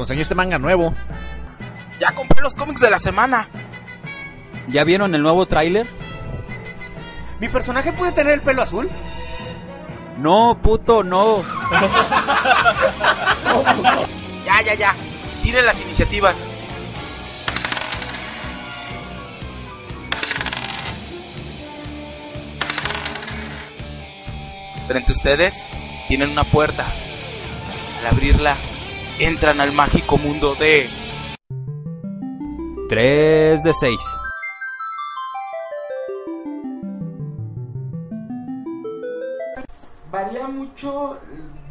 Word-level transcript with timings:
conseguí 0.00 0.22
este 0.22 0.34
manga 0.34 0.58
nuevo. 0.58 0.94
Ya 2.00 2.14
compré 2.14 2.40
los 2.40 2.56
cómics 2.56 2.80
de 2.80 2.90
la 2.90 2.98
semana. 2.98 3.50
¿Ya 4.68 4.82
vieron 4.82 5.14
el 5.14 5.22
nuevo 5.22 5.44
tráiler? 5.44 5.86
¿Mi 7.38 7.50
personaje 7.50 7.92
puede 7.92 8.12
tener 8.12 8.32
el 8.32 8.40
pelo 8.40 8.62
azul? 8.62 8.90
No, 10.16 10.58
puto, 10.62 11.02
no. 11.04 11.42
Ya, 14.46 14.62
ya, 14.62 14.74
ya. 14.74 14.94
Tiren 15.42 15.66
las 15.66 15.82
iniciativas. 15.82 16.46
Frente 24.88 25.10
a 25.10 25.12
ustedes 25.12 25.68
tienen 26.08 26.30
una 26.30 26.44
puerta. 26.44 26.86
Al 28.00 28.06
abrirla, 28.06 28.56
entran 29.20 29.60
al 29.60 29.72
mágico 29.72 30.16
mundo 30.18 30.54
de 30.54 30.88
3 32.88 33.62
de 33.62 33.72
6. 33.72 33.98
Varía 40.10 40.48
mucho 40.48 41.18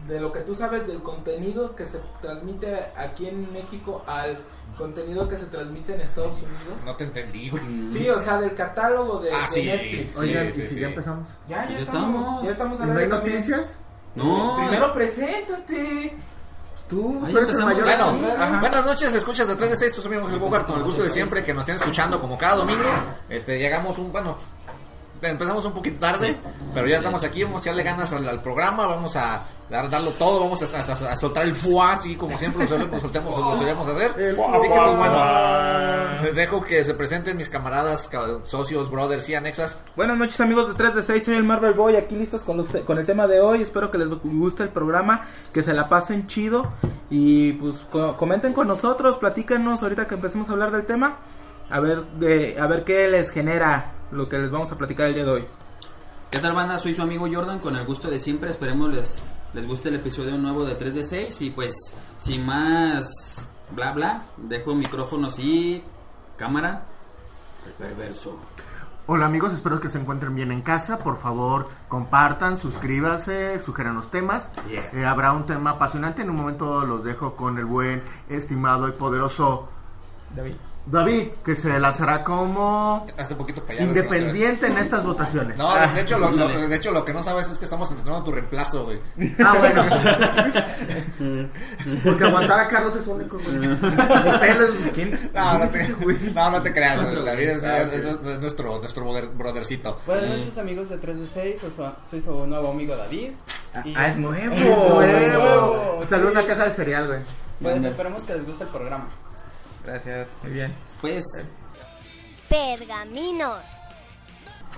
de 0.07 0.19
lo 0.19 0.31
que 0.31 0.39
tú 0.41 0.55
sabes 0.55 0.87
del 0.87 1.01
contenido 1.03 1.75
que 1.75 1.85
se 1.85 1.99
transmite 2.21 2.73
aquí 2.95 3.27
en 3.27 3.51
México 3.51 4.03
al 4.07 4.37
contenido 4.77 5.27
que 5.27 5.37
se 5.37 5.45
transmite 5.47 5.93
en 5.93 6.01
Estados 6.01 6.41
Unidos. 6.43 6.83
No 6.85 6.95
te 6.95 7.03
entendí, 7.03 7.49
güey. 7.49 7.61
Sí, 7.91 8.09
o 8.09 8.19
sea, 8.21 8.39
del 8.39 8.55
catálogo 8.55 9.19
de, 9.19 9.31
Ah, 9.33 9.41
de 9.41 9.47
sí, 9.49 9.65
Netflix. 9.65 10.13
sí, 10.15 10.19
Oigan, 10.21 10.53
sí, 10.53 10.61
¿y 10.61 10.65
si 10.67 10.73
sí. 10.75 10.79
ya 10.79 10.87
empezamos? 10.87 11.27
Ya, 11.49 11.57
ya, 11.57 11.65
Pues 11.65 11.77
ya 11.77 11.83
estamos, 11.83 12.21
estamos. 12.21 12.43
Ya 12.45 12.51
estamos 12.51 12.79
¿Y 12.79 12.83
al 12.83 12.93
no 12.93 12.99
hay 12.99 13.07
noticias? 13.07 13.77
No. 14.15 14.55
Primero 14.57 14.93
preséntate. 14.93 16.15
Tú, 16.89 17.21
Ahí 17.23 17.31
tú 17.31 17.37
eres 17.37 17.49
el 17.51 17.61
empezamos. 17.61 17.85
mayor 17.85 18.17
Bueno, 18.37 18.59
buenas 18.61 18.85
noches, 18.85 19.13
escuchas 19.13 19.47
de 19.47 19.55
3 19.55 19.69
de 19.69 19.75
6, 19.75 19.95
tus 19.95 20.05
amigos 20.07 20.31
del 20.31 20.39
Bogart, 20.39 20.65
con 20.65 20.77
el 20.77 20.83
gusto 20.83 21.03
de 21.03 21.09
siempre 21.11 21.43
que 21.43 21.53
nos 21.53 21.61
estén 21.61 21.75
escuchando 21.75 22.19
como 22.19 22.35
cada 22.35 22.55
domingo. 22.55 22.83
Este, 23.29 23.59
llegamos 23.59 23.99
un, 23.99 24.11
bueno, 24.11 24.35
empezamos 25.21 25.65
un 25.65 25.73
poquito 25.73 25.99
tarde, 25.99 26.37
pero 26.73 26.87
ya 26.87 26.97
estamos 26.97 27.23
aquí, 27.23 27.43
vamos 27.43 27.61
a 27.61 27.63
echarle 27.65 27.83
ganas 27.83 28.13
al, 28.13 28.27
al 28.27 28.41
programa, 28.41 28.87
vamos 28.87 29.15
a 29.15 29.41
dar, 29.69 29.89
darlo 29.89 30.11
todo, 30.11 30.39
vamos 30.39 30.61
a, 30.63 30.77
a- 30.79 31.11
a 31.11 31.15
soltar 31.17 31.43
el 31.43 31.53
fuá 31.53 31.93
así 31.93 32.15
como 32.15 32.37
siempre 32.37 32.63
lo 32.63 32.69
solemos, 32.69 33.01
soltemos- 33.01 33.37
lo 33.37 33.57
solemos 33.57 33.87
hacer. 33.87 34.11
Así 34.11 34.67
que 34.67 34.73
pues 34.75 34.97
bueno, 34.97 36.33
dejo 36.33 36.61
que 36.63 36.83
se 36.83 36.93
presenten 36.93 37.37
mis 37.37 37.49
camaradas, 37.49 38.07
ca- 38.07 38.39
socios, 38.45 38.89
brothers 38.89 39.27
y 39.29 39.35
anexas. 39.35 39.79
Buenas 39.95 40.17
noches 40.17 40.39
amigos 40.41 40.67
de 40.69 40.75
3 40.75 40.95
de 40.95 41.03
6, 41.03 41.25
soy 41.25 41.35
el 41.35 41.43
Marvel 41.43 41.73
Boy, 41.73 41.95
aquí 41.97 42.15
listos 42.15 42.43
con, 42.43 42.57
los, 42.57 42.67
con 42.85 42.97
el 42.97 43.05
tema 43.05 43.27
de 43.27 43.41
hoy, 43.41 43.61
espero 43.61 43.91
que 43.91 43.97
les 43.97 44.07
guste 44.09 44.63
el 44.63 44.69
programa, 44.69 45.27
que 45.53 45.63
se 45.63 45.73
la 45.73 45.89
pasen 45.89 46.27
chido 46.27 46.71
y 47.09 47.53
pues 47.53 47.79
co- 47.91 48.15
comenten 48.17 48.53
con 48.53 48.67
nosotros, 48.67 49.17
platícanos 49.17 49.83
ahorita 49.83 50.07
que 50.07 50.15
empecemos 50.15 50.49
a 50.49 50.53
hablar 50.53 50.71
del 50.71 50.85
tema, 50.85 51.17
a 51.69 51.79
ver, 51.79 52.03
de, 52.19 52.57
a 52.59 52.65
ver 52.67 52.83
qué 52.83 53.07
les 53.09 53.29
genera 53.31 53.91
lo 54.11 54.29
que 54.29 54.37
les 54.37 54.51
vamos 54.51 54.71
a 54.71 54.77
platicar 54.77 55.07
el 55.07 55.15
día 55.15 55.25
de 55.25 55.31
hoy. 55.31 55.45
¿Qué 56.31 56.39
tal 56.39 56.53
banda? 56.53 56.77
Soy 56.77 56.93
su 56.93 57.01
amigo 57.01 57.27
Jordan 57.31 57.59
con 57.59 57.75
el 57.75 57.85
gusto 57.85 58.09
de 58.09 58.19
siempre. 58.19 58.51
Esperemos 58.51 58.93
les, 58.93 59.23
les 59.53 59.67
guste 59.67 59.89
el 59.89 59.95
episodio 59.95 60.37
nuevo 60.37 60.65
de 60.65 60.75
3 60.75 60.95
de 60.95 61.03
6 61.03 61.41
y 61.41 61.49
pues 61.49 61.95
sin 62.17 62.45
más 62.45 63.47
bla 63.71 63.91
bla, 63.93 64.23
dejo 64.37 64.75
micrófonos 64.75 65.39
y 65.39 65.83
cámara. 66.37 66.83
El 67.65 67.73
perverso. 67.73 68.37
Hola 69.07 69.25
amigos, 69.25 69.53
espero 69.53 69.79
que 69.79 69.89
se 69.89 69.99
encuentren 69.99 70.35
bien 70.35 70.51
en 70.51 70.61
casa. 70.61 70.99
Por 70.99 71.19
favor, 71.19 71.67
compartan, 71.87 72.57
suscríbanse, 72.59 73.59
sugieran 73.59 73.95
los 73.95 74.11
temas. 74.11 74.51
Yeah. 74.69 74.91
Eh, 74.93 75.05
habrá 75.05 75.33
un 75.33 75.47
tema 75.47 75.71
apasionante. 75.71 76.21
En 76.21 76.29
un 76.29 76.35
momento 76.35 76.85
los 76.85 77.03
dejo 77.03 77.35
con 77.35 77.57
el 77.57 77.65
buen, 77.65 78.03
estimado 78.29 78.87
y 78.87 78.91
poderoso 78.91 79.67
David. 80.35 80.55
David, 80.91 81.27
que 81.45 81.55
se 81.55 81.79
lanzará 81.79 82.23
como 82.23 83.05
Hace 83.17 83.35
poquito 83.35 83.61
para 83.61 83.75
allá. 83.79 83.83
independiente 83.87 84.67
en 84.67 84.77
estas 84.77 85.03
votaciones. 85.03 85.55
No, 85.57 85.73
de, 85.75 85.87
de 85.93 86.01
hecho, 86.01 86.17
lo, 86.17 86.31
lo- 86.31 86.47
de 86.67 86.75
hecho, 86.75 86.91
lo 86.91 87.05
que 87.05 87.13
no 87.13 87.21
sabes 87.21 87.47
es 87.49 87.57
que 87.59 87.65
estamos 87.65 87.91
entrenando 87.91 88.23
tu 88.23 88.31
reemplazo, 88.31 88.85
güey. 88.85 88.99
Ah, 89.43 89.55
bueno. 89.59 89.83
Porque 92.03 92.23
aguantar 92.23 92.59
a 92.61 92.67
Carlos 92.67 92.95
es 92.95 93.07
único, 93.07 93.37
güey. 93.37 93.71
Es... 93.71 93.79
¿Quién? 94.93 95.11
No, 95.33 95.57
no 95.59 95.69
¿Quién 95.69 95.81
es 95.83 95.97
te, 96.25 96.31
no, 96.33 96.51
no 96.51 96.61
te 96.61 96.73
creas, 96.73 97.01
David 97.25 97.49
es, 97.49 97.63
güey. 97.63 97.81
es- 97.81 97.93
es- 97.93 98.05
es 98.25 98.39
nuestro, 98.39 98.79
nuestro 98.79 99.05
brother- 99.05 99.29
brothercito. 99.33 99.97
Buenas 100.05 100.29
noches 100.29 100.57
amigos 100.57 100.89
de 100.89 100.97
3 100.97 101.19
de 101.19 101.27
6, 101.27 101.61
soy 101.61 101.71
su, 101.71 101.85
soy 102.09 102.21
su 102.21 102.47
nuevo 102.47 102.71
amigo 102.71 102.95
David. 102.95 103.31
Y- 103.85 103.93
Ah, 103.95 104.07
es 104.07 104.17
nuevo. 104.17 104.55
Nuevo. 104.99 105.99
Sí. 106.01 106.07
Salió 106.09 106.31
una 106.31 106.45
caja 106.45 106.65
de 106.65 106.71
cereal, 106.71 107.07
güey. 107.07 107.19
Pues 107.61 107.83
esperemos 107.83 108.23
que 108.23 108.33
les 108.33 108.45
guste 108.45 108.63
el 108.63 108.69
programa. 108.69 109.07
Gracias, 109.89 110.27
muy 110.43 110.51
bien. 110.51 110.73
Pues, 111.01 111.23
Pergaminos. 112.47 113.57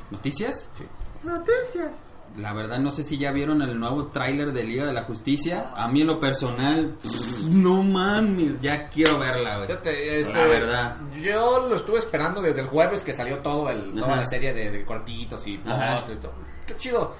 ¿noticias? 0.09 0.69
Noticias. 1.23 1.91
La 2.37 2.53
verdad 2.53 2.79
no 2.79 2.91
sé 2.91 3.03
si 3.03 3.17
ya 3.17 3.31
vieron 3.33 3.61
el 3.61 3.77
nuevo 3.77 4.07
tráiler 4.07 4.53
de 4.53 4.63
Liga 4.63 4.85
de 4.85 4.93
la 4.93 5.03
Justicia. 5.03 5.71
A 5.75 5.89
mí 5.89 5.99
en 6.01 6.07
lo 6.07 6.19
personal, 6.21 6.95
no 7.49 7.83
mames, 7.83 8.61
ya 8.61 8.87
quiero 8.87 9.19
verla, 9.19 9.57
güey. 9.57 9.67
Fíjate, 9.67 10.19
este, 10.21 10.33
La 10.33 10.45
verdad. 10.45 10.97
Yo 11.21 11.67
lo 11.67 11.75
estuve 11.75 11.99
esperando 11.99 12.41
desde 12.41 12.61
el 12.61 12.67
jueves 12.67 13.03
que 13.03 13.13
salió 13.13 13.39
todo 13.39 13.69
el, 13.69 13.93
toda 13.93 14.13
Ajá. 14.13 14.21
la 14.21 14.25
serie 14.25 14.53
de, 14.53 14.71
de 14.71 14.85
cortitos 14.85 15.45
y 15.45 15.57
postres 15.57 16.19
y 16.19 16.21
todo. 16.21 16.33
Qué 16.65 16.77
chido. 16.77 17.13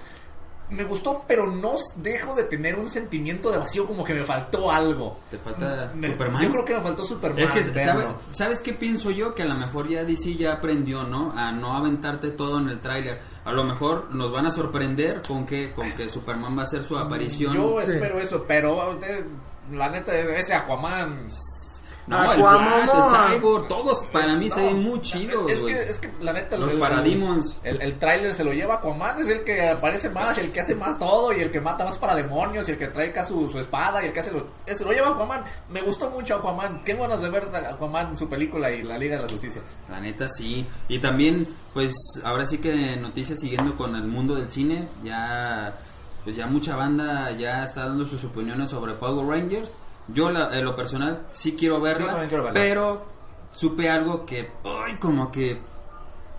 Me 0.72 0.86
gustó, 0.86 1.24
pero 1.28 1.48
no 1.52 1.76
dejo 1.98 2.34
de 2.34 2.44
tener 2.46 2.76
un 2.80 2.90
sentimiento 2.90 3.52
de 3.52 3.58
vacío, 3.58 3.86
como 3.86 4.04
que 4.06 4.14
me 4.14 4.24
faltó 4.24 4.72
algo. 4.72 5.18
Te 5.30 5.38
falta 5.38 5.92
Me- 5.96 6.08
Superman. 6.08 6.42
Yo 6.44 6.50
creo 6.50 6.66
que 6.66 6.76
me 6.76 6.82
faltó 6.82 7.06
Superman. 7.06 7.44
Es 7.44 7.52
que. 7.52 7.64
¿sabes, 7.64 8.06
¿sabes 8.32 8.62
qué 8.62 8.72
pienso 8.74 9.12
yo? 9.12 9.36
Que 9.36 9.44
a 9.44 9.46
lo 9.46 9.56
mejor 9.56 9.90
ya 9.90 10.04
DC 10.06 10.36
ya 10.38 10.54
aprendió, 10.54 11.04
¿no? 11.04 11.34
A 11.38 11.52
no 11.52 11.76
aventarte 11.76 12.30
todo 12.30 12.60
en 12.60 12.70
el 12.70 12.80
tráiler. 12.80 13.20
A 13.44 13.52
lo 13.52 13.64
mejor 13.66 14.14
nos 14.16 14.32
van 14.32 14.46
a 14.46 14.52
sorprender 14.52 15.22
con 15.28 15.46
que, 15.46 15.72
con 15.74 15.92
que 15.92 16.10
Superman 16.10 16.56
va 16.58 16.62
a 16.62 16.66
hacer 16.66 16.84
su 16.84 16.98
aparición. 16.98 17.54
Yo 17.56 17.78
Sí. 17.86 17.92
espero 17.94 18.20
eso, 18.20 18.46
pero 18.48 18.98
eh, 19.04 19.26
la 19.74 19.90
neta, 19.90 20.16
ese 20.18 20.54
Aquaman. 20.54 21.28
No, 22.12 22.34
el 22.34 22.40
Aquaman. 22.42 22.90
Flash, 22.90 23.32
el 23.32 23.40
Cyborg, 23.40 23.68
todos 23.68 24.06
para 24.08 24.28
mí 24.36 24.48
no, 24.48 24.56
se 24.56 24.62
ven 24.66 24.84
muy 24.84 25.02
chidos, 25.02 25.52
Es 25.52 25.62
que, 25.62 25.72
es 25.84 25.98
que 26.00 26.12
la 26.22 26.34
neta, 26.34 26.58
Los 26.58 26.74
el, 26.74 26.80
Parademons. 26.80 27.58
El, 27.64 27.82
el 27.82 27.98
tráiler 27.98 28.34
se 28.36 28.44
lo 28.44 28.54
lleva 28.54 28.76
Aquaman, 28.76 29.20
es 29.20 29.30
el 29.30 29.44
que 29.44 29.70
aparece 29.70 30.10
más, 30.10 30.38
el 30.38 30.52
que 30.52 30.60
hace 30.60 30.76
más 30.76 31.00
todo, 31.00 31.34
y 31.34 31.40
el 31.40 31.52
que 31.52 31.62
mata 31.62 31.84
más 31.86 31.98
para 31.98 32.14
demonios, 32.16 32.68
y 32.70 32.74
el 32.74 32.78
que 32.78 32.88
trae 32.88 33.10
acá 33.10 33.24
su, 33.24 33.50
su 33.50 33.60
espada, 33.60 34.04
y 34.04 34.08
el 34.08 34.14
que 34.14 34.20
hace 34.20 34.32
los. 34.32 34.44
eh, 34.66 34.76
Se 34.76 34.84
lo 34.86 34.92
lleva 34.92 35.10
Aquaman. 35.10 35.44
Me 35.70 35.82
gustó 35.82 36.10
mucho 36.10 36.36
Aquaman. 36.36 36.82
Qué 36.84 36.94
ganas 36.96 37.22
de 37.22 37.30
ver 37.30 37.48
a 37.54 37.70
Aquaman, 37.74 38.16
su 38.16 38.28
película 38.30 38.72
y 38.72 38.84
la 38.84 38.98
Liga 38.98 39.16
de 39.18 39.24
la 39.24 39.30
Justicia. 39.30 39.62
La 39.90 40.00
neta 40.00 40.28
sí. 40.30 40.66
Y 40.88 41.00
también, 41.00 41.48
pues, 41.74 41.94
ahora 42.24 42.46
sí 42.46 42.58
que 42.60 42.98
noticias 42.98 43.40
siguiendo 43.40 43.76
con 43.76 43.96
el 43.96 44.04
mundo 44.08 44.36
del 44.36 44.52
cine, 44.52 44.88
ya, 45.04 45.74
pues 46.24 46.36
ya 46.36 46.48
mucha 46.48 46.76
banda 46.76 47.32
ya 47.32 47.64
está 47.64 47.86
dando 47.86 48.06
sus 48.06 48.24
opiniones 48.26 48.70
sobre 48.70 48.94
Power 48.94 49.26
Rangers. 49.28 49.70
Yo, 50.14 50.30
la- 50.30 50.58
en 50.58 50.66
lo 50.66 50.76
personal, 50.76 51.26
sí 51.32 51.56
quiero 51.58 51.80
verla, 51.82 52.08
también 52.08 52.30
quiero 52.30 52.44
verla. 52.44 52.60
pero 52.60 53.06
supe 53.52 53.90
algo 53.90 54.26
que, 54.26 54.50
ay, 54.64 54.96
como 54.96 55.32
que 55.32 55.60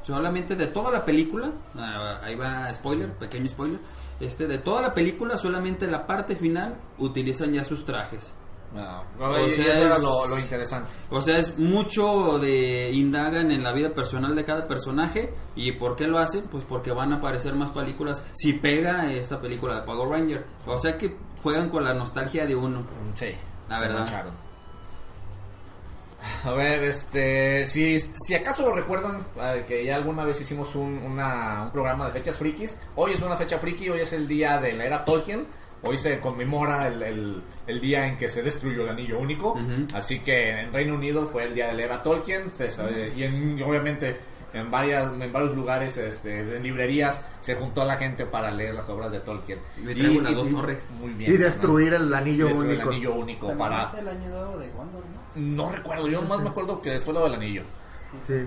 solamente 0.03 0.57
de 0.57 0.67
toda 0.67 0.91
la 0.91 1.05
película, 1.05 1.51
ah, 1.79 2.21
ahí 2.25 2.35
va 2.35 2.73
spoiler, 2.75 3.13
pequeño 3.15 3.49
spoiler, 3.49 3.79
este, 4.21 4.47
de 4.47 4.59
toda 4.59 4.83
la 4.83 4.95
película, 4.95 5.37
solamente 5.37 5.87
la 5.87 6.07
parte 6.07 6.37
final 6.37 6.77
utilizan 6.99 7.53
ya 7.53 7.65
sus 7.65 7.85
trajes. 7.85 8.33
No, 8.75 9.03
O 9.21 9.47
y 9.47 9.51
sea, 9.51 9.67
eso 9.67 9.85
era 9.85 9.97
es- 9.97 10.03
lo, 10.03 10.27
lo 10.29 10.39
interesante. 10.39 10.91
O 11.11 11.21
sea, 11.21 11.37
es 11.39 11.59
mucho 11.59 12.39
de 12.39 12.91
indagan 12.93 13.51
en 13.53 13.63
la 13.63 13.73
vida 13.73 13.91
personal 13.91 14.35
de 14.35 14.47
cada 14.47 14.67
personaje. 14.67 15.35
¿Y 15.55 15.73
por 15.73 15.95
qué 15.95 16.07
lo 16.07 16.19
hacen? 16.19 16.45
Pues 16.51 16.65
porque 16.65 16.91
van 16.91 17.13
a 17.13 17.17
aparecer 17.17 17.55
más 17.55 17.69
películas. 17.71 18.25
Si 18.33 18.55
pega 18.55 19.13
esta 19.13 19.43
película 19.43 19.75
de 19.75 19.83
Power 19.83 20.09
Ranger. 20.09 20.47
O 20.65 20.79
sea 20.79 20.97
que 20.97 21.15
juegan 21.43 21.69
con 21.69 21.85
la 21.85 21.93
nostalgia 21.93 22.47
de 22.47 22.57
uno. 22.57 22.83
Sí, 23.15 23.27
La 23.73 23.79
se 23.81 23.83
verdad. 23.89 24.01
mancharon. 24.01 24.33
A 26.45 26.51
ver, 26.53 26.85
este, 26.85 27.67
si, 27.67 27.99
si 27.99 28.35
acaso 28.35 28.63
lo 28.69 28.75
recuerdan, 28.75 29.27
eh, 29.41 29.65
que 29.67 29.85
ya 29.85 29.97
alguna 29.97 30.25
vez 30.25 30.41
hicimos 30.41 30.75
un, 30.77 30.99
una- 30.99 31.63
un 31.65 31.73
programa 31.73 32.07
de 32.07 32.13
fechas 32.13 32.37
frikis, 32.37 32.79
hoy 32.95 33.13
es 33.15 33.23
una 33.23 33.37
fecha 33.37 33.59
friki, 33.59 33.89
hoy 33.91 34.01
es 34.01 34.13
el 34.13 34.29
día 34.29 34.59
de 34.61 34.73
la 34.75 34.85
era 34.85 35.05
Tolkien, 35.05 35.47
hoy 35.83 35.99
se 35.99 36.21
conmemora 36.21 36.87
el, 36.87 37.03
el- 37.03 37.43
el 37.67 37.81
día 37.81 38.07
en 38.07 38.17
que 38.17 38.29
se 38.29 38.43
destruyó 38.43 38.83
el 38.85 38.91
anillo 38.91 39.19
único, 39.19 39.59
así 39.95 40.21
que 40.21 40.61
en 40.61 40.73
Reino 40.73 40.95
Unido 40.95 41.27
fue 41.27 41.45
el 41.45 41.55
día 41.55 41.69
de 41.69 41.75
la 41.75 41.83
era 41.83 42.03
Tolkien, 42.05 42.53
se 42.55 42.71
sabe- 42.71 43.13
y 43.17 43.25
en- 43.25 43.59
y 43.59 43.63
obviamente 43.63 44.17
en, 44.53 44.71
varias, 44.71 45.13
en 45.13 45.33
varios 45.33 45.55
lugares, 45.55 45.97
este, 45.97 46.57
en 46.57 46.63
librerías, 46.63 47.23
se 47.41 47.55
juntó 47.55 47.85
la 47.85 47.97
gente 47.97 48.27
para 48.27 48.51
leer 48.51 48.75
las 48.75 48.89
obras 48.89 49.11
de 49.11 49.21
Tolkien. 49.21 49.59
Me 49.83 49.95
traigo 49.95 50.21
las 50.21 50.35
dos 50.35 50.51
torres. 50.51 50.89
Muy 51.01 51.13
bien. 51.15 51.33
Y 51.33 51.37
destruir 51.37 51.95
el 51.95 52.13
anillo 52.13 52.47
Destruir 52.47 52.71
único. 52.71 52.83
el 52.83 52.95
anillo 52.95 53.15
único 53.15 53.47
También 53.49 53.71
para... 53.71 53.83
es 53.85 53.95
el 53.95 54.09
año 54.09 54.29
nuevo 54.29 54.59
de 54.59 54.69
Gondor, 54.71 55.05
¿no? 55.05 55.23
No 55.35 55.73
recuerdo, 55.73 56.09
yo 56.09 56.23
más 56.23 56.41
me 56.41 56.51
acuerdo 56.51 56.81
que 56.81 56.99
fue 57.01 57.15
lo 57.15 57.25
del 57.25 57.35
anillo. 57.35 57.63
Sí. 58.27 58.45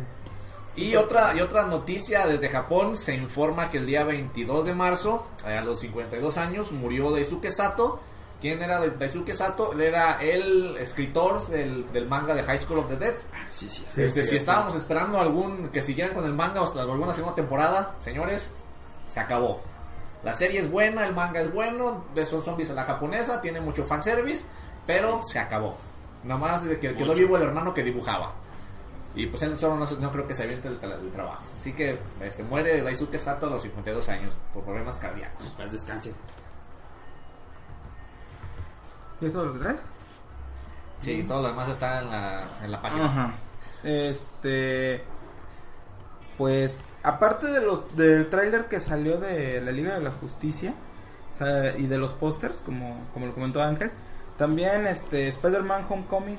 Y 0.75 0.95
otra, 0.97 1.33
y 1.35 1.39
otra 1.39 1.65
noticia 1.67 2.27
desde 2.27 2.49
Japón, 2.49 2.97
se 2.97 3.15
informa 3.15 3.69
que 3.69 3.77
el 3.77 3.85
día 3.85 4.03
22 4.03 4.65
de 4.65 4.73
marzo, 4.73 5.27
a 5.43 5.61
los 5.61 5.79
52 5.79 6.37
años, 6.37 6.71
murió 6.73 7.11
Daisuke 7.11 7.49
Sato. 7.49 8.01
¿Quién 8.41 8.61
era 8.61 8.79
Daisuke 8.79 9.33
Sato? 9.33 9.71
Él 9.73 9.81
era 9.81 10.19
el 10.21 10.77
escritor 10.77 11.47
del, 11.47 11.91
del 11.91 12.05
manga 12.07 12.35
de 12.35 12.43
High 12.43 12.59
School 12.59 12.79
of 12.79 12.87
the 12.89 12.97
Dead. 12.97 13.15
Sí, 13.49 13.67
sí. 13.69 13.85
Este, 13.97 14.23
si 14.23 14.35
estábamos 14.35 14.75
esperando 14.75 15.19
algún 15.19 15.69
que 15.69 15.81
siguieran 15.81 16.13
con 16.13 16.25
el 16.25 16.33
manga 16.33 16.61
o 16.61 16.79
alguna 16.79 17.13
segunda 17.13 17.35
temporada, 17.35 17.95
señores, 17.99 18.57
se 19.07 19.19
acabó. 19.19 19.61
La 20.23 20.33
serie 20.33 20.59
es 20.59 20.69
buena, 20.69 21.05
el 21.05 21.13
manga 21.13 21.39
es 21.41 21.51
bueno, 21.53 22.05
de 22.13 22.25
son 22.25 22.41
zombies 22.43 22.69
a 22.69 22.73
la 22.73 22.83
japonesa, 22.83 23.41
tiene 23.41 23.61
mucho 23.61 23.83
fanservice, 23.85 24.45
pero 24.85 25.23
se 25.25 25.39
acabó. 25.39 25.75
Nada 26.23 26.39
más 26.39 26.63
de 26.65 26.79
que 26.79 26.89
quedó 26.95 27.13
vivo 27.19 27.38
el 27.38 27.43
hermano 27.43 27.73
que 27.73 27.83
dibujaba. 27.83 28.33
Y 29.15 29.27
pues 29.27 29.43
él 29.43 29.57
solo 29.57 29.77
no, 29.77 29.88
se- 29.88 29.97
no 29.97 30.11
creo 30.11 30.27
que 30.27 30.35
se 30.35 30.43
aviente 30.43 30.67
el, 30.67 30.79
tra- 30.81 30.99
el 30.99 31.09
trabajo. 31.11 31.43
Así 31.57 31.71
que 31.73 31.97
este, 32.21 32.43
muere 32.43 32.81
Daisuke 32.81 33.17
Sato 33.17 33.45
a 33.45 33.49
los 33.49 33.61
52 33.61 34.09
años 34.09 34.33
por 34.53 34.63
problemas 34.63 34.97
cardíacos. 34.97 35.47
Paz 35.57 35.71
descanse. 35.71 36.13
¿Y 39.25 39.30
eso 39.30 39.42
es 39.42 39.48
lo 39.48 39.54
que 39.54 39.60
traes? 39.60 39.80
Sí, 41.00 41.24
todo 41.27 41.42
lo 41.42 41.48
demás 41.48 41.68
está 41.68 42.00
en 42.00 42.12
la, 42.12 42.48
en 42.63 42.72
la 42.72 42.81
página. 42.81 43.06
Ajá. 43.06 43.33
Este. 43.83 45.04
Pues, 46.38 46.95
aparte 47.01 47.48
de 47.48 47.62
los 47.62 47.95
del 47.95 48.30
tráiler 48.30 48.66
que 48.66 48.80
salió 48.80 49.18
de 49.18 49.62
la 49.62 49.72
Liga 49.72 49.95
de 49.95 50.01
la 50.01 50.12
Justicia 50.12 50.75
o 51.33 51.38
sea, 51.38 51.75
y 51.77 51.88
de 51.88 51.98
los 51.98 52.12
pósters, 52.12 52.62
como, 52.63 53.00
como 53.13 53.25
lo 53.25 53.33
comentó 53.33 53.63
Ángel, 53.63 53.89
también 54.38 54.86
este 54.86 55.30
Spider-Man 55.30 55.86
Homecoming 55.89 56.38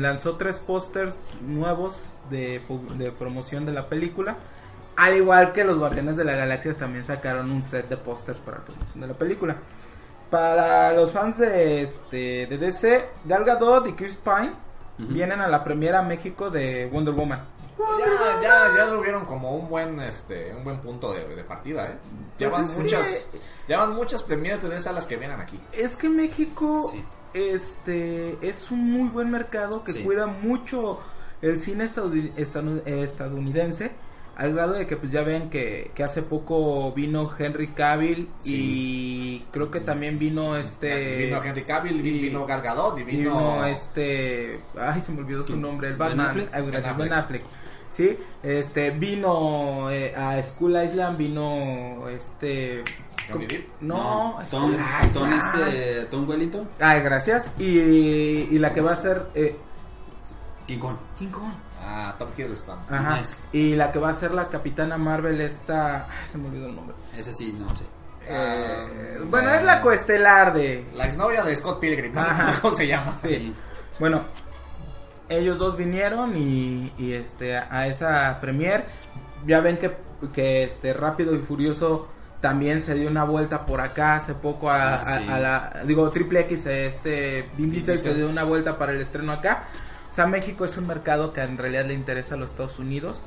lanzó 0.00 0.36
tres 0.36 0.60
pósters 0.60 1.36
nuevos 1.40 2.18
de, 2.30 2.60
de 2.96 3.10
promoción 3.10 3.66
de 3.66 3.72
la 3.72 3.88
película. 3.88 4.36
Al 4.96 5.16
igual 5.16 5.52
que 5.52 5.64
los 5.64 5.78
Guardianes 5.78 6.16
de 6.16 6.24
la 6.24 6.36
Galaxia 6.36 6.74
también 6.74 7.04
sacaron 7.04 7.50
un 7.50 7.62
set 7.64 7.88
de 7.88 7.96
pósters 7.96 8.38
para 8.38 8.58
la 8.58 8.64
promoción 8.64 9.00
de 9.00 9.06
la 9.08 9.14
película. 9.14 9.56
Para 10.30 10.92
los 10.92 11.10
fans 11.10 11.38
de, 11.38 11.82
este, 11.82 12.46
de 12.46 12.56
DC, 12.58 13.08
Gal 13.24 13.44
Gadot 13.44 13.86
y 13.88 13.92
Chris 13.94 14.16
Pine 14.16 14.52
vienen 14.98 15.40
a 15.40 15.48
la 15.48 15.64
premiera 15.64 16.00
a 16.00 16.02
México 16.02 16.50
de 16.50 16.86
Wonder 16.92 17.14
Woman. 17.14 17.40
Ya, 17.78 18.42
ya, 18.42 18.76
ya 18.76 18.84
lo 18.84 19.00
vieron 19.00 19.24
como 19.24 19.56
un 19.56 19.68
buen, 19.68 19.98
este, 20.00 20.54
un 20.54 20.62
buen 20.62 20.80
punto 20.80 21.12
de, 21.14 21.26
de 21.34 21.42
partida, 21.44 21.86
¿eh? 21.86 21.98
Ya 22.38 22.50
Pues 22.50 22.62
van 22.74 22.82
muchas, 22.82 23.30
ya 23.66 23.78
van 23.78 23.94
muchas 23.94 24.22
premieres 24.22 24.62
de 24.62 24.68
DC 24.68 24.88
a 24.90 24.92
las 24.92 25.06
que 25.06 25.16
vienen 25.16 25.40
aquí. 25.40 25.58
Es 25.72 25.96
que 25.96 26.08
México 26.10 26.82
Sí. 26.82 27.02
este 27.32 28.36
es 28.46 28.70
un 28.70 28.90
muy 28.92 29.08
buen 29.08 29.30
mercado 29.30 29.82
que 29.82 29.92
Sí. 29.92 30.02
cuida 30.04 30.26
mucho 30.26 31.00
el 31.42 31.58
cine 31.58 31.86
eh, 31.86 33.02
estadounidense 33.02 33.92
al 34.36 34.54
grado 34.54 34.72
de 34.74 34.86
que 34.86 34.96
pues 34.96 35.12
ya 35.12 35.22
ven 35.22 35.50
que, 35.50 35.90
que 35.94 36.02
hace 36.02 36.22
poco 36.22 36.92
vino 36.92 37.30
Henry 37.38 37.66
Cavill 37.68 38.28
y 38.44 39.40
creo 39.50 39.70
que 39.70 39.80
también 39.80 40.18
vino 40.18 40.56
este 40.56 41.16
vino 41.26 41.42
Henry 41.44 41.64
Cavill, 41.64 42.04
y- 42.06 42.20
vino 42.22 42.46
Gal 42.46 42.62
Gadot 42.62 42.98
y 42.98 43.02
vino, 43.04 43.18
vino 43.36 43.66
este 43.66 44.60
ay 44.80 45.02
se 45.02 45.12
me 45.12 45.20
olvidó 45.20 45.44
su 45.44 45.56
nombre 45.58 45.88
el 45.88 45.94
Ben 45.94 46.08
Batman 46.16 46.26
Affleck. 46.30 46.48
Ah, 46.54 46.60
gracias, 46.60 46.96
Ben 46.96 47.08
Ben 47.08 47.18
Affleck 47.18 47.42
sí 47.90 48.16
este 48.42 48.90
vino 48.92 49.90
eh, 49.90 50.14
a 50.16 50.42
School 50.42 50.76
Island 50.82 51.18
vino 51.18 52.08
este 52.08 52.82
Depp. 53.48 53.68
no, 53.82 54.40
Tom, 54.50 54.72
Island. 54.72 55.12
Tom, 55.14 55.32
este, 55.32 56.04
Tom 56.06 56.28
Wellington. 56.28 56.68
Ay, 56.80 57.00
gracias. 57.02 57.52
Y, 57.60 57.78
y 57.78 58.58
la 58.58 58.74
que 58.74 58.80
va 58.80 58.94
a 58.94 58.96
ser. 58.96 59.22
Eh, 59.36 59.54
King 60.66 60.78
Kong. 60.78 60.96
King 61.16 61.28
Kong. 61.28 61.52
Ah, 61.82 62.14
Tom 62.18 62.28
Hiddleston. 62.36 62.78
Ajá. 62.90 63.16
Nice. 63.18 63.40
Y 63.52 63.74
la 63.74 63.90
que 63.92 63.98
va 63.98 64.10
a 64.10 64.14
ser 64.14 64.32
la 64.32 64.48
capitana 64.48 64.98
Marvel, 64.98 65.40
esta. 65.40 66.06
ay, 66.08 66.28
se 66.30 66.38
me 66.38 66.48
olvidó 66.48 66.66
el 66.66 66.76
nombre. 66.76 66.94
Ese 67.16 67.32
sí, 67.32 67.56
no 67.58 67.68
sé. 67.74 67.84
Eh, 68.26 69.16
Ah, 69.18 69.22
bueno, 69.28 69.50
es 69.50 69.62
la 69.64 69.80
coestelar 69.80 70.52
de. 70.52 70.84
La 70.94 71.06
exnovia 71.06 71.42
de 71.42 71.56
Scott 71.56 71.80
Pilgrim, 71.80 72.12
¿no? 72.14 72.20
Ajá. 72.20 72.54
¿Cómo 72.62 72.74
se 72.74 72.86
llama? 72.86 73.12
Sí. 73.24 73.54
Bueno, 73.98 74.22
ellos 75.28 75.58
dos 75.58 75.76
vinieron 75.76 76.36
y, 76.36 76.92
y, 76.98 77.12
este 77.12 77.56
a 77.56 77.86
esa 77.86 78.38
premier. 78.40 78.84
Ya 79.46 79.60
ven 79.60 79.78
que, 79.78 79.96
que 80.32 80.64
este 80.64 80.92
Rápido 80.92 81.34
y 81.34 81.38
Furioso 81.38 82.08
también 82.40 82.80
se 82.82 82.94
dio 82.94 83.08
una 83.08 83.24
vuelta 83.24 83.64
por 83.66 83.80
acá 83.80 84.16
hace 84.16 84.34
poco 84.34 84.70
a, 84.70 84.94
Ah, 84.96 85.04
sí. 85.04 85.26
a- 85.28 85.38
la 85.38 85.82
digo 85.84 86.10
Triple 86.10 86.40
X 86.40 86.66
este 86.66 87.48
Vin 87.56 87.70
Diesel 87.70 87.98
se 87.98 88.14
dio 88.14 88.28
una 88.28 88.44
vuelta 88.44 88.78
para 88.78 88.92
el 88.92 89.00
estreno 89.00 89.32
acá. 89.32 89.64
México 90.26 90.64
es 90.64 90.76
un 90.76 90.86
mercado 90.86 91.32
que 91.32 91.40
en 91.42 91.58
realidad 91.58 91.86
le 91.86 91.94
interesa 91.94 92.34
a 92.34 92.38
los 92.38 92.50
Estados 92.50 92.78
Unidos 92.78 93.22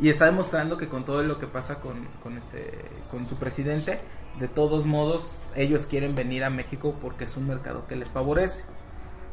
y 0.00 0.10
está 0.10 0.26
demostrando 0.26 0.76
que 0.76 0.88
con 0.88 1.04
todo 1.04 1.22
lo 1.22 1.38
que 1.38 1.46
pasa 1.46 1.80
con, 1.80 2.36
este 2.36 2.72
con 3.10 3.26
su 3.26 3.36
presidente, 3.36 3.98
de 4.38 4.48
todos 4.48 4.86
modos 4.86 5.52
ellos 5.56 5.86
quieren 5.86 6.14
venir 6.14 6.44
a 6.44 6.50
México 6.50 6.94
porque 7.00 7.24
es 7.24 7.36
un 7.36 7.48
mercado 7.48 7.86
que 7.86 7.96
les 7.96 8.08
favorece. 8.08 8.64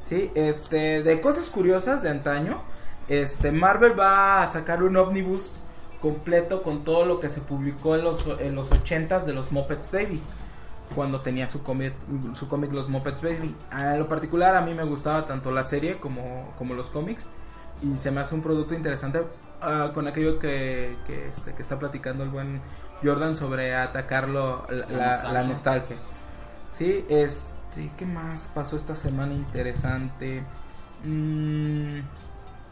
Sí, 0.04 0.32
este, 0.36 1.04
de 1.04 1.22
cosas 1.22 1.50
curiosas 1.50 2.04
de 2.04 2.10
antaño, 2.10 2.62
este, 3.08 3.52
Marvel 3.52 4.00
va 4.00 4.44
a 4.44 4.48
sacar 4.52 4.84
un 4.84 4.98
ómnibus 4.98 5.58
completo 6.02 6.62
con 6.62 6.84
todo 6.84 7.06
lo 7.06 7.20
que 7.20 7.30
se 7.30 7.42
publicó 7.42 7.96
en 7.96 8.04
los, 8.04 8.28
en 8.40 8.54
los 8.56 8.70
80s 8.70 9.24
de 9.24 9.34
los 9.34 9.52
Muppets 9.52 9.92
Baby, 9.92 10.22
cuando 10.94 11.22
tenía 11.22 11.48
su 11.48 11.64
cómic, 11.64 11.94
su 12.36 12.48
cómic 12.48 12.72
Los 12.72 12.90
Muppets 12.90 13.22
Baby. 13.22 13.56
A 13.72 13.96
lo 13.96 14.08
particular 14.08 14.56
a 14.56 14.62
mí 14.62 14.74
me 14.74 14.84
gustaba 14.84 15.26
tanto 15.28 15.52
la 15.52 15.64
serie 15.64 15.98
como, 15.98 16.54
como 16.58 16.74
los 16.74 16.90
cómics 16.92 17.24
y 17.82 17.98
se 17.98 18.12
me 18.12 18.22
hace 18.22 18.36
un 18.36 18.42
producto 18.42 18.74
interesante 18.76 19.22
ah, 19.62 19.92
con 19.94 20.08
aquello 20.08 20.38
que, 20.40 20.96
que, 21.08 21.28
este, 21.30 21.54
que 21.54 21.62
está 21.62 21.80
platicando 21.80 22.24
el 22.24 22.30
buen 22.30 22.62
Jordan 23.04 23.36
sobre 23.36 23.76
atacarlo 23.76 24.66
la, 24.70 24.76
La 24.76 24.86
la- 24.88 25.08
la 25.34 25.44
nostalgia. 25.44 25.48
nostalgia. 25.48 25.98
Sí, 26.78 27.06
este, 27.10 27.92
¿qué 27.98 28.06
más 28.06 28.52
pasó 28.54 28.76
esta 28.78 28.96
semana 28.96 29.34
interesante? 29.34 30.44
Mm, 31.04 32.00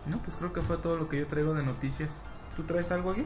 no, 0.08 0.18
pues 0.24 0.36
creo 0.38 0.54
que 0.54 0.62
fue 0.62 0.78
todo 0.78 0.98
lo 0.98 1.10
que 1.10 1.20
yo 1.20 1.28
traigo 1.28 1.54
de 1.54 1.64
noticias. 1.64 2.22
¿Tú 2.56 2.64
traes 2.64 2.92
algo 2.92 3.12
aquí? 3.12 3.26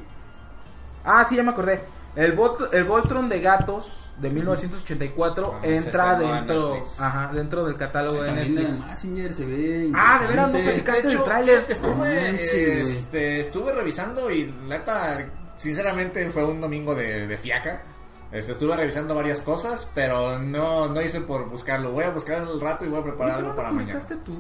Ah, 1.03 1.25
sí, 1.27 1.35
ya 1.35 1.43
me 1.43 1.51
acordé. 1.51 1.81
El, 2.17 2.35
Volt- 2.35 2.73
el 2.73 2.83
Voltron 2.83 3.29
de 3.29 3.39
gatos 3.39 4.11
de 4.17 4.29
1984 4.31 5.53
Ah, 5.55 5.59
se 5.63 5.75
entra 5.77 6.13
en 6.13 6.19
dentro, 6.47 6.83
ajá, 6.99 7.31
dentro 7.33 7.65
del 7.65 7.77
catálogo 7.77 8.23
de 8.23 8.31
Netflix. 8.33 8.79
Massinger 8.87 9.33
se 9.33 9.45
ve. 9.45 9.91
Ah, 9.93 10.19
de 10.21 10.27
veras, 10.27 10.51
no 10.51 10.59
platicaste 10.59 11.01
De 11.03 11.07
hecho, 11.09 11.17
el 11.19 11.23
tráiler. 11.23 11.65
estuve, 11.69 11.93
No 11.93 12.05
este, 12.05 13.39
estuve 13.39 13.71
revisando 13.73 14.31
y 14.31 14.45
neta, 14.67 15.29
sinceramente 15.57 16.29
fue 16.31 16.43
un 16.43 16.59
domingo 16.59 16.95
de, 16.95 17.27
de 17.27 17.37
fiaca. 17.37 17.83
Este, 18.31 18.51
estuve 18.51 18.75
revisando 18.75 19.13
varias 19.15 19.39
cosas, 19.41 19.87
pero 19.93 20.39
no, 20.39 20.87
no 20.89 21.01
hice 21.01 21.21
por 21.21 21.47
buscarlo. 21.49 21.91
Voy 21.91 22.03
a 22.03 22.09
buscar 22.09 22.41
el 22.41 22.59
rato 22.59 22.83
y 22.83 22.89
voy 22.89 22.99
a 22.99 23.03
preparar 23.03 23.17
¿Por 23.17 23.27
qué 23.27 23.37
algo 23.37 23.49
no 23.49 23.55
para 23.55 23.71
mañana. 23.71 23.99
publicaste 23.99 24.15
tú? 24.25 24.37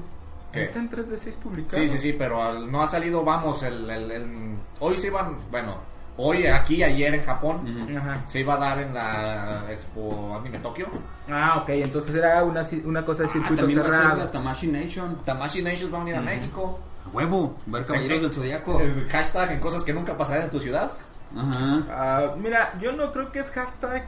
¿Qué? 0.51 0.63
Está 0.63 0.79
en 0.79 0.89
3 0.89 1.09
de 1.11 1.17
6 1.19 1.35
publicado. 1.43 1.77
Sí, 1.77 1.87
sí, 1.87 1.99
sí, 1.99 2.13
pero 2.13 2.41
al- 2.41 2.71
no 2.71 2.81
ha 2.81 2.87
salido, 2.87 3.23
vamos, 3.23 3.61
el, 3.63 3.89
el- 3.89 4.11
el- 4.11 4.57
hoy 4.79 4.97
se 4.97 5.07
iban, 5.07 5.37
bueno, 5.51 5.77
hoy 6.17 6.47
aquí, 6.47 6.83
ayer 6.83 7.13
en 7.13 7.23
Japón, 7.23 7.61
Ajá. 7.97 8.21
se 8.25 8.39
iba 8.39 8.55
a 8.55 8.57
dar 8.57 8.79
en 8.79 8.93
la 8.93 9.63
Expo 9.69 10.35
Anime 10.39 10.59
Tokio. 10.59 10.87
Ah, 11.29 11.59
ok, 11.61 11.69
entonces 11.69 12.13
era 12.15 12.43
una, 12.43 12.65
una 12.85 13.05
cosa 13.05 13.23
de 13.23 13.29
Ah, 13.29 13.31
circuito 13.33 13.61
también 13.63 13.79
va 13.79 13.83
a 13.83 13.85
ser 13.91 13.99
la 13.99 14.09
cerrado. 14.11 14.29
Tamashi 14.29 14.67
Nation. 14.67 15.17
Tamashi 15.23 15.61
Nations 15.61 15.93
va 15.93 15.97
a 15.97 16.03
venir 16.03 16.15
a 16.15 16.21
México. 16.21 16.79
A 17.05 17.09
huevo. 17.15 17.57
Ver 17.65 17.85
Caballeros 17.85 18.21
del 18.21 18.33
Zodiaco. 18.33 18.79
El 18.81 19.07
hashtag 19.09 19.51
en 19.51 19.59
cosas 19.59 19.83
que 19.83 19.93
nunca 19.93 20.17
pasarán 20.17 20.43
en 20.43 20.49
tu 20.49 20.59
ciudad. 20.59 20.91
Ajá. 21.37 21.81
Ah, 21.89 22.33
mira, 22.37 22.73
yo 22.81 22.91
no 22.93 23.11
creo 23.13 23.31
que 23.31 23.39
es 23.39 23.51
hashtag 23.51 24.07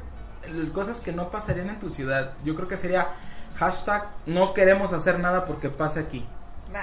cosas 0.73 0.99
que 1.01 1.11
no 1.11 1.29
pasarían 1.29 1.69
en 1.69 1.79
tu 1.79 1.89
ciudad. 1.89 2.33
Yo 2.43 2.55
creo 2.55 2.67
que 2.67 2.77
sería 2.77 3.09
Hashtag 3.57 4.05
no 4.25 4.53
queremos 4.53 4.93
hacer 4.93 5.19
nada 5.19 5.43
porque 5.45 5.69
pase 5.69 5.99
aquí. 5.99 6.25
Nah. 6.71 6.79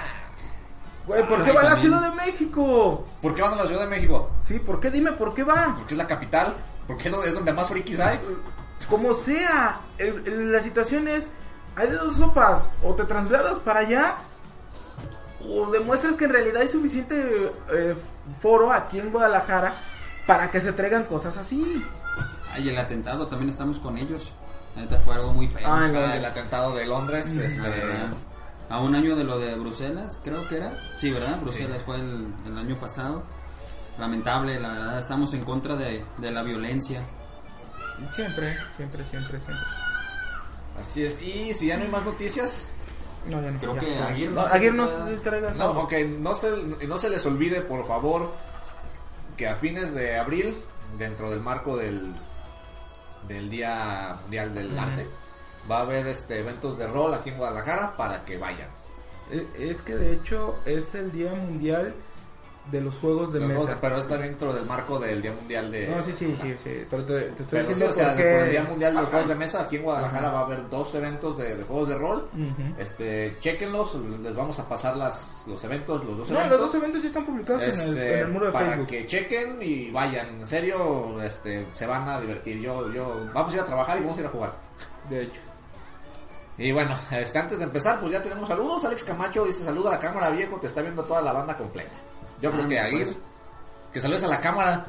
Güey, 1.07 1.25
¿por 1.27 1.41
Ah, 1.41 1.45
qué 1.45 1.51
va 1.53 1.61
a 1.61 1.63
la 1.63 1.69
también. 1.71 1.91
Ciudad 1.93 2.09
de 2.09 2.15
México? 2.17 3.05
¿Por 3.21 3.33
qué 3.33 3.41
van 3.41 3.53
a 3.53 3.55
la 3.55 3.65
Ciudad 3.65 3.81
de 3.81 3.87
México? 3.87 4.29
Sí, 4.43 4.59
¿por 4.59 4.79
qué? 4.79 4.91
Dime, 4.91 5.13
¿por 5.13 5.33
qué 5.33 5.43
va? 5.43 5.73
Porque 5.77 5.93
es 5.93 5.97
la 5.97 6.07
capital. 6.07 6.53
¿Por 6.85 6.97
qué 6.97 7.09
no 7.09 7.23
es 7.23 7.33
donde 7.33 7.53
más 7.53 7.69
frikis 7.69 7.99
hay? 7.99 8.19
Como 8.89 9.13
sea, 9.13 9.79
el- 9.97 10.23
el- 10.27 10.51
la 10.51 10.61
situación 10.61 11.07
es, 11.07 11.31
hay 11.75 11.87
de 11.89 11.95
dos 11.97 12.17
sopas, 12.17 12.73
o 12.83 12.93
te 12.93 13.03
trasladas 13.05 13.59
para 13.59 13.79
allá, 13.81 14.15
o 15.41 15.67
demuestras 15.71 16.15
que 16.15 16.25
en 16.25 16.31
realidad 16.31 16.61
hay 16.61 16.69
suficiente 16.69 17.51
eh, 17.71 17.95
foro 18.39 18.71
aquí 18.71 18.99
en 18.99 19.11
Guadalajara 19.11 19.73
para 20.25 20.49
que 20.51 20.59
se 20.59 20.73
traigan 20.73 21.05
cosas 21.05 21.37
así. 21.37 21.85
Ay, 22.53 22.69
el 22.69 22.77
atentado, 22.77 23.27
también 23.27 23.49
estamos 23.49 23.79
con 23.79 23.97
ellos. 23.97 24.33
Neta 24.75 24.99
fue 24.99 25.15
algo 25.15 25.33
muy 25.33 25.47
feo. 25.47 25.67
Ah, 25.67 25.83
Ah, 25.85 26.15
el 26.17 26.25
atentado 26.25 26.75
de 26.75 26.85
Londres. 26.85 27.35
La 27.35 27.45
este, 27.45 27.61
verdad. 27.61 28.07
A 28.69 28.79
un 28.81 28.95
año 28.95 29.15
de 29.15 29.23
lo 29.23 29.39
de 29.39 29.55
Bruselas, 29.55 30.19
creo 30.23 30.47
que 30.49 30.57
era. 30.57 30.77
Sí, 30.95 31.09
¿verdad? 31.11 31.39
Bruselas 31.41 31.81
fue 31.83 31.95
el, 31.97 32.27
el 32.45 32.57
año 32.57 32.77
pasado. 32.79 33.23
Lamentable, 33.97 34.59
la 34.59 34.73
verdad. 34.73 34.99
Estamos 34.99 35.33
en 35.33 35.43
contra 35.43 35.75
de, 35.75 36.03
de 36.17 36.31
la 36.31 36.43
violencia. 36.43 37.01
Siempre, 38.13 38.55
siempre, 38.75 39.03
siempre, 39.05 39.39
siempre. 39.39 39.65
Así 40.77 41.03
es. 41.03 41.19
Y 41.21 41.53
si 41.53 41.67
ya 41.67 41.77
no 41.77 41.83
hay 41.85 41.89
más 41.89 42.03
noticias, 42.05 42.71
No, 43.27 43.41
ya 43.41 43.51
no. 43.51 43.59
Creo 43.59 43.73
ya, 43.75 43.79
que 43.79 43.95
ya. 43.95 44.07
Aguirre 44.07 44.33
No, 44.33 44.41
Aguirre 44.41 44.75
no 44.77 44.87
se 44.87 45.17
traiga 45.23 45.53
no, 45.53 45.63
algo. 45.63 45.81
ok, 45.83 45.93
no 46.19 46.35
se, 46.35 46.51
no 46.87 46.97
se 46.99 47.09
les 47.09 47.25
olvide, 47.25 47.61
por 47.61 47.85
favor, 47.87 48.31
que 49.37 49.47
a 49.47 49.55
fines 49.55 49.93
de 49.95 50.17
abril, 50.17 50.55
dentro 50.99 51.31
del 51.31 51.39
marco 51.39 51.75
del, 51.77 52.13
del 53.27 53.49
Día 53.49 54.17
Mundial 54.23 54.53
del 54.53 54.77
Arte, 54.77 55.07
va 55.69 55.79
a 55.79 55.81
haber 55.81 56.07
este 56.07 56.39
eventos 56.39 56.77
de 56.77 56.87
rol 56.87 57.13
aquí 57.13 57.29
en 57.29 57.37
Guadalajara 57.37 57.93
para 57.95 58.23
que 58.25 58.37
vayan. 58.37 58.67
Eh, 59.31 59.45
Es 59.57 59.81
que 59.81 59.95
de 59.95 60.13
hecho 60.13 60.55
es 60.65 60.95
el 60.95 61.11
Día 61.11 61.33
Mundial 61.33 61.93
de 62.71 62.81
los 62.81 62.97
Juegos 62.97 63.31
de 63.31 63.39
Los 63.39 63.47
Mesa. 63.49 63.59
juegos- 63.61 63.77
pero 63.79 63.97
está 63.97 64.17
dentro 64.17 64.51
del 64.51 64.65
marco 64.65 64.99
del 64.99 65.21
Día 65.21 65.31
Mundial 65.31 65.71
de... 65.71 65.87
No, 65.87 66.03
sí, 66.03 66.11
sí, 66.11 66.35
sí, 66.41 66.53
sí. 66.61 66.85
Pero 66.89 67.03
te, 67.05 67.13
te 67.13 67.43
estoy 67.43 67.45
Pero 67.49 67.63
sí, 67.63 67.69
diciendo 67.69 67.89
o 67.89 67.93
sea, 67.93 68.07
porque... 68.09 68.23
por 68.23 68.41
el 68.41 68.49
Día 68.51 68.63
Mundial 68.63 68.93
de 68.95 68.99
los 69.01 69.09
Juegos 69.09 69.27
de 69.29 69.35
Mesa, 69.35 69.61
aquí 69.61 69.75
en 69.77 69.83
Guadalajara 69.83 70.29
va 70.31 70.39
a 70.39 70.43
haber 70.43 70.69
dos 70.69 70.93
eventos 70.95 71.37
de, 71.37 71.55
de 71.55 71.63
juegos 71.63 71.87
de 71.87 71.97
rol. 71.97 72.27
Ujú. 72.33 72.73
Este, 72.81 73.37
chequenlos, 73.39 73.95
les 74.21 74.35
vamos 74.35 74.59
a 74.59 74.67
pasar 74.67 74.97
las, 74.97 75.45
los 75.47 75.63
eventos, 75.63 76.03
los 76.03 76.17
dos 76.17 76.29
No, 76.29 76.39
eventos. 76.39 76.59
los 76.59 76.71
dos 76.73 76.81
eventos 76.81 77.01
ya 77.03 77.07
están 77.07 77.25
publicados 77.25 77.63
en, 77.63 77.69
el, 77.69 77.75
Este, 77.97 78.13
en 78.15 78.19
el 78.19 78.27
muro 78.33 78.45
de 78.47 78.51
para 78.51 78.67
Facebook. 78.67 78.87
que 78.87 79.05
chequen 79.05 79.57
y 79.61 79.89
vayan, 79.91 80.27
en 80.41 80.45
serio, 80.47 81.21
este, 81.23 81.65
se 81.73 81.85
van 81.85 82.09
a 82.09 82.19
divertir. 82.19 82.59
Yo, 82.59 82.91
yo, 82.91 83.27
vamos 83.33 83.53
a 83.53 83.55
ir 83.55 83.61
a 83.61 83.65
trabajar 83.65 83.97
y 83.97 84.01
vamos 84.01 84.17
a 84.17 84.19
ir 84.21 84.27
a 84.27 84.29
jugar. 84.29 84.51
De 85.09 85.21
hecho. 85.23 85.39
Y 86.57 86.71
bueno, 86.71 86.97
este, 87.11 87.37
antes 87.37 87.57
de 87.59 87.65
empezar, 87.65 87.99
pues 87.99 88.11
ya 88.11 88.21
tenemos 88.21 88.47
saludos. 88.47 88.83
Alex 88.85 89.03
Camacho 89.03 89.45
dice 89.45 89.63
saluda 89.63 89.89
a 89.89 89.93
la 89.93 89.99
cámara 89.99 90.29
viejo, 90.31 90.57
te 90.59 90.67
está 90.67 90.81
viendo 90.81 91.03
toda 91.03 91.21
la 91.21 91.31
banda 91.33 91.55
completa. 91.55 91.91
Yo 92.41 92.51
creo 92.51 92.65
Ah, 92.65 92.67
que 92.67 92.79
ahí, 92.79 92.95
pues. 92.97 93.19
que 93.93 94.01
saludes 94.01 94.23
a 94.23 94.27
la 94.27 94.41
cámara. 94.41 94.85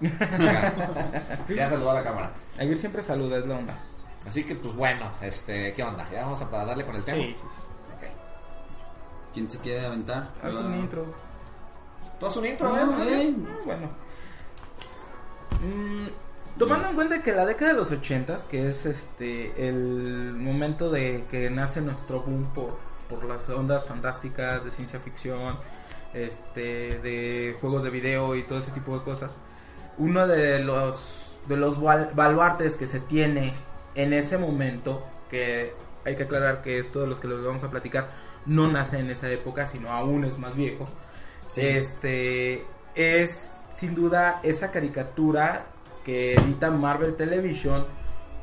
ya, 1.48 1.68
saludó 1.68 1.90
a 1.90 1.94
la 1.94 2.04
cámara. 2.04 2.30
Aguirre 2.58 2.78
siempre 2.78 3.02
saluda, 3.02 3.38
es 3.38 3.46
la 3.46 3.56
onda. 3.56 3.74
Así 4.26 4.44
que 4.44 4.54
pues 4.54 4.74
bueno, 4.74 5.10
este, 5.20 5.72
¿qué 5.72 5.82
onda? 5.82 6.08
Ya 6.10 6.22
vamos 6.22 6.40
a 6.42 6.50
para 6.50 6.64
darle 6.66 6.84
con 6.86 6.94
el 6.96 7.04
tema. 7.04 7.18
Sí, 7.22 7.34
sí. 7.36 7.46
¿Quién 9.34 9.50
se 9.50 9.58
quiere 9.58 9.86
aventar? 9.86 10.28
Haz 10.42 10.54
un 10.54 10.74
intro. 10.78 11.04
¿Tú 12.18 12.26
haz 12.26 12.36
un 12.36 12.46
intro, 12.46 12.68
No, 12.70 12.76
eh? 13.04 13.22
eh, 13.22 13.34
Ah, 13.36 13.56
Bueno. 13.66 13.88
Mm, 15.60 16.06
tomando 16.56 16.88
en 16.88 16.94
cuenta 16.94 17.22
que 17.22 17.32
la 17.32 17.46
década 17.46 17.72
de 17.72 17.78
los 17.78 17.92
ochentas, 17.92 18.44
que 18.44 18.68
es 18.68 18.86
este 18.86 19.68
el 19.68 20.32
momento 20.34 20.90
de 20.90 21.24
que 21.30 21.50
nace 21.50 21.80
nuestro 21.80 22.22
boom 22.22 22.52
por, 22.54 22.78
por 23.08 23.24
las 23.24 23.48
ondas 23.50 23.84
fantásticas 23.86 24.64
de 24.64 24.70
ciencia 24.70 25.00
ficción, 25.00 25.58
este 26.14 26.98
de 27.00 27.56
juegos 27.60 27.84
de 27.84 27.90
video 27.90 28.34
y 28.34 28.42
todo 28.44 28.58
ese 28.58 28.70
tipo 28.70 28.98
de 28.98 29.04
cosas. 29.04 29.36
Uno 29.98 30.26
de 30.26 30.60
los 30.64 31.40
de 31.48 31.56
los 31.56 31.80
bal- 31.80 32.10
baluartes 32.14 32.76
que 32.76 32.86
se 32.86 33.00
tiene 33.00 33.52
en 33.94 34.12
ese 34.12 34.38
momento, 34.38 35.04
que 35.30 35.72
hay 36.04 36.16
que 36.16 36.24
aclarar 36.24 36.62
que 36.62 36.78
esto 36.78 37.00
de 37.00 37.06
los 37.06 37.20
que 37.20 37.28
les 37.28 37.42
vamos 37.42 37.64
a 37.64 37.70
platicar 37.70 38.08
no 38.46 38.70
nace 38.70 38.98
en 38.98 39.10
esa 39.10 39.30
época, 39.30 39.66
sino 39.66 39.90
aún 39.90 40.24
es 40.24 40.38
más 40.38 40.56
viejo. 40.56 40.88
Sí. 41.46 41.62
Este 41.66 42.64
es 42.94 43.64
sin 43.74 43.94
duda 43.94 44.40
esa 44.42 44.70
caricatura 44.70 45.66
que 46.08 46.36
edita 46.36 46.70
Marvel 46.70 47.16
Television 47.16 47.84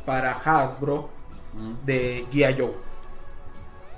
para 0.06 0.34
Hasbro 0.34 1.10
Mm. 1.56 1.86
de 1.86 2.26
G.I. 2.32 2.56
Joe. 2.60 2.74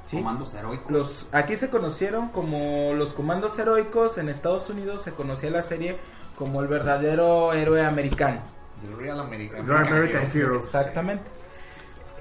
¿Sí? 0.05 0.17
Comandos 0.17 0.53
heroicos. 0.53 0.91
Los, 0.91 1.27
aquí 1.33 1.57
se 1.57 1.69
conocieron 1.69 2.29
como 2.29 2.93
los 2.93 3.13
comandos 3.13 3.57
heroicos, 3.59 4.17
en 4.19 4.29
Estados 4.29 4.69
Unidos 4.69 5.01
se 5.01 5.11
conocía 5.11 5.49
la 5.49 5.63
serie 5.63 5.97
como 6.37 6.61
el 6.61 6.67
verdadero 6.67 7.51
héroe 7.53 7.83
americano. 7.83 8.39
The 8.81 8.95
Real 8.95 9.19
American, 9.19 9.67
Real 9.67 9.87
American 9.87 10.31
Hero. 10.33 10.57
Exactamente. 10.59 11.25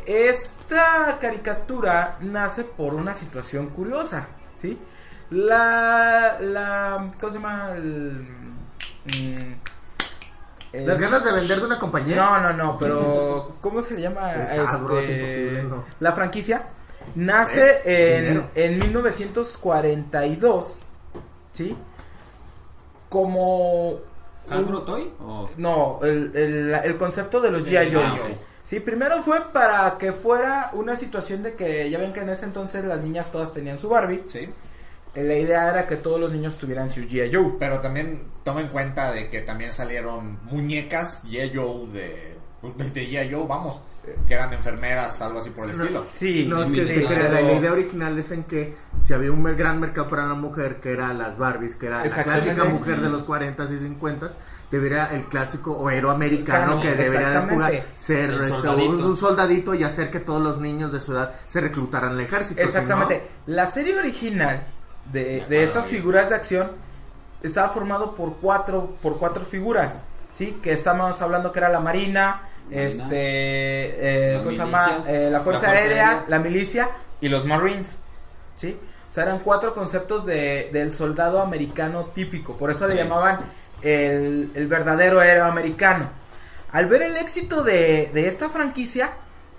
Esta 0.07 1.19
caricatura 1.21 2.17
nace 2.23 2.65
por 2.65 2.95
una 2.95 3.15
situación 3.15 3.69
curiosa, 3.69 4.26
¿sí? 4.57 4.79
La, 5.31 6.38
la, 6.41 7.12
¿cómo 7.21 7.33
se 7.33 7.38
llama? 7.38 7.73
El, 7.76 8.26
mm, 9.05 9.53
el- 10.78 10.87
Las 10.87 11.00
ganas 11.00 11.25
de 11.25 11.33
vender 11.33 11.59
de 11.59 11.64
una 11.66 11.78
compañía. 11.78 12.16
no, 12.16 12.40
no, 12.40 12.52
no, 12.52 12.78
pero 12.78 13.52
¿cómo 13.61 13.83
se 13.83 14.00
llama? 14.00 14.33
Es 14.35 14.50
es 14.50 14.59
Este, 14.59 15.62
no. 15.68 15.85
La 16.00 16.12
franquicia 16.12 16.66
nace 17.14 17.80
en, 17.85 18.23
Dinero. 18.25 18.47
en 18.54 18.78
1942, 18.78 20.78
¿sí? 21.52 21.76
Como... 23.09 24.00
¿Hasbro 24.50 24.83
Toy? 24.83 25.11
O... 25.21 25.49
No, 25.56 26.00
el, 26.02 26.33
el, 26.37 26.75
el 26.75 26.97
concepto 26.97 27.40
de 27.40 27.50
los 27.50 27.64
G.I. 27.66 27.92
Joe. 27.92 28.37
Sí, 28.64 28.80
primero 28.80 29.23
fue 29.23 29.40
para 29.52 29.97
que 29.99 30.12
fuera 30.12 30.71
una 30.73 30.97
situación 30.97 31.42
de 31.45 31.54
que 31.54 31.88
ya 31.88 31.99
ven 31.99 32.12
que 32.12 32.21
en 32.21 32.30
ese 32.30 32.47
entonces 32.47 32.85
las 32.85 33.02
niñas 33.02 33.30
todas 33.30 33.52
tenían 33.52 33.78
su 33.78 33.88
Barbie. 33.88 34.25
Sí. 34.28 34.49
La 35.15 35.35
idea 35.35 35.71
era 35.71 35.87
que 35.87 35.97
todos 35.97 36.21
los 36.21 36.33
niños 36.33 36.59
tuvieran 36.59 36.91
su 36.91 37.01
G.I. 37.03 37.31
Joe. 37.35 37.55
Pero 37.59 37.81
también 37.81 38.25
toma 38.45 38.61
en 38.61 38.69
cuenta 38.69 39.13
de 39.13 39.31
que 39.31 39.41
también 39.41 39.73
salieron 39.73 40.39
muñecas 40.45 41.25
G.I. 41.25 41.53
Joe 41.55 41.87
de, 41.91 42.37
pues, 42.61 42.77
de, 42.77 42.91
de 42.91 43.07
G.I. 43.09 43.33
Joe, 43.33 43.47
vamos, 43.47 43.81
que 44.27 44.35
eran 44.35 44.53
enfermeras, 44.53 45.21
algo 45.23 45.39
así 45.39 45.51
por 45.51 45.65
el 45.65 45.71
estilo. 45.71 46.05
Sí, 46.15 46.45
No, 46.47 46.63
es 46.63 46.71
que 46.73 46.87
Sí, 46.87 47.05
pero- 47.09 47.29
la 47.33 47.53
idea 47.53 47.73
original 47.73 48.19
es 48.19 48.31
en 48.31 48.45
que 48.45 48.75
si 49.07 49.15
había 49.15 49.33
un 49.33 49.43
gran 49.57 49.81
mercado 49.81 50.09
para 50.11 50.27
la 50.27 50.35
mujer, 50.35 50.77
que 50.77 50.93
era 50.93 51.13
las 51.15 51.39
Barbies, 51.39 51.77
que 51.77 51.87
era 51.87 52.05
la 52.05 52.23
clásica 52.23 52.65
mujer 52.65 53.01
de 53.01 53.09
los 53.09 53.23
40 53.25 53.65
y 53.65 53.79
50, 53.79 54.31
debería 54.71 55.07
el 55.13 55.25
clásico 55.25 55.73
o 55.73 55.89
héroe 55.91 56.13
americano 56.13 56.81
Claro, 56.81 56.83
que 56.83 56.95
debería 57.03 57.31
de 57.41 57.55
jugar 57.55 57.73
ser 57.97 58.31
este, 58.33 58.47
soldadito. 58.49 58.91
un, 58.91 59.03
un 59.05 59.17
soldadito 59.17 59.75
y 59.75 59.83
hacer 59.85 60.11
que 60.11 60.21
todos 60.21 60.43
los 60.43 60.61
niños 60.61 60.93
de 60.93 61.01
su 61.01 61.13
edad 61.13 61.35
se 61.49 61.61
reclutaran 61.61 62.11
al 62.11 62.21
ejército. 62.21 62.61
si 62.61 62.67
Exactamente. 62.67 63.23
La 63.47 63.67
serie 63.71 63.97
original 63.97 64.67
de, 65.13 65.45
de 65.49 65.65
estas 65.65 65.87
figuras 65.87 66.31
de 66.31 66.37
acción 66.37 66.71
estaba 67.43 67.69
formado 67.69 68.15
por 68.15 68.37
cuatro, 68.37 68.95
por 69.03 69.19
cuatro 69.19 69.45
figuras. 69.45 70.01
¿Sí? 70.33 70.59
Que 70.63 70.73
estamos 70.73 71.23
hablando 71.23 71.51
que 71.51 71.61
era 71.61 71.71
la 71.71 71.81
Marina, 71.81 72.43
Marina, 72.69 72.89
este, 72.89 74.33
eh, 74.33 74.35
la 74.35 74.39
¿cómo 74.41 74.51
se 74.51 74.65
milicia, 74.65 74.99
llama? 74.99 75.05
Eh, 75.09 75.29
la, 75.31 75.41
Fuerza 75.41 75.63
la 75.63 75.69
Fuerza 75.69 75.71
Aérea, 75.71 76.09
Aérea. 76.09 76.25
la 76.29 76.39
Milicia 76.41 76.91
y 77.23 77.29
los 77.29 77.47
Marines. 77.47 77.99
¿Sí? 78.57 78.79
O 79.09 79.13
sea, 79.13 79.25
eran 79.25 79.39
cuatro 79.39 79.75
conceptos 79.75 80.27
de, 80.27 80.69
del 80.73 80.93
soldado 80.93 81.41
americano 81.41 82.07
típico. 82.15 82.55
Por 82.57 82.71
eso 82.71 82.87
le 82.87 82.97
llamaban 82.97 83.39
el, 83.81 84.51
el 84.55 84.67
verdadero 84.67 85.23
héroe 85.23 85.49
americano. 85.49 86.11
Al 86.73 86.87
ver 86.87 87.01
el 87.03 87.17
éxito 87.17 87.63
de, 87.63 88.11
de 88.13 88.29
esta 88.29 88.51
franquicia, 88.51 89.13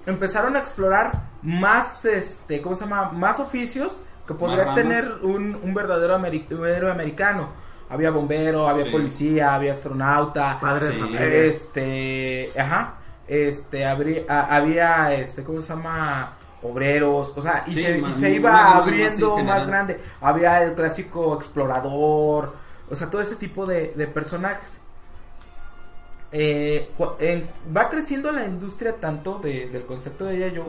empezaron 0.05 0.55
a 0.55 0.59
explorar 0.59 1.11
más, 1.41 2.05
este, 2.05 2.61
¿cómo 2.61 2.75
se 2.75 2.83
llama? 2.83 3.09
Más 3.13 3.39
oficios 3.39 4.03
que 4.27 4.33
podría 4.33 4.73
tener 4.75 5.03
un, 5.23 5.57
un 5.63 5.73
verdadero 5.73 6.17
ameri- 6.19 6.45
un 6.51 6.67
héroe 6.67 6.91
americano. 6.91 7.49
Había 7.89 8.11
bombero, 8.11 8.67
había 8.67 8.83
Sí. 8.85 8.91
policía, 8.91 9.55
había 9.55 9.71
astronauta, 9.73 10.59
Padre 10.59 10.87
de 10.87 10.91
Sí. 10.93 10.99
familia. 10.99 11.25
este, 11.25 12.51
ajá, 12.59 12.95
este, 13.27 13.85
habría, 13.85 14.23
a- 14.27 14.55
había, 14.57 15.13
este, 15.13 15.43
¿cómo 15.43 15.61
se 15.61 15.69
llama? 15.69 16.33
Obreros, 16.63 17.33
o 17.37 17.41
sea, 17.41 17.63
y, 17.67 17.71
Sí, 17.73 17.83
se, 18.19 18.31
y 18.31 18.35
iba 18.35 18.75
abriendo 18.75 19.37
en 19.39 19.45
más 19.45 19.67
grande. 19.67 19.99
Había 20.21 20.63
el 20.63 20.73
clásico 20.73 21.35
explorador, 21.35 22.53
o 22.89 22.95
sea, 22.95 23.09
todo 23.09 23.21
ese 23.21 23.35
tipo 23.37 23.65
de, 23.65 23.93
de 23.95 24.07
personajes. 24.07 24.81
Eh, 26.31 26.89
en- 27.19 27.47
va 27.75 27.89
creciendo 27.89 28.31
la 28.33 28.45
industria 28.45 28.95
tanto 28.99 29.39
de- 29.39 29.69
del 29.69 29.85
concepto 29.85 30.25
de 30.25 30.39
Yayo, 30.39 30.65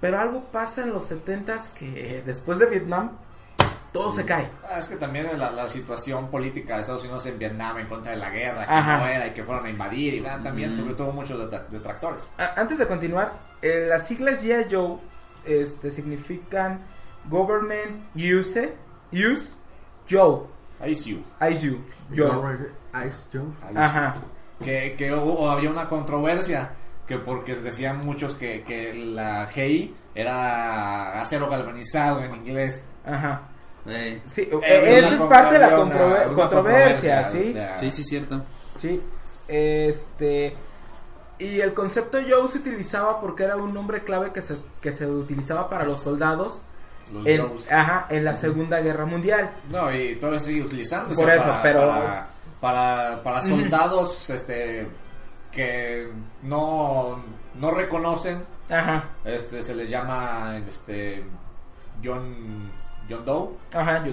pero 0.00 0.18
algo 0.18 0.44
pasa 0.52 0.82
en 0.82 0.92
los 0.92 1.10
70s 1.10 1.72
que 1.74 2.22
después 2.24 2.58
de 2.58 2.66
Vietnam 2.66 3.10
todo 3.92 4.12
se 4.12 4.24
cae. 4.24 4.48
Ah, 4.70 4.78
es 4.78 4.88
que 4.88 4.96
también 4.96 5.26
la, 5.36 5.50
la 5.50 5.68
situación 5.68 6.30
política 6.30 6.76
de 6.76 6.82
Estados 6.82 7.02
Unidos 7.02 7.26
en 7.26 7.38
Vietnam 7.38 7.78
en 7.78 7.86
contra 7.88 8.12
de 8.12 8.18
la 8.18 8.30
guerra, 8.30 8.64
que 8.66 8.72
Ajá. 8.72 8.98
no 8.98 9.06
era 9.08 9.26
y 9.26 9.30
que 9.32 9.42
fueron 9.42 9.66
a 9.66 9.70
invadir, 9.70 10.14
y 10.14 10.20
nada, 10.20 10.40
también 10.42 10.74
Mm. 10.74 10.76
sobre 10.76 10.94
todo 10.94 11.10
muchos 11.12 11.38
detra- 11.40 11.66
detractores. 11.68 12.28
Antes 12.56 12.78
de 12.78 12.86
continuar, 12.86 13.32
eh, 13.62 13.86
las 13.88 14.06
siglas 14.06 14.42
G.I. 14.42 14.66
Joe 14.72 14.98
este, 15.44 15.90
significan 15.90 16.80
Government 17.28 18.04
Use, 18.14 18.72
Use 19.12 19.54
Joe. 20.08 20.42
Ice 20.86 21.10
You. 21.10 21.22
Ice 21.50 21.66
you. 21.66 21.78
Joe. 22.16 22.56
Ice 23.06 23.26
Joe. 23.32 23.44
Ajá. 23.76 24.14
Que, 24.62 24.94
que 24.96 25.12
hubo- 25.12 25.50
había 25.50 25.68
una 25.70 25.88
controversia. 25.88 26.70
Que 27.10 27.18
porque 27.18 27.56
decían 27.56 28.06
muchos 28.06 28.36
que, 28.36 28.62
que 28.62 28.94
la 28.94 29.48
GI 29.48 29.92
era 30.14 31.20
acero 31.20 31.48
galvanizado 31.50 32.22
en 32.22 32.32
inglés. 32.36 32.84
Ajá. 33.04 33.42
Ey, 33.84 34.22
Sí, 34.28 34.42
Eh, 34.62 34.98
esa 34.98 35.14
es 35.16 35.20
parte 35.22 35.54
de 35.54 35.58
la 35.58 35.74
contra- 35.74 35.98
controver- 35.98 36.26
una 36.28 36.34
controversia, 36.36 37.22
controversia, 37.22 37.28
¿sí? 37.28 37.50
o 37.50 37.52
sea, 37.54 37.78
Sí, 37.80 37.90
sí, 37.90 38.04
cierto. 38.04 38.42
Sí, 38.76 39.02
este 39.48 40.54
y 41.38 41.60
el 41.60 41.74
concepto 41.74 42.18
Joe 42.28 42.46
se 42.48 42.58
utilizaba 42.58 43.20
porque 43.20 43.42
era 43.44 43.56
un 43.56 43.74
nombre 43.74 44.04
clave 44.04 44.30
que 44.32 44.40
se, 44.42 44.58
que 44.80 44.92
se 44.92 45.06
utilizaba 45.06 45.68
para 45.68 45.84
los 45.84 46.02
soldados 46.02 46.62
los 47.12 47.26
en, 47.26 47.48
Joes. 47.48 47.72
ajá, 47.72 48.06
en 48.10 48.24
la 48.24 48.36
Segunda 48.36 48.78
Guerra 48.80 49.04
Mundial. 49.06 49.50
No, 49.68 49.92
y 49.92 50.14
todavía 50.14 50.38
sigue 50.38 50.62
utilizando. 50.62 51.12
Por 51.14 51.28
eso, 51.28 51.58
pero- 51.62 51.88
Para, 51.88 52.28
para, 52.60 53.22
para 53.24 53.40
soldados 53.40 54.30
este 54.30 54.86
que 55.52 56.08
no, 56.42 57.22
no 57.54 57.70
reconocen, 57.70 58.42
Ajá, 58.70 59.04
este 59.24 59.62
se 59.62 59.74
les 59.74 59.90
llama 59.90 60.56
este 60.68 61.24
John, 62.04 62.70
John 63.08 63.24
Doe. 63.24 63.48
ajá. 63.74 64.04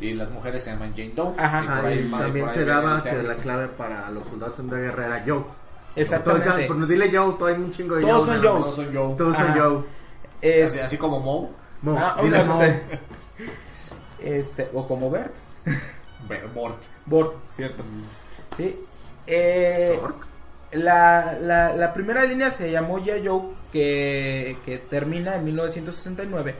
Y 0.00 0.14
las 0.14 0.30
mujeres 0.30 0.64
se 0.64 0.70
llaman 0.70 0.92
Jane 0.96 1.12
Doe. 1.14 1.34
Ajá. 1.38 1.62
Y 1.62 1.66
por 1.66 1.74
Ah, 1.86 1.94
y 1.94 2.02
ma- 2.04 2.18
también 2.20 2.46
por 2.46 2.54
ahí 2.54 2.60
se 2.60 2.64
daba 2.64 3.02
que 3.04 3.22
la 3.22 3.34
clave 3.36 3.68
para 3.68 4.10
los 4.10 4.24
soldados 4.24 4.58
la 4.60 4.78
guerra 4.78 5.06
era 5.06 5.24
Joe. 5.26 5.44
Exactamente. 5.96 6.48
Todos, 6.66 6.66
pues, 6.78 6.88
dile 6.88 7.10
Joe, 7.12 7.34
todo 7.38 7.46
hay 7.46 7.54
un 7.54 7.70
chingo 7.72 7.94
de 7.96 8.02
Todos 8.02 8.26
Joe. 8.26 8.34
son 8.36 8.42
Joe. 8.42 8.60
Todos 8.62 8.74
son 8.76 8.84
Joe. 8.94 9.16
Todos 9.16 9.36
son. 9.36 9.52
Joe. 9.58 9.84
Es- 10.40 10.72
Así, 10.72 10.80
así 10.80 10.96
como 10.98 11.20
Mo. 11.20 11.50
Mo, 11.82 11.96
ah, 11.98 12.16
dile 12.22 12.42
Mo. 12.44 12.58
este, 14.18 14.70
o 14.72 14.86
como 14.86 15.10
Bert, 15.10 15.32
Be- 16.28 16.46
Mort. 16.54 16.82
Bort, 17.04 17.34
cierto. 17.56 17.82
Sí. 18.56 18.80
Eh, 19.26 19.98
la, 20.72 21.38
la, 21.40 21.74
la 21.76 21.94
primera 21.94 22.24
línea 22.24 22.50
se 22.50 22.70
llamó 22.70 22.98
Ya 22.98 23.14
Joe, 23.24 23.42
que, 23.72 24.56
que 24.64 24.78
termina 24.78 25.36
en 25.36 25.44
1969. 25.44 26.54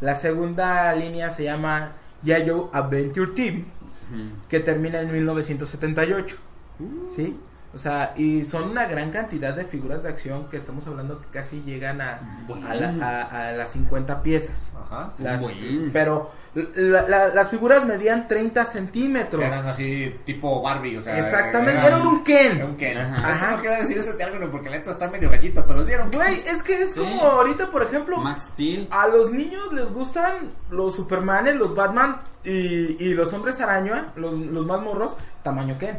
La 0.00 0.16
segunda 0.16 0.92
línea 0.94 1.30
se 1.30 1.44
llama 1.44 1.92
Ya 2.22 2.38
Joe 2.46 2.66
Adventure 2.72 3.32
Team, 3.32 3.64
que 4.48 4.60
termina 4.60 5.00
en 5.00 5.12
1978. 5.12 6.36
¿Sí? 7.14 7.38
O 7.74 7.78
sea, 7.78 8.12
y 8.16 8.44
son 8.44 8.70
una 8.70 8.84
gran 8.86 9.10
cantidad 9.10 9.54
de 9.54 9.64
figuras 9.64 10.02
de 10.02 10.10
acción 10.10 10.48
que 10.50 10.58
estamos 10.58 10.86
hablando 10.86 11.20
que 11.22 11.28
casi 11.28 11.62
llegan 11.62 12.00
a, 12.02 12.18
a, 12.68 12.74
la- 12.74 13.06
a- 13.06 13.48
a 13.48 13.52
las 13.52 13.70
50 13.72 14.22
piezas. 14.22 14.72
Ajá. 14.78 15.14
Las- 15.18 15.40
pero 15.92 16.30
la- 16.54 17.02
la- 17.08 17.28
las 17.28 17.48
figuras 17.48 17.84
medían 17.86 18.28
30 18.28 18.64
centímetros. 18.66 19.40
Que 19.40 19.46
eran 19.46 19.66
así 19.66 20.14
tipo 20.24 20.60
Barbie, 20.60 20.96
o 20.98 21.00
sea. 21.00 21.18
Exactamente, 21.18 21.86
eran 21.86 22.06
un 22.06 22.22
Ken. 22.24 22.56
Era 22.56 22.66
un 22.66 22.76
Ken. 22.76 22.98
Ajá. 22.98 23.30
Es 23.30 23.38
que 23.38 23.46
no 23.46 23.60
quiero 23.60 23.76
decir 23.76 23.98
ese 23.98 24.12
término 24.14 24.50
porque 24.50 24.68
la 24.68 24.76
neta 24.76 24.90
está 24.90 25.08
medio 25.08 25.30
gallito, 25.30 25.64
pero 25.66 25.82
sí 25.82 25.92
era 25.92 26.04
un 26.04 26.10
Ken. 26.10 26.20
Güey, 26.20 26.34
es 26.40 26.62
que 26.62 26.82
es 26.82 26.92
Sí. 26.94 27.00
como 27.00 27.22
ahorita, 27.22 27.70
por 27.70 27.82
ejemplo, 27.82 28.18
Max 28.18 28.50
Steel. 28.52 28.86
a 28.90 29.06
los 29.08 29.32
niños 29.32 29.72
les 29.72 29.92
gustan 29.92 30.50
los 30.70 30.94
Supermanes, 30.94 31.56
los 31.56 31.74
Batman 31.74 32.20
y, 32.44 32.50
y 33.02 33.14
los 33.14 33.32
hombres 33.32 33.60
araña, 33.60 34.12
los, 34.16 34.36
los 34.36 34.66
más 34.66 34.80
morros, 34.82 35.16
tamaño 35.42 35.78
Ken. 35.78 35.98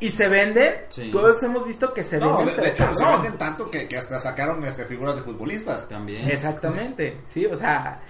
Y 0.00 0.08
se 0.08 0.28
venden, 0.28 0.72
Sí. 0.88 1.10
todos 1.12 1.40
hemos 1.44 1.64
visto 1.64 1.92
que 1.94 2.02
se 2.02 2.18
No, 2.18 2.38
venden. 2.38 2.56
de, 2.56 2.68
hecho, 2.70 2.92
se 2.92 3.04
venden 3.04 3.38
tanto 3.38 3.70
que, 3.70 3.86
que 3.86 3.96
hasta 3.98 4.18
sacaron 4.18 4.64
este, 4.64 4.84
figuras 4.84 5.14
de 5.14 5.22
futbolistas. 5.22 5.86
También. 5.88 6.28
Exactamente, 6.28 7.18
sí, 7.32 7.46
o 7.46 7.56
sea, 7.56 8.00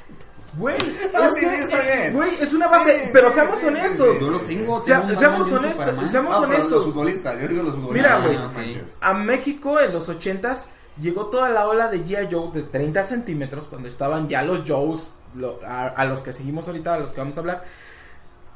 güey, 0.57 0.77
No, 1.15 1.25
es 1.25 1.35
sí, 1.35 1.41
que, 1.41 1.49
sí, 1.49 1.55
está 1.63 1.81
bien. 1.81 2.15
Güey, 2.15 2.31
es 2.41 2.53
una 2.53 2.69
base, 2.69 3.05
Sí, 3.05 3.11
pero 3.13 3.29
sí, 3.29 3.35
seamos 3.35 3.59
sí, 3.61 3.67
honestos. 3.67 4.09
sí, 4.19 4.25
Yo 4.25 4.31
los 4.31 4.45
tengo. 4.45 4.81
Tengo 4.83 5.05
un 5.07 5.17
seamos 5.17 5.53
honestos, 5.53 6.11
seamos 6.11 6.33
No, 6.33 6.41
pero 6.41 6.53
honestos. 6.55 6.71
los 6.71 6.85
futbolistas, 6.85 7.41
yo 7.41 7.49
digo 7.49 7.63
los 7.63 7.75
futbolistas. 7.75 8.21
Mira, 8.21 8.27
güey. 8.27 8.39
no 8.39 8.47
ok. 8.47 8.55
manches. 8.57 8.97
A 9.01 9.15
México 9.15 9.81
en 9.81 9.93
los 9.93 10.09
80s 10.09 10.65
llegó 11.01 11.27
toda 11.27 11.49
la 11.49 11.67
ola 11.67 11.89
de 11.89 12.05
G.I. 12.05 12.29
Joe 12.31 12.51
de 12.53 12.63
30 12.63 13.03
centímetros, 13.05 13.67
cuando 13.69 13.89
estaban 13.89 14.29
ya 14.29 14.43
los 14.43 14.69
Joes, 14.69 15.15
lo- 15.35 15.61
a, 15.67 15.87
a 15.89 16.05
los 16.05 16.21
que 16.21 16.33
seguimos 16.33 16.67
ahorita, 16.67 16.95
a 16.95 16.99
los 16.99 17.13
que 17.13 17.21
vamos 17.21 17.37
a 17.37 17.41
hablar, 17.41 17.65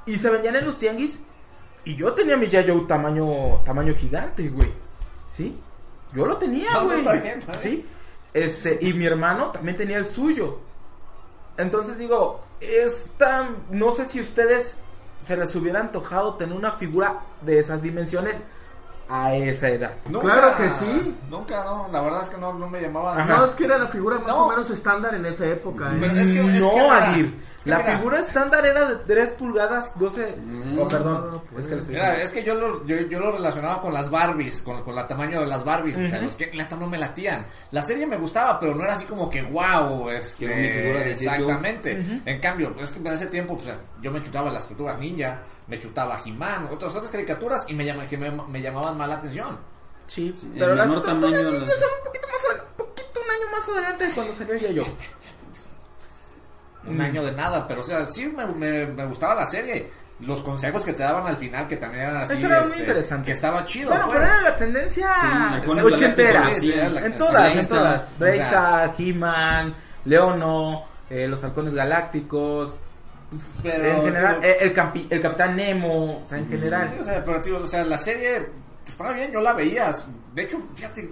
y 0.04 0.16
se 0.16 0.28
vendían 0.30 0.56
en 0.56 0.66
los 0.66 0.78
tianguis, 0.78 1.22
y 1.84 1.96
yo 1.96 2.12
tenía 2.12 2.36
mi 2.36 2.46
G.I. 2.48 2.70
Joe 2.70 2.84
tamaño, 2.86 3.62
tamaño 3.64 3.94
gigante, 3.94 4.48
güey, 4.50 4.70
¿sí? 5.34 5.56
Yo 6.14 6.26
lo 6.26 6.36
tenía, 6.36 6.70
No, 6.72 6.80
no, 6.80 6.86
güey, 6.86 6.98
está 6.98 7.12
bien. 7.14 7.40
¿sí? 7.60 7.86
Este, 8.34 8.78
y 8.82 8.92
mi 8.92 9.06
hermano 9.06 9.46
también 9.50 9.76
tenía 9.76 9.96
el 9.98 10.06
suyo. 10.06 10.60
Entonces 11.58 11.98
digo, 11.98 12.40
esta, 12.60 13.48
no 13.70 13.92
sé 13.92 14.06
si 14.06 14.20
ustedes 14.20 14.78
se 15.22 15.36
les 15.36 15.54
hubiera 15.56 15.80
antojado 15.80 16.34
tener 16.34 16.56
una 16.56 16.72
figura 16.72 17.20
de 17.40 17.58
esas 17.58 17.82
dimensiones 17.82 18.42
a 19.08 19.34
esa 19.34 19.68
edad. 19.68 19.92
Nunca- 20.08 20.26
Claro 20.32 20.56
que 20.56 20.68
sí. 20.70 21.16
Nunca, 21.30 21.64
no, 21.64 21.88
la 21.92 22.00
verdad 22.00 22.22
es 22.22 22.28
que 22.28 22.38
no, 22.38 22.52
no 22.54 22.68
me 22.68 22.80
llamaban. 22.80 23.20
Ajá. 23.20 23.36
No, 23.38 23.44
es 23.46 23.54
que 23.54 23.64
era 23.64 23.78
la 23.78 23.86
figura 23.88 24.18
más 24.18 24.26
No. 24.28 24.46
o 24.46 24.50
menos 24.50 24.68
estándar 24.70 25.14
en 25.14 25.24
esa 25.26 25.46
época. 25.46 25.92
¿eh? 25.94 25.98
Pero 26.00 26.12
es 26.14 26.30
que- 26.30 26.40
es 26.56 26.60
no, 26.62 26.70
que 26.70 27.32
que 27.66 27.70
la 27.70 27.78
mira. 27.78 27.96
figura 27.98 28.20
estándar 28.20 28.64
era 28.64 28.88
de 28.88 28.96
3 28.96 29.30
pulgadas, 29.32 29.98
12. 29.98 30.34
oh, 30.78 30.88
perdón. 30.88 31.42
pues. 31.52 31.64
es 31.64 31.68
que 31.68 31.74
le 31.74 31.80
estoy 31.82 31.94
Mira, 31.96 32.22
es 32.22 32.32
que 32.32 32.42
yo 32.42 32.54
lo, 32.54 32.86
yo, 32.86 32.96
yo 33.02 33.20
lo 33.20 33.32
relacionaba 33.32 33.80
con 33.82 33.92
las 33.92 34.08
Barbies, 34.10 34.62
con, 34.62 34.82
con 34.82 34.98
el 34.98 35.06
tamaño 35.06 35.40
de 35.40 35.46
las 35.46 35.64
Barbies. 35.64 35.96
O 35.98 36.08
sea, 36.08 36.20
los 36.22 36.36
que 36.36 36.46
neta 36.54 36.76
no 36.76 36.86
me 36.88 36.96
latían. 36.98 37.46
La 37.72 37.82
serie 37.82 38.06
me 38.06 38.16
gustaba, 38.16 38.58
pero 38.58 38.74
no 38.74 38.82
era 38.84 38.94
así 38.94 39.04
como 39.04 39.28
que 39.28 39.42
wow. 39.42 40.08
Este, 40.10 40.46
Quiero 40.46 40.56
mi 40.56 40.68
figura 40.70 41.00
de 41.00 41.14
G.I. 41.16 41.24
Joe. 41.26 41.34
Exactamente. 41.34 42.22
En 42.24 42.40
cambio, 42.40 42.74
es 42.80 42.90
que 42.90 42.98
en 43.00 43.06
ese 43.08 43.26
tiempo 43.26 43.56
pues, 43.58 43.76
yo 44.00 44.10
me 44.10 44.22
chutaba 44.22 44.50
las 44.50 44.66
tortugas 44.66 44.98
ninja, 44.98 45.42
me 45.66 45.78
chutaba 45.78 46.18
He-Man, 46.24 46.68
otras, 46.72 46.94
otras 46.94 47.10
caricaturas 47.10 47.64
y 47.68 47.74
me, 47.74 47.84
llama- 47.84 48.06
que 48.06 48.16
me, 48.16 48.30
me 48.30 48.62
llamaban 48.62 48.96
más 48.96 49.08
la 49.08 49.16
atención. 49.16 49.58
Sí, 50.06 50.32
el 50.44 50.50
pero 50.60 50.74
las 50.76 50.86
menor 50.86 51.02
tortugas 51.04 51.30
tamaño, 51.32 51.50
ninja 51.50 51.72
son 51.74 51.88
un 51.98 52.04
poquito 52.04 52.26
más 52.28 52.60
un 52.70 52.76
poquito 52.86 53.20
un 53.24 53.30
año 53.30 53.50
más 53.58 53.68
adelante 53.68 54.06
de 54.06 54.12
cuando 54.12 54.32
salió 54.34 54.56
ya 54.56 54.70
yo. 54.70 54.84
Un 56.88 57.00
año 57.00 57.24
de 57.24 57.32
nada, 57.32 57.66
pero 57.66 57.80
o 57.80 57.84
sea, 57.84 58.04
sí 58.06 58.26
me, 58.28 58.46
me, 58.46 58.86
me 58.86 59.06
gustaba 59.06 59.34
la 59.34 59.46
serie. 59.46 59.90
Los 60.20 60.42
consejos 60.42 60.82
que 60.82 60.94
te 60.94 61.02
daban 61.02 61.26
al 61.26 61.36
final, 61.36 61.68
que 61.68 61.76
también 61.76 62.04
eran 62.04 62.16
así. 62.22 62.34
Eso 62.34 62.46
era 62.46 62.60
muy 62.60 62.68
este, 62.70 62.80
interesante. 62.80 63.26
Que 63.26 63.32
estaba 63.32 63.64
chido. 63.66 63.90
Bueno, 63.90 64.06
pues. 64.06 64.18
pero 64.20 64.30
era 64.32 64.40
la 64.42 64.56
tendencia 64.56 65.08
Sí, 65.20 65.80
ochentera. 65.80 66.54
sí, 66.54 66.72
la- 66.74 67.00
en 67.04 67.12
sí, 67.12 67.18
todas, 67.18 67.52
en 67.54 67.68
todas. 67.68 68.12
O 68.18 68.24
sea- 68.24 68.94
He-Man, 68.98 69.74
Leono, 70.06 70.84
eh, 71.10 71.28
los 71.28 71.44
halcones 71.44 71.74
galácticos. 71.74 72.78
pues, 73.30 73.56
Pero, 73.62 73.84
en 73.84 74.02
general, 74.04 74.40
digo- 74.40 74.44
eh, 74.52 74.56
el, 74.60 74.74
campi- 74.74 75.06
el 75.10 75.20
Capitán 75.20 75.56
Nemo, 75.56 76.22
o 76.24 76.28
sea, 76.28 76.38
en 76.38 76.48
general. 76.48 76.90
Sí, 76.94 77.00
o 77.00 77.04
sea, 77.04 77.22
pero 77.24 77.42
tío, 77.42 77.62
o 77.62 77.66
sea, 77.66 77.84
la 77.84 77.98
serie 77.98 78.48
estaba 78.86 79.10
bien, 79.12 79.30
yo 79.32 79.40
la 79.42 79.52
veía. 79.52 79.92
De 80.32 80.42
hecho, 80.42 80.58
fíjate, 80.74 81.10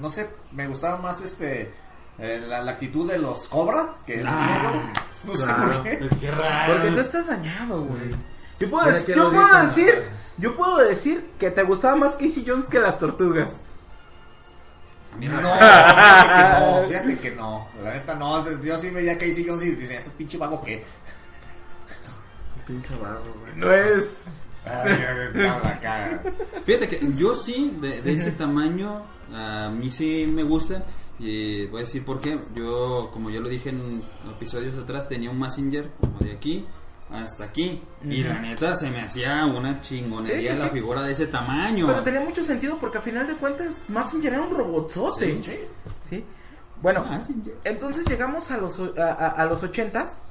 no 0.00 0.10
sé, 0.10 0.28
me 0.52 0.66
gustaba 0.66 0.98
más 0.98 1.22
este 1.22 1.72
eh, 2.18 2.38
la, 2.46 2.60
la 2.60 2.72
actitud 2.72 3.10
de 3.10 3.18
los 3.18 3.48
Cobra 3.48 3.94
que 4.04 4.20
el 4.20 4.26
Ah, 4.26 4.92
no 5.26 5.36
sé 5.36 5.46
por 5.46 5.82
qué. 5.82 6.08
Qué 6.20 6.30
raro. 6.30 6.72
Porque 6.74 6.90
tú 6.90 7.00
estás 7.00 7.26
dañado, 7.28 7.84
güey. 7.84 8.10
Yo 8.60 8.70
puedo, 8.70 8.86
Mira 8.86 8.98
dec- 8.98 9.04
que 9.06 9.14
yo 9.14 9.24
lo 9.24 9.30
puedo 9.30 9.46
dicen, 9.62 9.86
decir, 9.86 10.02
yo 10.38 10.56
puedo 10.56 10.76
decir 10.78 11.30
que 11.38 11.50
te 11.50 11.62
gustaba 11.64 11.96
más 11.96 12.12
Casey 12.12 12.44
Jones 12.46 12.68
que 12.68 12.78
las 12.80 12.98
tortugas. 12.98 13.48
No, 15.18 15.28
fíjate 15.28 16.26
que 16.32 16.60
no, 16.60 16.88
fíjate 16.88 17.16
que 17.18 17.30
no. 17.36 17.68
La 17.82 17.90
neta 17.92 18.14
no, 18.14 18.60
yo 18.62 18.78
sí 18.78 18.90
veía 18.90 19.12
a 19.12 19.18
Casey 19.18 19.44
Jones 19.46 19.62
y 19.64 19.70
decía, 19.72 19.98
ese 19.98 20.10
pinche 20.10 20.38
vago 20.38 20.62
que. 20.62 20.82
Pinche 22.66 22.94
vago, 22.96 23.24
güey. 23.40 23.52
No 23.56 23.72
es. 23.72 24.36
Ay, 24.64 24.96
la 25.34 25.80
caga. 25.80 26.22
Fíjate 26.64 26.86
que 26.88 27.00
yo 27.16 27.34
sí, 27.34 27.76
de, 27.80 28.00
de 28.00 28.12
ese 28.14 28.30
tamaño, 28.30 29.04
a 29.34 29.68
mí 29.70 29.90
sí 29.90 30.26
me 30.32 30.44
gusta. 30.44 30.82
Y 31.22 31.66
voy 31.66 31.80
a 31.80 31.84
decir 31.84 32.04
por 32.04 32.18
qué. 32.20 32.38
Yo, 32.54 33.10
como 33.12 33.30
ya 33.30 33.38
lo 33.40 33.48
dije 33.48 33.70
en 33.70 34.02
episodios 34.36 34.74
atrás, 34.76 35.08
tenía 35.08 35.30
un 35.30 35.38
Messenger 35.38 35.88
como 36.00 36.18
de 36.18 36.32
aquí 36.32 36.66
hasta 37.12 37.44
aquí. 37.44 37.80
Y 38.04 38.24
la 38.24 38.40
neta 38.40 38.74
se 38.74 38.90
me 38.90 39.02
hacía 39.02 39.46
una 39.46 39.80
chingonería 39.80 40.50
Sí, 40.52 40.56
sí, 40.56 40.62
la 40.62 40.68
sí. 40.68 40.74
figura 40.74 41.02
de 41.02 41.12
ese 41.12 41.26
tamaño. 41.28 41.86
Pero 41.86 42.02
tenía 42.02 42.20
mucho 42.22 42.42
sentido 42.42 42.76
porque 42.78 42.98
a 42.98 43.00
final 43.02 43.26
de 43.28 43.34
cuentas 43.34 43.88
Massinger 43.88 44.32
era 44.32 44.42
un 44.42 44.54
robotzote. 44.56 45.40
Sí. 45.42 45.58
¿Sí? 46.10 46.24
Bueno, 46.80 47.04
entonces 47.62 48.04
llegamos 48.06 48.50
a 48.50 48.58
los 48.58 48.80
a, 48.98 49.12
a- 49.12 49.28
a 49.28 49.44
los 49.46 49.62
ochentas. 49.62 50.22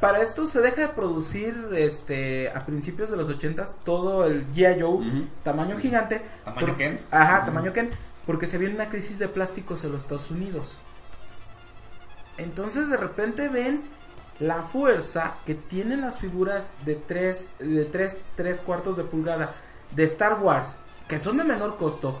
Para 0.00 0.22
esto 0.22 0.46
se 0.46 0.60
deja 0.60 0.82
de 0.82 0.88
producir 0.88 1.54
este 1.74 2.48
a 2.50 2.64
principios 2.64 3.10
de 3.10 3.16
los 3.16 3.28
ochentas 3.28 3.76
todo 3.84 4.24
el 4.26 4.46
G.I. 4.54 4.80
Joe 4.80 5.04
tamaño 5.42 5.76
gigante. 5.78 6.22
¿Tamaño 6.44 6.66
por- 6.68 6.76
Ken? 6.78 7.00
Ajá, 7.10 7.44
tamaño 7.44 7.72
Ken. 7.72 7.90
Porque 8.26 8.46
se 8.46 8.58
viene 8.58 8.74
una 8.74 8.88
crisis 8.88 9.18
de 9.18 9.28
plásticos 9.28 9.84
en 9.84 9.92
los 9.92 10.02
Estados 10.04 10.30
Unidos. 10.30 10.78
Entonces 12.38 12.88
de 12.90 12.96
repente 12.96 13.48
ven 13.48 13.82
la 14.40 14.62
fuerza 14.62 15.34
que 15.46 15.54
tienen 15.54 16.00
las 16.00 16.18
figuras 16.18 16.74
de 16.84 16.96
3 16.96 17.50
de 17.60 17.84
tres, 17.84 18.22
tres 18.36 18.60
cuartos 18.60 18.96
de 18.96 19.04
pulgada 19.04 19.54
de 19.92 20.04
Star 20.04 20.40
Wars, 20.40 20.78
que 21.08 21.18
son 21.20 21.36
de 21.36 21.44
menor 21.44 21.76
costo. 21.76 22.20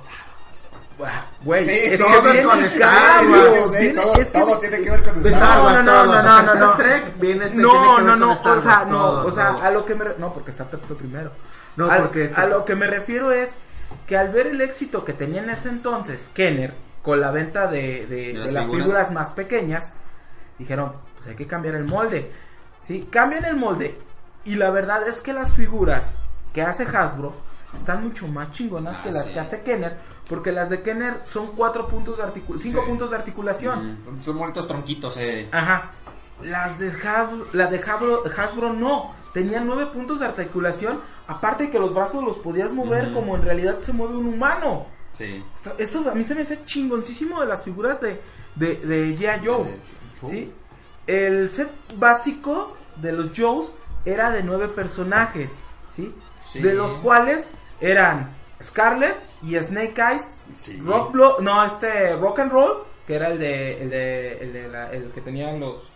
Güey, 1.42 1.64
Sí, 1.64 1.72
es 1.72 2.00
que 2.00 2.06
viene 2.22 2.42
con 2.44 2.58
el 2.60 2.64
Star 2.66 3.26
Wars, 3.26 3.70
sí, 3.72 3.76
viene- 3.82 4.00
todo- 4.00 4.14
es 4.14 4.30
que 4.30 4.38
todo 4.38 4.58
tiene 4.60 4.80
que 4.80 4.90
ver 4.90 5.02
con 5.02 5.18
Star 5.26 5.32
No, 5.58 5.64
Wars, 5.64 5.74
no, 5.74 5.82
no, 5.82 6.06
no, 6.06 6.22
no, 6.22 6.42
no, 6.42 6.54
no. 6.54 6.72
Trek 6.76 7.18
viene 7.18 7.46
este, 7.46 7.56
No, 7.58 8.00
no, 8.00 8.14
no, 8.14 8.32
o 8.40 8.60
sea, 8.60 8.84
no, 8.84 8.96
todo, 8.98 9.26
o 9.26 9.32
sea, 9.32 9.48
a 9.60 9.70
lo 9.72 9.84
que 9.84 9.96
me 9.96 10.04
re- 10.04 10.14
no, 10.18 10.32
porque 10.32 10.52
Star 10.52 10.68
Trek 10.68 10.82
fue 10.86 10.96
primero. 10.96 11.32
No, 11.74 11.90
Al- 11.90 12.02
porque- 12.02 12.30
a 12.36 12.46
lo 12.46 12.64
que 12.64 12.76
me 12.76 12.86
refiero 12.86 13.32
es 13.32 13.54
que 14.06 14.16
al 14.16 14.30
ver 14.30 14.48
el 14.48 14.60
éxito 14.60 15.04
que 15.04 15.12
tenía 15.12 15.42
en 15.42 15.50
ese 15.50 15.68
entonces 15.68 16.30
Kenner 16.34 16.74
con 17.02 17.20
la 17.20 17.30
venta 17.30 17.66
de, 17.66 18.06
de- 18.06 18.32
de 18.32 18.34
las 18.34 18.52
las 18.52 18.64
figuras. 18.64 18.86
figuras. 18.86 19.10
más 19.12 19.32
pequeñas, 19.32 19.92
dijeron, 20.58 20.92
pues 21.16 21.28
hay 21.28 21.36
que 21.36 21.46
cambiar 21.46 21.74
el 21.74 21.84
molde. 21.84 22.30
Sí, 22.82 23.08
cambian 23.10 23.44
el 23.44 23.56
molde 23.56 23.98
y 24.44 24.56
la 24.56 24.70
verdad 24.70 25.06
es 25.08 25.20
que 25.20 25.32
las 25.32 25.54
figuras 25.54 26.18
que 26.52 26.62
hace 26.62 26.84
Hasbro 26.84 27.34
están 27.74 28.04
mucho 28.04 28.26
más 28.28 28.52
chingonas 28.52 28.96
Ah, 28.98 29.02
que 29.04 29.12
las 29.12 29.24
sí. 29.26 29.32
que 29.32 29.40
hace 29.40 29.62
Kenner, 29.62 29.96
porque 30.28 30.52
las 30.52 30.70
de 30.70 30.82
Kenner 30.82 31.20
son 31.24 31.48
cuatro 31.56 31.88
puntos 31.88 32.18
de 32.18 32.22
articulación, 32.24 32.70
cinco 32.72 32.82
Sí. 32.84 32.88
puntos 32.90 33.10
de 33.10 33.16
articulación. 33.16 33.98
Son 34.22 34.38
bonitos 34.38 34.66
tronquitos. 34.68 35.14
Sí. 35.14 35.48
Ajá. 35.50 35.90
Las 36.42 36.78
de 36.78 36.88
Hasbro, 36.88 37.46
la 37.52 37.66
de 37.66 37.78
Hasbro, 37.78 38.22
Hasbro 38.36 38.72
no. 38.72 39.14
Tenían 39.34 39.66
nueve 39.66 39.86
puntos 39.86 40.20
de 40.20 40.26
articulación. 40.26 41.00
Aparte 41.26 41.70
que 41.70 41.78
los 41.78 41.92
brazos 41.92 42.24
los 42.24 42.38
podías 42.38 42.72
mover 42.72 43.12
como 43.12 43.34
en 43.36 43.42
realidad 43.42 43.80
se 43.80 43.92
mueve 43.92 44.16
un 44.16 44.26
humano. 44.26 44.86
Sí. 45.12 45.44
Esto, 45.54 45.74
esto 45.78 46.10
a 46.10 46.14
mí 46.14 46.24
se 46.24 46.34
me 46.34 46.42
hace 46.42 46.64
chingoncísimo 46.64 47.40
de 47.40 47.46
las 47.46 47.64
figuras 47.64 48.00
de, 48.00 48.20
de, 48.54 48.76
de 48.76 49.16
G.I. 49.18 49.46
Joe. 49.46 49.64
De- 49.64 49.80
¿sí? 50.30 50.52
El 51.06 51.50
set 51.50 51.68
básico 51.96 52.76
de 52.96 53.12
los 53.12 53.30
Joes 53.36 53.72
era 54.04 54.30
de 54.30 54.42
nueve 54.42 54.68
personajes. 54.68 55.58
¿sí? 55.94 56.14
Sí. 56.42 56.60
De 56.62 56.74
los 56.74 56.92
cuales 56.94 57.50
eran 57.80 58.34
Scarlet 58.62 59.16
y 59.42 59.56
Snake 59.56 59.94
Eyes. 60.00 60.30
Sí. 60.54 60.80
Rock 60.84 61.12
Blo- 61.12 61.40
no, 61.40 61.64
este 61.64 62.16
Rock 62.16 62.38
and 62.40 62.52
Roll, 62.52 62.84
que 63.06 63.16
era 63.16 63.28
el 63.28 63.38
de 63.38 63.82
el 63.82 63.90
de, 63.90 64.38
el, 64.38 64.52
de 64.52 64.68
la- 64.68 64.92
el 64.92 65.10
que 65.10 65.20
tenían 65.20 65.58
los 65.60 65.90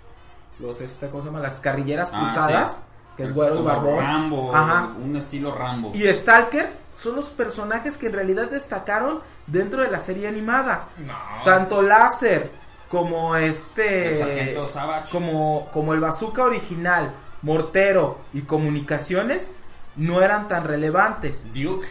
los 0.59 0.79
¿cómo 1.11 1.23
se 1.23 1.27
llama? 1.29 1.39
las 1.41 1.61
carrilleras 1.61 2.11
Ah, 2.13 2.21
cruzadas, 2.21 2.73
sí. 2.73 2.81
Que 3.19 3.25
es 3.25 3.35
güero 3.35 3.63
barbón. 3.63 3.99
Rambo, 3.99 4.57
Ajá. 4.57 4.93
un 4.99 5.15
estilo 5.17 5.55
Rambo. 5.55 5.93
Y 5.95 6.07
Stalker 6.09 6.71
son 6.95 7.17
los 7.17 7.27
personajes 7.27 7.99
que 7.99 8.07
en 8.07 8.13
realidad 8.15 8.49
destacaron 8.51 9.21
dentro 9.47 9.83
de 9.83 9.91
la 9.91 10.01
serie 10.01 10.27
animada. 10.29 10.89
No. 10.99 11.15
Tanto 11.45 11.83
Láser 11.83 12.51
como 12.89 13.37
este 13.37 14.13
El 14.13 14.19
Sargento 14.19 14.69
Savage. 14.69 15.11
como 15.13 15.69
como 15.73 15.93
el 15.93 16.01
bazooka 16.01 16.45
original, 16.45 17.13
Mortero 17.43 18.19
y 18.33 18.43
Comunicaciones 18.43 19.53
no 19.97 20.23
eran 20.23 20.49
tan 20.49 20.65
relevantes. 20.65 21.53
Duke. 21.53 21.87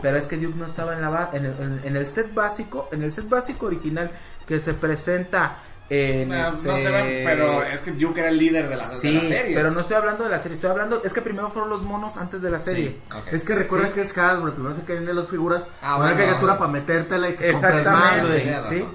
Pero 0.00 0.16
es 0.16 0.24
que 0.26 0.38
Duke 0.38 0.56
no 0.56 0.64
estaba 0.64 0.94
en, 0.94 1.02
la 1.02 1.10
ba- 1.10 1.30
en, 1.34 1.44
el, 1.44 1.52
en- 1.60 1.80
en 1.84 1.96
el 1.96 2.06
set 2.06 2.32
básico, 2.32 2.88
en 2.90 3.02
el 3.02 3.12
set 3.12 3.28
básico 3.28 3.66
original 3.66 4.10
que 4.46 4.58
se 4.60 4.72
presenta 4.72 5.58
en 5.90 6.28
No, 6.28 6.48
este- 6.48 6.68
no 6.68 6.76
se 6.76 6.90
ven, 6.90 7.22
pero 7.24 7.64
es 7.64 7.80
que 7.80 7.90
Duke 7.90 8.20
era 8.20 8.28
el 8.28 8.38
líder 8.38 8.68
de 8.68 8.76
la, 8.76 8.88
de 8.88 8.94
sí, 8.94 9.12
la 9.12 9.22
serie. 9.22 9.54
pero 9.56 9.72
no 9.72 9.80
estoy 9.80 9.96
hablando 9.96 10.22
de 10.24 10.30
la 10.30 10.38
serie, 10.38 10.54
estoy 10.54 10.70
hablando 10.70 11.02
es 11.04 11.12
que 11.12 11.20
primero 11.20 11.50
fueron 11.50 11.68
los 11.68 11.82
monos 11.82 12.16
antes 12.16 12.40
de 12.42 12.50
la 12.50 12.60
serie. 12.60 13.00
Sí. 13.10 13.18
Es 13.32 13.42
que 13.42 13.54
recuerda 13.56 13.88
Sí. 13.88 13.92
que 13.94 14.02
es 14.02 14.16
Hasbro, 14.16 14.54
primero 14.54 14.74
te 14.76 14.84
caen 14.84 15.16
las 15.16 15.28
figuras, 15.28 15.62
Ah, 15.82 15.96
una 15.96 16.06
bueno. 16.06 16.16
caricatura 16.20 16.58
para 16.58 16.70
metértela 16.70 17.28
y 17.30 17.34
que 17.34 17.52
más, 17.52 17.64
Exactamente, 17.64 18.60
sí. 18.70 18.88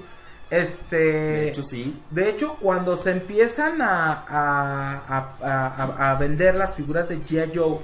Este 0.48 0.96
De 0.96 1.48
hecho, 1.48 1.62
sí. 1.62 2.00
De 2.10 2.30
hecho, 2.30 2.54
cuando 2.60 2.96
se 2.96 3.10
empiezan 3.10 3.82
a, 3.82 4.12
a, 4.28 5.02
a- 5.08 5.32
a- 5.42 5.74
a- 5.98 6.10
a 6.12 6.14
vender 6.14 6.54
las 6.56 6.76
figuras 6.76 7.08
de 7.08 7.18
G.I. 7.18 7.52
Joe, 7.54 7.78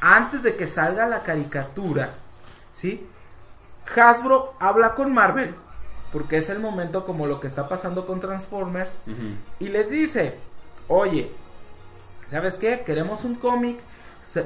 antes 0.00 0.42
de 0.42 0.54
que 0.54 0.66
salga 0.66 1.06
la 1.08 1.22
caricatura, 1.22 2.10
¿sí? 2.72 3.06
Hasbro 3.96 4.54
habla 4.60 4.94
con 4.94 5.12
Marvel, 5.14 5.54
porque 6.12 6.38
es 6.38 6.48
el 6.48 6.58
momento 6.58 7.04
como 7.04 7.26
lo 7.26 7.40
que 7.40 7.48
está 7.48 7.68
pasando 7.68 8.06
con 8.06 8.20
Transformers, 8.20 9.02
y 9.60 9.68
les 9.68 9.90
dice, 9.90 10.36
oye, 10.88 11.30
¿sabes 12.28 12.56
qué? 12.56 12.82
Queremos 12.84 13.24
un 13.24 13.34
cómic 13.34 13.78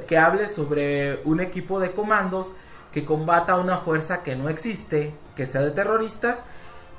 que 0.07 0.18
hable 0.18 0.48
sobre 0.48 1.20
un 1.25 1.40
equipo 1.40 1.81
de 1.81 1.92
comandos 1.92 2.55
que 2.92 3.05
combata 3.05 3.57
una 3.57 3.79
fuerza 3.79 4.22
que 4.22 4.37
no 4.37 4.48
existe, 4.48 5.14
que 5.35 5.46
sea 5.46 5.62
de 5.62 5.70
terroristas, 5.70 6.44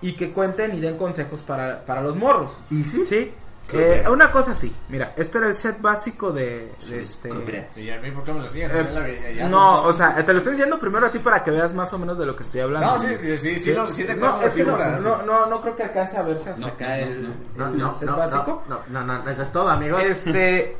y 0.01 0.13
que 0.13 0.31
cuenten 0.31 0.75
y 0.75 0.81
den 0.81 0.97
consejos 0.97 1.41
para, 1.41 1.85
para 1.85 2.01
los 2.01 2.17
morros. 2.17 2.57
¿Y 2.69 2.83
sí? 2.83 3.05
¿Sí? 3.05 3.33
Eh, 3.71 4.03
una 4.09 4.31
cosa 4.31 4.51
así, 4.51 4.71
mira, 4.89 5.13
este 5.15 5.37
era 5.39 5.47
el 5.47 5.55
set 5.55 5.81
básico 5.81 6.31
de, 6.31 6.73
de 6.89 6.99
este... 6.99 7.29
¿Y 7.77 7.89
a 7.89 7.99
mí 7.99 8.11
por 8.11 8.23
qué 8.23 8.33
me 8.33 8.39
lo 8.39 8.45
enseñas? 8.45 8.71
Eh, 8.75 9.47
no, 9.49 9.83
o 9.83 9.93
sea, 9.93 10.13
te 10.23 10.31
lo 10.31 10.39
estoy 10.39 10.51
diciendo 10.53 10.77
primero 10.79 11.07
así 11.07 11.17
para 11.19 11.43
que 11.43 11.49
veas 11.49 11.73
más 11.73 11.91
o 11.93 11.97
menos 11.97 12.17
de 12.19 12.25
lo 12.25 12.35
que 12.35 12.43
estoy 12.43 12.61
hablando. 12.61 12.85
No, 12.91 12.99
sí, 12.99 13.15
sí, 13.15 13.37
sí, 13.37 13.57
sí, 13.59 13.73
no, 13.75 13.87
sí 13.87 14.05
No, 14.17 14.41
es 14.41 14.53
que 14.53 14.63
no, 14.63 14.77
no, 14.99 15.23
no, 15.23 15.45
no 15.47 15.61
creo 15.61 15.75
que 15.75 15.83
alcance 15.83 16.17
a 16.17 16.21
verse 16.23 16.49
hasta 16.51 16.61
No, 16.61 16.67
acá 16.67 16.87
no, 16.89 16.93
el, 17.03 17.23
no, 17.23 17.29
No, 17.55 17.67
el 17.69 17.77
no, 17.77 17.93
set 17.95 18.09
no, 18.09 18.17
básico. 18.17 18.63
no, 18.67 18.79
no, 18.89 19.03
no, 19.05 19.23
no, 19.23 19.29
eso 19.29 19.41
es 19.41 19.51
todo, 19.51 19.69
amigos. 19.69 20.03
Este, 20.03 20.75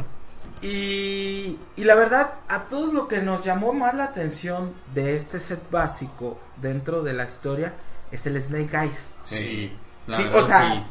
y, 0.61 1.57
y 1.75 1.83
la 1.83 1.95
verdad, 1.95 2.31
a 2.47 2.63
todos 2.63 2.93
lo 2.93 3.07
que 3.07 3.21
nos 3.21 3.43
llamó 3.43 3.73
más 3.73 3.93
la 3.95 4.05
atención 4.05 4.73
de 4.93 5.15
este 5.15 5.39
set 5.39 5.59
básico 5.71 6.39
dentro 6.61 7.03
de 7.03 7.13
la 7.13 7.25
historia 7.25 7.73
es 8.11 8.25
el 8.27 8.41
Snake 8.41 8.75
Eyes. 8.77 9.07
Sí. 9.23 9.73
La 10.07 10.17
Sí, 10.17 10.23
verdad, 10.23 10.39
o 10.43 10.47
sea, 10.47 10.73
sí. 10.73 10.83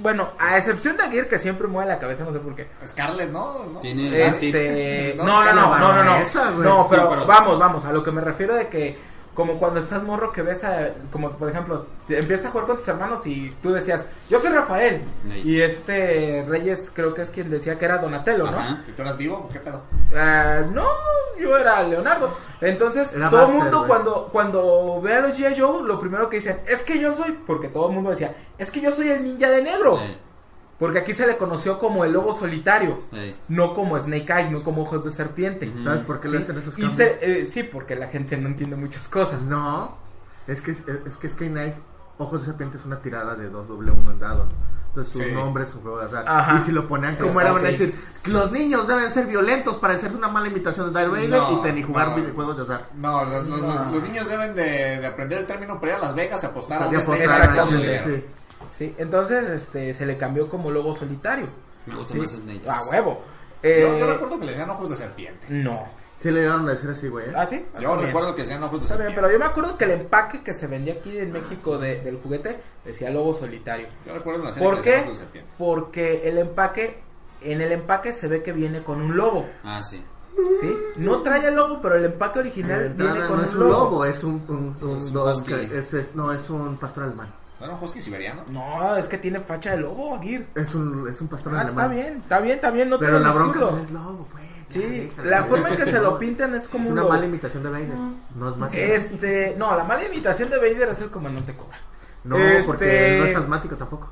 Bueno, 0.00 0.30
a 0.38 0.56
excepción 0.56 0.96
de 0.96 1.02
Aguirre 1.02 1.28
que 1.28 1.38
siempre 1.38 1.66
mueve 1.66 1.90
la 1.90 1.98
cabeza, 1.98 2.24
no 2.24 2.32
sé 2.32 2.38
por 2.38 2.54
qué. 2.54 2.68
Scarlett, 2.86 3.30
¿no? 3.30 3.64
¿No? 3.64 3.80
Tiene 3.80 4.26
Este, 4.26 5.14
No, 5.16 5.24
no, 5.24 5.44
no, 5.52 5.52
no, 5.54 5.78
no, 5.78 6.04
no, 6.04 6.04
no, 6.04 6.62
No, 6.62 6.88
pero- 6.88 7.26
vamos, 7.26 7.58
vamos, 7.58 7.84
a 7.84 7.92
lo 7.92 8.02
que 8.04 8.12
me 8.12 8.20
refiero 8.20 8.54
de 8.54 8.68
que 8.68 8.96
como 9.38 9.54
cuando 9.60 9.78
estás 9.78 10.02
morro 10.02 10.32
que 10.32 10.42
ves 10.42 10.64
a, 10.64 10.88
como 11.12 11.30
por 11.30 11.48
ejemplo, 11.48 11.86
si 12.00 12.16
empiezas 12.16 12.46
a 12.46 12.50
jugar 12.50 12.66
con 12.66 12.76
tus 12.78 12.88
hermanos 12.88 13.24
y 13.24 13.50
tú 13.62 13.70
decías, 13.72 14.08
yo 14.28 14.40
soy 14.40 14.50
Rafael, 14.50 15.00
Sí. 15.30 15.42
y 15.44 15.60
este 15.60 16.44
Reyes 16.48 16.90
creo 16.92 17.14
que 17.14 17.22
es 17.22 17.30
quien 17.30 17.48
decía 17.48 17.78
que 17.78 17.84
era 17.84 17.98
Donatello, 17.98 18.50
¿no? 18.50 18.80
¿Y 18.88 18.90
tú 18.90 19.02
eras 19.02 19.16
vivo 19.16 19.36
o 19.36 19.48
qué 19.48 19.60
pedo? 19.60 19.82
Ah, 20.16 20.62
no, 20.74 20.84
yo 21.40 21.56
era 21.56 21.84
Leonardo. 21.84 22.36
Entonces, 22.60 23.14
Era 23.14 23.30
todo 23.30 23.46
el 23.46 23.54
mundo 23.54 23.84
cuando, 23.86 24.26
cuando 24.32 25.00
ve 25.00 25.14
a 25.14 25.20
los 25.20 25.38
G.I. 25.38 25.54
Joe, 25.60 25.84
lo 25.86 26.00
primero 26.00 26.28
que 26.28 26.38
dicen, 26.38 26.58
es 26.66 26.82
que 26.82 26.98
yo 26.98 27.12
soy, 27.12 27.38
porque 27.46 27.68
todo 27.68 27.86
el 27.90 27.94
mundo 27.94 28.10
decía, 28.10 28.34
es 28.58 28.72
que 28.72 28.80
yo 28.80 28.90
soy 28.90 29.10
el 29.10 29.22
ninja 29.22 29.48
de 29.50 29.62
negro. 29.62 30.00
Porque 30.78 31.00
aquí 31.00 31.12
se 31.12 31.26
le 31.26 31.36
conoció 31.36 31.78
como 31.80 32.04
el 32.04 32.12
lobo 32.12 32.32
solitario, 32.32 33.00
no 33.48 33.74
como 33.74 33.98
Snake 33.98 34.32
Eyes, 34.32 34.50
no 34.52 34.62
como 34.62 34.82
ojos 34.82 35.04
de 35.04 35.10
serpiente. 35.10 35.72
¿Sabes 35.82 36.02
por 36.02 36.20
qué 36.20 36.28
le 36.28 36.38
hacen 36.38 36.56
esos 36.58 36.78
y 36.78 36.82
cambios? 36.82 36.96
se- 36.96 37.40
eh, 37.40 37.44
sí, 37.46 37.64
porque 37.64 37.96
la 37.96 38.06
gente 38.08 38.36
no 38.36 38.46
entiende 38.48 38.76
muchas 38.76 39.08
cosas. 39.08 39.42
No, 39.42 39.96
es 40.46 40.60
que, 40.60 40.70
es 40.70 41.16
que 41.20 41.28
Sky 41.28 41.48
Nice, 41.48 41.80
Ojos 42.18 42.40
de 42.40 42.46
Serpiente 42.46 42.78
es 42.78 42.84
una 42.84 43.00
tirada 43.00 43.34
de 43.36 43.48
2W1 43.50 44.10
en 44.12 44.18
dado. 44.18 44.46
Entonces 44.88 45.12
su 45.12 45.18
Sí. 45.22 45.30
nombre 45.32 45.64
es 45.64 45.74
un 45.74 45.82
juego 45.82 45.98
de 46.00 46.06
azar. 46.06 46.24
Ajá. 46.26 46.56
Y 46.56 46.60
si 46.60 46.72
lo 46.72 46.88
ponían 46.88 47.14
Sí, 47.14 47.22
como 47.22 47.40
era, 47.40 47.52
van 47.52 47.64
a 47.64 47.68
decir, 47.68 47.92
los 48.26 48.50
niños 48.50 48.88
deben 48.88 49.10
ser 49.12 49.26
violentos 49.26 49.76
para 49.76 49.94
hacerse 49.94 50.16
una 50.16 50.28
mala 50.28 50.48
imitación 50.48 50.86
de 50.86 50.92
Darth 50.92 51.10
Vader 51.12 51.28
No, 51.30 51.52
y 51.58 51.62
ten- 51.62 51.78
y 51.78 51.82
jugar 51.82 52.08
no. 52.08 52.14
videojuegos 52.16 52.56
de 52.56 52.62
azar. 52.62 52.88
No, 52.96 53.24
los, 53.24 53.46
los- 53.46 53.60
No. 53.60 53.66
los- 53.74 53.92
los 53.94 54.02
niños 54.02 54.28
deben 54.28 54.54
de, 54.54 54.98
de 54.98 55.06
aprender 55.06 55.38
el 55.38 55.46
término 55.46 55.78
para 55.78 55.92
ir 55.92 55.98
a 55.98 56.02
Las 56.02 56.14
Vegas 56.14 56.42
y 56.42 56.46
apostar 56.46 56.82
a 56.82 56.86
un 56.88 56.94
Y 56.94 57.00
Snake 57.00 57.24
apostar, 57.24 57.56
Eyes 58.08 58.24
sí, 58.78 58.94
entonces 58.98 59.50
este, 59.50 59.92
se 59.92 60.06
le 60.06 60.16
cambió 60.16 60.48
como 60.48 60.70
lobo 60.70 60.94
solitario. 60.94 61.46
Me 61.86 61.94
gusta 61.96 62.14
Sí. 62.14 62.20
más 62.20 62.30
Snake. 62.30 62.62
A 62.68 62.82
huevo. 62.84 63.22
Yo, 63.62 63.68
Eh, 63.68 63.96
yo 63.98 64.06
recuerdo 64.06 64.38
que 64.38 64.44
le 64.46 64.52
decían 64.52 64.70
ojos 64.70 64.88
de 64.90 64.96
serpiente. 64.96 65.46
No. 65.50 65.84
Sí 66.20 66.30
le 66.32 66.40
llegaron 66.40 66.68
a 66.68 66.72
decir 66.72 66.90
así, 66.90 67.08
güey. 67.08 67.28
¿eh? 67.28 67.32
¿Ah, 67.36 67.46
sí? 67.46 67.64
Yo 67.80 67.96
recuerdo 67.96 68.34
que 68.34 68.42
decían 68.42 68.62
ojos 68.64 68.80
de 68.80 68.86
Está 68.86 68.96
bien, 68.96 69.08
serpiente. 69.10 69.20
pero 69.20 69.32
yo 69.32 69.38
me 69.38 69.44
acuerdo 69.44 69.78
que 69.78 69.84
el 69.84 69.90
empaque 69.92 70.42
que 70.42 70.52
se 70.54 70.66
vendía 70.66 70.94
aquí 70.94 71.16
en 71.18 71.30
México 71.32 71.78
de- 71.78 72.00
del 72.00 72.18
juguete 72.20 72.58
decía 72.84 73.10
lobo 73.10 73.34
solitario. 73.34 73.86
Yo 74.04 74.14
recuerdo 74.14 74.42
la 74.44 74.52
serie 74.52 74.68
¿Por 74.68 74.80
que 74.80 74.90
decían 74.90 74.96
qué? 75.04 75.06
ojos 75.08 75.18
de 75.18 75.24
serpiente. 75.24 75.54
Porque 75.58 76.28
el 76.28 76.38
empaque, 76.38 77.00
en 77.40 77.60
el 77.60 77.70
empaque 77.72 78.12
se 78.14 78.26
ve 78.26 78.42
que 78.42 78.52
viene 78.52 78.82
con 78.82 79.00
un 79.00 79.16
lobo, 79.16 79.46
Ah, 79.62 79.80
sí. 79.80 80.04
¿sí? 80.60 80.76
No 80.96 81.22
trae 81.22 81.46
el 81.46 81.54
lobo, 81.54 81.80
pero 81.80 81.94
el 81.96 82.04
empaque 82.06 82.40
original 82.40 82.82
entrada, 82.82 83.12
viene 83.12 83.28
con 83.28 83.36
no 83.36 83.42
un 83.42 83.48
es 83.48 83.54
un 83.54 83.68
lobo. 83.68 84.04
es 84.04 84.24
un, 84.24 84.44
un, 84.48 84.56
un- 84.88 84.98
Es 84.98 85.04
un 85.06 85.12
dos- 85.12 85.38
husky. 85.40 85.52
es- 85.54 85.94
es- 85.94 86.14
no, 86.16 86.32
es 86.32 86.50
un 86.50 86.76
pastor 86.78 87.04
alemán. 87.04 87.32
¿No 87.60 87.66
era 87.66 87.74
un 87.74 87.82
husky 87.82 88.00
siberiano? 88.00 88.42
No, 88.50 88.96
es 88.96 89.06
que 89.06 89.18
tiene 89.18 89.40
facha 89.40 89.72
de 89.72 89.78
lobo, 89.78 90.14
Aguirre. 90.14 90.46
Es 90.54 90.74
un, 90.74 91.08
es 91.08 91.20
un 91.20 91.28
pastor 91.28 91.54
Ah, 91.56 91.62
alemán. 91.62 91.92
está 91.92 91.94
bien, 91.94 92.16
está 92.22 92.40
bien, 92.40 92.54
está 92.56 92.70
bien, 92.70 92.88
no 92.90 92.98
Pero 92.98 93.18
la 93.18 93.32
bronca 93.32 93.60
pues, 93.70 93.84
es 93.84 93.90
lobo, 93.90 94.26
pues. 94.30 94.44
Sí, 94.70 95.10
la 95.24 95.44
forma 95.44 95.70
en 95.70 95.76
que 95.76 95.86
se 95.86 95.98
lo 95.98 96.18
pintan 96.20 96.54
es 96.54 96.68
como 96.68 96.84
Es 96.84 96.90
un 96.90 96.92
una 96.92 97.02
lobo. 97.02 97.14
mala 97.14 97.26
imitación 97.26 97.62
de 97.62 97.70
Vader. 97.70 97.88
No 98.36 98.50
es 98.50 98.56
más. 98.58 98.74
Este, 98.74 99.54
no, 99.58 99.74
la 99.76 99.84
mala 99.84 100.04
imitación 100.04 100.50
de 100.50 100.58
Vader 100.58 100.90
es 100.90 101.00
el 101.00 101.10
comandante 101.10 101.54
Cobra. 101.54 101.78
No, 102.24 102.36
este- 102.36 102.64
porque 102.64 103.16
no 103.20 103.24
es 103.26 103.36
asmático 103.36 103.76
tampoco. 103.76 104.10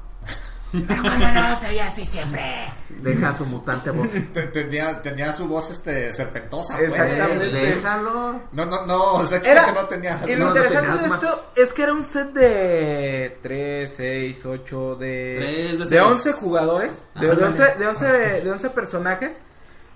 No 0.72 1.56
se 1.60 1.80
así 1.80 2.04
siempre. 2.04 2.42
Deja 2.88 3.34
su 3.34 3.46
mutante 3.46 3.90
voz. 3.90 4.08
Te- 4.32 4.46
Tenía, 4.48 5.00
tenía 5.02 5.32
su 5.32 5.46
voz 5.48 5.70
este 5.70 6.12
serpentosa, 6.12 6.76
pues. 6.76 6.92
Exactamente. 6.92 7.46
Déjalo. 7.46 8.40
No, 8.52 8.66
no, 8.66 8.86
no, 8.86 9.14
o 9.14 9.26
sea, 9.26 9.38
Era, 9.38 9.64
que 9.66 9.72
no 9.72 9.84
tenía. 9.86 10.20
y 10.26 10.34
lo 10.34 10.46
no, 10.46 10.50
no 10.50 10.56
interesante 10.56 10.88
tenía 10.98 11.08
de 11.08 11.14
esto 11.14 11.52
es 11.56 11.72
que 11.72 11.82
era 11.82 11.92
un 11.92 12.04
set 12.04 12.32
de 12.32 13.38
3, 13.42 13.94
6, 13.96 14.46
8, 14.46 14.96
de, 14.96 15.34
Tres 15.38 15.72
de 15.72 15.78
de 15.78 15.86
seis. 15.86 16.02
11 16.02 16.32
jugadores, 16.34 17.10
de, 17.14 17.30
Ah, 17.30 17.34
de 17.34 17.44
11, 17.44 17.62
dale. 17.62 17.74
de, 17.78 17.86
11, 17.86 18.06
de 18.42 18.50
11 18.50 18.70
personajes, 18.70 19.40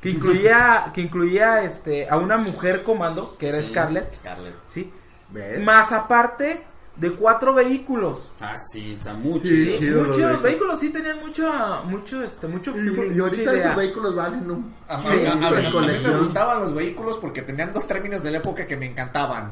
que 0.01 0.11
incluía, 0.11 0.91
que 0.95 1.01
incluía 1.03 1.63
este, 1.63 2.09
a 2.09 2.17
una 2.17 2.37
mujer 2.37 2.83
comando, 2.85 3.37
que 3.39 3.49
era 3.49 3.59
Sí. 3.59 3.69
Scarlett, 3.71 4.13
Scarlett. 4.13 4.55
¿sí? 4.67 4.93
¿Ves? 5.31 5.61
Más 5.63 5.93
aparte 5.93 6.63
de 7.01 7.11
cuatro 7.13 7.55
vehículos. 7.55 8.31
Ah, 8.41 8.55
sí, 8.57 8.93
está 8.93 9.15
mucho. 9.15 9.47
Sí, 9.47 9.65
Sí, 9.65 9.77
chido 9.79 9.97
los 9.99 10.07
muchos 10.09 10.17
vehículos. 10.19 10.43
vehículos 10.43 10.81
sí 10.81 10.91
tenían 10.91 11.19
mucho, 11.21 11.51
mucho, 11.87 12.23
este, 12.23 12.47
mucho 12.47 12.71
Y, 12.73 12.75
feeling, 12.75 13.17
y 13.17 13.21
ahorita 13.21 13.53
esos 13.55 13.77
vehículos 13.77 14.15
valen 14.15 14.51
un 14.51 14.75
Ajá, 14.87 15.03
sí, 15.09 15.25
a- 15.27 15.31
a- 15.31 15.33
en 15.33 15.43
a- 15.45 15.49
a 15.49 15.81
mí 15.81 15.93
me 16.05 16.19
gustaban 16.19 16.61
los 16.61 16.75
vehículos 16.75 17.17
porque 17.19 17.43
tenían 17.43 17.73
dos 17.73 17.87
términos 17.87 18.23
de 18.23 18.31
la 18.33 18.39
época 18.39 18.67
que 18.67 18.77
me 18.77 18.87
encantaban. 18.87 19.51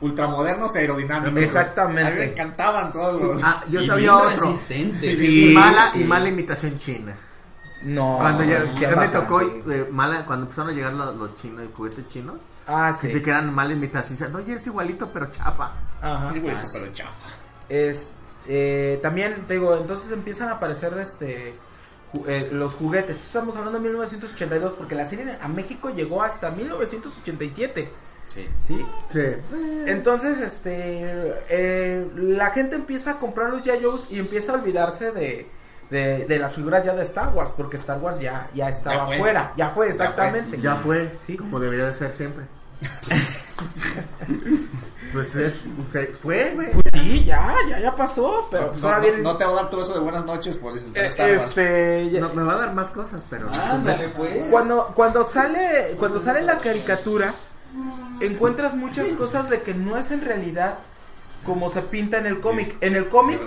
Ultramodernos 0.00 0.76
e 0.76 0.80
aerodinámicos. 0.80 1.42
Exactamente. 1.42 2.06
A 2.06 2.10
mí 2.10 2.18
me 2.18 2.24
encantaban 2.26 2.92
todos 2.92 3.20
los... 3.20 3.42
Ah, 3.42 3.62
yo 3.70 3.80
Y 3.80 3.86
sabía 3.86 4.14
otro. 4.16 4.30
resistente. 4.30 5.06
Y, 5.10 5.16
Sí, 5.16 5.50
y 5.50 5.54
mala 5.54 5.90
sí. 5.92 6.00
y 6.02 6.04
mala 6.04 6.28
imitación 6.28 6.78
china. 6.78 7.16
No. 7.82 8.16
cuando 8.20 8.42
ya, 8.44 8.60
me 8.96 9.08
tocó 9.08 9.40
eh, 9.42 9.88
mala 9.92 10.24
cuando 10.26 10.44
empezaron 10.46 10.70
a 10.70 10.74
llegar 10.74 10.92
los, 10.94 11.14
los 11.16 11.34
chinos, 11.36 11.60
los 11.64 11.74
juguetes 11.74 12.06
chinos, 12.08 12.40
Ah, 12.66 12.96
que 13.00 13.08
sí. 13.08 13.14
sí 13.18 13.22
que 13.22 13.30
eran 13.30 13.54
mala 13.54 13.72
imitación. 13.72 14.18
Dicen, 14.18 14.34
Oye, 14.34 14.54
es 14.54 14.66
igualito 14.66 15.10
pero 15.12 15.26
chafa. 15.26 15.72
Ajá. 16.02 16.36
Igualito, 16.36 16.62
Ah, 16.62 16.66
sí. 16.66 16.78
pero 16.80 16.92
chafa. 16.92 17.12
Es, 17.68 18.12
eh, 18.48 18.98
también, 19.02 19.44
te 19.46 19.54
digo, 19.54 19.76
entonces 19.76 20.10
empiezan 20.12 20.48
a 20.48 20.52
aparecer 20.52 20.96
este 20.98 21.54
ju- 22.12 22.24
eh, 22.28 22.48
los 22.52 22.74
juguetes. 22.74 23.16
Estamos 23.24 23.56
hablando 23.56 23.78
de 23.78 23.84
1982 23.88 24.72
porque 24.74 24.94
la 24.94 25.06
serie 25.06 25.36
a 25.40 25.48
México 25.48 25.90
llegó 25.90 26.22
hasta 26.22 26.50
1987. 26.50 27.88
Sí. 28.28 28.48
¿Sí? 28.66 28.84
Sí. 29.10 29.20
Entonces, 29.86 30.40
este, 30.40 30.72
eh, 31.48 32.10
la 32.16 32.50
gente 32.50 32.74
empieza 32.74 33.12
a 33.12 33.18
comprar 33.20 33.50
los 33.50 33.62
Yayos 33.62 34.10
y 34.10 34.18
empieza 34.18 34.52
a 34.52 34.56
olvidarse 34.56 35.12
de, 35.12 35.48
de, 35.90 36.24
de 36.26 36.38
las 36.38 36.52
figuras 36.54 36.84
ya 36.84 36.94
de 36.94 37.04
Star 37.04 37.32
Wars, 37.34 37.52
porque 37.56 37.76
Star 37.76 37.98
Wars 37.98 38.18
ya, 38.20 38.48
ya 38.54 38.68
estaba 38.68 38.96
Ya 38.96 39.06
fue. 39.06 39.18
fuera, 39.18 39.52
ya 39.56 39.68
fue, 39.70 39.86
Ya 39.88 39.94
fue. 39.94 40.06
exactamente. 40.06 40.60
Ya 40.60 40.76
fue, 40.76 41.16
Sí. 41.26 41.36
como 41.36 41.60
debería 41.60 41.86
de 41.86 41.94
ser 41.94 42.12
siempre. 42.12 42.44
pues 45.12 45.34
es, 45.36 45.64
fue, 46.20 46.52
güey. 46.54 46.70
Pues 46.72 46.84
sí, 46.92 47.24
ya, 47.24 47.54
ya, 47.68 47.78
ya 47.78 47.94
pasó, 47.96 48.48
pero 48.50 48.70
pues 48.72 48.82
no, 48.82 48.88
ahora 48.88 48.98
no- 49.00 49.04
viene- 49.06 49.22
no 49.22 49.36
te 49.36 49.44
va 49.44 49.52
a 49.52 49.54
dar 49.54 49.70
todo 49.70 49.82
eso 49.82 49.94
de 49.94 50.00
buenas 50.00 50.24
noches 50.26 50.56
por 50.56 50.76
eso 50.76 50.86
eh, 50.94 51.06
Star 51.06 51.30
Wars. 51.30 51.44
este, 51.48 52.10
ya- 52.10 52.20
No, 52.20 52.34
me 52.34 52.42
va 52.42 52.54
a 52.54 52.58
dar 52.58 52.74
más 52.74 52.90
cosas, 52.90 53.22
pero 53.30 53.48
Ándale, 53.70 54.08
pues. 54.16 54.30
cuando 54.50 54.92
cuando 54.94 55.24
sale 55.24 55.94
cuando 55.98 56.20
sale 56.20 56.42
la 56.42 56.58
caricatura 56.58 57.32
encuentras 58.20 58.74
muchas 58.74 59.08
cosas 59.10 59.48
de 59.48 59.62
que 59.62 59.74
no 59.74 59.96
es 59.96 60.10
en 60.10 60.20
realidad 60.22 60.74
como 61.44 61.70
se 61.70 61.82
pinta 61.82 62.18
en 62.18 62.26
el 62.26 62.40
cómic. 62.40 62.76
En 62.80 62.96
el 62.96 63.08
cómic 63.08 63.40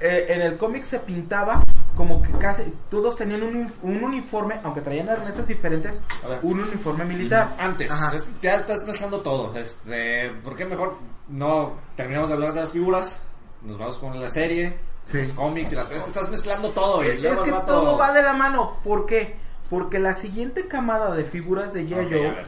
eh, 0.00 0.26
en 0.30 0.40
el 0.42 0.56
cómic 0.58 0.84
se 0.84 0.98
pintaba 1.00 1.62
como 1.96 2.22
que 2.22 2.30
casi 2.32 2.72
todos 2.90 3.16
tenían 3.16 3.42
un, 3.42 3.72
un 3.82 4.02
uniforme, 4.04 4.60
aunque 4.64 4.80
traían 4.80 5.08
arneses 5.10 5.46
diferentes, 5.46 6.02
un 6.42 6.60
uniforme 6.60 7.04
militar. 7.04 7.54
Antes, 7.58 7.92
es- 8.14 8.24
ya 8.40 8.54
estás 8.56 8.86
mezclando 8.86 9.20
todo. 9.20 9.54
Este, 9.56 10.30
¿Por 10.42 10.56
qué 10.56 10.64
mejor 10.64 10.96
no 11.28 11.72
terminamos 11.94 12.28
de 12.28 12.34
hablar 12.34 12.54
de 12.54 12.60
las 12.62 12.72
figuras? 12.72 13.20
Nos 13.62 13.78
vamos 13.78 13.98
con 13.98 14.18
la 14.20 14.30
serie, 14.30 14.78
Sí. 15.04 15.18
los 15.22 15.32
cómics 15.32 15.72
y 15.72 15.74
las 15.76 15.90
Es 15.90 16.02
que 16.02 16.08
estás 16.08 16.30
mezclando 16.30 16.70
todo. 16.70 17.02
Y 17.04 17.08
Es, 17.08 17.16
que 17.40 17.52
todo 17.66 17.98
va 17.98 18.12
de 18.12 18.22
la 18.22 18.32
mano. 18.32 18.76
¿Por 18.84 19.06
qué? 19.06 19.36
Porque 19.68 19.98
la 19.98 20.14
siguiente 20.14 20.66
camada 20.68 21.14
de 21.14 21.24
figuras 21.24 21.72
de 21.72 21.86
G.I. 21.86 22.04
ver. 22.12 22.46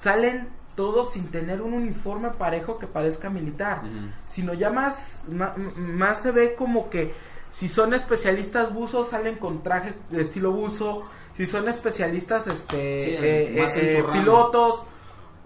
salen 0.00 0.48
todos 0.76 1.12
sin 1.12 1.28
tener 1.30 1.60
un 1.60 1.72
uniforme 1.74 2.30
parejo 2.30 2.78
que 2.78 2.86
parezca 2.86 3.30
militar, 3.30 3.82
sino 4.30 4.54
ya 4.54 4.70
más, 4.70 5.22
ma- 5.28 5.52
más, 5.76 6.22
se 6.22 6.30
ve 6.30 6.54
como 6.54 6.88
que 6.88 7.12
si 7.50 7.68
son 7.68 7.94
especialistas 7.94 8.72
buzos 8.72 9.08
salen 9.08 9.36
con 9.36 9.62
traje 9.62 9.94
de 10.10 10.22
estilo 10.22 10.52
buzo, 10.52 11.04
si 11.34 11.46
son 11.46 11.68
especialistas 11.68 12.46
este 12.46 13.00
Sí, 13.00 13.10
eh, 13.10 13.66
eh, 13.66 14.04
pilotos 14.12 14.82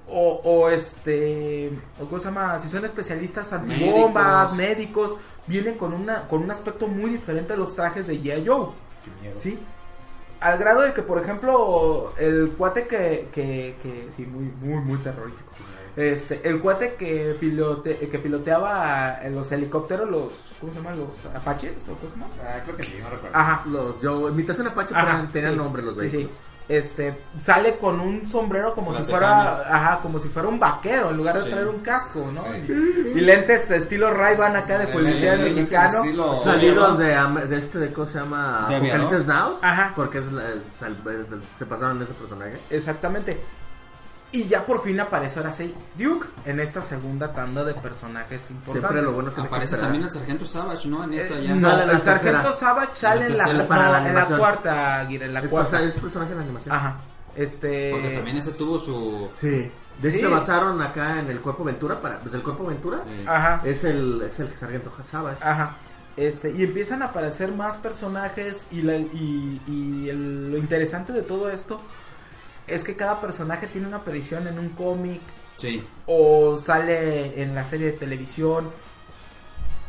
o, 0.08 0.40
o 0.44 0.68
este 0.68 1.70
o 2.00 2.06
¿cómo 2.06 2.18
se 2.18 2.26
llama? 2.26 2.58
si 2.58 2.68
son 2.68 2.84
especialistas 2.84 3.52
antibombas, 3.52 4.54
médicos, 4.54 5.16
vienen 5.46 5.76
con 5.76 5.92
una 5.92 6.28
con 6.28 6.42
un 6.42 6.50
aspecto 6.50 6.88
muy 6.88 7.10
diferente 7.10 7.52
a 7.52 7.56
los 7.56 7.74
trajes 7.74 8.06
de 8.06 8.20
G.I. 8.20 8.46
Joe. 8.46 8.68
¿Sí? 9.36 9.58
Al 10.40 10.58
grado 10.58 10.80
de 10.80 10.92
que, 10.92 11.02
por 11.02 11.22
ejemplo, 11.22 12.14
el 12.18 12.54
cuate 12.58 12.88
que, 12.88 13.28
que, 13.32 13.76
que 13.80 14.08
sí, 14.10 14.26
muy, 14.26 14.52
muy, 14.60 14.82
muy 14.82 14.98
terrorífico. 14.98 15.51
Este, 15.96 16.40
el 16.48 16.60
cuate 16.60 16.94
que, 16.94 17.36
pilote, 17.38 17.96
que 18.08 18.18
piloteaba 18.18 19.20
los 19.30 19.52
helicópteros, 19.52 20.08
los, 20.08 20.32
¿cómo 20.60 20.72
se 20.72 20.78
llaman? 20.78 20.98
Los 20.98 21.26
Apaches, 21.34 21.74
¿o 21.90 21.94
cómo 21.96 22.10
se 22.12 22.18
llama? 22.18 22.26
Ah, 22.42 22.60
creo 22.64 22.76
que 22.76 22.82
sí, 22.82 22.98
no 23.02 23.10
recuerdo. 23.10 23.36
Ajá. 23.36 23.62
Los, 23.66 24.00
yo, 24.00 24.28
imitación 24.30 24.68
Apache, 24.68 24.94
Ajá, 24.94 25.18
pero 25.18 25.32
tenían 25.32 25.52
sí, 25.52 25.58
nombre 25.58 25.82
los 25.82 25.98
sí, 25.98 26.08
sí. 26.08 26.16
vehículos. 26.16 26.38
Este, 26.68 27.18
sale 27.38 27.76
con 27.76 28.00
un 28.00 28.26
sombrero 28.26 28.72
como 28.74 28.92
La 28.92 29.00
si 29.00 29.04
tejana. 29.04 29.26
fuera, 29.26 29.76
ajá, 29.76 30.00
como 30.00 30.18
si 30.20 30.28
fuera 30.30 30.48
un 30.48 30.58
vaquero, 30.58 31.10
en 31.10 31.16
lugar 31.18 31.34
de 31.34 31.42
Sí. 31.42 31.50
traer 31.50 31.66
un 31.68 31.80
casco, 31.80 32.30
¿no? 32.32 32.40
Sí. 32.66 32.72
Y, 33.14 33.18
y 33.18 33.20
lentes 33.20 33.70
estilo 33.70 34.14
Ray-Ban 34.14 34.56
acá 34.56 34.78
de 34.78 34.86
policía 34.86 35.34
el 35.34 35.54
mexicano. 35.54 36.04
estilo- 36.04 36.38
Salidos 36.42 36.98
de, 36.98 37.14
am- 37.14 37.34
de 37.48 37.58
este, 37.58 37.78
de 37.80 37.92
¿cómo 37.92 38.06
se 38.06 38.18
llama? 38.20 38.66
De. 38.68 38.76
Apocalipsis 38.76 39.26
Now. 39.26 39.58
Ajá. 39.60 39.92
Porque 39.94 40.18
es, 40.18 40.32
la- 40.32 40.44
el- 40.48 40.62
el- 40.80 41.16
el- 41.32 41.42
se 41.58 41.66
pasaron 41.66 42.00
ese 42.00 42.14
personaje. 42.14 42.58
Exactamente. 42.70 43.38
Y 44.34 44.44
ya 44.48 44.64
por 44.64 44.82
fin 44.82 44.98
aparece 44.98 45.40
ahora 45.40 45.52
sí 45.52 45.74
Duke 45.98 46.26
en 46.46 46.58
esta 46.58 46.80
segunda 46.82 47.32
tanda 47.34 47.64
de 47.64 47.74
personajes 47.74 48.50
importantes. 48.50 48.80
Siempre 48.90 49.02
lo 49.02 49.12
bueno 49.12 49.34
que 49.34 49.42
Aparece 49.42 49.76
también 49.76 50.04
el 50.04 50.10
sargento 50.10 50.46
Savage, 50.46 50.88
¿no? 50.88 51.04
En 51.04 51.12
esta 51.12 51.38
Eh, 51.38 51.44
ya. 51.48 51.54
no, 51.54 51.68
la 51.68 51.92
el 51.92 52.00
sargento. 52.02 52.52
Savage 52.56 52.94
sale 52.94 53.26
En 53.26 53.32
en 53.32 53.32
la 53.32 53.38
la, 53.38 53.44
tercera 53.44 53.68
para 53.68 53.90
la 53.90 54.00
no, 54.00 54.06
en 54.08 54.14
la 54.14 54.24
cuarta, 54.38 54.98
Aguirre, 55.00 55.26
en 55.26 55.34
la 55.34 55.40
Es, 55.40 55.48
cuarta. 55.48 55.70
pasa- 55.72 55.84
es 55.84 55.94
personaje 56.00 56.32
en 56.32 56.38
animación. 56.40 56.74
Ajá. 56.74 57.00
Este. 57.36 57.90
Porque 57.92 58.10
también 58.10 58.36
ese 58.38 58.52
tuvo 58.52 58.78
su. 58.78 59.28
Sí. 59.34 59.70
De 60.00 60.08
hecho, 60.08 60.16
Sí. 60.18 60.20
se 60.20 60.26
basaron 60.28 60.80
acá 60.80 61.20
en 61.20 61.28
el 61.30 61.40
Cuerpo 61.40 61.64
Ventura. 61.64 62.00
Para, 62.00 62.18
pues 62.20 62.32
el 62.34 62.42
Cuerpo 62.42 62.64
Ventura 62.66 63.02
eh, 63.06 63.24
Ajá. 63.28 63.60
es 63.64 63.84
el, 63.84 64.22
es 64.22 64.40
el 64.40 64.56
sargento 64.56 64.90
Savage. 65.10 65.44
Ajá. 65.44 65.76
Este, 66.16 66.50
y 66.50 66.62
empiezan 66.64 67.02
a 67.02 67.06
aparecer 67.06 67.52
más 67.52 67.76
personajes 67.78 68.68
y, 68.70 68.82
la- 68.82 68.96
y, 68.96 69.60
y 69.66 70.08
el- 70.08 70.52
lo 70.52 70.58
interesante 70.58 71.12
de 71.12 71.22
todo 71.22 71.50
esto 71.50 71.80
es 72.66 72.84
que 72.84 72.96
cada 72.96 73.20
personaje 73.20 73.66
tiene 73.66 73.88
una 73.88 73.98
aparición 73.98 74.46
en 74.46 74.58
un 74.58 74.70
cómic 74.70 75.20
sí. 75.56 75.82
o 76.06 76.56
sale 76.56 77.42
en 77.42 77.54
la 77.54 77.66
serie 77.66 77.92
de 77.92 77.98
televisión 77.98 78.70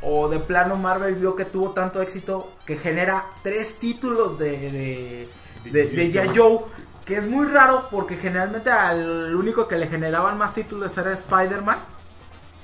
o 0.02 0.28
de 0.28 0.40
plano 0.40 0.76
Marvel 0.76 1.16
vio 1.16 1.36
que 1.36 1.46
tuvo 1.46 1.72
tanto 1.72 2.02
éxito 2.02 2.54
que 2.66 2.78
genera 2.78 3.26
tres 3.42 3.80
títulos 3.80 4.38
de 4.38 5.28
de, 5.64 5.72
de. 5.72 6.32
Joe 6.36 6.60
que 7.06 7.18
es 7.18 7.28
muy 7.28 7.48
raro 7.48 7.88
porque 7.90 8.18
generalmente 8.18 8.70
al 8.70 9.36
único 9.36 9.68
que 9.68 9.78
le 9.78 9.88
generaban 9.88 10.38
más 10.38 10.54
títulos 10.54 10.98
era 10.98 11.14
Spider-Man 11.14 11.80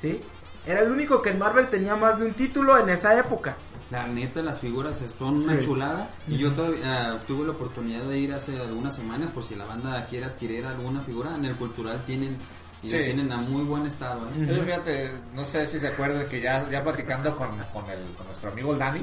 ¿sí? 0.02 0.22
era 0.66 0.82
el 0.82 0.92
único 0.92 1.22
que 1.22 1.30
en 1.30 1.40
Marvel 1.40 1.68
tenía 1.68 1.96
más 1.96 2.20
de 2.20 2.26
un 2.26 2.34
título 2.34 2.78
en 2.78 2.90
esa 2.90 3.18
época 3.18 3.56
La 3.92 4.06
neta, 4.08 4.42
las 4.44 4.60
figuras 4.60 5.04
son 5.18 5.38
una 5.44 5.54
Sí. 5.60 5.66
chulada. 5.66 6.10
Y 6.28 6.38
yo 6.38 6.52
todavía 6.52 7.12
ah, 7.12 7.18
tuve 7.26 7.46
la 7.46 7.54
oportunidad 7.54 8.04
de 8.04 8.20
ir 8.20 8.34
hace 8.34 8.60
algunas 8.60 8.96
semanas. 8.96 9.32
Por 9.32 9.44
si 9.44 9.56
la 9.56 9.66
banda 9.66 10.06
quiere 10.06 10.26
adquirir 10.28 10.66
alguna 10.66 11.02
figura, 11.02 11.34
en 11.36 11.46
el 11.46 11.56
cultural 11.56 12.04
tienen. 12.06 12.38
Y 12.84 12.88
Sí. 12.88 12.98
tienen 12.98 13.32
a 13.32 13.38
muy 13.38 13.64
buen 13.64 13.86
estado. 13.88 14.22
¿eh? 14.30 14.46
Yo, 14.56 14.64
fíjate, 14.64 15.12
no 15.34 15.44
sé 15.44 15.66
si 15.68 15.80
se 15.80 15.88
acuerdan 15.88 16.28
que 16.28 16.40
ya, 16.40 16.70
ya 16.70 16.82
platicando 16.84 17.36
con, 17.36 17.50
con, 17.74 17.90
el, 17.90 18.14
con 18.16 18.26
nuestro 18.28 18.52
amigo 18.52 18.72
el 18.74 18.80
Dani, 18.80 19.02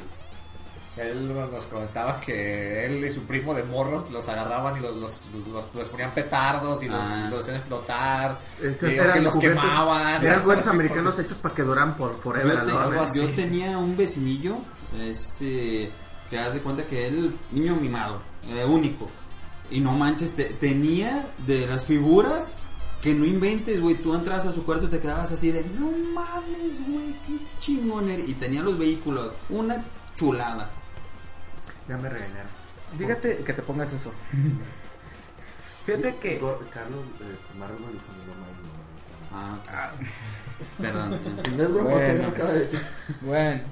él 0.97 1.29
nos 1.35 1.67
comentaba 1.67 2.19
que 2.19 2.87
él 2.87 3.05
y 3.05 3.13
su 3.13 3.25
primo 3.25 3.53
de 3.53 3.63
morros 3.65 4.11
los 4.11 4.27
agarraban 4.31 4.79
y 4.79 4.81
los, 4.81 4.97
los, 4.97 5.25
los, 5.53 5.67
los 5.75 5.89
ponían 5.91 6.11
petardos 6.13 6.83
y 6.83 6.89
los, 6.89 6.99
Ah. 6.99 7.29
los 7.31 7.41
hacían 7.41 7.57
explotar, 7.59 8.39
y 8.63 8.65
eran 8.95 9.13
que 9.13 9.21
los 9.21 9.35
juguetes- 9.35 9.41
quemaban. 9.61 10.25
Eran 10.25 10.43
juguetes 10.43 10.67
americanos 10.69 11.13
porque- 11.15 11.27
hechos 11.27 11.37
para 11.39 11.55
que 11.55 11.63
duran 11.63 11.97
por 11.99 12.19
forever. 12.23 12.65
Yo, 12.67 13.05
te- 13.05 13.19
yo 13.19 13.29
tenía 13.35 13.77
un 13.77 13.95
vecinillo, 13.95 14.57
este, 15.01 15.91
que 16.31 16.39
haz 16.39 16.55
de 16.55 16.61
cuenta 16.61 16.87
que 16.87 17.07
él, 17.07 17.37
niño 17.53 17.77
mimado, 17.77 18.23
eh, 18.49 18.65
único. 18.65 19.09
Y 19.71 19.81
no 19.81 19.93
manches, 19.93 20.35
te- 20.35 20.45
tenía 20.55 21.29
de 21.47 21.67
las 21.67 21.85
figuras 21.85 22.61
que 23.03 23.15
no 23.15 23.25
inventes, 23.25 23.81
güey. 23.81 23.97
Tú 23.97 24.15
entras 24.15 24.47
a 24.47 24.53
su 24.53 24.65
cuarto 24.65 24.87
y 24.87 24.91
te 24.91 25.01
quedabas 25.01 25.33
así 25.33 25.51
de, 25.53 25.63
no 25.65 25.91
mames, 26.15 26.87
güey, 26.89 27.15
qué 27.27 27.39
chingón 27.59 28.09
eres". 28.09 28.29
Y 28.29 28.35
tenía 28.35 28.63
los 28.63 28.79
vehículos, 28.79 29.33
una 29.51 29.83
chulada. 30.15 30.71
Ya 31.89 31.97
me 31.99 32.09
regañaron. 32.09 32.51
fíjate 32.99 33.37
que 33.39 33.53
te 33.53 33.63
pongas 33.63 33.93
eso 33.93 34.13
fíjate 35.87 36.17
que 36.17 36.39
Carlos 36.73 37.01
eh, 37.21 37.37
Marvel 37.59 37.79
dijo 37.93 38.05
mi 38.19 38.27
mamá 38.27 38.47
y 38.51 38.67
Ah, 39.33 39.59
ok. 39.61 40.81
Perdón. 40.81 41.21
No 41.57 41.63
es 41.63 41.73
broma, 41.73 41.91
Bueno. 41.91 42.21
que 42.23 42.27
acaba 42.27 42.53
de 42.53 42.61
decir. 42.61 42.81
Bueno, 43.21 43.63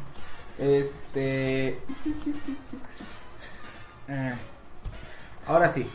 este. 0.59 1.79
eh, 4.09 4.35
ahora 5.47 5.73
sí. 5.73 5.87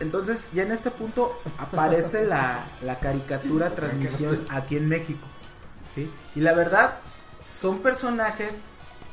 Entonces, 0.00 0.50
ya 0.52 0.64
en 0.64 0.72
este 0.72 0.90
punto 0.90 1.40
aparece 1.58 2.24
la, 2.24 2.64
la 2.82 2.98
caricatura 2.98 3.70
transmisión 3.70 4.44
aquí 4.50 4.76
en 4.76 4.88
México. 4.88 5.26
¿sí? 5.94 6.10
Y 6.34 6.40
la 6.40 6.52
verdad, 6.52 6.98
son 7.50 7.78
personajes 7.78 8.54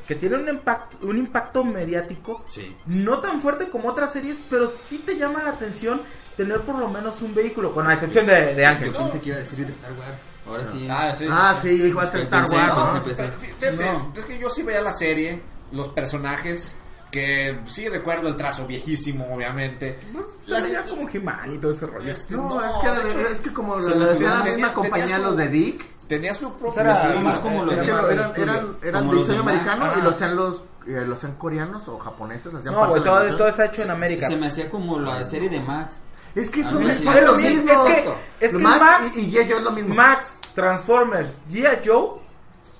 que 0.07 0.15
tiene 0.15 0.37
un 0.37 0.49
impacto, 0.49 0.97
un 1.05 1.17
impacto 1.17 1.63
mediático 1.63 2.43
Sí. 2.47 2.75
no 2.87 3.19
tan 3.19 3.41
fuerte 3.41 3.69
como 3.69 3.89
otras 3.89 4.11
series, 4.11 4.41
pero 4.49 4.67
sí 4.67 4.97
te 4.97 5.17
llama 5.17 5.43
la 5.43 5.51
atención 5.51 6.01
tener 6.43 6.61
por 6.61 6.77
lo 6.79 6.87
menos 6.87 7.21
un 7.21 7.33
vehículo, 7.35 7.73
con 7.73 7.87
la 7.87 7.93
excepción 7.93 8.25
de, 8.25 8.55
de 8.55 8.65
Ángel. 8.65 8.91
Yo 8.93 8.97
pensé 8.99 9.19
que 9.21 9.29
iba 9.29 9.37
a 9.37 9.41
decir 9.41 9.65
de 9.65 9.71
Star 9.71 9.93
Wars. 9.93 10.21
Ahora 10.47 10.65
sí. 10.65 10.87
Ah, 10.89 11.13
sí. 11.15 11.27
Ah, 11.29 11.55
sí, 11.61 11.69
dijo 11.77 11.99
a 11.99 12.07
ser 12.07 12.21
Star 12.21 12.41
Pensé, 12.41 12.55
Wars. 12.55 12.99
pensé, 13.03 13.23
¿no? 13.23 13.29
pensé. 13.29 13.47
Fíjate, 13.71 13.93
No. 13.93 14.13
es 14.15 14.25
que 14.25 14.39
yo 14.39 14.49
sí 14.49 14.63
veía 14.63 14.81
la 14.81 14.93
serie, 14.93 15.41
los 15.71 15.89
personajes, 15.89 16.75
que 17.11 17.59
sí 17.67 17.89
recuerdo 17.89 18.29
el 18.29 18.35
trazo 18.37 18.65
viejísimo, 18.65 19.33
obviamente. 19.35 19.99
La 20.47 20.59
La 20.59 20.65
serie 20.65 20.79
como 20.89 21.09
He-Man 21.09 21.53
y 21.55 21.57
todo 21.57 21.71
ese 21.71 21.85
rollo. 21.85 22.09
Este, 22.09 22.35
No, 22.35 22.49
no, 22.49 22.63
es 22.63 22.71
que, 22.77 22.87
era 22.87 22.97
hecho, 23.01 23.31
es 23.33 23.41
que 23.41 23.53
como 23.53 23.81
se 23.81 23.89
lo 23.91 23.95
lo 23.97 24.05
decía 24.13 24.29
la 24.29 24.35
tenía- 24.43 24.53
misma 24.55 24.73
compañía, 24.73 25.17
su- 25.17 25.23
los 25.23 25.37
de 25.37 25.47
Dick, 25.49 25.85
tenía 26.07 26.33
su 26.33 26.53
propio 26.53 26.81
Era- 26.81 27.19
más 27.21 27.39
como 27.39 27.65
los 27.65 27.73
es 27.75 27.81
de 27.81 27.85
que 27.87 27.91
Marvel 27.93 28.19
eran, 28.19 29.11
diseño 29.11 29.37
de 29.37 29.43
Max. 29.43 29.47
americano 29.47 29.85
y 29.95 29.99
Ah. 29.99 30.03
lo 30.03 30.09
hacían 30.09 30.35
los, 30.37 30.63
eh, 30.87 31.03
lo 31.05 31.15
hacían 31.15 31.33
coreanos 31.35 31.87
o 31.89 31.99
japoneses. 31.99 32.47
hacían 32.53 32.73
No, 32.73 32.79
parte 32.79 32.99
güey, 32.99 33.03
la 33.03 33.11
todo, 33.27 33.35
todo 33.37 33.47
está 33.49 33.65
hecho 33.65 33.81
en 33.83 33.91
América. 33.91 34.27
Se 34.27 34.37
me 34.37 34.47
hacía 34.47 34.69
como 34.69 34.97
la 34.99 35.21
serie 35.25 35.49
de 35.49 35.59
Max. 35.59 35.99
Es 36.35 36.49
que 36.49 36.63
son 36.63 36.83
parece 36.83 37.21
lo 37.21 37.35
Sí, 37.35 37.47
mismo. 37.47 37.71
es 37.71 37.79
que, 37.79 38.45
es 38.45 38.51
que 38.51 38.57
Max, 38.57 38.79
Max, 38.79 39.17
y, 39.17 39.21
y 39.21 39.31
G.I. 39.33 39.47
Joe 39.49 39.57
es 39.57 39.63
lo 39.63 39.71
mismo. 39.71 39.95
Max, 39.95 40.39
Transformers, 40.55 41.35
G.I. 41.49 41.79
Joe, 41.85 42.21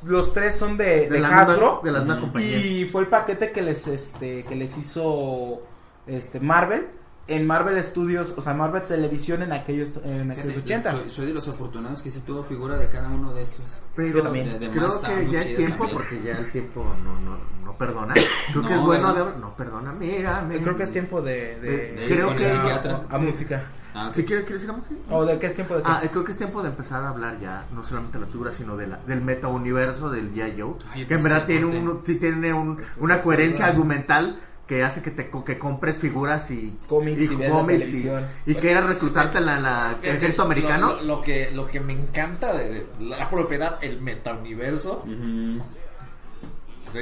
los 0.04 0.34
tres 0.34 0.56
son 0.58 0.78
de, 0.78 0.86
de, 0.86 1.10
de 1.10 1.20
la 1.20 1.42
Hasbro. 1.42 1.56
misma, 1.76 1.82
de 1.84 1.92
la 1.92 2.00
misma 2.00 2.20
compañía. 2.22 2.58
Y 2.58 2.86
fue 2.86 3.02
el 3.02 3.08
paquete 3.08 3.52
que 3.52 3.62
les 3.62 3.86
este 3.88 4.44
que 4.46 4.56
les 4.56 4.78
hizo 4.78 5.62
este 6.08 6.40
Marvel 6.40 6.88
en 7.28 7.48
Marvel 7.48 7.82
Studios, 7.84 8.34
o 8.36 8.42
sea, 8.42 8.54
Marvel 8.54 8.84
Televisión 8.84 9.42
en 9.44 9.54
aquellos 9.54 9.98
en 10.04 10.32
aquellos 10.32 10.54
Fíjate, 10.54 10.74
80. 10.90 10.96
soy, 10.96 11.10
soy 11.10 11.26
de 11.28 11.34
los 11.34 11.48
afortunados 11.48 12.02
que 12.02 12.12
sí 12.12 12.20
tuvo 12.22 12.44
figura 12.44 12.76
de 12.78 12.90
cada 12.90 13.10
uno 13.10 13.34
de 13.34 13.44
estos. 13.44 13.84
Pero 13.96 14.18
Yo 14.18 14.24
también. 14.24 14.50
De- 14.52 14.60
de 14.60 14.70
creo 14.70 15.00
que 15.02 15.28
ya 15.32 15.38
es 15.40 15.56
tiempo 15.56 15.78
también. 15.86 15.98
porque 15.98 16.22
ya 16.24 16.38
el 16.38 16.52
tiempo 16.52 16.84
no, 17.04 17.20
no, 17.22 17.38
no 17.64 17.78
perdona. 17.78 18.14
Creo 18.52 18.64
que 18.64 18.70
No, 18.70 18.76
es 18.76 18.82
bueno 18.82 19.14
de... 19.14 19.40
No 19.40 19.56
perdona, 19.56 19.94
mira. 19.94 20.46
Creo 20.50 20.76
que 20.76 20.84
es 20.84 20.92
tiempo 20.92 21.22
de, 21.22 21.60
de, 21.60 21.94
De- 21.94 22.06
creo 22.08 22.28
con 22.28 22.38
que- 22.38 22.46
el 22.46 22.52
psiquiatra. 22.52 23.04
a 23.10 23.18
música. 23.18 23.64
Ah, 23.94 24.08
ok. 24.08 24.14
¿Sí 24.16 24.24
quiere, 24.26 24.46
quieres 24.46 24.64
ir 24.64 24.70
a 24.70 24.74
mujer? 24.74 24.98
¿O 25.10 25.26
de 25.26 25.38
qué 25.38 25.48
es 25.48 25.56
tiempo 25.56 25.76
de 25.76 25.84
qué? 25.84 25.90
Ah, 25.92 26.02
creo 26.10 26.24
que 26.24 26.32
es 26.32 26.38
tiempo 26.38 26.64
de 26.64 26.70
empezar 26.70 27.04
a 27.04 27.10
hablar 27.10 27.40
ya, 27.42 27.66
no 27.74 27.84
solamente 27.84 28.18
de 28.18 28.22
las 28.22 28.30
figuras, 28.32 28.56
sino 28.56 28.78
de 28.78 28.88
la, 28.88 28.98
del 29.06 29.20
meta-universo 29.22 30.10
del 30.10 30.34
G.I. 30.34 30.62
Joe. 30.62 30.76
Ah, 30.90 30.98
yo 30.98 31.08
que 31.10 31.14
en 31.16 31.24
verdad 31.24 31.42
que 31.46 31.58
tiene, 31.60 31.66
un, 31.66 32.02
tiene 32.04 32.54
un- 32.54 32.82
una 33.00 33.22
coherencia 33.22 33.66
argumental 33.66 34.40
que 34.72 34.84
hace 34.86 35.02
que 35.02 35.12
te 35.12 35.30
co- 35.30 35.44
que 35.44 35.58
compres 35.58 35.98
figuras 35.98 36.50
y 36.50 36.74
Cómics 36.88 37.20
y 37.24 37.28
la 37.36 37.50
cómics 37.50 37.92
y, 37.94 38.04
y 38.46 38.56
quieras 38.56 38.86
reclutarte 38.86 39.40
en 39.40 39.46
la, 39.46 39.60
la- 39.60 39.98
el 40.02 40.16
ejército 40.16 40.44
americano. 40.44 40.88
Lo, 40.94 40.96
lo- 41.02 41.04
lo 41.18 41.22
que, 41.22 41.52
lo 41.52 41.68
que 41.68 41.82
me 41.82 41.92
encanta 41.92 42.54
de, 42.54 42.70
de 42.70 42.86
la 43.00 43.30
propiedad, 43.30 43.78
el 43.84 44.00
metauniverso, 44.00 45.04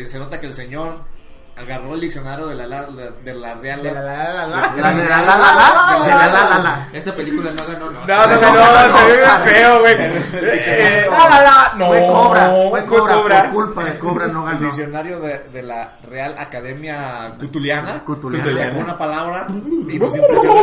se 0.08 0.18
nota 0.18 0.40
que 0.40 0.48
el 0.48 0.56
señor 0.56 1.04
agarró 1.60 1.94
el 1.96 2.00
diccionario 2.02 2.48
de 2.48 2.56
la, 2.56 2.66
de 2.66 3.34
la 3.36 3.54
Real. 3.56 3.84
De 3.84 3.92
la, 3.92 4.02
la, 4.02 4.34
la, 4.34 4.48
la. 4.48 4.48
La- 4.48 4.72
la- 4.72 4.94
la- 4.94 4.94
la- 4.94 6.00
la- 6.00 6.06
de 6.06 6.12
la- 6.12 6.28
la- 6.28 6.50
la- 6.50 6.60
la. 6.60 6.88
Esa 6.94 7.14
película 7.16 7.52
no 7.52 7.66
ganó 7.68 7.92
no. 7.92 8.00
No, 8.06 8.28
no, 8.28 8.42
no, 8.42 8.88
no, 8.88 8.98
se 8.98 9.18
ve 9.18 9.28
feo, 9.46 9.80
güey. 9.82 9.98
La, 11.10 11.30
la, 11.30 11.42
la. 11.42 11.74
No, 11.76 11.88
Fue 11.88 12.00
cobra, 12.08 12.50
fue 12.50 12.70
fue 12.70 12.86
cobra, 12.86 13.14
Cobra. 13.16 13.44
por 13.44 13.52
culpa 13.52 13.84
de 13.84 14.00
cobra 14.00 14.28
no 14.28 14.48
El 14.48 14.54
ganó. 14.56 14.66
diccionario 14.66 15.20
de, 15.20 15.40
de 15.52 15.64
la 15.64 15.98
Real 16.04 16.36
Academia 16.38 17.34
Cutuliana. 17.40 18.04
Cutuliana. 18.06 18.54
Sacó 18.54 18.78
una 18.80 18.98
palabra 18.98 19.48
y 19.50 20.00
nos 20.00 20.16
impresionó. 20.18 20.62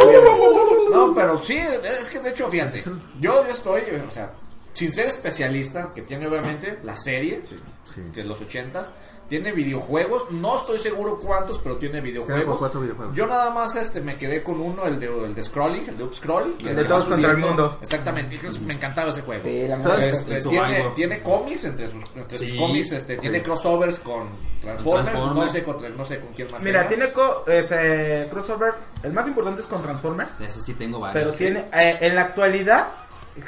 No, 0.90 1.14
pero 1.14 1.36
sí, 1.38 1.56
es 1.58 2.08
que 2.10 2.20
de 2.20 2.30
hecho, 2.30 2.48
fíjate, 2.48 2.82
yo 3.20 3.44
estoy, 3.48 3.82
o 4.06 4.10
sea, 4.10 4.30
sin 4.76 4.92
ser 4.92 5.06
especialista, 5.06 5.92
que 5.94 6.02
tiene 6.02 6.26
obviamente 6.26 6.78
la 6.84 6.96
serie 6.96 7.40
Sí. 7.44 8.02
de 8.14 8.24
los 8.24 8.40
ochentas, 8.42 8.92
tiene 9.28 9.50
videojuegos, 9.52 10.30
no 10.30 10.56
estoy 10.60 10.78
seguro 10.78 11.18
cuántos, 11.18 11.58
pero 11.58 11.78
tiene 11.78 12.00
videojuegos. 12.00 12.58
cuatro 12.58 12.80
videojuegos. 12.82 13.14
Yo 13.16 13.26
nada 13.26 13.50
más 13.50 13.74
este 13.74 14.00
me 14.00 14.16
quedé 14.16 14.42
con 14.42 14.60
uno, 14.60 14.84
el 14.86 15.00
de, 15.00 15.06
el 15.06 15.34
de 15.34 15.42
Scrolling, 15.42 15.88
el 15.88 15.96
de 15.96 16.04
Up 16.04 16.14
Scroll. 16.14 16.56
que 16.58 16.70
El 16.70 16.76
de 16.76 16.84
todos 16.84 17.06
contra 17.06 17.30
el 17.30 17.38
mundo. 17.38 17.78
Exactamente, 17.80 18.38
que 18.38 18.48
es- 18.48 18.60
me 18.60 18.74
encantaba 18.74 19.08
ese 19.10 19.22
juego. 19.22 19.42
Sí. 19.44 19.66
Este, 20.02 20.40
tiene, 20.42 20.84
tiene 20.94 21.22
cómics 21.22 21.64
entre 21.64 21.88
sus, 21.90 22.04
entre 22.14 22.38
sus 22.38 22.50
Sí. 22.50 22.56
cómics, 22.58 22.92
este, 22.92 23.16
tiene 23.16 23.42
crossovers 23.42 23.98
con 24.00 24.28
Transformers, 24.60 25.08
Transformers. 25.08 25.46
No, 25.46 25.58
sé 25.58 25.64
contra- 25.64 25.88
no 25.88 26.04
sé 26.04 26.20
con 26.20 26.32
quién 26.34 26.50
más. 26.52 26.62
Mira, 26.62 26.86
tenga. 26.86 26.88
tiene 27.06 27.12
co- 27.14 27.44
ese 27.46 28.28
crossover. 28.30 28.74
El 29.02 29.12
más 29.12 29.26
importante 29.26 29.62
es 29.62 29.66
con 29.66 29.82
Transformers. 29.82 30.40
Ese 30.40 30.60
sí 30.60 30.74
tengo 30.74 30.98
Pero 31.00 31.14
varios. 31.14 31.36
tiene, 31.36 31.60
eh, 31.72 31.98
en 32.02 32.14
la 32.14 32.22
actualidad, 32.22 32.88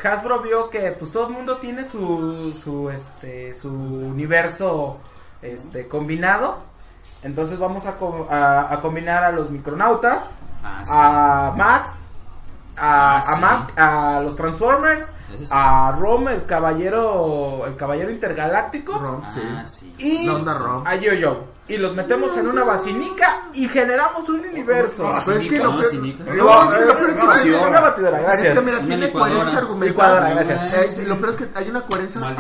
Hasbro 0.03 0.41
vio 0.43 0.71
que 0.71 0.93
pues 0.93 1.13
todo 1.13 1.29
el 1.29 1.33
mundo 1.35 1.57
tiene 1.59 1.85
su, 1.85 2.53
su, 2.57 2.91
este, 2.91 3.55
su 3.59 3.69
universo 3.73 4.99
este, 5.43 5.89
combinado. 5.89 6.59
Entonces 7.23 7.59
vamos 7.59 7.87
a, 7.87 7.97
co- 7.97 8.27
a, 8.31 8.73
a 8.73 8.81
combinar 8.81 9.25
a 9.25 9.33
los 9.33 9.51
micronautas, 9.51 10.33
Ah, 10.63 10.81
sí. 10.85 10.93
a 10.95 11.53
Max, 11.57 12.05
a, 12.77 13.17
Ah, 13.17 13.21
sí. 13.21 13.33
a 13.33 13.37
Mask, 13.39 13.71
a 13.79 14.21
los 14.23 14.37
Transformers, 14.37 15.13
sí. 15.37 15.47
a 15.53 15.97
Rom, 15.99 16.29
el 16.29 16.45
caballero, 16.47 17.65
el 17.67 17.77
caballero 17.77 18.11
intergaláctico, 18.11 18.99
Rom, 18.99 19.23
Ah, 19.25 19.65
sí. 19.65 19.93
sí. 19.99 20.25
y 20.25 20.29
Rom. 20.29 20.87
a 20.87 20.95
Yo-Yo. 20.97 21.45
Y 21.69 21.77
los 21.77 21.95
metemos 21.95 22.35
en 22.39 22.49
una 22.49 22.65
basinica 22.65 23.43
y 23.53 23.69
generamos 23.69 24.27
un 24.31 24.41
universo. 24.41 25.03
No, 25.13 25.19
es 25.19 25.47
que 25.49 25.59
No, 25.59 25.65
lo 25.65 25.71
peor- 25.81 25.85
sí, 25.91 25.99
Nico. 25.99 26.25
no, 26.25 26.35
No, 26.35 26.73
es 26.73 26.79
que 26.79 26.85
lo 26.87 26.97
peor 26.97 27.11
es 27.11 27.17
que 27.17 27.23
una 27.23 27.23
tiene- 27.23 27.27
batidora. 27.27 27.69
Una 27.69 27.81
batidora, 27.81 28.17
Es 28.19 28.23
gracias. 28.25 28.55
que 28.59 28.65
mira, 28.65 28.81
tiene 28.81 29.13
coherencia 29.13 29.59
argumental. 29.59 29.89
Licuadora, 29.89 30.31
gracias. 30.31 30.99
Eh, 30.99 31.05
lo 31.07 31.17
peor 31.21 31.31
es 31.31 31.37
que 31.37 31.49
hay 31.55 31.69
una 31.69 31.81
coherencia, 31.83 32.21
una 32.21 32.37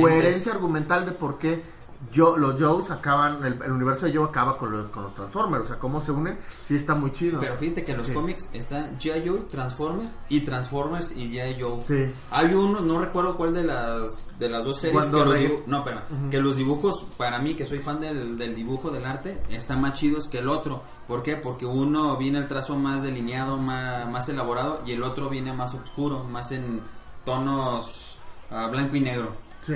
coherencia 0.00 0.52
argumental 0.52 1.06
de 1.06 1.12
por 1.12 1.38
qué 1.38 1.62
yo, 2.12 2.36
los 2.36 2.60
Joes 2.60 2.90
acaban, 2.90 3.44
el, 3.44 3.60
el 3.62 3.72
universo 3.72 4.06
de 4.06 4.14
Joe 4.16 4.26
acaba 4.28 4.58
con 4.58 4.72
los, 4.72 4.88
con 4.90 5.04
los 5.04 5.14
Transformers. 5.14 5.64
O 5.64 5.68
sea, 5.68 5.78
cómo 5.78 6.00
se 6.02 6.10
unen, 6.12 6.38
sí 6.64 6.74
está 6.74 6.94
muy 6.94 7.12
chido. 7.12 7.38
Pero 7.38 7.56
fíjate 7.56 7.84
que 7.84 7.92
en 7.92 7.98
los 7.98 8.08
Sí. 8.08 8.12
cómics 8.12 8.50
está 8.52 8.90
G.I. 8.98 9.28
Joe, 9.28 9.40
Transformers 9.50 10.10
y 10.28 10.40
Transformers 10.40 11.12
y 11.16 11.28
G.I. 11.32 11.60
Joe. 11.60 11.82
Sí. 11.86 12.12
Hay 12.30 12.52
uno, 12.54 12.80
no 12.80 12.98
recuerdo 12.98 13.36
cuál 13.36 13.54
de 13.54 13.62
las 13.64 14.26
de 14.38 14.48
las 14.48 14.64
dos 14.64 14.80
series 14.80 15.04
que 15.04 15.12
los, 15.24 15.38
dibu- 15.38 15.62
no, 15.66 15.78
espérame, 15.78 16.02
que 16.30 16.40
los 16.40 16.56
dibujos 16.56 17.04
para 17.16 17.38
mí 17.38 17.54
que 17.54 17.64
soy 17.64 17.78
fan 17.78 18.00
del, 18.00 18.36
del 18.36 18.56
dibujo 18.56 18.90
del 18.90 19.04
arte 19.06 19.40
están 19.50 19.80
más 19.80 19.92
chidos 19.92 20.26
que 20.26 20.38
el 20.38 20.48
otro. 20.48 20.82
¿Por 21.06 21.22
qué? 21.22 21.36
Porque 21.36 21.64
uno 21.64 22.16
viene 22.16 22.38
el 22.40 22.48
trazo 22.48 22.74
más 22.76 23.02
delineado, 23.04 23.56
más, 23.58 24.08
más 24.10 24.28
elaborado 24.28 24.82
y 24.84 24.92
el 24.92 25.04
otro 25.04 25.28
viene 25.28 25.52
más 25.52 25.74
oscuro, 25.74 26.24
más 26.24 26.50
en 26.50 26.80
tonos 27.24 28.18
ah, 28.50 28.66
blanco 28.66 28.96
y 28.96 29.00
negro. 29.00 29.28
Sí. 29.64 29.74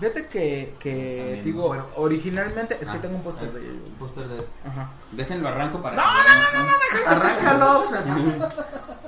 Fíjate 0.00 0.26
que, 0.26 0.74
que 0.80 1.40
digo, 1.44 1.74
originalmente 1.96 2.74
es 2.74 2.80
que 2.80 2.96
Ah, 2.96 2.98
tengo 3.00 3.16
un 3.16 3.22
póster 3.22 3.50
de 3.52 3.60
un 3.60 3.94
póster 3.98 4.26
de 4.26 4.38
Ajá. 4.66 4.90
Déjenlo 5.12 5.48
arranco 5.48 5.80
para 5.80 5.96
No, 5.96 6.02
que- 6.02 6.58
no, 6.58 6.64
no, 6.64 7.04
no, 7.04 7.10
Arráncalo. 7.10 7.78
o 7.80 7.88
sea, 7.88 8.02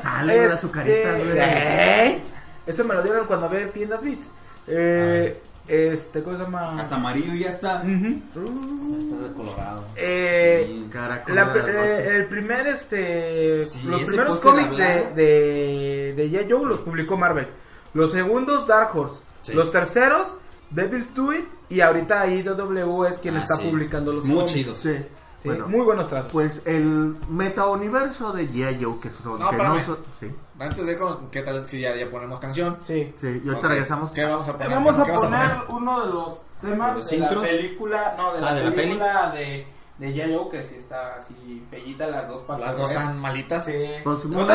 sale 0.00 0.38
de 0.40 0.48
la 0.48 0.54
azucarita. 0.58 1.16
Este, 1.16 1.24
güey. 1.24 1.38
¿eh? 1.40 2.22
Eso 2.66 2.84
me 2.84 2.94
lo 2.94 3.02
dieron 3.02 3.26
cuando 3.26 3.46
había 3.46 3.68
tiendas 3.72 4.02
Beats. 4.02 4.28
Eh, 4.68 5.40
este, 5.68 6.22
¿cómo 6.22 6.36
se 6.36 6.44
llama? 6.44 6.80
hasta 6.80 6.94
amarillo 6.94 7.34
ya 7.34 7.48
está. 7.48 7.82
Ujú. 7.82 8.96
Está 8.98 9.16
de 9.28 9.32
colorado. 9.34 9.84
Eh, 9.96 10.64
Sí. 10.68 10.88
Caracol 10.92 11.34
la- 11.34 11.52
eh, 11.56 12.16
el 12.16 12.26
primer, 12.26 12.66
este, 12.68 13.64
Sí, 13.64 13.86
los 13.88 14.04
primeros 14.04 14.38
cómics 14.40 14.76
de, 14.76 15.12
de, 15.16 16.14
de. 16.16 16.46
Joe 16.48 16.64
los 16.66 16.80
publicó 16.80 17.16
Marvel. 17.16 17.48
Los 17.94 18.12
segundos, 18.12 18.66
Dark 18.68 18.96
Horse. 18.96 19.22
Sí. 19.42 19.52
Los 19.54 19.70
terceros, 19.72 20.38
Devil's 20.70 21.14
Do 21.14 21.32
It. 21.32 21.44
Y 21.68 21.80
ahorita 21.80 22.26
IDW 22.28 23.04
es 23.06 23.18
quien 23.18 23.36
Ah, 23.36 23.40
está 23.40 23.56
sí. 23.56 23.68
publicando 23.68 24.12
los 24.12 24.24
Muy 24.24 24.36
cómics. 24.36 24.52
chidos. 24.52 24.76
Sí. 24.76 24.94
Sí, 25.38 25.48
Bueno, 25.50 25.68
muy 25.68 25.82
buenos 25.84 26.08
trazos. 26.08 26.32
pues 26.32 26.62
el 26.64 27.14
meta-universo 27.28 28.32
de 28.32 28.48
G.I. 28.48 28.82
Joe, 28.82 28.98
que, 29.00 29.10
son, 29.10 29.38
No, 29.38 29.50
que 29.50 29.56
son- 29.82 29.98
Sí, 30.18 30.34
Antes 30.58 30.86
de 30.86 30.98
¿qué 31.30 31.42
tal 31.42 31.68
si 31.68 31.80
ya, 31.80 31.94
ya 31.94 32.08
ponemos 32.08 32.40
canción? 32.40 32.78
sí. 32.82 33.12
sí. 33.20 33.42
Y 33.44 33.48
ahorita 33.48 33.68
regresamos. 33.68 34.12
¿Qué 34.12 34.24
vamos 34.24 34.48
a 34.48 34.52
poner? 34.54 34.70
Vamos 34.70 34.98
a 34.98 35.04
¿Qué 35.04 35.10
vas 35.12 35.20
poner 35.20 35.50
uno 35.68 36.06
de 36.06 36.12
los 36.12 36.42
temas 36.62 36.96
¿Los 36.96 37.10
de 37.10 37.16
intros? 37.16 37.42
la 37.42 37.48
película, 37.50 38.14
no, 38.16 38.32
de 38.32 38.40
la 38.40 38.48
Ah, 38.48 38.54
¿de 38.54 38.60
la 38.64 38.70
peli? 38.70 38.82
película 38.82 39.30
de, 39.32 39.66
de 39.98 40.12
que 40.50 40.62
sí 40.62 40.76
está 40.76 41.16
así 41.16 41.66
fellita 41.70 42.06
las 42.08 42.28
dos 42.28 42.42
patas. 42.44 42.66
Las 42.68 42.76
dos 42.78 42.90
están 42.90 43.20
malitas. 43.20 43.64
Sí. 43.66 43.72
Pues, 44.02 44.24
no 44.24 44.46
te 44.46 44.52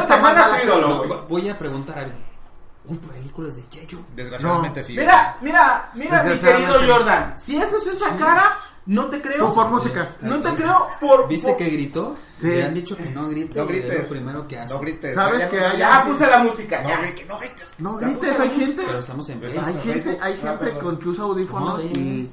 que- 0.58 0.65
ídolo, 0.65 1.06
No, 1.06 1.21
voy 1.30 1.47
a 1.50 1.58
preguntar 1.60 2.00
algo. 2.00 2.15
¿Un 2.86 2.98
películas 2.98 3.56
de. 3.56 3.63
Joe? 3.89 4.04
Desgraciadamente 4.15 4.82
sí. 4.84 4.96
Mira, 4.98 5.38
mira, 5.41 5.91
mira, 5.94 6.24
mi 6.24 6.38
querido 6.38 6.76
Jordan. 6.88 7.36
Si 7.38 7.56
esa 7.56 7.78
es 7.78 7.86
esa 7.88 8.17
cara, 8.17 8.52
no 8.88 9.06
te 9.08 9.22
creo. 9.22 9.48
Tú 9.48 9.54
por 9.54 9.70
música. 9.70 10.10
No 10.22 10.41
te 10.41 10.50
creo 10.56 10.88
por. 11.00 11.28
¿Viste 11.28 11.50
por- 11.50 11.58
que 11.58 11.70
gritó? 11.70 12.15
Sí. 12.39 12.48
Le 12.48 12.63
han 12.65 12.74
dicho 12.74 12.98
que 12.98 13.06
no 13.12 13.30
grite. 13.30 13.60
No 13.60 13.65
güey, 13.65 13.78
Es 13.78 13.86
grites. 13.86 14.04
lo 14.04 14.10
primero 14.10 14.48
que 14.48 14.58
hace. 14.60 14.74
No 14.74 14.80
grites. 14.80 15.13
¿Sabes 15.13 15.39
Ya, 15.41 15.50
que 15.50 15.78
ya, 15.78 16.02
hay- 16.02 16.12
puse 16.12 16.26
la 16.28 16.39
música, 16.39 16.82
No 16.82 16.90
ya. 16.90 16.98
grites, 17.02 17.27
no 17.27 17.38
grites. 17.40 17.73
No 17.77 17.96
grites, 17.98 18.40
hay 18.40 18.50
gente. 18.50 18.84
Pero 18.88 19.00
estamos 19.00 19.29
en 19.29 19.42
Facebook. 19.42 19.63
Hay 19.67 19.73
gente, 19.94 20.17
hay 20.19 20.42
Ah, 20.44 20.58
gente 20.60 20.79
con 20.79 20.98
que 20.98 21.10
usa 21.10 21.23
audífonos 21.25 21.77
No, 21.77 21.82
y 21.84 22.32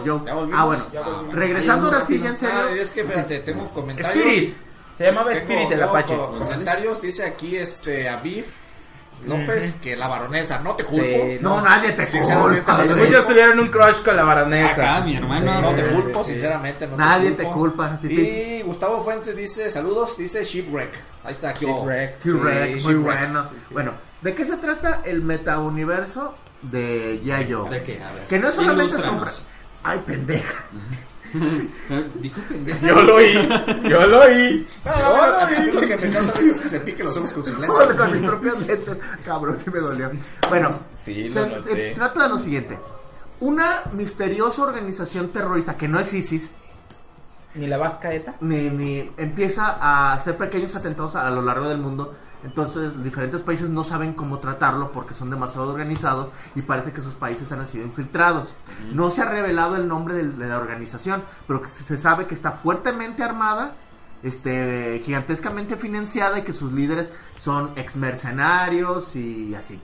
volvimos, 0.00 0.16
los 0.16 0.18
Joe. 0.20 0.26
ya 0.26 0.34
volvimos. 0.34 0.60
Ah, 0.60 0.64
bueno, 0.64 0.84
Ya 0.92 1.00
volvimos. 1.02 1.34
regresando 1.34 1.86
ahora 1.88 2.02
sí, 2.06 2.18
ya 2.20 2.28
en 2.30 2.36
serio. 2.36 2.54
Ah, 2.58 2.70
es 2.76 2.90
que 2.90 3.00
espérate, 3.02 3.38
tengo 3.40 3.68
comentarios. 3.70 4.24
Spirit. 4.26 4.56
Se 4.98 5.04
llamaba 5.06 5.28
Tengo- 5.30 5.40
Spirit 5.40 5.72
el 5.72 5.82
Apache. 5.82 6.16
co- 6.16 6.38
comentarios, 6.38 7.00
dice 7.02 7.24
aquí 7.24 7.56
este 7.56 8.08
Aviv 8.08 8.44
López 9.26 9.76
que 9.82 9.96
la 9.96 10.08
baronesa, 10.08 10.60
no 10.60 10.74
te 10.76 10.84
culpo. 10.84 11.04
Sí, 11.04 11.38
No, 11.42 11.60
nadie 11.60 11.92
te 11.92 12.06
Sinceramente, 12.06 12.62
culpa. 12.64 12.84
no 12.84 12.94
te 12.94 13.00
Muchos 13.04 13.26
tuvieron 13.26 13.60
un 13.60 13.68
crush 13.68 14.02
con 14.02 14.16
la 14.16 14.22
baronesa. 14.22 14.72
Acá, 14.72 15.00
mi 15.04 15.14
hermano. 15.16 15.60
No 15.60 15.74
te 15.74 15.82
culpo, 15.84 16.24
sinceramente. 16.24 16.86
No 16.86 16.96
Nadie 16.96 17.32
te 17.32 17.44
te 17.44 17.50
culpa. 17.50 17.98
Si 18.00 18.08
te- 18.08 18.14
Y 18.14 18.62
Gustavo 18.62 18.98
Fuentes 19.02 19.36
dice, 19.36 19.68
saludos, 19.70 20.16
dice 20.16 20.42
Shipwreck. 20.42 20.90
Ahí 21.24 21.32
está, 21.32 21.50
aquí. 21.50 21.66
Shipwreck. 21.66 22.18
Sí, 22.22 22.30
muy 22.30 22.78
Shipwreck. 22.78 23.02
bueno. 23.04 23.44
Bueno, 23.70 23.92
¿de 24.22 24.34
qué 24.34 24.44
se 24.46 24.56
trata 24.56 25.02
el 25.04 25.20
metauniverso 25.22 26.34
de 26.62 27.20
Yayo? 27.22 27.64
¿De 27.64 27.82
qué? 27.82 28.02
A 28.02 28.12
ver. 28.12 28.22
Que 28.26 28.38
no 28.38 28.50
solamente 28.52 28.96
es 28.96 29.02
comprar. 29.02 29.32
Ay, 29.82 30.00
pendeja. 30.06 30.54
Dijo 32.20 32.40
pendejo. 32.48 32.86
Yo 32.86 33.02
lo 33.02 33.14
oí, 33.14 33.34
yo 33.88 34.06
lo 34.06 34.20
oí. 34.22 34.66
No, 34.84 34.90
a 35.22 35.46
mí 35.46 35.70
lo 35.72 35.80
que 35.80 35.96
me 35.96 36.10
causa 36.12 36.32
risa 36.32 36.50
es 36.50 36.60
que 36.60 36.68
se 36.68 36.80
pique 36.80 37.04
los 37.04 37.16
ojos 37.16 37.32
con 37.32 37.44
sus 37.44 37.58
lentes. 37.58 37.96
Con, 37.96 38.12
mis 38.20 38.28
propias 38.28 38.66
lentes. 38.66 38.96
Cabrón, 39.24 39.56
que 39.64 39.70
me 39.70 39.78
dolió. 39.78 40.10
Bueno, 40.48 40.80
Sí, 40.94 41.28
lo 41.28 41.32
se 41.32 41.48
noté. 41.48 41.90
eh, 41.90 41.94
trata 41.94 42.24
de 42.24 42.28
lo 42.30 42.38
siguiente. 42.38 42.78
Una 43.40 43.82
misteriosa 43.92 44.62
organización 44.62 45.28
terrorista 45.28 45.76
que 45.76 45.88
no 45.88 45.98
es 46.00 46.12
ISIS, 46.12 46.50
Ni 47.54 47.66
la 47.68 47.78
vasca 47.78 48.12
ETA. 48.12 48.34
ni, 48.40 48.68
ni 48.70 49.10
empieza 49.16 49.78
a 49.80 50.12
hacer 50.14 50.36
pequeños 50.36 50.74
atentados 50.76 51.16
a, 51.16 51.26
a 51.26 51.30
lo 51.30 51.42
largo 51.42 51.68
del 51.68 51.78
mundo. 51.78 52.14
Entonces, 52.42 53.02
diferentes 53.04 53.42
países 53.42 53.68
no 53.68 53.84
saben 53.84 54.14
cómo 54.14 54.38
tratarlo 54.38 54.92
porque 54.92 55.14
son 55.14 55.28
demasiado 55.28 55.70
organizados 55.70 56.30
y 56.54 56.62
parece 56.62 56.92
que 56.92 57.02
sus 57.02 57.14
países 57.14 57.52
han 57.52 57.66
sido 57.66 57.84
infiltrados. 57.84 58.54
No 58.92 59.10
se 59.10 59.22
ha 59.22 59.26
revelado 59.26 59.76
el 59.76 59.86
nombre 59.86 60.14
de, 60.14 60.46
la 60.46 60.58
organización, 60.58 61.22
pero 61.46 61.62
que 61.62 61.68
se 61.68 61.98
sabe 61.98 62.26
que 62.26 62.34
está 62.34 62.52
fuertemente 62.52 63.22
armada, 63.22 63.72
este, 64.22 65.02
gigantescamente 65.04 65.76
financiada 65.76 66.38
y 66.38 66.42
que 66.42 66.52
sus 66.52 66.72
líderes 66.72 67.10
son 67.38 67.72
ex 67.76 67.96
mercenarios 67.96 69.14
y 69.16 69.54
así. 69.54 69.80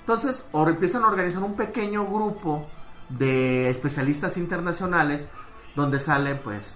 Entonces, 0.00 0.44
o 0.52 0.68
empiezan 0.68 1.04
a 1.04 1.08
organizar 1.08 1.42
un 1.42 1.56
pequeño 1.56 2.06
grupo 2.06 2.68
de 3.08 3.70
especialistas 3.70 4.36
internacionales 4.36 5.28
donde 5.74 6.00
salen 6.00 6.40
pues 6.42 6.74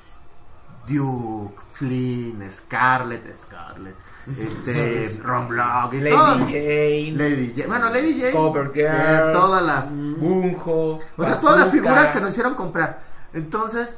Duke, 0.91 1.61
Flynn, 1.72 2.51
Scarlett, 2.51 3.36
Scarlett, 3.36 3.95
este, 4.38 5.22
Ron 5.22 5.49
Block 5.49 5.95
y 5.95 6.01
Lady 6.01 6.16
todo. 6.16 6.38
Jane. 6.38 7.12
Lady 7.16 7.53
Jane. 7.57 7.66
Bueno, 7.68 7.91
Lady 7.91 8.20
Jane. 8.20 8.32
Covergirl. 8.32 8.86
eh, 8.86 9.30
toda 9.32 9.61
la. 9.61 9.80
Bunjo. 9.91 11.01
O 11.16 11.24
sea, 11.24 11.36
todas 11.36 11.61
las 11.61 11.70
figuras 11.70 12.12
que 12.12 12.20
nos 12.20 12.30
hicieron 12.30 12.55
comprar. 12.55 13.03
Entonces, 13.32 13.97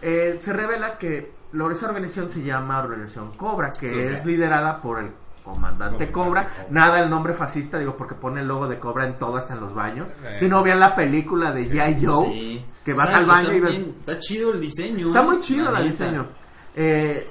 eh, 0.00 0.36
se 0.40 0.52
revela 0.52 0.98
que 0.98 1.32
esa 1.70 1.86
organización 1.86 2.30
se 2.30 2.42
llama 2.42 2.78
Organización 2.78 3.32
Cobra, 3.36 3.72
que 3.72 4.12
es 4.12 4.24
liderada 4.24 4.80
por 4.80 4.98
el 5.00 5.10
comandante 5.44 6.10
Cobra. 6.10 6.48
Nada 6.70 7.00
el 7.00 7.10
nombre 7.10 7.34
fascista, 7.34 7.78
digo, 7.78 7.96
porque 7.96 8.14
pone 8.14 8.40
el 8.40 8.48
logo 8.48 8.68
de 8.68 8.78
Cobra 8.78 9.06
en 9.06 9.18
todo, 9.18 9.36
hasta 9.36 9.54
en 9.54 9.60
los 9.60 9.74
baños. 9.74 10.08
Eh. 10.24 10.36
Si 10.40 10.48
no, 10.48 10.62
vean 10.62 10.80
la 10.80 10.94
película 10.94 11.52
de 11.52 11.68
G.I. 11.70 12.04
Joe, 12.06 12.26
Sí. 12.28 12.66
que 12.84 12.94
vas 12.94 13.12
al 13.12 13.26
baño 13.26 13.42
está 13.50 13.54
y 13.56 13.60
ves. 13.60 13.70
bien- 13.70 13.96
Está 14.00 14.18
chido 14.18 14.52
el 14.52 14.60
diseño. 14.60 15.08
Está 15.08 15.20
¿eh? 15.20 15.24
muy 15.24 15.40
chido 15.40 15.70
La 15.70 15.80
el 15.80 15.90
diseño. 15.90 16.26
Eh, 16.74 17.30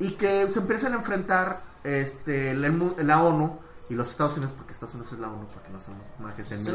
y 0.00 0.12
que 0.12 0.50
se 0.52 0.58
empiezan 0.58 0.94
a 0.94 0.96
enfrentar 0.96 1.62
este, 1.84 2.54
la, 2.54 2.68
la 3.02 3.22
ONU 3.22 3.58
y 3.88 3.94
los 3.94 4.10
Estados 4.10 4.36
Unidos, 4.36 4.54
porque 4.56 4.72
Estados 4.72 4.94
Unidos 4.94 5.12
es 5.12 5.18
la 5.18 5.28
ONU, 5.28 5.46
porque 5.52 5.68
no 5.70 5.80
somos 5.80 6.00
en 6.18 6.24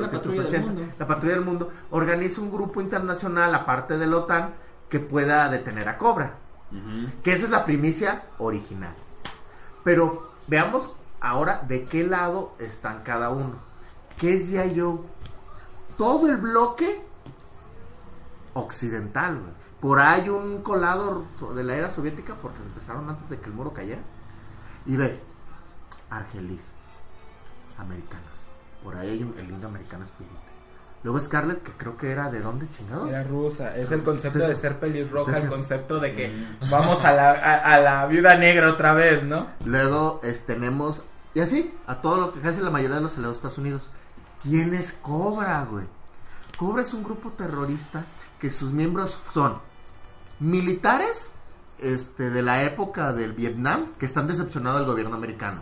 la 0.02 0.10
patrulla 0.10 0.44
del 0.44 0.62
1980. 0.62 0.68
mundo. 0.68 0.94
La 1.00 1.08
patrulla 1.08 1.34
del 1.36 1.46
mundo 1.46 1.72
organiza 1.92 2.42
un 2.42 2.52
grupo 2.52 2.82
internacional, 2.82 3.56
aparte 3.56 3.98
de 3.98 4.06
la 4.08 4.18
OTAN, 4.18 4.54
que 4.90 5.00
pueda 5.00 5.50
detener 5.50 5.88
a 5.90 5.98
Cobra. 5.98 6.36
Que 7.24 7.34
esa 7.34 7.46
es 7.46 7.50
la 7.52 7.64
primicia 7.64 8.24
original. 8.38 8.94
Pero 9.84 10.32
veamos 10.48 10.96
ahora 11.20 11.64
de 11.68 11.86
qué 11.86 12.04
lado 12.04 12.54
están 12.60 13.04
cada 13.04 13.30
uno. 13.30 13.56
¿Qué 14.18 14.36
es 14.36 14.50
ya 14.50 14.66
yo? 14.66 15.06
Todo 15.98 16.30
el 16.30 16.38
bloque 16.38 17.02
occidental, 18.54 19.40
güey. 19.40 19.54
Por 19.80 20.00
ahí 20.00 20.30
un 20.30 20.64
colado 20.64 21.26
de 21.54 21.64
la 21.64 21.76
era 21.76 21.92
soviética, 21.92 22.36
porque 22.42 22.62
empezaron 22.64 23.10
antes 23.10 23.30
de 23.30 23.40
que 23.40 23.46
el 23.46 23.54
muro 23.54 23.74
cayera. 23.74 24.02
Y 24.86 24.96
ve, 24.96 25.20
Argelis, 26.10 26.72
americanos. 27.78 28.26
Por 28.84 28.96
ahí 28.96 29.10
hay 29.10 29.24
un, 29.24 29.38
el 29.38 29.48
lindo 29.48 29.68
americano 29.68 30.06
Spirit. 30.06 30.45
Luego 31.06 31.20
Scarlett, 31.22 31.62
que 31.62 31.72
creo 31.74 31.96
que 31.96 32.10
era 32.12 32.32
de 32.32 32.40
dónde 32.42 32.68
chingados. 32.76 33.10
Era 33.12 33.24
rusa. 33.24 33.78
Es 33.78 33.92
el 33.92 34.02
concepto 34.02 34.40
Sí. 34.40 34.46
de 34.48 34.56
ser 34.56 34.80
pelirroja, 34.80 35.38
el 35.38 35.48
concepto 35.50 36.00
de 36.00 36.16
que 36.16 36.48
vamos 36.72 37.06
a 37.06 37.14
la, 37.14 37.30
a, 37.32 37.76
a 37.76 37.80
la 37.80 38.06
viuda 38.08 38.36
negra 38.40 38.72
otra 38.72 38.94
vez, 38.96 39.24
¿no? 39.24 39.48
Luego 39.66 40.20
es- 40.24 40.48
tenemos, 40.48 41.04
y 41.36 41.42
así, 41.42 41.72
a 41.86 42.02
todo 42.02 42.18
lo 42.20 42.34
que 42.34 42.42
casi 42.42 42.60
la 42.60 42.72
mayoría 42.72 42.96
de 42.98 43.04
los 43.04 43.14
aliados 43.18 43.36
de 43.36 43.38
Estados 43.38 43.58
Unidos. 43.60 43.90
¿Quién 44.42 44.74
es 44.74 44.94
Cobra, 44.94 45.64
güey? 45.70 45.86
Cobra 46.58 46.82
es 46.82 46.92
un 46.96 47.04
grupo 47.04 47.30
terrorista 47.34 48.04
que 48.40 48.50
sus 48.50 48.72
miembros 48.72 49.12
son 49.32 49.60
militares 50.40 51.34
este, 51.78 52.32
de 52.32 52.42
la 52.42 52.64
época 52.64 53.14
del 53.14 53.34
Vietnam 53.34 53.92
que 54.00 54.08
están 54.08 54.28
decepcionados 54.28 54.80
del 54.80 54.90
gobierno 54.90 55.16
americano. 55.16 55.62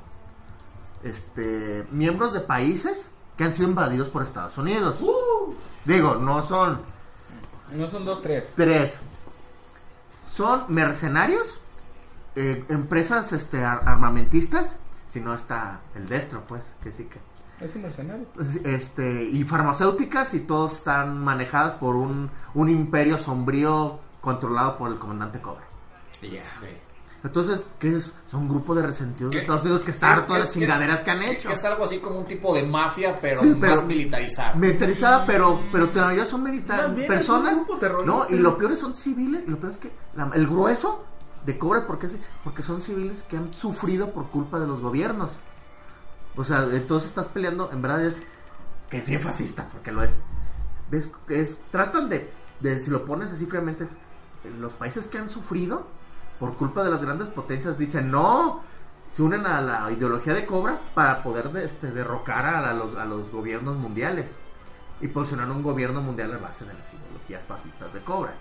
Este, 1.04 1.86
miembros 1.92 2.32
de 2.34 2.40
países 2.40 3.10
que 3.38 3.44
han 3.44 3.54
sido 3.54 3.70
invadidos 3.70 4.10
por 4.10 4.24
Estados 4.24 4.58
Unidos. 4.58 5.00
Digo, 5.86 6.16
no 6.16 6.44
son 6.44 6.82
No 7.72 7.90
son 7.90 8.06
dos, 8.06 8.22
tres. 8.22 8.54
Tres. 8.56 9.00
Son 10.28 10.64
mercenarios, 10.70 11.60
eh, 12.36 12.64
empresas 12.70 13.34
este, 13.34 13.64
ar- 13.64 13.82
armamentistas, 13.88 14.78
si 15.10 15.20
no 15.20 15.34
está 15.34 15.82
el 15.96 16.08
destro, 16.08 16.42
pues, 16.48 16.64
que 16.82 16.92
sí 16.92 17.06
que. 17.06 17.20
Es 17.64 17.76
un 17.76 17.84
mercenario. 17.84 18.26
Este, 18.66 19.24
y 19.26 19.44
farmacéuticas 19.44 20.34
y 20.34 20.42
todos 20.42 20.74
están 20.74 21.20
manejadas 21.24 21.76
por 21.76 21.96
un, 21.96 22.30
un 22.56 22.70
imperio 22.70 23.18
sombrío 23.20 24.00
controlado 24.22 24.78
por 24.78 24.92
el 24.92 24.98
comandante 24.98 25.40
Cobra. 25.40 25.64
Ya. 26.22 26.44
Entonces, 27.24 27.70
¿qué 27.80 27.96
es? 27.96 28.14
Son 28.30 28.42
un 28.42 28.50
grupo 28.50 28.76
de 28.76 28.82
resentidos 28.82 29.32
de. 29.32 29.40
Estados 29.40 29.62
Unidos 29.64 29.84
que 29.84 29.92
está 29.92 30.12
harto 30.12 30.34
de 30.34 30.40
¿Qué 30.40 30.46
las 30.46 30.54
chingaderas 30.54 31.04
que 31.04 31.12
han 31.12 31.24
hecho. 31.24 31.48
Que 31.48 31.54
es 31.56 31.64
algo 31.64 31.86
así 31.86 32.00
como 32.00 32.20
un 32.20 32.26
tipo 32.26 32.54
de 32.54 32.64
mafia, 32.64 33.18
pero, 33.22 33.40
Sí, 33.42 33.56
pero- 33.60 33.76
más 33.76 33.86
militarizada. 33.86 34.54
Militarizada, 34.56 35.26
pero, 35.26 35.62
pero 35.72 35.90
la 35.94 36.04
mayoría 36.06 36.26
son 36.26 36.44
militares. 36.44 37.08
Personas. 37.08 37.54
es 37.54 37.60
un 37.60 37.64
grupo 37.66 37.80
terrorista. 37.80 38.12
No, 38.14 38.26
y 38.30 38.38
lo 38.40 38.58
peor 38.58 38.74
es 38.74 38.80
son 38.82 38.94
civiles. 38.94 39.44
Y 39.48 39.52
lo 39.52 39.58
peor 39.58 39.72
es 39.72 39.78
que 39.80 39.92
la- 40.16 40.32
el 40.36 40.48
grueso 40.48 41.06
de 41.46 41.58
Cobra, 41.58 41.88
¿por 41.88 41.98
qué? 41.98 42.10
se- 42.10 42.20
Porque 42.44 42.62
son 42.62 42.82
civiles 42.82 43.24
que 43.24 43.38
han 43.38 43.54
sufrido 43.54 44.12
por 44.12 44.28
culpa 44.30 44.60
de 44.60 44.68
los 44.68 44.82
gobiernos. 44.82 45.32
O 46.36 46.44
sea, 46.44 46.68
entonces 46.74 47.10
estás 47.10 47.28
peleando, 47.28 47.72
en 47.72 47.82
verdad 47.82 48.04
es 48.06 48.24
que 48.90 48.98
es 48.98 49.06
bien 49.06 49.22
fascista, 49.22 49.70
porque 49.72 49.92
lo 49.94 50.04
es. 50.04 50.12
¿Ves? 50.92 51.10
Es, 51.30 51.60
tratan 51.72 52.10
de, 52.10 52.30
de, 52.60 52.80
si 52.80 52.92
lo 52.92 53.06
pones 53.06 53.32
así 53.32 53.46
fríamente, 53.46 53.86
es, 53.86 53.92
los 54.60 54.74
países 54.74 55.08
que 55.08 55.18
han 55.20 55.30
sufrido 55.30 55.88
por 56.44 56.58
culpa 56.58 56.84
de 56.84 56.90
las 56.92 57.02
grandes 57.02 57.30
potencias 57.30 57.78
dicen 57.78 58.12
no, 58.12 58.62
se 59.16 59.22
unen 59.24 59.46
a 59.46 59.62
la 59.62 59.90
ideología 59.94 60.34
de 60.34 60.46
Cobra 60.46 60.78
para 60.94 61.24
poder 61.24 61.50
de- 61.54 61.64
este, 61.64 61.90
derrocar 61.92 62.46
a, 62.46 62.74
los, 62.74 62.98
a 62.98 63.06
los 63.06 63.32
gobiernos 63.32 63.78
mundiales 63.78 64.32
y 65.00 65.08
posicionar 65.08 65.50
un 65.50 65.64
gobierno 65.64 66.02
mundial 66.02 66.34
a 66.34 66.40
base 66.40 66.66
de 66.66 66.74
las 66.74 66.86
ideologías 66.94 67.46
fascistas 67.46 67.94
de 67.94 68.02
Cobra. 68.02 68.34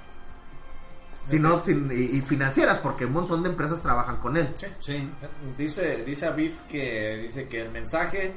Sin, 1.62 1.88
y, 1.92 2.16
y 2.16 2.20
financieras, 2.22 2.80
porque 2.80 3.06
un 3.06 3.12
montón 3.12 3.44
de 3.44 3.50
empresas 3.50 3.80
trabajan 3.82 4.16
con 4.16 4.36
él. 4.36 4.52
Sí. 4.80 5.08
Dice, 5.56 6.02
dice 6.02 6.26
Aviv 6.26 6.58
que 6.68 7.18
dice 7.22 7.46
que 7.46 7.60
el 7.62 7.70
mensaje 7.70 8.34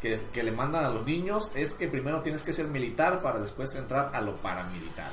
que, 0.00 0.18
que 0.32 0.42
le 0.42 0.50
mandan 0.50 0.86
a 0.86 0.88
los 0.88 1.04
niños 1.04 1.52
es 1.54 1.74
que 1.74 1.88
primero 1.88 2.22
tienes 2.22 2.40
que 2.40 2.54
ser 2.54 2.68
militar 2.68 3.20
para 3.20 3.38
después 3.38 3.74
entrar 3.74 4.10
a 4.14 4.22
lo 4.22 4.38
paramilitar. 4.38 5.10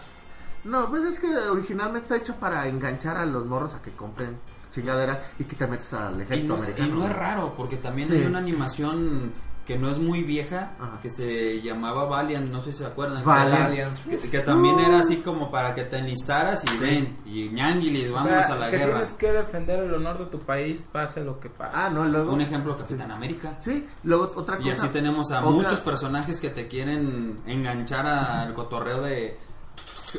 No, 0.64 0.90
pues 0.90 1.04
es 1.04 1.20
que 1.20 1.36
originalmente 1.36 2.02
está 2.06 2.18
hecho 2.18 2.36
para 2.40 2.68
enganchar 2.68 3.18
a 3.18 3.26
los 3.26 3.46
morros 3.46 3.74
a 3.76 3.82
que 3.82 3.92
compren 3.92 4.38
chingadera 4.74 5.22
y 5.40 5.44
que 5.44 5.56
te 5.56 5.68
metes 5.68 5.92
al 5.94 6.20
Y 6.20 6.24
ejército 6.24 6.48
no, 6.50 6.56
y 6.56 6.66
americano. 6.68 6.96
no 6.96 7.06
es 7.06 7.14
raro, 7.16 7.54
porque 7.58 7.78
también 7.78 8.08
Sí. 8.10 8.16
hay 8.16 8.26
una 8.26 8.40
animación 8.40 9.34
que 9.66 9.78
no 9.78 9.90
es 9.90 10.00
muy 10.00 10.24
vieja, 10.24 10.74
Ajá. 10.80 11.00
que 11.02 11.10
se 11.10 11.62
llamaba 11.62 12.06
Valiant, 12.06 12.50
no 12.52 12.60
sé 12.60 12.72
si 12.72 12.80
se 12.80 12.86
acuerdan. 12.88 13.24
Valiant. 13.24 13.96
Que, 14.08 14.18
que 14.18 14.40
también 14.40 14.80
era 14.80 15.00
así 15.00 15.18
como 15.18 15.52
para 15.52 15.74
que 15.76 15.84
te 15.84 15.98
enlistaras 16.00 16.64
y 16.66 16.78
ven, 16.80 17.18
y 17.26 17.50
ñanguilis, 17.50 18.10
O 18.10 18.14
vámonos 18.14 18.46
sea, 18.48 18.56
a 18.56 18.60
la 18.60 18.72
que 18.72 18.78
guerra. 18.78 18.94
tienes 18.96 19.14
que 19.14 19.32
defender 19.32 19.80
el 19.82 19.94
honor 19.94 20.18
de 20.20 20.26
tu 20.26 20.40
país, 20.40 20.88
pase 20.92 21.24
lo 21.24 21.40
que 21.40 21.50
pase. 21.50 21.72
Ah, 21.76 21.90
no, 21.94 22.06
luego. 22.06 22.34
Un 22.34 22.42
ejemplo, 22.42 22.76
Capitán 22.76 23.12
América. 23.12 23.56
Sí, 23.60 23.88
luego 24.04 24.32
otra 24.36 24.58
cosa. 24.58 24.68
Y 24.68 24.72
así 24.72 24.88
tenemos 24.90 25.32
a 25.32 25.40
otra- 25.40 25.52
muchos 25.52 25.80
personajes 25.80 26.40
que 26.40 26.50
te 26.50 26.68
quieren 26.68 27.38
enganchar 27.46 28.08
al 28.08 28.54
cotorreo 28.54 29.02
de 29.04 29.38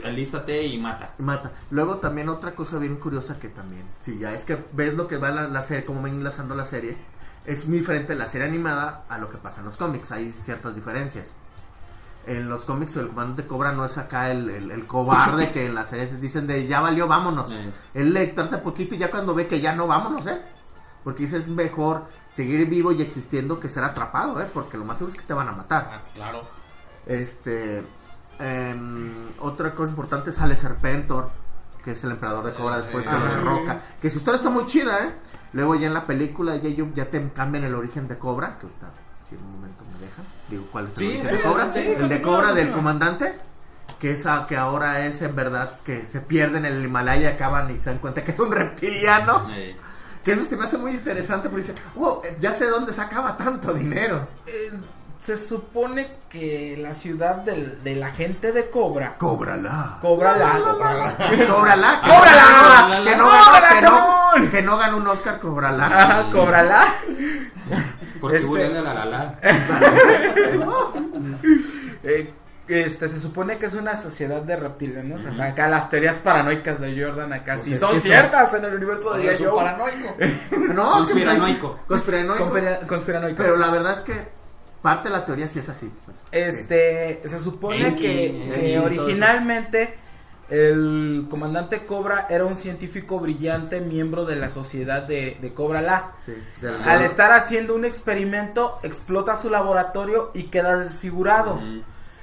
alístate 0.05 0.62
y 0.64 0.78
mata. 0.78 1.14
Mata. 1.18 1.53
Luego 1.70 1.96
también 1.98 2.28
otra 2.28 2.55
cosa 2.55 2.78
bien 2.78 2.96
curiosa 2.96 3.38
que 3.38 3.48
también, 3.48 3.84
si 4.00 4.18
ya 4.18 4.32
es 4.32 4.44
que 4.44 4.59
ves 4.72 4.94
lo 4.94 5.07
que 5.09 5.18
va 5.18 5.30
la, 5.30 5.48
la 5.48 5.62
serie, 5.62 5.84
cómo 5.84 6.03
ven 6.03 6.14
enlazando 6.14 6.55
la 6.55 6.64
serie, 6.64 6.96
es 7.44 7.66
muy 7.66 7.78
diferente 7.78 8.14
la 8.14 8.28
serie 8.28 8.48
animada 8.48 9.05
a 9.09 9.18
lo 9.18 9.30
que 9.30 9.38
pasa 9.38 9.61
en 9.61 9.66
los 9.66 9.76
cómics, 9.76 10.12
hay 10.12 10.32
ciertas 10.32 10.74
diferencias. 10.74 11.28
en 12.26 12.48
los 12.48 12.64
cómics 12.64 12.96
el 12.96 13.09
comandante 13.09 13.46
Cobra 13.46 13.72
no 13.72 13.84
es 13.84 13.98
acá 13.98 14.30
el, 14.30 14.48
el, 14.48 14.70
el 14.70 14.86
cobarde 14.86 15.50
que 15.50 15.66
en 15.66 15.74
las 15.74 15.90
series 15.90 16.20
dicen 16.20 16.46
de 16.46 16.66
ya 16.66 16.80
valió, 16.80 17.09
vámonos. 17.09 17.53
Él 17.94 18.12
le 18.12 18.28
trata 18.28 18.62
poquito 18.62 18.94
y 18.94 18.98
ya 18.98 19.11
cuando 19.11 19.34
ve 19.34 19.46
que 19.46 19.61
ya 19.61 19.74
no, 19.74 19.86
vámonos, 19.86 20.26
¿eh? 20.26 20.40
Porque 21.03 21.24
dice 21.24 21.38
es 21.38 21.48
mejor 21.48 22.05
seguir 22.30 22.64
vivo 22.68 22.92
y 22.92 23.03
existiendo 23.03 23.59
que 23.59 23.68
ser 23.68 23.82
atrapado, 23.82 24.40
¿eh? 24.40 24.46
Porque 24.55 24.78
lo 24.78 24.84
más 24.84 24.98
seguro 24.98 25.14
es 25.14 25.20
que 25.20 25.26
te 25.26 25.34
van 25.34 25.48
a 25.48 25.53
matar. 25.53 25.90
Ah, 25.92 26.03
claro. 26.14 26.48
Este. 27.07 27.82
Em, 28.43 29.11
otra 29.40 29.72
cosa 29.72 29.90
importante 29.90 30.32
sale 30.32 30.57
Serpentor, 30.57 31.30
que 31.84 31.93
es 31.93 32.05
el 32.05 32.11
emperador 32.12 32.45
de 32.45 32.55
Cobra 32.55 32.76
después 32.78 33.07
que 33.07 33.12
lo 33.12 33.24
derroca. 33.24 33.80
Que 34.01 34.11
su 34.11 34.18
historia 34.18 34.36
está 34.38 34.51
muy 34.51 34.66
chida, 34.66 35.07
¿eh? 35.07 35.14
Luego 35.53 35.74
ya 35.74 35.86
en 35.86 35.95
la 35.95 36.07
película 36.07 36.57
ya, 36.57 36.70
ya 36.95 37.11
te 37.11 37.28
cambian 37.32 37.64
el 37.64 37.74
origen 37.74 38.09
de 38.09 38.18
Cobra, 38.18 38.59
que 38.59 38.66
ahorita 38.66 38.88
si 39.28 39.34
en 39.36 39.43
un 39.43 39.51
momento 39.53 39.84
me 39.93 40.07
dejan. 40.07 40.24
Digo, 40.49 40.64
¿cuál 40.72 40.86
es 40.88 40.90
el 40.93 40.97
Sí, 40.99 41.07
origen 41.09 41.28
de 41.28 41.40
Cobra? 41.43 41.64
el 41.74 42.09
de 42.09 42.22
Cobra 42.22 42.53
del 42.53 42.70
comandante. 42.72 43.34
Que, 43.99 44.12
es 44.12 44.26
a- 44.26 44.47
que 44.49 44.57
ahora 44.57 45.07
es 45.07 45.22
en 45.22 45.36
verdad 45.36 45.78
que 45.84 46.05
se 46.11 46.20
pierden 46.20 46.64
en 46.66 46.72
el 46.72 46.84
Himalaya, 46.84 47.30
acaban 47.30 47.70
y 47.70 47.78
se 47.78 47.90
dan 47.90 47.99
cuenta 48.01 48.24
que 48.24 48.32
es 48.32 48.40
un 48.40 48.51
reptiliano. 48.51 49.43
Eh, 49.55 49.76
Que 50.24 50.32
eso 50.32 50.45
se 50.45 50.57
me 50.57 50.64
hace 50.64 50.76
muy 50.78 50.93
interesante 50.93 51.49
porque 51.49 51.66
dice, 51.66 51.80
wow, 51.97 52.20
ya 52.40 52.53
sé 52.55 52.66
dónde 52.68 52.93
sacaba 52.93 53.36
tanto 53.36 53.72
dinero. 53.74 54.26
Eh, 54.47 54.72
se 55.22 55.38
supone 55.38 56.08
que 56.28 56.76
la 56.82 56.94
ciudad 56.96 57.36
del, 57.36 57.80
de 57.84 57.94
la 57.94 58.10
gente 58.10 58.50
de 58.50 58.68
Cobra. 58.70 59.14
Cóbrala. 59.18 59.98
Cóbrala. 60.02 60.58
Cóbrala. 60.58 61.14
Cóbrala, 61.16 61.30
Que 61.30 61.36
no, 61.46 61.62
que 63.04 63.16
no, 63.16 63.24
Cóbrala, 63.24 63.68
ganó, 63.74 64.30
que, 64.34 64.40
no, 64.42 64.50
que 64.50 64.62
no 64.62 64.76
ganó 64.78 64.96
un 64.96 65.06
Oscar, 65.06 65.38
cóbrala. 65.38 65.86
Ajá, 65.86 66.30
cóbrala. 66.32 66.86
porque 68.20 68.38
Este- 68.38 68.48
huele 68.48 68.78
a 68.78 68.82
la 68.82 68.94
la 68.94 69.04
la. 69.04 69.34
Eh, 72.04 72.32
este, 72.66 73.08
se 73.08 73.20
supone 73.20 73.58
que 73.58 73.66
es 73.66 73.74
una 73.74 73.94
sociedad 74.00 74.42
de 74.42 74.56
reptilianos. 74.56 75.22
Acá 75.40 75.68
las 75.68 75.88
teorías 75.90 76.18
paranoicas 76.18 76.80
de 76.80 77.00
Jordan 77.00 77.32
acá 77.32 77.58
sí 77.60 77.74
es 77.74 77.80
son 77.80 78.00
ciertas 78.00 78.54
en 78.54 78.64
el 78.64 78.74
universo 78.74 79.12
de 79.14 79.32
Es 79.32 79.40
un 79.40 79.48
Joe. 79.50 79.56
paranoico. 79.56 80.16
No, 80.74 80.90
Conspiranoico. 80.92 81.76
que- 81.76 81.86
Conspiranoico. 81.86 82.44
Conspira- 82.50 82.78
conspiranoico. 82.88 83.36
Pero 83.42 83.56
la 83.56 83.70
verdad 83.70 83.92
es 83.94 84.00
que 84.00 84.41
parte 84.83 85.09
de 85.09 85.14
la 85.14 85.24
teoría 85.24 85.49
sí 85.49 85.61
es 85.61 85.68
así. 85.68 85.91
pues. 86.05 86.16
Este, 86.33 87.22
se 87.24 87.41
supone 87.41 87.89
Enki, 87.89 88.03
que, 88.03 88.72
Enki 88.74 88.76
originalmente 88.76 89.97
el 90.51 91.26
comandante 91.30 91.87
Cobra 91.87 92.26
era 92.28 92.45
un 92.45 92.57
científico 92.57 93.18
brillante 93.18 93.80
miembro 93.80 94.26
de 94.26 94.37
la 94.37 94.51
sociedad 94.51 95.03
de, 95.03 95.39
de 95.41 95.55
Cobra 95.55 95.80
La. 95.80 96.12
Sí, 96.26 96.35
Al 96.85 97.01
estar 97.03 97.33
haciendo 97.33 97.74
un 97.74 97.87
experimento, 97.87 98.78
explota 98.83 99.37
su 99.37 99.49
laboratorio 99.49 100.30
y 100.35 100.45
queda 100.45 100.76
desfigurado. 100.76 101.59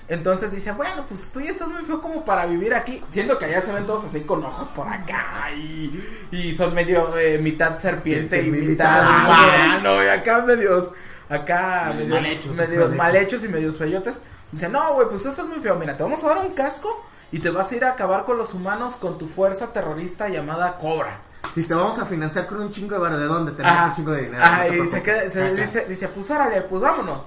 Entonces 0.09 0.51
dice, 0.51 0.71
bueno, 0.73 1.05
pues 1.07 1.31
tú 1.31 1.39
ya 1.39 1.51
estás 1.51 1.67
muy 1.69 1.83
feo 1.85 2.01
como 2.01 2.25
para 2.25 2.45
vivir 2.45 2.73
aquí. 2.73 3.01
Siendo 3.09 3.37
que 3.37 3.45
allá 3.45 3.61
se 3.61 3.71
ven 3.73 3.85
todos 3.85 4.05
así 4.05 4.21
con 4.21 4.43
ojos 4.43 4.67
por 4.69 4.87
acá 4.87 5.51
y, 5.55 6.03
y 6.31 6.51
son 6.53 6.73
medio 6.73 7.17
eh, 7.17 7.37
mitad 7.39 7.79
serpiente 7.79 8.41
y 8.43 8.49
Mitad 8.51 9.07
humano. 9.07 10.03
Y 10.03 10.07
acá 10.07 10.41
medios, 10.45 10.93
acá 11.29 11.91
medios 11.93 12.07
mal 12.09 12.25
hechos. 12.25 12.57
medios 12.57 12.95
mal 12.95 13.15
hechos 13.15 13.43
y 13.43 13.47
medios 13.47 13.77
feyotes. 13.77 14.21
Dice, 14.51 14.67
no, 14.69 14.93
güey, 14.95 15.07
pues 15.09 15.23
tú 15.23 15.29
estás 15.29 15.45
muy 15.45 15.59
feo. 15.59 15.75
Mira, 15.75 15.95
te 15.95 16.03
vamos 16.03 16.23
a 16.23 16.27
dar 16.29 16.37
un 16.39 16.53
casco 16.53 17.05
y 17.31 17.39
te 17.39 17.49
vas 17.51 17.71
a 17.71 17.75
ir 17.75 17.85
a 17.85 17.91
acabar 17.91 18.25
con 18.25 18.37
los 18.37 18.53
humanos 18.53 18.95
con 18.95 19.17
tu 19.17 19.27
fuerza 19.27 19.71
terrorista 19.71 20.27
llamada 20.29 20.77
Cobra. 20.79 21.19
Si 21.55 21.63
te 21.67 21.73
vamos 21.73 21.99
a 21.99 22.05
financiar 22.05 22.47
con 22.47 22.59
un 22.61 22.71
chingo 22.71 22.95
de 22.95 22.99
bar, 23.01 23.15
¿de 23.15 23.25
dónde? 23.25 23.51
Tenemos 23.53 23.77
Ajá. 23.77 23.87
un 23.89 23.95
chingo 23.95 24.11
de 24.11 24.21
dinero. 24.23 24.43
Ajá, 24.43 24.65
no 24.67 24.83
y 24.83 24.87
se 24.89 25.03
queda, 25.03 25.29
se 25.29 25.53
dice, 25.55 25.85
dice, 25.85 26.07
pues 26.09 26.29
órale, 26.31 26.61
pues 26.63 26.81
vámonos. 26.81 27.25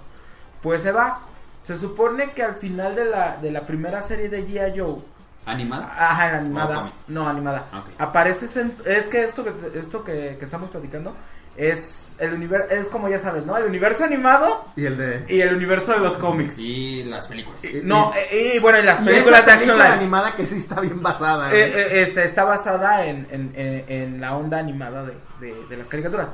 Pues 0.63 0.83
se 0.83 0.93
va. 0.93 1.21
Se 1.63 1.79
supone 1.79 2.33
que 2.33 2.43
al 2.43 2.57
final 2.57 2.97
de 2.97 3.05
la, 3.05 3.37
de 3.37 3.53
la 3.53 3.61
primera 3.67 4.03
serie 4.03 4.29
de 4.29 4.45
G.I. 4.47 4.79
Joe, 4.81 4.97
¿Animada? 5.47 5.85
ajá, 5.97 6.31
Oh, 6.35 6.37
animada, 6.39 6.75
cómic. 6.75 6.95
no, 7.09 7.29
animada, 7.29 7.67
Ok. 7.73 7.89
aparece, 7.99 8.47
es 8.85 9.07
que 9.07 9.23
esto 9.25 9.45
que, 9.45 9.79
esto 9.79 10.03
que, 10.05 10.37
que 10.39 10.45
estamos 10.45 10.71
platicando 10.71 11.15
es 11.57 12.17
el 12.19 12.33
universo, 12.35 12.69
es 12.75 12.89
como 12.89 13.09
ya 13.09 13.19
sabes, 13.21 13.45
¿no? 13.47 13.57
El 13.57 13.65
universo 13.67 14.05
animado 14.05 14.67
Y 14.77 14.87
el 14.87 14.97
de. 14.97 15.25
y 15.29 15.41
el 15.41 15.55
universo 15.55 15.93
de 15.93 15.99
los 16.01 16.17
cómics. 16.17 16.59
Y 16.59 17.05
las 17.05 17.29
películas. 17.29 17.61
No, 17.83 18.13
eh, 18.17 18.55
y, 18.55 18.59
bueno, 18.59 18.79
y 18.79 18.83
las 18.83 19.01
y 19.03 19.05
películas 19.07 19.41
esa 19.41 19.47
de 19.47 19.53
Action 19.53 19.69
película 19.77 19.93
animada 19.93 20.35
que 20.37 20.47
sí 20.47 20.57
está 20.59 20.81
bien 20.81 21.03
basada. 21.03 21.53
Eh, 21.53 21.63
¿eh? 21.63 21.73
eh, 21.75 22.03
este, 22.03 22.25
está 22.25 22.45
basada 22.45 23.05
en, 23.07 23.27
en, 23.31 23.53
en- 23.55 23.85
en 23.89 24.21
la 24.21 24.37
onda 24.37 24.59
animada 24.59 25.05
de, 25.05 25.15
de- 25.41 25.67
de 25.67 25.77
las 25.77 25.89
caricaturas. 25.89 26.31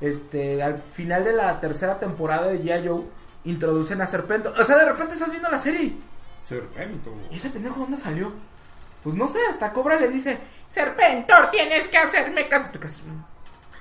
Este, 0.00 0.62
al 0.62 0.82
final 0.92 1.22
de 1.24 1.32
la 1.32 1.60
tercera 1.60 2.00
temporada 2.00 2.48
de 2.48 2.60
G.I. 2.60 2.88
Joe, 2.88 3.02
introducen 3.44 4.00
a 4.02 4.06
Serpentor. 4.06 4.58
O 4.58 4.64
sea, 4.64 4.76
de 4.78 4.84
repente 4.86 5.14
estás 5.14 5.30
viendo 5.30 5.50
la 5.50 5.58
serie. 5.58 5.92
Serpento. 6.40 7.14
¿Y 7.30 7.36
ese 7.36 7.50
pendejo 7.50 7.80
dónde 7.80 7.96
salió? 7.96 8.32
Pues 9.04 9.14
no 9.16 9.26
sé, 9.28 9.38
hasta 9.50 9.72
Cobra 9.72 9.96
le 10.00 10.08
dice, 10.08 10.38
Serpentor, 10.70 11.50
tienes 11.50 11.86
que 11.88 11.98
hacerme 11.98 12.48
caso. 12.48 12.68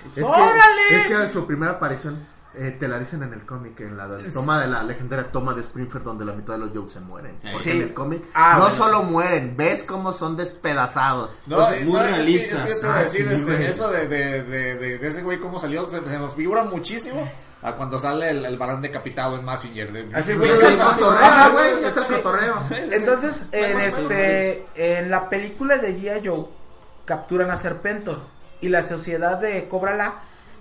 "Pues, 0.04 0.18
Es 0.18 0.24
que, 0.24 0.30
¡Órale! 0.30 0.82
es 1.02 1.08
que 1.08 1.30
su 1.34 1.45
primera 1.47 1.74
aparición 1.74 2.32
eh, 2.54 2.76
te 2.78 2.86
la 2.89 2.99
dicen 2.99 3.24
en 3.24 3.32
el 3.32 3.45
cómic, 3.45 3.80
en 3.80 3.95
la 3.95 4.10
toma 4.34 4.60
de 4.60 4.68
la 4.68 4.84
legendaria 4.84 5.32
toma 5.32 5.54
de 5.54 5.62
Springfield 5.62 6.04
donde 6.04 6.26
la 6.26 6.34
mitad 6.34 6.54
de 6.56 6.60
los 6.60 6.72
Joes 6.76 6.91
se 6.91 6.99
mueren. 6.99 7.38
Porque 7.41 7.64
sí. 7.64 7.70
en 7.72 7.82
el 7.82 7.93
cómic 7.93 8.24
Ah, 8.34 8.56
no 8.56 8.62
bueno. 8.64 8.76
solo 8.76 9.04
mueren, 9.04 9.56
ves 9.56 9.84
cómo 9.84 10.12
son 10.12 10.36
despedazados. 10.36 11.30
No, 11.47 11.56
Pues, 11.56 11.82
eh, 11.82 11.86
muy 11.86 11.93
no, 11.93 12.02
es 12.02 12.08
que- 12.08 12.16
realistas. 12.18 12.70
Es 12.70 12.82
que, 12.82 12.88
Ah, 12.88 13.04
decir, 13.04 13.28
sí, 13.30 13.36
este, 13.36 13.70
eso 13.70 13.89
de, 13.89 14.08
de, 14.10 14.43
de, 14.43 14.76
de- 14.76 14.97
de 14.97 15.08
ese 15.08 15.22
güey 15.24 15.39
cómo 15.39 15.62
salió, 15.62 15.88
se, 15.88 16.02
se 16.06 16.20
me 16.20 16.30
figura 16.30 16.66
muchísimo 16.66 17.26
a 17.62 17.74
cuando 17.76 17.97
sale 17.97 18.32
el, 18.32 18.43
el 18.43 18.58
balón 18.58 18.82
decapitado 18.82 19.38
en 19.38 19.45
Massinger. 19.45 19.93
De, 19.93 20.14
Así, 20.14 20.34
Y 20.34 20.36
güey, 20.36 20.49
es 20.52 20.62
el 20.64 20.78
cotorreo, 20.78 21.24
ajá, 21.24 21.49
güey, 21.49 21.86
es 21.86 21.95
el 21.95 22.06
cotorreo. 22.06 22.56
Entonces, 22.91 23.45
en, 23.54 23.78
menos. 23.78 23.97
este, 23.97 24.66
en 24.76 25.10
la 25.10 25.30
película 25.30 25.78
de 25.78 25.97
G.I. 25.97 26.28
Joe, 26.28 26.47
capturan 27.06 27.49
a 27.49 27.56
Serpentor. 27.56 28.20
Y 28.62 28.70
la 28.70 28.84
sociedad 28.84 29.39
de 29.39 29.68
Cobra 29.68 29.95
La 29.95 30.14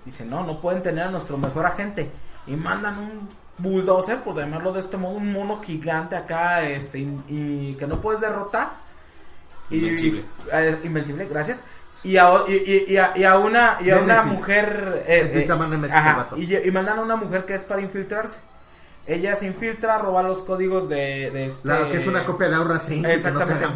dice, 0.05 0.25
no, 0.25 0.43
no 0.43 0.59
pueden 0.59 0.81
tener 0.83 1.05
a 1.07 1.11
nuestro 1.11 1.37
mejor 1.37 1.65
agente. 1.65 2.09
Y 2.47 2.55
mandan 2.55 2.97
un 2.97 3.29
bulldozer, 3.59 4.21
por 4.23 4.35
llamarlo 4.35 4.73
de 4.73 4.81
este 4.81 4.97
modo, 4.97 5.13
un 5.13 5.31
mono 5.31 5.61
gigante 5.61 6.15
acá, 6.15 6.63
este, 6.63 6.99
y, 6.99 7.19
y 7.29 7.75
que 7.79 7.85
no 7.87 8.01
puedes 8.01 8.21
derrotar. 8.21 8.71
Y- 9.69 9.77
Invencible. 9.77 10.25
eh, 10.51 10.79
invencible, 10.83 11.27
gracias. 11.27 11.65
Y 12.03 12.17
a, 12.17 12.31
y, 12.47 12.53
y- 12.53 12.85
y 12.93 12.97
a, 12.97 13.13
y 13.15 13.23
a 13.23 13.37
una, 13.37 13.77
y 13.79 13.91
a 13.91 13.97
una 13.99 14.23
mujer... 14.23 15.03
eh, 15.07 15.21
eh, 15.41 15.45
ajá, 15.93 16.27
y, 16.35 16.67
y 16.67 16.71
mandan 16.71 16.97
a 16.97 17.01
una 17.03 17.15
mujer 17.15 17.45
que 17.45 17.53
es 17.53 17.61
para 17.61 17.81
infiltrarse. 17.81 18.41
Ella 19.05 19.35
se 19.35 19.45
infiltra, 19.45 19.99
roba 19.99 20.23
los 20.23 20.43
códigos 20.43 20.89
de, 20.89 21.29
de 21.31 21.45
este... 21.47 21.67
La, 21.67 21.89
que 21.91 21.97
es 21.99 22.07
una 22.07 22.25
copia 22.25 22.49
de 22.49 22.55
Aura. 22.55 22.77
Exactamente. 22.77 23.67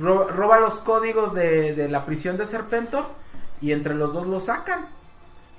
Roba, 0.00 0.26
roba 0.32 0.58
los 0.60 0.78
códigos 0.80 1.34
de, 1.34 1.74
de 1.74 1.88
la 1.88 2.04
prisión 2.04 2.36
de 2.36 2.46
Serpentor 2.46 3.06
y 3.60 3.72
entre 3.72 3.94
los 3.94 4.12
dos 4.12 4.26
lo 4.26 4.40
sacan 4.40 4.86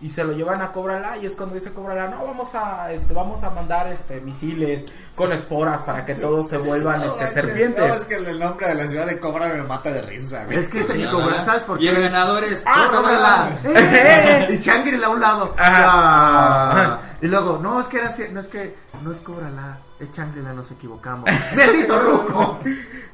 y 0.02 0.10
se 0.12 0.24
lo 0.24 0.32
llevan 0.32 0.62
a 0.62 0.72
Cobrala 0.72 1.18
y 1.18 1.26
es 1.26 1.36
cuando 1.36 1.56
dice 1.56 1.74
Cobrala, 1.74 2.08
no, 2.08 2.26
vamos 2.26 2.56
a 2.56 2.90
este 2.94 3.14
vamos 3.14 3.44
a 3.44 3.50
mandar 3.50 3.92
este 3.92 4.22
misiles 4.22 4.86
con 5.14 5.34
esporas 5.34 5.82
para 5.82 6.06
que 6.06 6.16
todos 6.16 6.48
se 6.48 6.58
vuelvan 6.58 7.04
este 7.20 7.28
serpientes. 7.28 7.86
No, 7.86 7.94
es 7.94 8.06
que 8.06 8.16
el 8.16 8.40
nombre 8.40 8.68
de 8.70 8.76
la 8.76 8.88
ciudad 8.88 9.06
de 9.06 9.20
Cobra 9.20 9.48
me 9.50 9.62
mata 9.64 9.92
de 9.92 10.02
risa, 10.02 10.46
güey. 10.46 10.58
Es 10.58 10.70
que 10.70 10.80
es 10.80 10.90
el 10.92 11.10
cobra. 11.10 11.44
¿sabes 11.44 11.64
por 11.64 11.78
qué? 11.78 11.84
Y 11.84 11.88
el 11.90 12.02
ganador 12.02 12.44
es. 12.46 12.64
¡Ah. 12.66 13.50
¡Eh! 13.66 14.48
y 14.52 14.60
Changrila 14.62 15.08
a 15.08 15.10
un 15.10 15.20
lado. 15.20 15.54
Ah. 15.58 17.00
Y 17.22 17.28
luego, 17.28 17.60
no, 17.62 17.82
es 17.82 17.88
que 17.88 17.98
era 17.98 18.08
así- 18.08 18.30
no 18.32 18.40
es 18.40 18.48
que 18.48 18.78
no 19.04 19.12
es 19.12 19.20
cóbrala, 19.20 19.80
es 20.00 20.10
Changrila, 20.14 20.54
nos 20.54 20.72
equivocamos. 20.72 21.30
¡Maldito 21.58 22.00
ruco! 22.00 22.60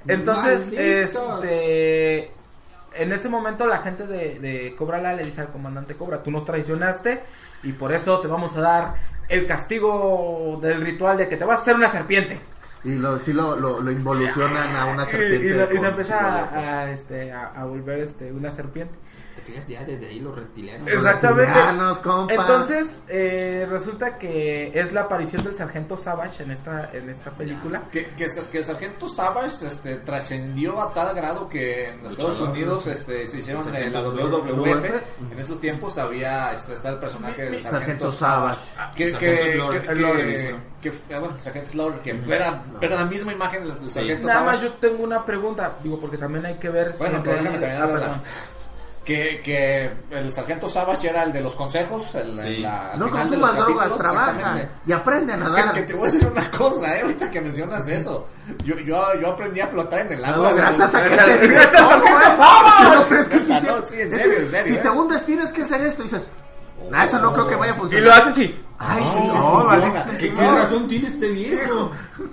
Entonces, 0.07 0.65
Malditos. 0.71 1.43
este 1.43 2.31
en 2.97 3.13
ese 3.13 3.29
momento 3.29 3.67
la 3.67 3.79
gente 3.79 4.07
de, 4.07 4.39
de 4.39 4.75
Cobrala 4.75 5.13
le 5.13 5.25
dice 5.25 5.41
al 5.41 5.51
comandante 5.51 5.95
Cobra, 5.95 6.23
tú 6.23 6.31
nos 6.31 6.45
traicionaste 6.45 7.21
y 7.63 7.71
por 7.73 7.93
eso 7.93 8.19
te 8.19 8.27
vamos 8.27 8.55
a 8.57 8.61
dar 8.61 8.93
el 9.27 9.47
castigo 9.47 10.59
del 10.61 10.81
ritual 10.81 11.17
de 11.17 11.27
que 11.27 11.37
te 11.37 11.45
vas 11.45 11.59
a 11.59 11.61
hacer 11.61 11.75
una 11.75 11.89
serpiente. 11.89 12.39
Y 12.86 12.95
lo, 12.95 13.19
sí 13.19 13.33
lo, 13.33 13.55
lo, 13.55 13.81
lo 13.81 13.91
involucionan 13.91 14.75
a 14.75 14.86
una 14.86 15.03
Y, 15.07 15.07
serpiente. 15.07 15.47
y 15.47 15.49
lo- 15.53 15.73
y 15.73 15.77
se 15.79 15.88
empieza 15.88 16.19
a, 16.19 16.59
a, 16.83 16.91
este, 16.91 17.31
a, 17.31 17.47
a 17.47 17.65
volver 17.65 17.99
este, 17.99 18.31
una 18.31 18.51
serpiente. 18.51 18.93
Te 19.36 19.41
fijas 19.41 19.67
ya 19.67 19.83
desde 19.83 20.07
ahí 20.07 20.21
los 20.21 20.33
reptilianos. 20.33 20.88
Exactamente. 20.88 21.45
Reptilianos, 21.51 21.97
compa. 21.99 22.33
Entonces, 22.33 23.03
eh, 23.09 23.67
resulta 23.69 24.17
que 24.17 24.71
es 24.73 24.93
la 24.93 25.01
aparición 25.01 25.43
del 25.43 25.53
sargento 25.55 25.97
Savage 25.97 26.43
en 26.43 26.51
esta, 26.51 26.89
en 26.93 27.09
esta 27.09 27.31
película. 27.31 27.83
Que, 27.91 28.05
que, 28.17 28.27
que 28.51 28.63
Sargento 28.63 29.09
Savage 29.09 29.67
este, 29.67 29.97
trascendió 29.97 30.81
a 30.81 30.93
tal 30.93 31.13
grado 31.13 31.49
que 31.49 31.89
en 31.89 32.05
Estados 32.05 32.39
Luchador. 32.39 32.49
Unidos 32.49 32.88
este, 32.88 33.27
se 33.27 33.39
hicieron 33.39 33.75
eh, 33.75 33.89
la 33.89 34.01
WWF. 34.01 34.86
En 35.31 35.38
esos 35.38 35.59
tiempos 35.59 35.97
había 35.97 36.53
este, 36.53 36.73
está 36.73 36.89
el 36.89 36.99
personaje 36.99 37.43
del 37.43 37.59
Sargento 37.59 38.11
Sargento 38.11 38.11
Savage. 38.13 38.59
Savage. 38.75 38.95
Que, 38.95 39.11
Sargento 39.11 39.69
que, 39.69 39.81
que, 39.81 39.88
El 39.91 39.95
que, 40.81 40.89
que- 40.91 41.13
ah, 41.13 41.19
bueno, 41.19 41.36
Sargento 41.38 41.69
Slaughter, 41.71 42.01
que 42.01 42.33
era, 42.33 42.63
era 42.82 42.95
la 42.95 43.05
misma 43.05 43.32
imagen 43.34 43.63
del, 43.67 43.91
Sargento 43.91 44.28
Nada 44.28 44.43
más 44.43 44.61
yo 44.61 44.71
tengo 44.73 45.03
una 45.03 45.26
pregunta, 45.26 45.73
digo, 45.84 45.99
porque 45.99 46.17
también 46.17 46.45
hay 46.45 46.55
que 46.55 46.69
ver 46.69 46.93
Bueno, 46.97 47.17
en 47.17 47.23
pero 47.23 47.36
déjame 47.38 47.57
terminar 47.57 47.88
de 47.88 47.93
ah, 47.93 47.95
hablar. 47.97 48.19
Que, 49.05 49.39
que 49.43 49.91
el 50.09 50.32
sargento 50.32 50.67
Savage 50.67 51.07
era 51.07 51.21
el 51.23 51.32
de 51.32 51.39
los 51.39 51.55
consejos, 51.55 52.15
el, 52.15 52.39
Sí. 52.39 52.57
la- 52.57 52.93
al 52.93 52.99
No 52.99 53.05
final 53.05 53.30
de 53.30 53.38
los 53.38 53.49
consumas 53.51 53.55
drogas, 53.55 53.67
capítulos, 53.88 53.97
trabaja 53.99 54.32
exactamente. 54.32 54.71
y 54.88 54.91
aprende 54.93 55.34
a 55.34 55.38
nadar. 55.38 55.73
que 55.73 55.82
te 55.84 55.93
voy 55.93 56.07
a 56.09 56.11
decir 56.11 56.28
una 56.28 56.49
cosa, 56.51 56.95
eh, 56.97 57.01
ahorita 57.01 57.30
que 57.30 57.41
mencionas 57.41 57.88
eso. 57.88 58.28
Yo, 58.63 58.80
yo, 58.80 59.03
yo 59.21 59.28
aprendí 59.30 59.59
a 59.61 59.67
flotar 59.67 59.99
en 59.99 60.13
el 60.13 60.21
No, 60.23 60.28
agua. 60.28 60.53
gracias 60.53 60.95
a 60.95 61.03
que 61.03 61.17
se 61.19 61.47
gracias 61.47 61.82
no 62.95 63.03
crees 63.07 63.28
que 63.28 63.38
sí, 63.38 63.49
Neta, 63.53 63.59
sí. 63.59 63.67
no, 63.67 63.86
sí, 63.86 64.01
en 64.01 64.07
Es 64.11 64.15
serio, 64.15 64.36
que 64.38 64.41
en 64.41 64.49
serio. 64.49 64.73
Si 64.73 64.80
eh. 64.80 64.82
te 64.82 64.89
hundes 64.89 65.23
tienes 65.26 65.53
que 65.53 65.61
hacer 65.61 65.82
esto 65.82 66.01
y 66.01 66.05
dices, 66.05 66.30
"Nah, 66.89 67.03
eso 67.05 67.19
no 67.19 67.33
creo 67.33 67.47
que 67.47 67.55
vaya 67.55 67.73
a 67.73 67.75
Y 67.75 67.79
funcionar. 67.79 68.07
lo 68.07 68.13
hace 68.13 68.29
así. 68.29 68.61
Ay, 68.77 69.03
sí, 69.03 69.27
sí 69.29 69.38
no, 69.38 69.51
funciona. 69.61 69.89
vale. 70.05 70.17
¿Qué, 70.17 70.29
No. 70.31 70.39
qué 70.39 70.51
razón 70.51 70.88
tiene 70.88 71.07
este 71.07 71.29
viejo? 71.31 71.91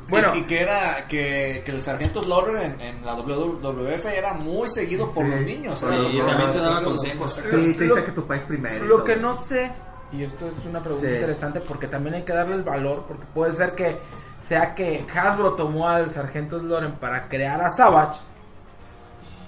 Bueno. 0.08 0.34
Y, 0.34 0.38
y 0.38 0.42
que 0.42 0.60
era 0.62 1.06
que, 1.06 1.62
que 1.64 1.70
el 1.70 1.80
sargento 1.80 2.20
Slaughter 2.22 2.56
en, 2.56 2.80
en 2.80 3.06
la 3.06 3.14
WWF 3.14 4.06
era 4.06 4.32
muy 4.34 4.68
seguido 4.68 5.08
por 5.08 5.24
Sí. 5.24 5.30
los 5.30 5.40
niños. 5.42 5.78
Sí, 5.78 5.84
Era 5.86 5.96
y 6.08 6.18
lo- 6.18 6.24
también 6.26 6.52
te 6.52 6.58
daba 6.58 6.82
consejos. 6.84 7.34
Sí, 7.34 7.74
te 7.78 7.86
Lo- 7.86 7.94
dice 7.94 8.04
que 8.06 8.12
tu 8.12 8.26
país 8.26 8.42
primero. 8.42 8.84
y 8.84 8.88
Lo 8.88 9.04
que 9.04 9.14
no 9.16 9.36
sé, 9.36 9.70
y 10.12 10.24
esto 10.24 10.48
es 10.48 10.66
una 10.66 10.80
pregunta 10.80 11.06
Sí. 11.08 11.14
interesante 11.14 11.60
porque 11.60 11.86
también 11.86 12.16
hay 12.16 12.22
que 12.22 12.32
darle 12.32 12.56
el 12.56 12.62
valor, 12.64 13.04
porque 13.06 13.24
puede 13.32 13.52
ser 13.54 13.74
que 13.76 13.98
sea 14.42 14.74
que 14.74 15.06
Hasbro 15.14 15.52
tomó 15.54 15.88
al 15.88 16.10
sargento 16.10 16.58
Sloren 16.58 16.94
para 16.96 17.28
crear 17.28 17.60
a 17.62 17.70
Savage, 17.70 18.18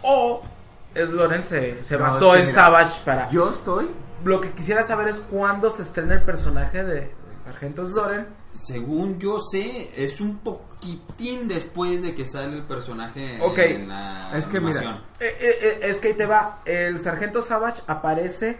o 0.02 0.42
Sloren 0.94 1.42
se, 1.42 1.82
se 1.82 1.96
No, 1.96 2.04
basó 2.04 2.34
es 2.34 2.42
que 2.42 2.42
en 2.42 2.46
mira, 2.50 2.62
Savage 2.62 2.92
para... 3.04 3.30
Yo 3.30 3.50
estoy. 3.50 3.90
Lo 4.24 4.40
que 4.40 4.50
quisiera 4.52 4.84
saber 4.84 5.08
es 5.08 5.18
cuándo 5.18 5.70
se 5.70 5.82
estrena 5.82 6.14
el 6.14 6.22
personaje 6.22 6.82
de, 6.84 6.94
del 6.94 7.10
sargento 7.44 7.86
Sloren. 7.88 8.26
Según 8.52 9.18
yo 9.18 9.38
sé, 9.40 9.90
es 9.96 10.20
un 10.20 10.38
poquitín 10.38 11.48
después 11.48 12.02
de 12.02 12.14
que 12.14 12.24
sale 12.24 12.56
el 12.56 12.62
personaje 12.62 13.38
Ok. 13.42 13.58
en 13.58 13.88
la 13.88 14.30
Es 14.36 14.46
que 14.46 14.60
mira, 14.60 14.78
animación. 14.78 14.94
Eh, 15.20 15.36
eh, 15.40 15.58
eh, 15.62 15.78
es 15.82 15.96
que 15.98 16.08
ahí 16.08 16.14
te 16.14 16.26
va, 16.26 16.60
el 16.64 16.98
sargento 17.00 17.42
Savage 17.42 17.82
aparece 17.88 18.56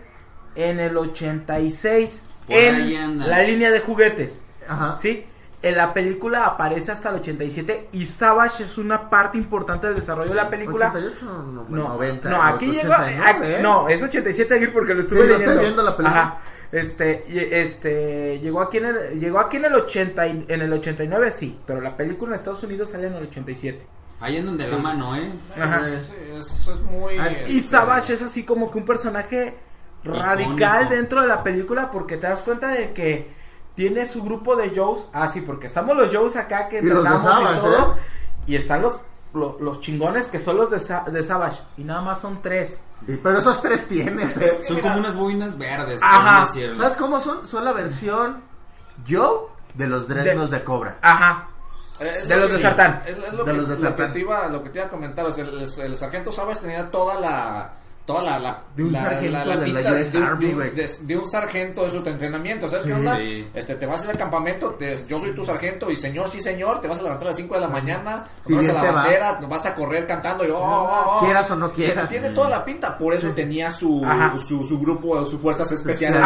en 0.57 0.81
el 0.81 0.97
86 0.97 2.23
Por 2.47 2.57
ahí 2.57 2.95
en 2.97 3.03
anda. 3.03 3.27
la 3.27 3.43
línea 3.43 3.71
de 3.71 3.81
juguetes. 3.81 4.43
Ajá. 4.69 4.99
¿Sí? 5.01 5.25
En 5.65 5.77
la 5.77 5.95
película 5.95 6.45
aparece 6.47 6.93
hasta 6.93 7.09
el 7.09 7.17
87 7.17 7.89
y 7.93 8.05
Savage 8.07 8.65
es 8.65 8.77
una 8.79 9.09
parte 9.09 9.39
importante 9.39 9.87
del 9.87 9.97
desarrollo 9.97 10.29
de 10.31 10.37
la 10.37 10.51
película. 10.51 10.89
88, 10.91 11.25
no, 11.25 11.67
No, 11.69 11.89
90. 11.89 12.29
no, 12.31 12.43
aquí 12.43 12.67
llegó. 12.67 12.93
89, 12.93 13.23
aquí- 13.25 13.63
no, 13.63 13.89
es 13.89 14.03
87 14.03 14.55
aquí 14.55 14.67
porque 14.69 14.95
lo 14.95 15.01
estuve 15.03 15.23
Sí, 15.23 15.27
lo 15.29 15.33
estoy 15.35 15.47
leyendo. 15.47 15.61
viendo 15.63 15.83
la 15.83 15.97
película. 15.97 16.21
Ajá. 16.21 16.39
Este, 16.73 17.63
este, 17.63 18.41
llegó 18.41 18.61
aquí 18.61 18.79
en 18.79 18.85
el, 18.87 19.21
llegó 19.21 19.39
aquí 19.39 19.57
en 19.59 19.65
el 19.67 19.75
80, 19.75 20.27
y- 20.27 20.45
en 20.49 20.61
el 20.61 20.73
89 20.73 21.31
sí, 21.31 21.59
pero 21.67 21.81
la 21.81 21.97
película 21.97 22.33
en 22.35 22.39
Estados 22.41 22.63
Unidos 22.65 22.91
sale 22.91 23.07
en 23.07 23.15
el 23.15 23.23
87. 23.25 23.87
Ahí 24.21 24.37
en 24.37 24.47
donde 24.47 24.67
la 24.69 24.79
mano, 24.79 25.15
¿eh? 25.17 25.29
Ajá. 25.61 25.81
Sí, 25.81 26.13
es, 26.39 26.69
es 26.69 26.81
muy. 26.83 27.17
Ah, 27.19 27.29
este, 27.29 27.53
Y 27.53 27.61
Savage 27.61 28.15
es 28.15 28.23
así 28.23 28.45
como 28.45 28.71
que 28.71 28.79
un 28.79 28.85
personaje 28.87 29.55
radical 30.05 30.51
Icónico. 30.83 30.91
dentro 30.95 31.21
de 31.23 31.29
la 31.29 31.43
película 31.43 31.91
porque 31.91 32.17
te 32.17 32.27
das 32.27 32.41
cuenta 32.43 32.69
de 32.69 32.93
que 32.93 33.33
tiene 33.75 34.07
su 34.09 34.23
grupo 34.23 34.57
de 34.57 34.71
Joes. 34.75 35.07
Ah, 35.13 35.29
sí, 35.33 35.41
porque 35.41 35.67
estamos 35.67 35.97
los 35.97 36.15
Joes 36.15 36.37
acá 36.37 36.69
que 36.69 36.79
Y 36.79 36.83
los 36.83 37.03
de 37.03 37.09
entrenamos 37.11 37.23
Savage, 37.33 37.57
y 37.57 37.61
todos. 37.61 37.97
¿eh? 37.97 38.01
Y 38.47 38.57
están 38.57 38.83
los, 38.83 38.99
lo- 39.33 39.57
los, 39.61 39.81
chingones 39.81 40.27
que 40.27 40.39
son 40.39 40.57
los 40.57 40.71
de, 40.71 40.81
Sa- 40.81 41.05
de 41.11 41.25
Savage. 41.25 41.61
Y 41.77 41.85
nada 41.85 42.01
más 42.03 42.21
son 42.21 42.41
tres. 42.43 42.83
Y- 43.09 43.17
Pero 43.17 43.39
esos 43.39 43.61
tres 43.63 43.89
tienes, 43.89 44.37
¿eh? 44.37 44.51
Son 44.67 44.81
como 44.81 44.97
unas 44.99 45.15
boinas 45.15 45.59
verdes. 45.59 46.01
Ajá. 46.03 46.47
¿Sabes 46.47 46.97
cómo 46.97 47.21
son? 47.21 47.47
Son 47.49 47.65
la 47.65 47.73
versión 47.73 48.41
Joe 49.09 49.47
de 49.75 49.89
los 49.89 50.07
Dreadnoughts 50.09 50.51
de, 50.51 50.63
Cobra. 50.63 50.99
Ajá. 51.03 51.49
Es 52.01 52.29
De 52.29 52.35
lo- 52.37 52.43
los 52.43 52.51
de 52.53 52.57
sí, 52.59 52.63
Sartán. 52.63 53.03
Es, 53.07 53.19
es 53.19 53.33
lo, 53.33 53.45
De 53.45 53.53
que, 53.53 53.57
los 53.59 53.69
de 53.69 53.77
lo 53.79 53.97
que 53.97 54.05
te 54.07 54.19
iba, 54.21 54.49
lo 54.49 54.63
que 54.63 54.71
te 54.71 54.79
iba 54.79 54.87
a 54.87 54.91
comentar. 54.91 55.25
o 55.27 55.33
sea, 55.33 55.45
el, 55.45 55.63
el 55.63 55.97
sargento 55.97 56.31
Savage 56.33 56.61
tenía 56.61 56.91
toda 56.91 57.19
la. 57.21 57.73
Toda 58.07 58.23
la, 58.23 58.39
la, 58.39 58.63
De 58.77 58.83
un 58.85 58.93
la- 58.93 59.03
sargento 59.03 59.33
la- 59.33 59.45
la 59.47 59.57
de 59.57 59.69
la 59.69 59.81
pinta 59.81 59.93
US 59.95 60.13
de, 60.13 60.19
un- 60.19 60.25
Army, 60.25 60.45
de 60.45 60.51
un- 60.51 60.55
güey. 60.57 60.71
de- 60.75 60.91
de 61.05 61.17
un 61.17 61.27
sargento 61.27 61.85
de 61.85 61.91
su 61.91 61.97
entrenamiento. 62.07 62.69
¿Sabes 62.69 62.83
Sí. 62.85 62.91
qué 62.91 62.95
onda? 62.97 63.17
Sí. 63.17 63.49
Este, 63.55 63.75
te 63.77 63.87
vas 63.87 64.03
a 64.03 64.05
ir 64.05 64.11
al 64.11 64.19
campamento, 64.19 64.71
te- 64.75 65.07
yo 65.09 65.19
soy 65.19 65.33
tu 65.35 65.43
sargento 65.43 65.91
y 65.91 65.97
señor, 65.97 66.29
sí 66.29 66.39
señor, 66.39 66.83
te 66.83 66.89
vas 66.89 66.99
a 66.99 67.03
levantar 67.03 67.29
a 67.29 67.31
las 67.31 67.37
5 67.39 67.55
de 67.55 67.61
la 67.63 67.69
mañana, 67.69 68.25
Sí, 68.47 68.53
vas 68.53 68.69
a 68.69 68.73
la 68.75 68.81
te 68.83 68.87
va. 68.89 68.93
bandera, 68.93 69.41
vas 69.49 69.65
a 69.65 69.75
correr 69.75 70.07
cantando 70.07 70.45
y 70.47 70.51
oh, 70.51 70.59
oh, 70.59 71.17
oh. 71.17 71.21
Quieras 71.25 71.51
o 71.51 71.57
no 71.57 71.73
quieras. 71.73 72.07
Tiene 72.11 72.29
toda 72.31 72.51
la 72.51 72.63
pinta, 72.63 72.99
por 72.99 73.15
eso 73.15 73.31
tenía 73.31 73.71
su, 73.71 74.07
su, 74.37 74.63
su 74.65 74.79
grupo, 74.81 75.25
sus 75.25 75.41
fuerzas 75.41 75.73
especiales. 75.73 76.23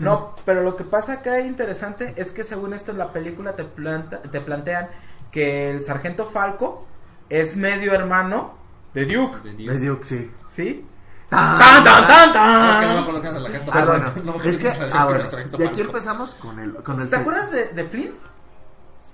No, 0.00 0.34
pero 0.44 0.62
lo 0.62 0.76
que 0.76 0.84
pasa 0.84 1.14
acá 1.14 1.40
interesante 1.40 2.12
es 2.16 2.30
que 2.30 2.44
según 2.44 2.74
esto 2.74 2.90
en 2.92 2.98
la 2.98 3.10
película 3.10 3.56
te, 3.56 3.64
planta, 3.64 4.20
te 4.20 4.40
plantean 4.42 4.90
que 5.30 5.70
el 5.70 5.82
sargento 5.82 6.26
Falco 6.26 6.84
es 7.30 7.56
medio 7.56 7.94
hermano 7.94 8.52
de 8.92 9.06
Duke. 9.06 9.48
De 9.48 9.78
Duke, 9.78 10.04
sí. 10.04 10.30
¿sí? 10.54 10.84
¡Tan, 11.32 11.84
¡Tan, 11.84 12.06
tan, 12.06 12.32
tan, 12.32 12.52
No, 12.62 12.70
es 12.70 12.76
que 12.76 12.86
no 12.86 12.92
me 12.92 12.94
tan! 12.94 13.02
acuerdo 13.02 13.28
es 13.28 13.36
el 13.36 13.42
sargento. 13.42 13.72
Ah, 13.74 13.84
bueno. 13.86 14.04
No 14.16 14.22
me 14.24 14.30
acuerdo 14.38 14.50
Es 14.50 14.56
que, 14.58 14.68
ah, 14.96 15.04
bueno. 15.06 15.24
Y 15.58 15.62
aquí 15.64 15.80
empezamos 15.80 16.30
con 16.32 16.58
el, 16.60 16.74
con 16.74 17.00
el 17.00 17.08
¿Te 17.08 17.16
acuerdas 17.16 17.50
de, 17.50 17.64
de 17.68 17.84
Flynn? 17.84 18.14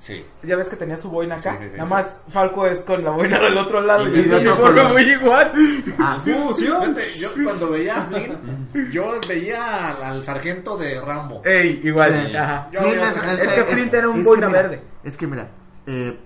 Sí. 0.01 0.25
Ya 0.45 0.55
ves 0.55 0.69
que 0.69 0.77
tenía 0.77 0.97
su 0.97 1.11
boina 1.11 1.35
acá. 1.37 1.57
Sí, 1.59 1.65
sí, 1.65 1.71
sí, 1.71 1.77
Nada 1.77 1.89
más 1.91 2.21
Falco 2.29 2.67
es 2.67 2.85
con 2.85 3.03
la 3.03 3.11
boina 3.11 3.39
del 3.41 3.59
otro 3.59 3.81
lado. 3.81 4.07
Y 4.09 4.17
Y, 4.17 4.21
es 4.21 4.27
uniforme 4.33 4.57
color. 4.83 4.93
muy 4.93 5.03
igual. 5.03 5.53
Ah, 5.99 6.19
Fíjate, 6.25 7.19
yo 7.19 7.31
cuando 7.45 7.71
veía 7.71 7.97
a 7.99 8.03
Flynn, 8.03 8.69
yo 8.93 9.11
veía 9.29 9.89
al, 9.89 10.03
al 10.05 10.23
sargento 10.23 10.77
de 10.77 11.01
Rambo. 11.01 11.43
Ey, 11.45 11.81
igual. 11.83 12.27
Sí. 12.29 12.37
Ajá. 12.37 12.69
Yo 12.73 12.81
Flynn 12.81 13.01
es- 13.01 13.17
a- 13.17 13.33
Es 13.35 13.49
que 13.49 13.65
Flint 13.65 13.95
era 13.95 14.09
un 14.09 14.19
es 14.21 14.25
boina 14.25 14.47
mira, 14.47 14.63
verde. 14.63 14.83
Es 15.03 15.17
que 15.17 15.27
mira, 15.27 15.49
eh, 15.87 16.17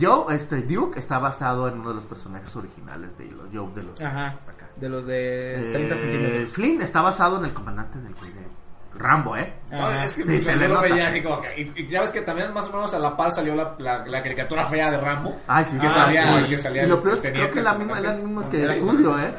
Joe, 0.00 0.34
este, 0.34 0.62
Duke 0.62 0.98
está 0.98 1.18
basado 1.18 1.68
en 1.68 1.78
uno 1.80 1.90
de 1.90 1.94
los 1.96 2.04
personajes 2.04 2.56
originales 2.56 3.10
de 3.18 3.26
los 3.26 3.46
Joe 3.52 3.70
de 3.74 3.82
los 3.82 4.00
Ajá. 4.00 4.36
De 4.80 4.88
los 4.88 5.06
de 5.06 5.70
30 5.72 5.94
Eh, 5.94 5.98
centímetros. 5.98 6.50
Flynn 6.52 6.82
está 6.82 7.00
basado 7.02 7.38
en 7.38 7.46
el 7.46 7.52
comandante 7.54 7.98
del 7.98 8.14
güey 8.14 8.30
de 8.32 8.46
Rambo, 8.94 9.36
¿eh? 9.36 9.52
No, 9.70 9.90
es 9.92 10.14
que 10.14 10.22
Sí, 10.24 10.40
se 10.42 10.56
le 10.56 10.66
lo 10.68 10.74
nota. 10.74 10.88
veía 10.88 11.08
así 11.08 11.20
como 11.22 11.40
que. 11.40 11.60
Y, 11.60 11.82
y 11.82 11.86
ya 11.88 12.00
ves 12.00 12.10
que 12.10 12.22
también 12.22 12.52
más 12.52 12.68
o 12.68 12.72
menos 12.72 12.92
a 12.94 12.98
la 12.98 13.16
par 13.16 13.30
salió 13.30 13.54
la, 13.54 13.74
la, 13.78 14.04
la 14.06 14.22
caricatura 14.22 14.64
fea 14.64 14.90
de 14.90 14.98
Rambo. 14.98 15.36
Ay, 15.46 15.64
sí. 15.64 15.78
que, 15.78 15.86
Ah, 15.86 15.90
salía, 15.90 16.38
sí. 16.42 16.48
que 16.48 16.58
salía 16.58 16.82
Y 16.84 16.86
lo 16.88 17.02
peor 17.02 17.16
es 17.16 17.22
que 17.22 17.32
creo 17.32 17.50
que 17.50 17.62
la 17.62 17.74
misma, 17.74 17.98
era 18.00 18.12
el 18.14 18.22
mismo 18.22 18.48
que. 18.50 18.66
Julio, 18.80 19.18
¿eh? 19.18 19.32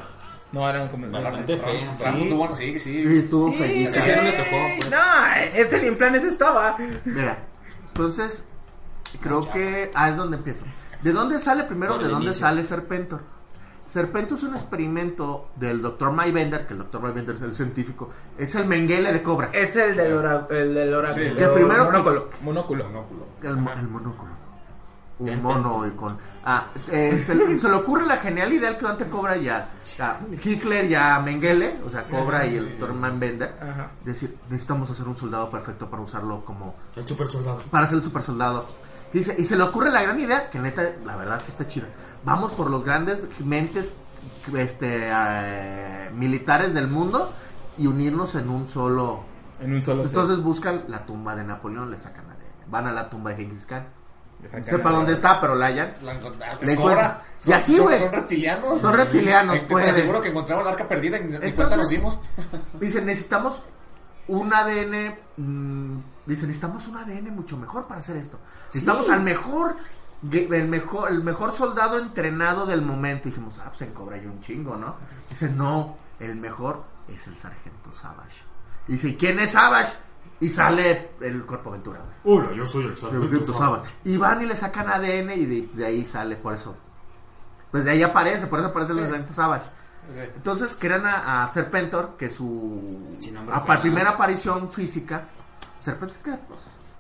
No, 0.52 0.68
eran 0.70 0.88
como. 0.90 1.10
Bastante 1.10 1.58
feo. 1.58 1.94
Rambo 2.04 2.26
tuvo, 2.28 2.56
sí, 2.56 2.80
sí. 2.80 3.06
Sí, 3.10 3.18
estuvo 3.20 3.52
Sí, 3.52 3.58
feíto. 3.58 3.90
Ese 4.00 4.16
no 4.16 4.22
le 4.24 4.32
tocó, 4.34 4.58
pues. 4.80 4.92
No, 4.92 4.98
ese 5.56 5.82
ni 5.82 5.88
en 5.90 5.98
planes 5.98 6.24
estaba. 6.24 6.78
Mira, 7.06 7.38
entonces, 7.88 8.48
creo 9.22 9.42
que. 9.52 9.92
Ah, 9.94 10.10
es 10.10 10.16
donde 10.16 10.38
empiezo. 10.38 10.64
¿De 11.02 11.12
dónde 11.12 11.38
sale 11.40 11.64
primero? 11.64 11.98
¿De 11.98 12.08
dónde 12.08 12.26
inicio. 12.28 12.42
sale 12.42 12.64
Serpentor? 12.64 13.22
Serpentor 13.90 14.38
es 14.38 14.44
un 14.44 14.56
experimento 14.56 15.50
del 15.56 15.82
Dr. 15.82 16.12
Maybender, 16.12 16.68
que 16.68 16.74
el 16.74 16.80
Dr. 16.80 17.02
Maybender 17.02 17.36
es 17.38 17.42
el 17.42 17.56
científico, 17.56 18.12
es 18.38 18.54
el 18.54 18.66
Mengele 18.66 19.12
de 19.12 19.24
Cobra. 19.24 19.50
Es 19.52 19.76
el 19.76 19.96
del, 19.98 20.14
ora- 20.14 20.48
el 20.52 20.74
del 20.76 20.94
oráculo. 20.94 21.32
Sí, 21.32 21.40
el 21.42 21.50
primero- 21.52 21.86
monóculo. 21.86 22.30
Monóculo. 22.42 22.86
El, 23.42 23.58
mo- 23.58 23.72
el 23.74 23.88
monóculo. 23.88 24.30
Un 25.20 25.42
mono 25.42 25.86
y 25.86 25.92
con. 25.92 26.18
Ah, 26.46 26.68
eh, 26.92 27.22
se, 27.26 27.36
le- 27.36 27.58
se 27.60 27.68
le 27.68 27.76
ocurre 27.76 28.06
la 28.06 28.18
genial 28.18 28.54
idea 28.54 28.78
que 28.78 28.86
Dante 28.86 29.06
Cobra 29.10 29.36
ya. 29.36 29.70
a 30.00 30.18
Hitler 30.42 30.86
y 30.90 30.96
a 30.96 31.20
Mengele, 31.20 31.76
o 31.86 31.90
sea, 31.90 32.04
Cobra 32.04 32.46
y 32.46 32.56
el 32.56 32.80
Dr. 32.80 32.94
Maybender. 32.94 33.54
Ajá. 33.60 33.92
Decir, 34.06 34.38
necesitamos 34.50 34.90
hacer 34.90 35.08
un 35.08 35.18
soldado 35.18 35.50
perfecto 35.52 35.90
para 35.90 36.02
usarlo 36.04 36.40
como 36.46 36.76
El 36.96 37.06
super 37.06 37.28
soldado. 37.28 37.62
para 37.70 37.88
ser 37.88 37.98
el 37.98 38.04
super 38.04 38.22
soldado. 38.24 38.66
Dice, 39.12 39.36
y 39.38 39.44
se 39.44 39.58
le 39.58 39.64
ocurre 39.64 39.90
la 39.92 40.04
gran 40.04 40.20
idea, 40.20 40.50
que 40.52 40.60
neta, 40.60 40.84
la 41.04 41.16
verdad 41.18 41.42
sí 41.44 41.50
está 41.52 41.68
chida. 41.68 41.88
Vamos 42.24 42.52
por 42.54 42.70
los 42.70 42.84
grandes 42.84 43.26
mentes 43.40 43.94
este, 44.56 45.10
eh, 45.12 46.10
militares 46.14 46.74
del 46.74 46.88
mundo 46.88 47.32
y 47.78 47.88
unirnos 47.88 48.36
en 48.36 48.50
un 48.50 48.68
solo. 48.68 49.24
En 49.62 49.74
un 49.74 49.82
solo 49.82 50.04
set. 50.04 50.12
Entonces 50.14 50.44
buscan 50.44 50.84
la 50.88 51.06
tumba 51.06 51.36
de 51.36 51.44
Napoleón, 51.44 51.92
le 51.92 51.98
sacan 52.00 52.26
ADN. 52.26 52.70
Van 52.72 52.88
a 52.88 52.92
la 52.92 53.10
tumba 53.10 53.32
de 53.32 53.38
Genghis 53.38 53.66
Khan. 53.66 53.88
No 54.42 54.66
sepa 54.66 54.90
la- 54.92 54.98
dónde 54.98 55.14
está, 55.14 55.42
pero 55.42 55.56
la 55.56 55.66
hallan. 55.68 55.94
La 56.02 56.18
Cobra. 56.20 56.48
encuentran. 56.62 57.18
Son, 57.38 57.52
Y 57.52 57.54
así, 57.54 57.76
son- 57.76 57.86
güey. 57.88 58.00
son 58.00 58.12
reptilianos. 58.14 58.80
Son 58.82 58.94
reptilianos, 58.94 59.60
Te 59.60 59.66
pues. 59.66 59.88
aseguro 59.90 60.22
que 60.22 60.30
encontraron 60.30 60.64
la 60.64 60.72
arca 60.72 60.88
perdida 60.88 61.18
y 61.18 61.22
ni 61.22 61.26
Entonces- 61.28 61.54
cuenta 61.56 61.76
nos 61.76 61.90
dimos. 61.90 62.20
Dice, 62.80 63.02
necesitamos 63.02 63.64
un 64.30 64.54
ADN. 64.54 65.18
mm, 65.38 65.98
dice, 66.26 66.48
necesitamos 66.48 66.88
un 66.88 66.98
ADN 66.98 67.32
mucho 67.32 67.58
mejor 67.58 67.88
para 67.88 68.00
hacer 68.00 68.16
esto. 68.16 68.40
Necesitamos 68.68 69.10
al 69.10 69.24
mejor, 69.24 69.76
el 70.32 70.68
mejor, 70.68 71.12
el 71.12 71.24
mejor 71.24 71.54
soldado 71.54 71.98
entrenado 72.00 72.66
del 72.66 72.82
momento. 72.82 73.28
Y 73.28 73.32
dijimos, 73.32 73.60
ah, 73.60 73.70
pues 73.70 73.82
en 73.82 73.94
Cobra 73.94 74.16
hay 74.18 74.26
un 74.26 74.42
chingo, 74.42 74.76
¿no? 74.76 74.96
Dice, 75.30 75.50
no, 75.50 75.98
el 76.20 76.36
mejor 76.36 76.84
es 77.08 77.28
el 77.28 77.36
sargento 77.36 77.92
Savage. 77.92 78.44
Y 78.88 78.94
dice, 78.94 79.10
¿y 79.10 79.16
quién 79.16 79.40
es 79.40 79.52
Savage? 79.52 79.94
Y 80.42 80.50
sale 80.50 81.12
el 81.22 81.46
cuerpo 81.46 81.70
aventura, 81.70 82.00
güey. 82.00 82.38
Hola, 82.38 82.54
yo 82.54 82.66
soy 82.66 82.86
el 82.86 82.96
Sargento 82.98 83.54
Savage. 83.54 83.94
Y 84.06 84.16
van 84.18 84.42
y 84.42 84.46
le 84.46 84.56
sacan 84.56 84.88
ADN 84.90 85.32
y 85.32 85.46
de, 85.46 85.70
de 85.74 85.86
ahí 85.86 86.06
sale, 86.06 86.38
por 86.38 86.54
eso. 86.54 86.78
Pues 87.72 87.84
de 87.84 87.92
ahí 87.92 88.02
aparece, 88.04 88.48
por 88.48 88.60
eso 88.60 88.70
aparece 88.70 88.94
el 88.94 89.00
sargento 89.00 89.34
Savage. 89.34 89.66
Entonces 90.36 90.76
crean 90.80 91.06
a, 91.06 91.44
a 91.44 91.52
Serpentor, 91.52 92.16
que 92.18 92.30
su 92.30 93.18
a- 93.52 93.80
primera 93.82 94.12
aparición 94.12 94.72
física. 94.72 95.26
Serpentor 95.82 96.16
es 96.18 96.24
que, 96.24 96.32
pues, 96.48 96.60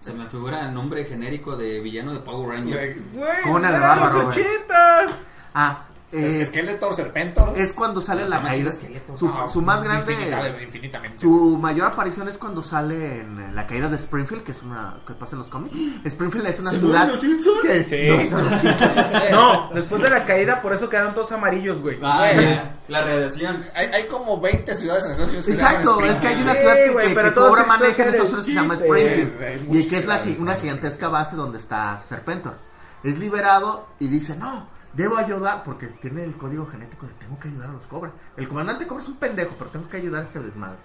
Se 0.09 0.15
me 0.15 0.25
figura 0.25 0.65
el 0.65 0.73
nombre 0.73 1.05
genérico 1.05 1.55
de 1.55 1.81
villano 1.81 2.11
de 2.13 2.19
Power 2.21 2.49
Ranger. 2.57 2.97
Güey, 3.13 3.41
Conan 3.43 3.75
el 3.75 3.79
los 3.79 3.89
bárbaro, 3.89 4.13
güey. 4.25 4.27
ochentas. 4.29 5.11
Ah, 5.53 5.83
Eh, 6.11 6.43
Skeletor, 6.43 6.95
Serpentor. 6.95 7.53
es 7.55 7.71
cuando 7.71 8.01
sale 8.01 8.27
la 8.27 8.41
caída. 8.41 8.71
Su, 9.15 9.27
Ah, 9.29 9.47
su 9.51 9.61
más 9.61 9.83
grande. 9.83 10.11
infinita- 10.13 10.61
infinitamente. 10.63 11.19
Su 11.21 11.57
mayor 11.61 11.85
aparición 11.87 12.27
es 12.27 12.37
cuando 12.39 12.63
sale 12.63 13.19
en 13.19 13.55
la 13.55 13.67
caída 13.67 13.89
de 13.89 13.95
Springfield, 13.97 14.43
que 14.43 14.53
es 14.53 14.63
una 14.63 14.97
que 15.05 15.13
pasa 15.13 15.35
en 15.35 15.39
los 15.39 15.49
cómics. 15.49 15.75
Springfield 16.05 16.47
es 16.47 16.59
una 16.59 16.71
¿Se 16.71 16.79
ciudad. 16.79 17.05
mueren 17.05 17.09
los 17.11 17.19
Simpsons? 17.19 17.61
que 17.61 17.77
es- 17.77 17.87
Sí. 17.89 18.07
no, 18.09 18.29
son 18.31 18.49
los 18.49 18.59
Simpsons. 18.61 19.31
No, 19.31 19.69
después 19.73 20.01
de 20.01 20.09
la 20.09 20.25
caída, 20.25 20.61
por 20.63 20.73
eso 20.73 20.89
quedaron 20.89 21.13
todos 21.13 21.31
amarillos, 21.31 21.79
güey. 21.81 21.99
Ah, 22.01 22.27
la 22.87 23.01
radiación. 23.01 23.57
Hay, 23.75 23.85
hay 23.87 24.07
como 24.07 24.41
20 24.41 24.73
ciudades 24.75 25.05
en 25.05 25.11
Estados 25.11 25.29
Unidos 25.31 25.45
que 25.45 25.53
se 25.55 25.61
Exacto, 25.61 26.01
es 26.01 26.19
que 26.19 26.27
hay 26.27 26.41
una 26.41 26.53
Sí, 26.53 26.59
ciudad 26.59 26.75
que, 26.75 26.89
güey, 26.89 27.07
que- 27.13 27.21
que 27.21 27.33
cobra 27.35 27.63
manejo 27.65 28.01
en 28.01 28.07
Estados 28.09 28.29
Unidos 28.33 28.45
que 28.47 28.51
se 28.51 28.55
llama. 28.59 28.73
Springfield. 28.73 29.75
Y 29.75 29.87
que 29.87 29.97
es 29.97 30.05
la, 30.07 30.23
una 30.39 30.55
gigantesca 30.55 31.07
base 31.07 31.35
donde 31.35 31.59
está 31.59 32.01
Serpentor. 32.03 32.55
Es 33.03 33.19
liberado 33.19 33.87
y 33.99 34.07
dice, 34.07 34.35
no, 34.35 34.67
debo 34.93 35.17
ayudar 35.17 35.63
porque 35.63 35.87
tiene 35.87 36.23
el 36.23 36.35
código 36.35 36.65
genético 36.67 37.07
de 37.07 37.13
tengo 37.13 37.39
que 37.39 37.49
ayudar 37.49 37.69
a 37.69 37.73
los 37.73 37.85
cobras. 37.85 38.13
El 38.37 38.47
comandante 38.47 38.87
cobra 38.87 39.03
es 39.03 39.09
un 39.09 39.17
pendejo, 39.17 39.55
pero 39.57 39.69
tengo 39.69 39.89
que 39.89 39.97
ayudar 39.97 40.23
a 40.23 40.25
este 40.25 40.39
desmadre. 40.39 40.77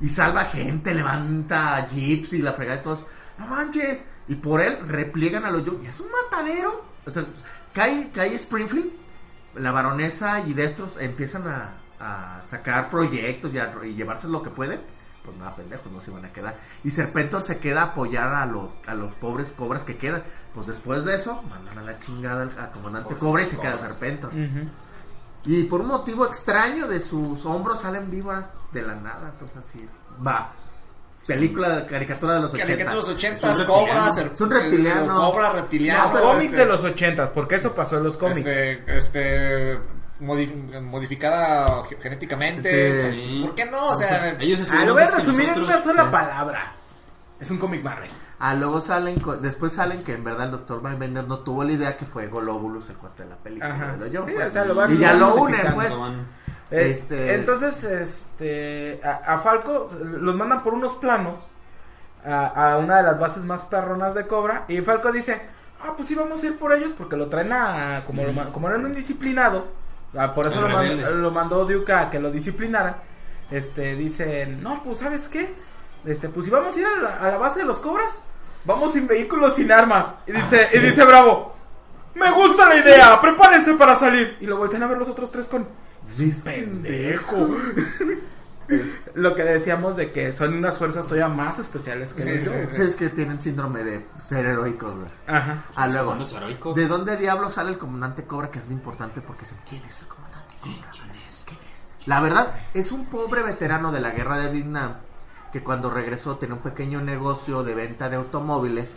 Y 0.00 0.08
salva 0.08 0.46
gente, 0.46 0.94
levanta 0.94 1.86
jeeps 1.88 2.32
y 2.32 2.42
la 2.42 2.52
fregada 2.54 2.78
de 2.78 2.84
todos. 2.84 3.06
No 3.38 3.46
manches. 3.46 4.00
Y 4.28 4.36
por 4.36 4.60
él 4.60 4.78
repliegan 4.86 5.44
a 5.44 5.50
los 5.50 5.64
yo. 5.64 5.78
Y 5.82 5.86
es 5.86 6.00
un 6.00 6.08
matadero. 6.10 6.84
O 7.04 7.10
sea, 7.10 7.24
cae, 7.72 8.34
Springfield. 8.34 8.90
La 9.56 9.72
baronesa 9.72 10.40
y 10.46 10.54
Destros 10.54 10.96
empiezan 11.00 11.42
a, 11.48 11.76
sacar 12.44 12.88
proyectos 12.88 13.52
y, 13.52 13.88
y 13.88 13.94
llevarse 13.94 14.26
lo 14.28 14.42
que 14.42 14.48
pueden. 14.48 14.80
Pues 15.24 15.36
nada, 15.36 15.54
pendejos, 15.54 15.92
no 15.92 16.00
se 16.00 16.10
van 16.10 16.24
a 16.24 16.32
quedar. 16.32 16.58
Y 16.82 16.90
Serpentor 16.90 17.42
se 17.42 17.58
queda 17.58 17.82
a 17.82 17.84
apoyar 17.86 18.32
a 18.34 18.46
los, 18.46 18.70
a 18.86 18.94
los 18.94 19.12
pobres 19.14 19.52
cobras 19.52 19.84
que 19.84 19.96
quedan. 19.96 20.22
Pues 20.54 20.66
después 20.66 21.04
de 21.04 21.14
eso, 21.14 21.42
mandan 21.42 21.78
a 21.78 21.82
la 21.82 21.98
chingada 21.98 22.42
al, 22.42 22.70
comandante 22.72 23.14
Cobra 23.16 23.42
y 23.42 23.46
se 23.46 23.58
queda 23.58 23.78
Serpentor. 23.78 24.32
Y 25.44 25.64
por 25.64 25.80
un 25.80 25.88
motivo 25.88 26.26
extraño 26.26 26.86
de 26.86 27.00
sus 27.00 27.44
hombros 27.46 27.80
salen 27.80 28.10
víboras 28.10 28.46
de 28.72 28.82
la 28.82 28.94
nada. 28.94 29.30
Entonces 29.30 29.58
así 29.58 29.82
es. 29.82 29.92
Va. 30.26 30.50
Película 31.26 31.68
de 31.76 31.86
caricatura 31.86 32.34
de 32.34 32.40
los 32.40 32.52
80. 32.52 32.66
Caricatura 32.66 32.94
de 32.94 33.00
los 33.08 33.08
80, 33.16 33.50
Es 33.52 33.60
un 33.60 33.66
Cobra, 33.66 34.10
ser- 34.10 34.30
Es 34.32 34.40
un 34.40 34.50
reptiliano. 34.50 35.04
eh, 35.04 35.30
Cobra, 35.32 35.52
reptiliano. 35.52 36.14
No, 36.14 36.20
cómics 36.20 36.44
este, 36.46 36.56
de 36.56 36.66
los 36.66 36.82
ochentas, 36.82 37.30
porque 37.30 37.54
eso 37.56 37.72
pasó 37.72 37.98
en 37.98 38.04
los 38.04 38.16
cómics. 38.16 38.38
Este, 38.38 38.96
este 38.98 39.78
modi- 40.20 40.80
modificada 40.82 41.82
ge- 41.84 41.96
genéticamente. 42.00 43.10
Sí. 43.12 43.42
¿Por 43.44 43.54
qué 43.54 43.64
no? 43.66 43.88
O 43.88 43.96
sea, 43.96 44.36
Ellos 44.40 44.66
Ah, 44.70 44.84
lo 44.84 44.94
voy 44.94 45.02
a 45.02 45.06
en 45.08 45.62
una 45.62 45.78
sola 45.78 46.10
palabra. 46.10 46.72
Es 47.38 47.50
un 47.50 47.58
cómic 47.58 47.82
Marvel. 47.82 48.10
Ah, 48.38 48.54
luego 48.54 48.80
salen, 48.80 49.16
después 49.42 49.72
salen 49.72 50.02
que 50.02 50.14
en 50.14 50.24
verdad 50.24 50.46
el 50.46 50.50
doctor 50.52 50.82
Mindbender 50.82 51.24
no 51.26 51.38
tuvo 51.40 51.64
la 51.64 51.72
idea 51.72 51.96
que 51.96 52.06
fue 52.06 52.26
Golobulus 52.26 52.88
el 52.90 52.96
cuate 52.96 53.22
de 53.24 53.30
la 53.30 53.36
película. 53.36 53.74
Ajá. 53.74 53.92
de 53.92 53.98
lo 53.98 54.06
yo, 54.06 54.24
Sí, 54.26 54.32
pues. 54.34 54.48
o 54.48 54.50
sea, 54.50 54.64
lo 54.64 54.74
van- 54.74 54.92
y 54.92 54.98
ya 54.98 55.14
lo 55.14 55.34
unen, 55.34 55.74
pues. 55.74 55.92
Eh, 56.70 56.90
Este- 56.92 57.34
Entonces, 57.34 57.82
este, 57.84 59.00
a, 59.04 59.34
a 59.34 59.38
Falco 59.40 59.90
los 60.04 60.36
mandan 60.36 60.62
por 60.62 60.72
unos 60.74 60.94
planos 60.94 61.46
a, 62.24 62.72
a 62.74 62.78
una 62.78 62.98
de 62.98 63.02
las 63.02 63.18
bases 63.18 63.44
más 63.44 63.62
perronas 63.62 64.14
de 64.14 64.26
Cobra 64.26 64.64
y 64.68 64.80
Falco 64.82 65.10
dice, 65.10 65.40
ah, 65.82 65.94
pues 65.96 66.08
sí 66.08 66.14
vamos 66.14 66.42
a 66.42 66.46
ir 66.46 66.58
por 66.58 66.72
ellos 66.72 66.92
porque 66.96 67.16
lo 67.16 67.28
traen 67.28 67.52
a, 67.52 68.04
como, 68.06 68.22
lo 68.22 68.52
como 68.52 68.68
era 68.68 68.76
un 68.78 68.86
indisciplinado, 68.86 69.68
ah, 70.16 70.34
por 70.34 70.46
eso 70.46 70.60
lo, 70.60 70.68
man- 70.68 70.88
rebelde. 70.88 71.10
lo 71.14 71.30
mandó 71.30 71.64
Duke 71.64 71.92
a 71.92 72.10
que 72.10 72.18
lo 72.20 72.30
disciplinara, 72.30 73.02
este, 73.50 73.96
dicen, 73.96 74.62
no, 74.62 74.82
pues 74.84 74.98
sabes 74.98 75.28
qué, 75.28 75.52
este, 76.04 76.28
pues 76.28 76.46
si 76.46 76.52
vamos 76.52 76.76
a 76.76 76.80
ir 76.80 76.86
a 76.86 76.96
la, 76.96 77.16
a 77.16 77.30
la 77.30 77.38
base 77.38 77.60
de 77.60 77.66
los 77.66 77.78
Cobras, 77.78 78.20
vamos 78.64 78.92
sin 78.92 79.06
vehículos, 79.06 79.56
sin 79.56 79.70
armas, 79.72 80.14
y 80.26 80.32
dice, 80.32 80.68
y 80.72 80.78
dice 80.78 81.04
Bravo, 81.04 81.54
me 82.14 82.30
gusta 82.30 82.68
la 82.68 82.76
idea, 82.76 83.20
prepárense 83.20 83.74
para 83.74 83.94
salir, 83.96 84.36
y 84.40 84.46
lo 84.46 84.56
voltean 84.56 84.82
a 84.82 84.86
ver 84.86 84.98
los 84.98 85.08
otros 85.08 85.30
tres 85.30 85.48
con... 85.48 85.66
Sí, 86.10 86.32
pendejo. 86.44 87.36
Lo 89.14 89.34
que 89.34 89.42
decíamos 89.42 89.96
de 89.96 90.12
que 90.12 90.32
son 90.32 90.54
unas 90.54 90.78
fuerzas 90.78 91.04
todavía 91.04 91.28
más 91.28 91.58
especiales 91.58 92.12
que 92.14 92.22
Sí, 92.22 92.28
ellos. 92.30 92.52
sí, 92.70 92.76
Sí, 92.76 92.82
es 92.82 92.96
que 92.96 93.08
tienen 93.08 93.40
síndrome 93.40 93.82
de 93.82 94.06
ser 94.22 94.46
heroicos, 94.46 94.94
güey. 94.94 95.08
Ajá. 95.26 95.64
Ah, 95.76 95.86
luego, 95.88 96.10
Son 96.10 96.18
los 96.20 96.32
heroicos. 96.34 96.74
¿de 96.76 96.86
dónde 96.86 97.16
diablos 97.16 97.54
sale 97.54 97.70
el 97.70 97.78
comandante 97.78 98.24
Cobra? 98.24 98.50
Que 98.50 98.58
es 98.60 98.66
lo 98.66 98.72
importante 98.72 99.20
porque 99.20 99.42
dicen, 99.42 99.58
¿quién 99.68 99.82
es 99.84 100.00
el 100.00 100.06
comandante 100.06 100.56
Cobra? 100.60 100.90
¿Quién 100.92 101.10
es? 101.10 101.42
¿Quién 101.46 101.58
es? 101.72 102.06
La 102.08 102.20
verdad, 102.20 102.54
es 102.74 102.92
un 102.92 103.06
pobre 103.06 103.42
veterano 103.42 103.92
de 103.92 104.00
la 104.00 104.10
guerra 104.10 104.38
de 104.38 104.50
Vietnam 104.50 104.94
que 105.52 105.62
cuando 105.64 105.90
regresó 105.90 106.36
tenía 106.36 106.54
un 106.54 106.62
pequeño 106.62 107.00
negocio 107.00 107.62
de 107.64 107.74
venta 107.74 108.08
de 108.08 108.16
automóviles. 108.16 108.94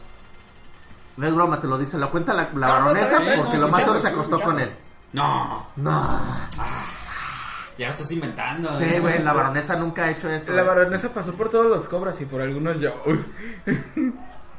No 1.18 1.28
es 1.28 1.34
broma, 1.34 1.60
te 1.62 1.68
lo 1.68 1.78
dice, 1.80 1.98
lo 1.98 2.12
cuenta 2.12 2.34
la, 2.34 2.44
la 2.44 2.68
No, 2.68 2.80
no, 2.80 2.86
baronesa 2.86 3.20
porque 3.38 3.58
lo 3.58 3.68
más 3.70 3.82
seguro 3.82 4.00
se 4.02 4.08
acostó 4.08 4.40
con 4.40 4.60
él. 4.60 4.72
No, 5.14 5.68
No. 5.76 6.20
Ya 7.78 7.88
lo 7.88 7.92
estás 7.94 8.12
inventando. 8.12 8.74
Sí, 8.76 8.84
eh. 8.86 9.00
güey, 9.00 9.22
la 9.24 9.34
baronesa 9.34 9.76
nunca 9.78 10.06
ha 10.06 10.12
hecho 10.12 10.30
eso. 10.30 10.54
La 10.54 10.64
baronesa 10.64 11.10
pasó 11.14 11.34
por 11.34 11.50
todos 11.50 11.68
los 11.68 11.88
cobras 11.90 12.20
y 12.22 12.26
por 12.26 12.42
algunos 12.42 12.78
shows. 12.80 13.32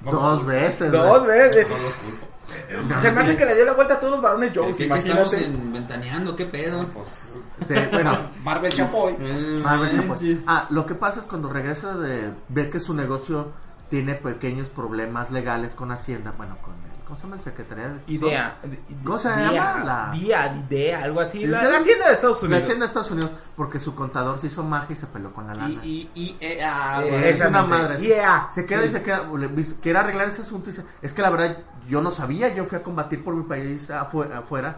Dos 0.04 0.44
veces. 0.46 0.92
Dos 0.92 1.24
güey. 1.24 1.38
veces. 1.38 1.66
no 1.68 1.78
los 1.78 1.94
culpo. 1.94 2.26
Se 3.00 3.10
me 3.10 3.20
hace 3.20 3.36
que 3.36 3.46
le 3.46 3.54
dio 3.54 3.64
la 3.64 3.72
vuelta 3.72 3.94
a 3.94 4.00
todos 4.00 4.12
los 4.14 4.22
varones 4.22 4.50
¿Qué, 4.52 4.56
shows. 4.56 4.76
qué- 4.76 4.84
estamos 4.92 5.32
en 5.34 5.72
ventaneando? 5.72 6.36
¿Qué 6.36 6.44
pedo? 6.44 6.84
Pues, 6.88 7.38
Sí, 7.66 7.74
bueno. 7.90 8.18
Marvel 8.44 8.70
Chapoy. 8.72 9.16
Eh, 9.18 9.60
Marvel 9.62 9.96
Chapoy. 9.96 10.42
Ah, 10.46 10.66
lo 10.70 10.84
que 10.84 10.94
pasa 10.94 11.20
es 11.20 11.26
cuando 11.26 11.48
regresa 11.48 11.96
de 11.96 12.32
ve 12.48 12.68
que 12.68 12.80
su 12.80 12.92
negocio 12.92 13.52
tiene 13.88 14.14
pequeños 14.14 14.68
problemas 14.68 15.30
legales 15.30 15.72
con 15.72 15.90
Hacienda, 15.90 16.34
bueno, 16.36 16.58
con 16.60 16.74
el, 16.74 16.83
¿cómo 17.06 17.16
se 17.16 17.22
llama 17.24 17.36
el 17.36 17.42
secretaría 17.42 17.88
de 17.88 18.00
Idea. 18.06 18.56
¿Cómo 19.04 19.18
se 19.18 19.28
Idea, 19.28 19.50
llama? 19.52 19.84
La- 19.84 20.10
Día, 20.12 20.64
idea, 20.68 21.04
algo 21.04 21.20
así. 21.20 21.46
La, 21.46 21.62
La- 21.62 21.70
la 21.70 21.78
hacienda 21.78 22.08
de 22.08 22.14
Estados 22.14 22.42
La 22.42 22.46
Unidos. 22.48 22.62
Hacienda 22.64 22.84
de 22.84 22.86
Estados 22.88 23.10
Unidos, 23.10 23.30
porque 23.56 23.80
su 23.80 23.94
contador 23.94 24.40
se 24.40 24.46
hizo 24.48 24.62
magia 24.62 24.94
y 24.94 24.98
se 24.98 25.06
peleó 25.06 25.32
con 25.32 25.46
la 25.46 25.54
lana. 25.54 25.68
Y, 25.82 26.10
y, 26.14 26.20
y, 26.20 26.36
eh, 26.40 26.64
ah, 26.64 27.00
pues, 27.08 27.24
es 27.26 27.40
una 27.46 27.62
madre. 27.62 28.00
Yeah. 28.00 28.48
Se 28.54 28.64
queda 28.66 28.82
Sí. 28.82 28.88
y 28.88 28.92
se 28.92 29.02
queda, 29.02 29.22
quiere 29.82 29.98
arreglar 29.98 30.28
ese 30.28 30.42
asunto 30.42 30.70
y 30.70 30.72
dice, 30.72 30.86
es 31.02 31.12
que 31.12 31.22
la 31.22 31.30
verdad 31.30 31.58
yo 31.88 32.00
no 32.02 32.10
sabía, 32.12 32.54
yo 32.54 32.64
fui 32.64 32.78
a 32.78 32.82
combatir 32.82 33.22
por 33.22 33.34
mi 33.34 33.44
país 33.44 33.90
afu- 33.90 34.32
afuera 34.32 34.76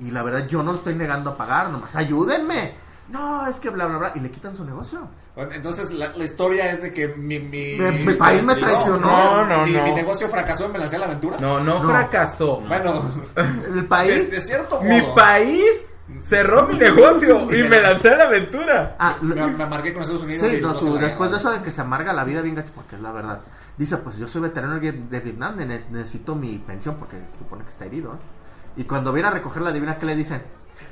y 0.00 0.10
la 0.10 0.22
verdad 0.22 0.46
yo 0.46 0.62
no 0.62 0.72
lo 0.72 0.78
estoy 0.78 0.94
negando 0.94 1.30
a 1.30 1.36
pagar, 1.36 1.70
nomás 1.70 1.94
ayúdenme. 1.96 2.87
No, 3.08 3.46
es 3.46 3.56
que 3.56 3.70
bla, 3.70 3.86
bla, 3.86 3.96
bla, 3.98 4.12
y 4.14 4.20
le 4.20 4.30
quitan 4.30 4.54
su 4.54 4.64
negocio. 4.64 5.08
Entonces 5.36 5.92
la, 5.92 6.08
la 6.14 6.24
historia 6.24 6.70
es 6.72 6.82
de 6.82 6.92
que 6.92 7.08
mi, 7.08 7.38
mi, 7.38 7.76
Mi- 7.78 8.04
mi 8.04 8.14
país 8.14 8.42
me 8.42 8.54
traicionó. 8.54 8.98
No, 8.98 9.46
no, 9.46 9.64
mi, 9.64 9.72
no. 9.72 9.84
mi 9.84 9.92
negocio 9.92 10.28
fracasó 10.28 10.66
y 10.68 10.72
me 10.72 10.78
lancé 10.78 10.96
a 10.96 10.98
la 11.00 11.04
aventura. 11.06 11.36
No, 11.40 11.58
no, 11.60 11.82
No. 11.82 11.88
fracasó. 11.88 12.60
Bueno, 12.60 13.02
El 13.74 13.86
país... 13.86 14.24
de, 14.30 14.36
de 14.36 14.40
cierto 14.42 14.80
Mi 14.82 15.00
modo. 15.00 15.14
país 15.14 15.86
cerró 16.20 16.66
mi 16.66 16.76
negocio 16.78 17.44
y 17.54 17.62
me 17.68 17.80
lancé 17.80 18.10
a 18.10 18.16
la 18.18 18.24
aventura. 18.24 18.96
Ah, 18.98 19.16
lo- 19.22 19.34
Me, 19.34 19.46
me 19.56 19.62
amargué 19.64 19.92
con 19.94 20.02
Estados 20.02 20.24
Unidos. 20.24 20.48
Sí, 20.50 20.56
y 20.56 20.60
no, 20.60 20.74
su- 20.74 20.98
después 20.98 21.30
de 21.30 21.36
eso 21.38 21.50
de 21.50 21.62
que 21.62 21.70
se 21.72 21.80
amarga 21.80 22.12
la 22.12 22.24
vida 22.24 22.42
bien 22.42 22.56
gacho, 22.56 22.72
porque 22.74 22.96
es 22.96 23.02
la 23.02 23.12
verdad. 23.12 23.40
Dice, 23.78 23.96
pues 23.98 24.16
yo 24.18 24.26
soy 24.28 24.42
veterano 24.42 24.78
de 24.80 25.20
Vietnam, 25.20 25.56
ne- 25.56 25.66
necesito 25.66 26.34
mi 26.34 26.58
pensión 26.58 26.96
porque 26.96 27.16
se 27.32 27.38
supone 27.38 27.62
que 27.64 27.70
está 27.70 27.84
herido. 27.86 28.12
¿eh? 28.14 28.80
Y 28.80 28.84
cuando 28.84 29.12
viene 29.12 29.28
a 29.28 29.32
recoger 29.32 29.62
la 29.62 29.72
divina, 29.72 29.98
¿qué 29.98 30.04
le 30.06 30.16
dicen? 30.16 30.42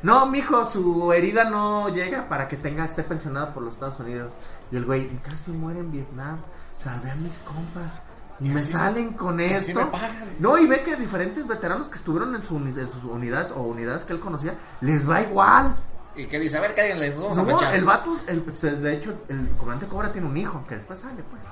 No, 0.02 0.26
mijo, 0.26 0.66
su 0.66 1.12
herida 1.12 1.44
no 1.50 1.88
llega 1.88 2.28
para 2.28 2.48
que 2.48 2.56
tenga, 2.56 2.84
esté 2.84 3.02
pensionado 3.02 3.52
por 3.54 3.62
los 3.62 3.74
Estados 3.74 3.98
Unidos. 4.00 4.32
Y 4.70 4.76
el 4.76 4.84
güey, 4.84 5.08
casi 5.18 5.50
muere 5.52 5.80
en 5.80 5.90
Vietnam, 5.90 6.38
salvé 6.78 7.10
a 7.10 7.14
mis 7.16 7.32
compas. 7.38 7.90
Y, 8.38 8.50
me 8.50 8.60
así- 8.60 8.72
salen 8.72 9.14
con 9.14 9.40
esto. 9.40 9.78
me 9.78 9.86
pagan. 9.86 10.12
No, 10.38 10.58
y 10.58 10.66
ve 10.66 10.82
que 10.82 10.96
diferentes 10.96 11.46
veteranos 11.46 11.88
que 11.88 11.96
estuvieron 11.96 12.34
en, 12.34 12.42
su 12.44 12.56
en 12.58 12.90
sus 12.90 13.02
unidades 13.04 13.50
o 13.52 13.62
unidades 13.62 14.04
que 14.04 14.12
él 14.12 14.20
conocía, 14.20 14.54
les 14.82 15.08
va 15.08 15.22
igual. 15.22 15.74
Y 16.14 16.26
que 16.26 16.38
dice, 16.38 16.58
a 16.58 16.60
ver, 16.60 16.74
cállenle, 16.74 17.10
nos 17.10 17.20
vamos 17.22 17.38
a 17.38 17.42
No, 17.42 17.48
manchar. 17.48 17.74
el 17.74 17.84
vato, 17.84 18.14
el- 18.26 18.82
de 18.82 18.94
hecho, 18.94 19.14
el 19.28 19.48
comandante 19.56 19.86
Cobra 19.86 20.12
tiene 20.12 20.26
un 20.28 20.36
hijo 20.36 20.64
que 20.68 20.76
después 20.76 20.98
sale, 20.98 21.22
pues. 21.30 21.42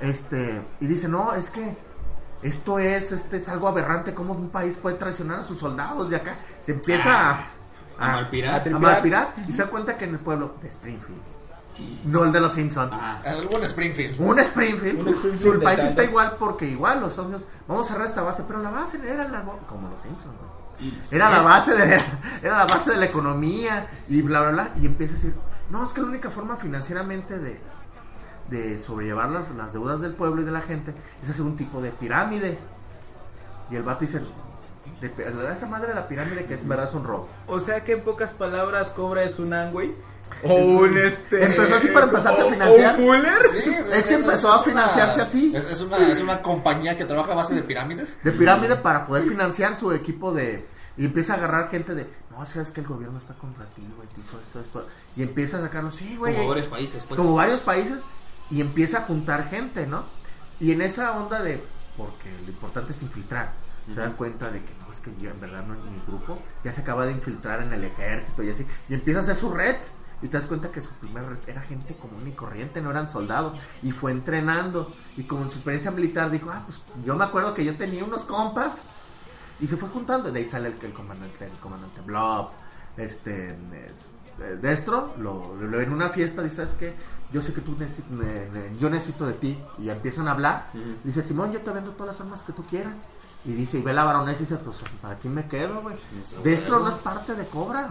Este, 0.00 0.62
y 0.80 0.86
dice, 0.86 1.08
no, 1.08 1.34
es 1.34 1.50
que 1.50 1.76
esto 2.42 2.78
es, 2.78 3.12
este, 3.12 3.38
es 3.38 3.48
algo 3.48 3.68
aberrante, 3.68 4.14
cómo 4.14 4.32
un 4.34 4.50
país 4.50 4.76
puede 4.76 4.96
traicionar 4.96 5.40
a 5.40 5.44
sus 5.44 5.58
soldados 5.58 6.10
de 6.10 6.16
acá. 6.16 6.36
Se 6.62 6.72
empieza 6.72 7.30
a, 7.30 7.40
A 7.98 8.12
malpirar. 8.12 8.68
a 8.68 8.78
malpirar, 8.78 9.28
y 9.46 9.52
se 9.52 9.62
da 9.64 9.68
cuenta 9.70 9.96
que 9.96 10.04
en 10.04 10.12
el 10.14 10.18
pueblo 10.20 10.54
de 10.62 10.68
Springfield, 10.68 11.20
no 12.06 12.24
el 12.24 12.32
de 12.32 12.40
los 12.40 12.52
Simpsons. 12.54 12.90
Ah, 12.92 13.22
Algún 13.24 13.62
Springfield. 13.64 14.20
Un 14.20 14.38
Springfield, 14.40 15.00
Un 15.00 15.08
Springfield 15.14 15.54
su 15.54 15.62
país 15.62 15.80
está 15.80 16.04
igual 16.04 16.34
porque 16.38 16.66
igual 16.66 17.00
los 17.00 17.16
Unidos, 17.18 17.42
vamos 17.68 17.86
a 17.88 17.92
cerrar 17.92 18.06
esta 18.08 18.22
base, 18.22 18.44
pero 18.46 18.60
la 18.62 18.70
base 18.70 18.98
era 19.08 19.28
la 19.28 19.42
como 19.42 19.88
los 19.88 20.00
Simpsons, 20.02 20.34
güey. 20.36 20.92
Era 21.10 21.28
la 21.30 21.42
base 21.42 21.74
de 21.76 21.94
era 22.42 22.58
la 22.58 22.66
base 22.66 22.90
de 22.90 22.96
la 22.96 23.06
economía 23.06 23.88
y 24.08 24.22
bla 24.22 24.40
bla 24.40 24.50
bla 24.50 24.70
y 24.80 24.86
empieza 24.86 25.14
a 25.14 25.16
decir, 25.16 25.34
"No, 25.70 25.84
es 25.84 25.92
que 25.92 26.00
la 26.00 26.06
única 26.06 26.30
forma 26.30 26.56
financieramente 26.56 27.38
de 27.38 27.60
de 28.50 28.80
sobrellevar 28.80 29.30
las, 29.30 29.50
las 29.50 29.72
deudas 29.72 30.00
del 30.00 30.14
pueblo 30.14 30.42
y 30.42 30.44
de 30.44 30.52
la 30.52 30.60
gente 30.62 30.94
es 31.22 31.30
hacer 31.30 31.42
un 31.42 31.56
tipo 31.56 31.80
de 31.80 31.90
pirámide." 31.90 32.58
Y 33.70 33.76
el 33.76 33.82
vato 33.82 34.00
dice, 34.00 34.20
de, 35.00 35.08
pi- 35.10 35.22
esa 35.22 35.66
madre 35.66 35.88
de 35.88 35.94
la 35.94 36.08
pirámide 36.08 36.46
que 36.46 36.54
es 36.54 36.62
en 36.62 36.68
verdad 36.68 36.88
es 36.88 36.94
un 36.94 37.04
robo. 37.04 37.28
O 37.46 37.60
sea 37.60 37.84
que 37.84 37.92
en 37.92 38.00
pocas 38.00 38.32
palabras 38.34 38.90
Cobra 38.90 39.22
es 39.24 39.38
un 39.38 39.52
angüey. 39.52 39.94
O 40.44 40.54
un 40.54 40.96
este. 40.98 41.42
Empezó 41.44 41.76
así 41.76 41.88
para 41.88 42.06
empezarse 42.06 42.42
a 42.42 42.44
financiar. 42.44 42.94
O 42.94 42.98
un 42.98 43.04
Fuller. 43.06 43.32
Sí, 43.50 43.74
Es 43.94 44.04
que 44.06 44.14
empezó 44.14 44.52
a 44.52 44.62
financiarse 44.62 45.14
una- 45.16 45.22
así. 45.22 45.52
Es, 45.56 45.64
es 45.64 45.80
una, 45.80 45.96
es 46.10 46.20
una 46.20 46.42
compañía 46.42 46.96
que 46.96 47.04
trabaja 47.04 47.32
a 47.32 47.36
base 47.36 47.54
de 47.54 47.62
pirámides. 47.62 48.18
de 48.22 48.32
pirámide 48.32 48.76
para 48.76 49.06
poder 49.06 49.24
financiar 49.24 49.74
su 49.76 49.92
equipo 49.92 50.32
de, 50.32 50.64
Y 50.98 51.06
empieza 51.06 51.34
a 51.34 51.36
agarrar 51.36 51.70
gente 51.70 51.94
de, 51.94 52.06
no, 52.30 52.44
sabes 52.44 52.70
que 52.72 52.80
el 52.80 52.86
gobierno 52.86 53.18
está 53.18 53.34
contra 53.34 53.64
ti, 53.66 53.82
güey, 53.96 54.08
te 54.08 54.20
hizo 54.20 54.38
esto, 54.40 54.60
esto. 54.60 54.84
Y 55.16 55.22
empieza 55.22 55.58
a 55.58 55.60
sacarlo, 55.62 55.90
sí, 55.90 56.16
güey. 56.18 56.34
Como 56.34 56.48
varios 56.48 56.66
países, 56.66 57.04
pues. 57.08 57.18
Como 57.20 57.34
varios 57.34 57.60
países. 57.60 58.00
Y 58.50 58.60
empieza 58.60 58.98
a 58.98 59.02
juntar 59.02 59.48
gente, 59.50 59.86
¿no? 59.86 60.04
Y 60.60 60.72
en 60.72 60.82
esa 60.82 61.12
onda 61.18 61.42
de, 61.42 61.62
porque 61.96 62.30
lo 62.44 62.48
importante 62.50 62.92
es 62.92 63.02
infiltrar. 63.02 63.52
Se 63.86 63.94
dan 63.94 64.12
cuenta 64.14 64.50
de 64.50 64.62
que 64.62 64.72
no, 64.84 64.92
es 64.92 65.00
que 65.00 65.10
ya 65.18 65.30
en 65.30 65.40
verdad 65.40 65.64
no 65.64 65.72
en 65.74 65.92
mi 65.92 65.98
grupo 66.06 66.38
ya 66.62 66.72
se 66.72 66.82
acaba 66.82 67.06
de 67.06 67.12
infiltrar 67.12 67.62
en 67.62 67.72
el 67.72 67.84
ejército 67.84 68.42
y 68.42 68.50
así. 68.50 68.66
Y 68.88 68.94
empieza 68.94 69.20
a 69.20 69.22
hacer 69.22 69.36
su 69.36 69.50
red. 69.50 69.76
Y 70.20 70.26
te 70.28 70.36
das 70.36 70.46
cuenta 70.46 70.72
que 70.72 70.82
su 70.82 70.90
primer 70.94 71.24
red 71.24 71.38
era 71.46 71.60
gente 71.62 71.94
común 71.94 72.26
y 72.26 72.32
corriente, 72.32 72.80
no 72.82 72.90
eran 72.90 73.08
soldados. 73.08 73.56
Y 73.82 73.92
fue 73.92 74.10
entrenando. 74.12 74.92
Y 75.16 75.22
como 75.24 75.44
en 75.44 75.50
su 75.50 75.56
experiencia 75.58 75.90
militar 75.92 76.30
dijo, 76.30 76.50
ah, 76.50 76.62
pues 76.66 76.80
yo 77.04 77.14
me 77.16 77.24
acuerdo 77.24 77.54
que 77.54 77.64
yo 77.64 77.76
tenía 77.76 78.04
unos 78.04 78.24
compas. 78.24 78.82
Y 79.60 79.66
se 79.68 79.76
fue 79.76 79.88
juntando. 79.88 80.30
De 80.32 80.40
ahí 80.40 80.46
sale 80.46 80.68
el, 80.68 80.74
el 80.84 80.92
comandante, 80.92 81.44
el 81.46 81.52
comandante 81.60 82.00
Blob. 82.02 82.50
Este, 82.96 83.50
es- 83.86 84.10
Destro, 84.60 85.14
lo, 85.18 85.54
lo- 85.56 85.80
en 85.80 85.92
una 85.92 86.08
fiesta 86.10 86.42
dice, 86.42 86.56
¿sabes 86.56 86.74
qué? 86.74 86.94
Yo 87.32 87.42
sé 87.42 87.52
que 87.52 87.60
tú 87.60 87.74
necesi- 87.76 88.08
ne- 88.10 88.48
ne- 88.50 88.78
yo 88.78 88.88
necesito 88.88 89.26
de 89.26 89.34
ti. 89.34 89.58
Y 89.78 89.90
empiezan 89.90 90.28
a 90.28 90.32
hablar. 90.32 90.70
Dice, 91.04 91.22
Simón, 91.22 91.52
yo 91.52 91.60
te 91.60 91.70
vendo 91.70 91.90
todas 91.92 92.14
las 92.14 92.20
armas 92.20 92.42
que 92.42 92.52
tú 92.52 92.64
quieras. 92.64 92.92
Y 93.44 93.52
dice, 93.52 93.78
y 93.78 93.82
ve 93.82 93.92
la 93.92 94.04
baronesa 94.04 94.38
y 94.38 94.46
dice, 94.46 94.56
pues, 94.56 94.78
¿para 95.02 95.14
quién 95.16 95.34
me 95.34 95.46
quedo, 95.46 95.82
güey? 95.82 95.96
Destro 96.42 96.74
bueno. 96.78 96.90
no 96.90 96.96
es 96.96 97.00
parte 97.02 97.34
de 97.34 97.46
Cobra. 97.46 97.88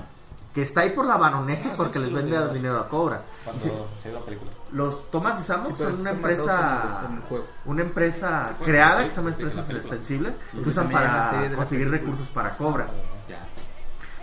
Que 0.53 0.63
está 0.63 0.81
ahí 0.81 0.89
por 0.89 1.05
la 1.05 1.17
baronesa 1.17 1.69
Ah, 1.71 1.75
porque 1.77 1.99
sí, 1.99 2.05
les 2.05 2.13
vende 2.13 2.53
dinero 2.53 2.79
a 2.79 2.89
Cobra. 2.89 3.21
Cuando 3.43 3.63
Dice, 3.63 4.11
la 4.11 4.19
película. 4.21 4.49
los 4.71 5.11
Thomas 5.11 5.39
y 5.47 5.73
pero 5.77 5.91
son 5.91 5.99
una 6.01 6.09
empresa 6.09 7.01
en 7.07 7.15
el 7.17 7.21
juego. 7.23 7.45
una 7.65 7.81
empresa 7.83 8.43
juego, 8.57 8.65
creada 8.65 9.03
que 9.05 9.11
se 9.11 9.17
llama 9.17 9.29
empresas 9.29 9.69
extensibles 9.69 10.33
que 10.51 10.67
usan 10.67 10.89
para 10.89 11.51
conseguir 11.55 11.91
recursos 11.91 12.27
para 12.29 12.53
Cobra. 12.53 12.87
Ya. 13.29 13.37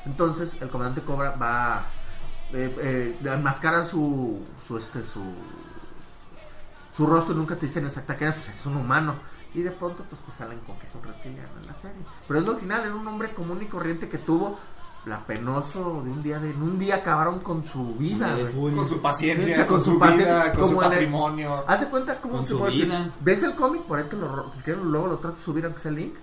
Entonces 0.06 0.60
el 0.60 0.68
comandante 0.70 1.02
Cobra 1.02 1.30
va 1.40 1.84
eh, 2.54 2.74
eh, 2.80 3.18
enmascaran 3.24 3.86
su 3.86 4.40
su 4.66 4.78
este 4.78 5.02
su 5.04 5.20
su 6.92 7.06
rostro 7.06 7.34
y 7.34 7.36
nunca 7.38 7.56
te 7.56 7.66
dicen 7.66 7.84
exacta 7.86 8.16
que 8.16 8.24
era, 8.24 8.34
pues 8.34 8.48
es 8.48 8.66
un 8.66 8.76
humano 8.76 9.14
y 9.54 9.62
de 9.62 9.70
pronto 9.72 10.04
pues 10.08 10.20
te 10.22 10.32
salen 10.32 10.58
con 10.60 10.76
que 10.78 10.86
es 10.86 10.94
un 10.94 11.02
reptiliano 11.02 11.48
en 11.60 11.66
la 11.66 11.74
serie. 11.74 11.96
Pero 12.26 12.40
es 12.40 12.46
lo 12.46 12.52
original, 12.52 12.84
era 12.84 12.94
un 12.94 13.06
hombre 13.06 13.30
común 13.34 13.60
y 13.62 13.66
corriente 13.66 14.08
que 14.08 14.18
tuvo 14.18 14.58
la 15.06 15.20
penoso 15.26 16.00
de 16.02 16.10
un 16.10 16.22
día 16.22 16.38
de 16.38 16.50
en 16.50 16.62
un 16.62 16.78
día 16.78 16.96
acabaron 16.96 17.40
con 17.40 17.66
su 17.66 17.94
vida. 17.96 18.36
Con 18.52 18.88
su 18.88 19.00
paciencia, 19.02 19.66
con, 19.66 19.76
con 19.76 19.84
su, 19.84 19.90
su 19.92 19.98
paciencia, 19.98 20.44
vida, 20.44 20.52
con 20.54 20.68
su 20.68 20.74
como 20.76 20.80
en 20.82 20.86
el- 20.86 20.92
patrimonio. 20.92 21.64
Haz 21.66 21.80
de 21.80 21.86
cuenta 21.88 22.16
Con 22.20 22.46
su 22.46 22.62
vida. 22.64 23.12
¿Ves 23.20 23.42
el 23.42 23.54
cómic? 23.54 23.82
Por 23.82 23.98
ahí 23.98 24.04
te 24.08 24.16
lo, 24.16 24.50
luego 24.82 25.06
lo 25.08 25.18
trato 25.18 25.36
de 25.36 25.42
subir 25.42 25.64
aunque 25.66 25.80
sea 25.80 25.90
el 25.90 25.96
link. 25.96 26.14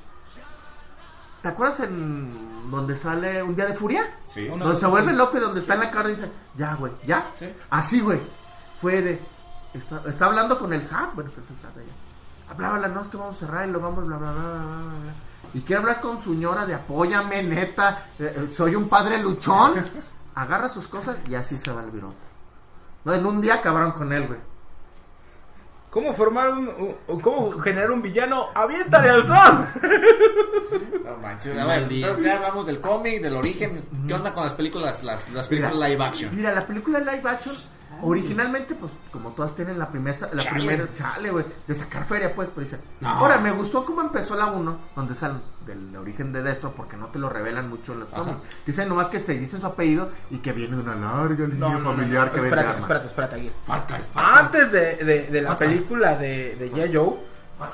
¿Te 1.42 1.48
acuerdas 1.48 1.80
en 1.82 2.70
donde 2.70 2.96
sale 2.96 3.42
un 3.42 3.56
día 3.56 3.66
de 3.66 3.74
furia? 3.74 4.06
Sí. 4.28 4.48
Una- 4.48 4.66
donde 4.66 4.80
se 4.80 4.86
vuelve 4.86 5.14
loco 5.14 5.38
y 5.38 5.42
donde 5.42 5.60
está 5.60 5.74
en 5.74 5.80
la 5.82 5.92
cara 5.92 6.10
y 6.10 6.14
dice, 6.14 6.32
ya, 6.56 6.76
güey, 6.76 6.94
ya. 7.06 7.32
Sí. 7.34 7.52
Así, 7.70 8.02
güey. 8.02 8.22
Fue 8.80 9.02
de, 9.02 9.20
está, 9.74 10.02
está 10.08 10.26
hablando 10.26 10.58
con 10.60 10.72
el 10.74 10.84
SAT, 10.84 11.16
bueno, 11.16 11.32
que 11.34 11.42
es 11.42 11.50
el 11.50 11.58
SAT 11.60 11.78
allá. 11.78 11.92
Hablaba, 12.50 12.88
no, 12.88 13.02
es 13.02 13.08
que 13.08 13.18
vamos 13.18 13.36
a 13.38 13.46
cerrar 13.46 13.68
y 13.68 13.72
lo 13.72 13.80
vamos, 13.80 14.06
bla, 14.08 14.18
bla, 14.18 14.32
bla, 14.32 14.42
bla, 14.42 14.54
bla, 14.58 14.66
bla. 14.66 15.14
Y 15.54 15.62
quiere 15.62 15.82
hablar 15.82 16.00
con 16.02 16.22
su 16.22 16.34
ñora 16.34 16.66
de 16.66 16.76
apóyame, 16.76 17.44
neta, 17.44 17.98
eh, 18.20 18.34
eh, 18.36 18.54
soy 18.56 18.76
un 18.76 18.88
padre 18.88 19.18
luchón. 19.22 19.74
Agarra 20.36 20.70
sus 20.70 20.88
cosas 20.88 21.18
y 21.28 21.36
así 21.36 21.58
se 21.58 21.72
va 21.72 21.82
el 21.84 21.92
virote. 21.92 22.16
No, 23.04 23.14
en 23.14 23.26
un 23.26 23.42
día 23.42 23.56
acabaron 23.56 23.92
con 23.94 24.14
él, 24.14 24.28
güey. 24.28 24.40
¿Cómo 25.92 26.14
formar 26.14 26.50
un, 26.52 26.96
un- 27.08 27.20
cómo 27.22 27.52
generar 27.60 27.92
un 27.92 28.02
villano? 28.02 28.48
¡Aviéntale 28.56 29.10
al 29.10 29.24
sol! 29.26 29.68
No 31.04 31.18
manches, 31.18 31.58
a 31.58 31.66
ver, 31.66 31.88
entonces 31.92 32.24
ya 32.24 32.36
hablamos 32.38 32.66
del 32.66 32.80
cómic, 32.80 33.22
del 33.22 33.36
origen. 33.36 33.84
¿Qué 34.08 34.14
onda 34.14 34.34
con 34.34 34.44
las 34.44 34.54
películas, 34.54 35.04
las, 35.04 35.30
las 35.34 35.48
películas 35.50 35.76
Mira, 35.76 35.88
live 35.90 36.04
action? 36.04 36.36
Mira, 36.36 36.54
la 36.54 36.66
película 36.66 37.00
live 37.00 37.22
action, 37.30 37.54
originalmente, 38.04 38.76
pues, 38.76 38.92
como 39.12 39.30
todas 39.32 39.56
tienen 39.56 39.78
la 39.80 39.90
primera, 39.90 40.18
la 40.34 40.42
Chale. 40.44 40.60
primera, 40.60 40.94
chale, 40.94 41.32
güey, 41.32 41.46
de 41.68 41.76
sacar 41.76 42.06
feria, 42.06 42.34
pues, 42.36 42.50
pero 42.54 42.66
dice, 42.66 42.80
No. 43.00 43.10
ahora, 43.10 43.40
me 43.40 43.52
gustó 43.52 43.86
cómo 43.86 44.02
empezó 44.02 44.36
la 44.36 44.48
1, 44.48 44.78
donde 44.96 45.16
salen 45.16 45.42
del 45.66 45.96
origen 45.96 46.34
de 46.34 46.42
Destro, 46.44 46.72
porque 46.76 46.98
no 46.98 47.08
te 47.08 47.20
lo 47.20 47.30
revelan 47.30 47.70
mucho 47.70 47.94
en 47.94 48.02
los 48.02 48.10
cómics. 48.10 48.38
Dicen 48.66 48.90
nomás 48.90 49.08
que 49.08 49.20
se 49.20 49.34
dicen 49.38 49.60
su 49.62 49.68
apellido 49.68 50.10
y 50.32 50.38
que 50.40 50.52
viene 50.54 50.76
de 50.76 50.82
una 50.84 50.96
larga 50.96 51.46
línea 51.48 51.78
familiar 51.80 52.32
que 52.32 52.40
vende 52.42 52.48
espérate, 52.50 52.68
armas. 52.68 52.82
espérate, 52.82 53.08
espérate. 53.08 53.52
Falta, 53.66 54.00
Antes 54.40 54.72
de, 54.72 54.96
de, 54.98 55.28
de 55.28 55.42
la 55.42 55.56
película 55.56 56.16
de, 56.18 56.56
de. 56.56 56.92
Joe, 56.94 57.16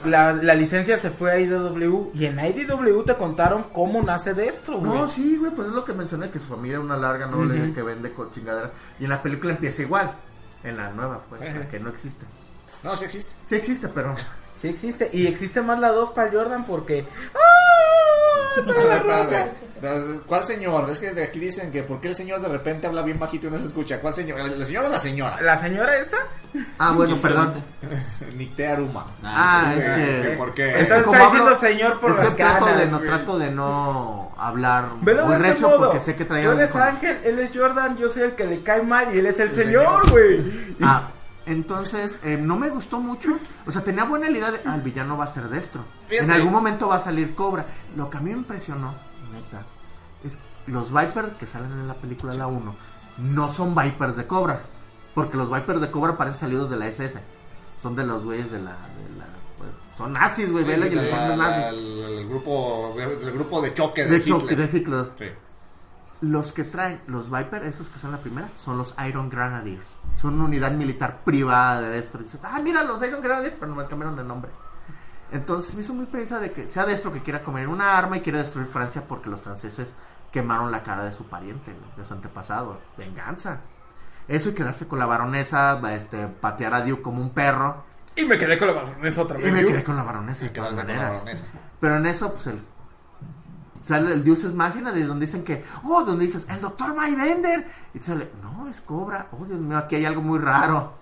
la, 0.05 0.33
la 0.33 0.55
licencia 0.55 0.97
se 0.97 1.09
fue 1.09 1.31
a 1.31 1.39
IDW 1.39 2.11
y 2.13 2.25
en 2.25 2.39
IDW 2.39 3.03
te 3.03 3.15
contaron 3.15 3.65
cómo 3.71 4.01
nace 4.01 4.33
Destro, 4.33 4.79
güey. 4.79 4.91
No, 4.91 5.07
sí, 5.07 5.37
güey, 5.37 5.51
pues 5.51 5.69
es 5.69 5.73
lo 5.73 5.83
que 5.83 5.93
mencioné, 5.93 6.29
que 6.29 6.39
su 6.39 6.45
familia 6.45 6.75
era 6.75 6.83
una 6.83 6.97
larga 6.97 7.27
noble 7.27 7.73
que 7.73 7.81
vende 7.81 8.11
con 8.11 8.31
chingadera. 8.31 8.71
Y 8.99 9.05
en 9.05 9.09
la 9.09 9.21
película 9.21 9.53
empieza 9.53 9.81
igual, 9.81 10.11
en 10.63 10.77
la 10.77 10.91
nueva, 10.91 11.21
pues, 11.29 11.41
la 11.41 11.67
que 11.67 11.79
no 11.79 11.89
existe. 11.89 12.25
No, 12.83 12.95
sí 12.95 13.05
existe. 13.05 13.31
Sí 13.45 13.55
existe, 13.55 13.87
pero... 13.87 14.13
Sí 14.61 14.67
existe. 14.67 15.09
Y 15.13 15.27
existe 15.27 15.61
más 15.61 15.79
la 15.79 15.89
2 15.89 16.11
para 16.11 16.31
Jordan 16.31 16.65
porque... 16.65 17.05
¡Ah! 17.35 18.06
La 18.87 18.99
roca! 18.99 19.47
¿Cuál 20.25 20.43
señor? 20.43 20.89
Es 20.89 20.97
que 20.97 21.11
de 21.11 21.23
aquí 21.23 21.39
dicen 21.39 21.71
que 21.71 21.83
por 21.83 22.01
qué 22.01 22.07
el 22.07 22.15
señor 22.15 22.41
de 22.41 22.47
repente 22.49 22.87
habla 22.87 23.03
bien 23.03 23.19
bajito 23.19 23.45
y 23.47 23.51
no 23.51 23.59
se 23.59 23.65
escucha. 23.65 23.99
¿Cuál 23.99 24.13
señor? 24.15 24.39
¿El 24.39 24.65
señor 24.65 24.85
o 24.85 24.89
la 24.89 24.99
señora? 24.99 25.39
¿La 25.41 25.55
señora 25.61 25.95
esta? 25.97 26.17
Ah, 26.79 26.93
bueno, 26.93 27.11
¿Quién 27.13 27.21
perdón. 27.21 27.53
Nicté 28.35 28.67
Aruma. 28.67 29.05
Ah, 29.23 29.75
es 29.77 29.85
¿Qué- 29.85 30.29
que... 30.31 30.35
¿Por 30.35 30.53
qué? 30.55 30.69
Entonces 30.79 31.05
está 31.05 31.19
diciendo 31.19 31.51
hablo- 31.51 31.59
señor 31.59 31.99
por 31.99 32.09
es 32.11 32.17
las 32.17 32.29
que 32.29 32.35
trato 32.43 32.65
de 32.65 32.85
no 32.87 32.99
trato 33.01 33.37
de 33.39 33.51
no 33.51 34.31
hablar 34.39 34.85
Velo 35.01 35.25
muy 35.27 35.35
de 35.35 35.37
este 35.41 35.51
recio 35.53 35.77
porque 35.77 35.99
sé 35.99 36.15
que 36.15 36.25
traía 36.25 36.45
eres 36.47 36.59
audífonos. 36.75 36.87
Ángel, 36.87 37.17
él 37.23 37.39
es 37.39 37.51
Jordan, 37.55 37.97
yo 37.97 38.09
soy 38.09 38.23
el 38.23 38.31
que 38.31 38.45
le 38.45 38.61
cae 38.61 38.81
mal 38.81 39.13
y 39.15 39.19
él 39.19 39.27
es 39.27 39.39
el 39.39 39.51
señor, 39.51 40.09
güey. 40.09 40.75
Ah, 40.81 41.03
entonces 41.47 42.19
eh, 42.23 42.37
no 42.39 42.57
me 42.57 42.69
gustó 42.69 42.99
mucho. 42.99 43.37
O 43.65 43.71
sea, 43.71 43.81
tenía 43.83 44.03
buena 44.03 44.29
idea 44.29 44.51
de, 44.51 44.59
ah, 44.65 44.75
el 44.75 44.81
villano 44.81 45.17
va 45.17 45.23
a 45.25 45.27
ser 45.27 45.49
destro. 45.49 45.83
Fíjate. 46.07 46.25
En 46.25 46.31
algún 46.31 46.51
momento 46.51 46.87
va 46.87 46.97
a 46.97 46.99
salir 46.99 47.33
Cobra. 47.35 47.65
Lo 47.95 48.09
que 48.09 48.17
a 48.17 48.21
mí 48.21 48.31
me 48.31 48.37
impresionó, 48.37 48.93
neta, 49.33 49.63
es 50.23 50.37
los 50.67 50.91
Viper 50.93 51.31
que 51.39 51.45
salen 51.45 51.71
en 51.71 51.87
la 51.87 51.93
película 51.95 52.33
La 52.33 52.47
1 52.47 52.75
no 53.19 53.51
son 53.51 53.73
Vipers 53.75 54.15
de 54.15 54.27
Cobra. 54.27 54.61
Porque 55.15 55.37
los 55.37 55.51
Vipers 55.51 55.81
de 55.81 55.89
Cobra 55.89 56.15
parecen 56.17 56.41
salidos 56.41 56.69
de 56.69 56.77
la 56.77 56.87
SS. 56.87 57.19
Son 57.81 57.95
de 57.95 58.05
los 58.05 58.23
güeyes 58.23 58.51
de 58.51 58.59
la... 58.59 58.71
de 58.71 59.17
la- 59.17 59.25
pues, 59.57 59.69
son 59.97 60.13
nazis, 60.13 60.51
güey. 60.51 60.63
Sí, 60.63 60.69
vela 60.69 60.85
sí, 60.87 60.93
y 60.93 60.97
el 60.99 61.05
el, 61.07 62.03
el 62.19 62.27
grupo, 62.29 62.95
el 62.99 63.31
grupo 63.31 63.61
de 63.61 63.73
choque 63.73 64.03
de, 64.05 64.11
De 64.11 64.17
Hitler. 64.17 64.39
choque, 64.39 64.55
de 64.55 64.77
Hitler. 64.77 65.05
Sí. 65.17 65.25
Los 66.21 66.51
que 66.53 66.63
traen 66.63 67.01
los 67.07 67.29
Viper, 67.29 67.63
esos 67.63 67.89
que 67.89 67.99
son 67.99 68.11
la 68.11 68.17
primera, 68.17 68.49
son 68.57 68.77
los 68.77 68.95
Iron 69.07 69.29
Grenadiers. 69.29 69.85
Son 70.15 70.33
una 70.33 70.45
unidad 70.45 70.71
militar 70.71 71.19
privada 71.23 71.81
de 71.81 71.89
Destro. 71.89 72.21
Y 72.21 72.23
dices, 72.23 72.41
ah, 72.43 72.59
mira, 72.63 72.83
los 72.83 73.01
Iron 73.03 73.21
Grenadiers, 73.21 73.55
pero 73.59 73.67
no 73.73 73.75
me 73.81 73.87
cambiaron 73.87 74.17
el 74.17 74.27
nombre. 74.27 74.49
Entonces 75.31 75.75
me 75.75 75.81
hizo 75.81 75.93
muy 75.93 76.05
presa 76.05 76.39
de 76.39 76.51
que 76.53 76.67
sea 76.67 76.85
Destro 76.85 77.11
que 77.13 77.21
quiera 77.21 77.43
comer 77.43 77.67
una 77.67 77.97
arma 77.97 78.17
y 78.17 78.21
quiere 78.21 78.39
destruir 78.39 78.67
Francia 78.67 79.03
porque 79.07 79.29
los 79.29 79.41
franceses 79.41 79.91
quemaron 80.31 80.71
la 80.71 80.83
cara 80.83 81.03
de 81.03 81.11
su 81.13 81.25
pariente, 81.25 81.75
de 81.97 82.05
su 82.05 82.13
antepasado. 82.13 82.79
Venganza. 82.97 83.59
Eso 84.27 84.49
y 84.49 84.53
quedarse 84.53 84.87
con 84.87 84.99
la 84.99 85.05
baronesa, 85.05 85.79
este, 85.93 86.27
patear 86.27 86.73
a 86.73 86.81
Duke 86.81 87.01
como 87.01 87.21
un 87.21 87.29
perro. 87.31 87.83
Y 88.15 88.25
me 88.25 88.37
quedé 88.37 88.57
con 88.57 88.67
la 88.69 88.73
baronesa 88.73 89.21
otra 89.21 89.39
Y 89.39 89.43
vez. 89.43 89.53
me 89.53 89.61
yo. 89.61 89.67
quedé 89.67 89.83
con 89.83 89.95
la 89.95 90.03
baronesa 90.03 90.39
de 90.41 90.45
Y 90.47 90.49
todas 90.49 90.69
quedarse 90.71 90.87
con 90.87 90.95
la 90.95 91.01
maneras. 91.03 91.23
baronesa. 91.23 91.45
Pero 91.79 91.95
en 91.97 92.05
eso, 92.07 92.33
pues 92.33 92.47
el. 92.47 92.61
Sale 93.87 94.11
el 94.11 94.23
Dios 94.23 94.43
es 94.43 94.53
máquina 94.53 94.91
de 94.91 95.05
donde 95.05 95.25
dicen 95.25 95.45
que. 95.45 95.63
Oh, 95.85 96.03
donde 96.03 96.25
dices, 96.25 96.45
el 96.49 96.59
doctor 96.59 96.93
Maybender. 96.93 97.65
Y 97.93 97.99
te 97.99 98.05
sale, 98.05 98.29
no, 98.41 98.67
es 98.69 98.81
cobra. 98.81 99.27
Oh, 99.31 99.45
Dios 99.45 99.59
mío, 99.61 99.77
aquí 99.77 99.95
hay 99.95 100.03
algo 100.03 100.21
muy 100.21 100.39
raro. 100.39 100.93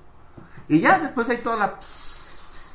Y 0.68 0.82
ya 0.82 1.00
después 1.00 1.28
hay 1.30 1.38
toda 1.38 1.58
la. 1.58 1.80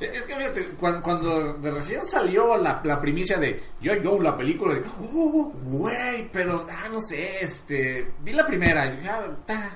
Es 0.01 0.23
que 0.23 0.35
fíjate, 0.35 0.65
cuando, 0.79 1.53
de 1.53 1.71
recién 1.71 2.03
salió 2.03 2.57
la, 2.57 2.81
la 2.83 2.99
primicia 2.99 3.37
de 3.37 3.63
yo, 3.79 3.93
yo, 3.95 4.19
la 4.19 4.35
película, 4.35 4.73
de, 4.73 4.83
oh, 5.13 5.53
güey, 5.61 6.27
pero, 6.31 6.65
ah, 6.67 6.89
no 6.91 6.99
sé, 6.99 7.43
este, 7.43 8.15
vi 8.23 8.33
la 8.33 8.43
primera, 8.43 8.87
y 8.87 8.97
dije, 8.97 9.09
ah, 9.09 9.69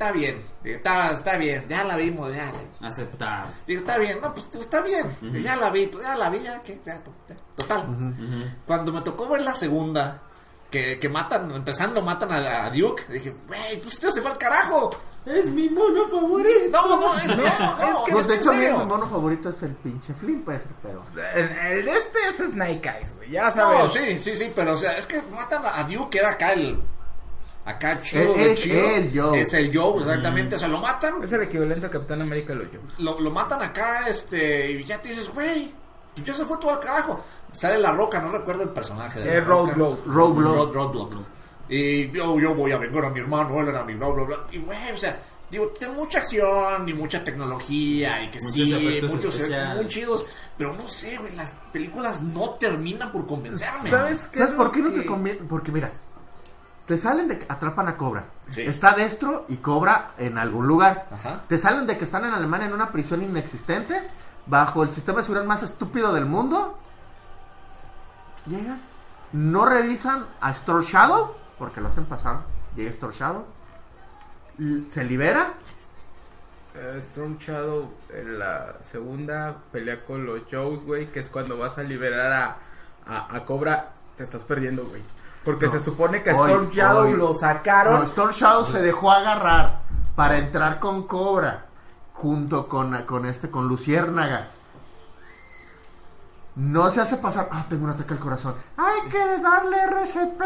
está, 0.00 0.12
bien, 0.12 0.40
Dije, 0.62 0.76
está, 0.76 1.10
está 1.12 1.36
bien, 1.36 1.66
ya 1.68 1.84
la 1.84 1.94
vimos, 1.94 2.34
ya, 2.34 2.50
Aceptar. 2.80 3.48
digo, 3.66 3.80
está 3.80 3.98
bien, 3.98 4.18
no, 4.22 4.32
pues 4.32 4.48
está 4.54 4.80
bien, 4.80 5.14
ya 5.42 5.56
la 5.56 5.68
vi, 5.68 5.88
pues 5.88 6.04
ya 6.04 6.16
la 6.16 6.30
vi, 6.30 6.40
ya, 6.40 6.62
que, 6.62 6.80
ya, 6.84 7.02
pues, 7.04 7.16
ya, 7.28 7.36
total. 7.54 8.14
Cuando 8.66 8.92
me 8.92 9.02
tocó 9.02 9.28
ver 9.28 9.42
la 9.42 9.54
segunda, 9.54 10.22
que, 10.70 10.98
que 10.98 11.08
matan, 11.10 11.50
empezando 11.50 12.00
matan 12.00 12.32
a, 12.32 12.64
a 12.64 12.70
Duke, 12.70 13.04
dije, 13.12 13.34
güey, 13.46 13.80
pues 13.82 13.94
esto 13.94 14.10
se 14.10 14.22
fue 14.22 14.30
al 14.30 14.38
carajo. 14.38 14.88
Es 15.26 15.50
mi 15.50 15.68
mono 15.68 16.08
favorito. 16.08 16.70
No, 16.70 16.98
no, 16.98 17.18
es 17.18 17.30
que, 17.30 17.36
no, 17.36 17.42
es 17.42 17.96
que, 18.06 18.12
Pues 18.12 18.22
es 18.22 18.28
de 18.28 18.36
hecho, 18.36 18.52
mi, 18.54 18.86
mono 18.86 19.06
favorito 19.06 19.50
es 19.50 19.62
el 19.64 19.74
pinche 19.74 20.14
Flynn, 20.14 20.40
pues, 20.42 20.62
pero. 20.82 21.04
El, 21.34 21.86
este 21.86 22.18
es 22.26 22.36
Snake 22.52 22.88
Eyes, 22.88 23.14
güey. 23.16 23.30
Ya 23.32 23.50
sabes. 23.50 23.78
No, 23.80 23.90
sí, 23.90 24.18
sí, 24.18 24.34
sí, 24.34 24.50
pero 24.54 24.72
o 24.72 24.76
sea, 24.78 24.92
es 24.92 25.06
que 25.06 25.20
matan 25.30 25.66
a 25.66 25.80
a 25.80 25.84
Duke, 25.84 26.08
que 26.10 26.18
era 26.20 26.30
acá 26.30 26.54
el. 26.54 26.82
Acá 27.70 28.00
chido, 28.02 28.34
Es- 28.34 28.36
de 28.36 28.52
es 28.52 28.60
chido. 28.60 28.80
el 28.96 29.20
Joe. 29.20 29.40
Es 29.40 29.54
el 29.54 29.76
Joe, 29.76 30.00
exactamente. 30.00 30.56
O 30.56 30.58
sea, 30.58 30.68
lo 30.68 30.78
matan. 30.78 31.22
Es 31.24 31.32
el 31.32 31.42
equivalente 31.42 31.86
a 31.86 31.90
Capitán 31.90 32.22
América 32.22 32.52
de 32.52 32.58
los 32.60 32.68
Jones. 32.68 32.98
Lo, 32.98 33.20
lo 33.20 33.30
matan 33.30 33.62
acá, 33.62 34.06
este. 34.08 34.72
Y 34.72 34.84
ya 34.84 35.00
te 35.00 35.08
dices, 35.10 35.28
güey. 35.32 35.72
pues 36.14 36.26
ya 36.26 36.34
se 36.34 36.44
fue 36.44 36.58
todo 36.58 36.70
al 36.72 36.80
carajo. 36.80 37.24
Sale 37.52 37.78
la 37.78 37.92
roca, 37.92 38.20
no 38.20 38.30
recuerdo 38.32 38.62
el 38.64 38.70
personaje. 38.70 39.20
de 39.20 39.38
Es. 39.38 39.46
Roadblock. 39.46 40.06
Roadblock. 40.06 40.54
Road- 40.56 40.72
Roadblock. 40.74 41.12
Y 41.68 42.10
yo, 42.10 42.38
yo 42.40 42.54
voy 42.54 42.72
a 42.72 42.78
vengar 42.78 43.04
a 43.04 43.10
mi 43.10 43.20
hermano, 43.20 43.60
él 43.60 43.68
era 43.68 43.84
mi 43.84 43.94
bla, 43.94 44.08
bla, 44.08 44.24
bla. 44.24 44.36
Y 44.50 44.58
güey, 44.58 44.90
o 44.92 44.98
sea, 44.98 45.20
digo, 45.48 45.68
tiene 45.68 45.94
mucha 45.94 46.18
acción 46.18 46.88
y 46.88 46.94
mucha 46.94 47.22
tecnología 47.22 48.24
y 48.24 48.30
que 48.30 48.40
Muchos 48.40 48.52
sí, 48.54 49.00
muchos 49.08 49.34
especiales. 49.36 49.76
muy 49.76 49.86
chidos. 49.86 50.26
Pero 50.58 50.74
no 50.74 50.88
sé, 50.88 51.16
güey, 51.16 51.34
las 51.36 51.52
películas 51.72 52.20
no 52.22 52.50
terminan 52.58 53.12
por 53.12 53.24
convencerme. 53.26 53.88
¿Sabes 53.88 54.22
qué? 54.32 54.38
¿Sabes 54.38 54.50
es 54.52 54.56
por 54.56 54.72
qué 54.72 54.80
no 54.80 54.90
que- 54.92 54.98
te 55.00 55.06
conviene? 55.06 55.38
Porque 55.48 55.70
mira, 55.70 55.92
te 56.90 56.98
salen 56.98 57.28
de 57.28 57.38
que 57.38 57.46
atrapan 57.48 57.86
a 57.86 57.96
Cobra. 57.96 58.24
Sí. 58.50 58.62
Está 58.62 58.96
Destro 58.96 59.46
y 59.48 59.58
Cobra 59.58 60.10
en 60.18 60.38
algún 60.38 60.66
lugar. 60.66 61.06
Ajá. 61.12 61.42
Te 61.46 61.56
salen 61.56 61.86
de 61.86 61.96
que 61.96 62.02
están 62.02 62.24
en 62.24 62.32
Alemania 62.32 62.66
en 62.66 62.72
una 62.72 62.90
prisión 62.90 63.22
inexistente, 63.22 64.02
bajo 64.46 64.82
el 64.82 64.90
sistema 64.90 65.18
de 65.18 65.22
seguridad 65.22 65.46
más 65.46 65.62
estúpido 65.62 66.12
del 66.12 66.26
mundo. 66.26 66.76
Llegan, 68.46 68.80
no 69.30 69.66
revisan 69.66 70.26
a 70.40 70.50
Store 70.50 70.84
Shadow, 70.84 71.36
porque 71.60 71.80
lo 71.80 71.86
hacen 71.86 72.06
pasar. 72.06 72.40
Llega 72.74 72.90
Store 72.90 73.14
Shadow, 73.16 73.44
se 74.88 75.04
libera. 75.04 75.54
Eh, 76.74 76.96
Storm 76.98 77.38
Shadow 77.38 77.88
en 78.12 78.36
la 78.36 78.78
segunda 78.80 79.58
pelea 79.70 80.04
con 80.04 80.26
los 80.26 80.40
Joes, 80.50 80.82
güey, 80.84 81.12
que 81.12 81.20
es 81.20 81.28
cuando 81.28 81.56
vas 81.56 81.78
a 81.78 81.84
liberar 81.84 82.32
a, 82.32 82.56
a, 83.06 83.36
a 83.36 83.44
Cobra, 83.44 83.92
te 84.16 84.24
estás 84.24 84.42
perdiendo, 84.42 84.84
güey. 84.86 85.02
Porque 85.44 85.66
No. 85.66 85.72
se 85.72 85.80
supone 85.80 86.22
que 86.22 86.30
Hoy, 86.32 86.50
Storm 86.50 86.70
Shadow 86.70 87.04
hoy. 87.04 87.12
lo 87.14 87.34
sacaron. 87.34 87.94
No, 88.00 88.02
Store 88.04 88.32
Shadow 88.32 88.64
se 88.64 88.80
dejó 88.82 89.10
agarrar 89.10 89.80
para 90.14 90.38
entrar 90.38 90.78
con 90.80 91.06
Cobra, 91.06 91.66
junto 92.14 92.66
con, 92.68 92.94
con 93.04 93.24
este, 93.26 93.50
con 93.50 93.66
Luciérnaga. 93.66 94.48
No 96.56 96.90
se 96.90 97.00
hace 97.00 97.16
pasar. 97.16 97.48
Ah, 97.52 97.64
tengo 97.68 97.84
un 97.84 97.90
ataque 97.90 98.12
al 98.12 98.18
corazón. 98.20 98.54
Hay 98.76 99.08
que 99.10 99.18
darle 99.40 99.78
RCP. 99.84 100.42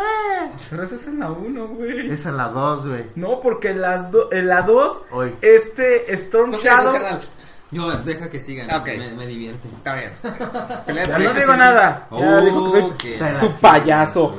Pero 0.71 0.83
esa 0.85 0.95
es 0.97 1.07
en 1.09 1.19
la 1.19 1.31
1, 1.31 1.67
güey. 1.69 2.13
Es 2.13 2.27
en 2.27 2.37
la 2.37 2.49
2, 2.51 2.87
güey. 2.87 3.07
No, 3.17 3.41
porque 3.41 3.71
en, 3.71 3.81
las 3.81 4.11
do- 4.13 4.31
en 4.31 4.47
la 4.47 4.63
2, 4.63 5.03
Hoy. 5.11 5.35
este 5.41 6.13
Storm 6.15 6.53
¿Tú 6.53 6.59
qué 6.61 6.69
haces, 6.71 6.93
Shadow. 6.93 7.21
Yo, 7.71 7.91
deja 8.05 8.31
que 8.31 8.39
sigan, 8.39 8.71
Ok. 8.81 8.87
me, 8.87 9.15
me 9.15 9.27
divierte. 9.27 9.67
Está 9.67 9.95
bien. 9.95 10.13
Ya 10.23 11.17
sí, 11.17 11.23
no 11.25 11.33
sí, 11.35 11.41
digo 11.41 11.53
sí. 11.53 11.59
nada. 11.59 12.07
Ya 12.13 12.41
digo 12.43 12.73
que 12.73 12.79
Ok. 12.83 13.01
soy 13.01 13.15
Se 13.17 13.33
la 13.33 13.41
su 13.41 13.53
payaso. 13.55 14.39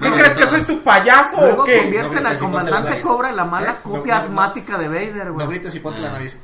¿Qué 0.00 0.08
No, 0.08 0.14
crees 0.16 0.32
que 0.34 0.44
no. 0.44 0.50
soy 0.50 0.62
su 0.62 0.82
payaso 0.82 1.40
Luego 1.40 1.62
o 1.62 1.64
qué? 1.66 1.78
convierten 1.82 2.22
No 2.22 2.28
al 2.28 2.34
la 2.34 2.40
comandante 2.40 2.90
nariz. 2.90 3.04
Cobra 3.04 3.28
en 3.30 3.36
la 3.36 3.44
mala 3.44 3.70
¿Eh? 3.72 3.76
copia 3.82 3.98
No, 3.98 4.02
no, 4.02 4.06
no. 4.06 4.14
asmática 4.40 4.78
de 4.78 4.88
Vader, 4.88 5.26
No 5.28 5.34
güey. 5.34 5.46
grites 5.48 5.74
y 5.74 5.80
ponte 5.80 6.00
la 6.00 6.10
nariz. 6.12 6.38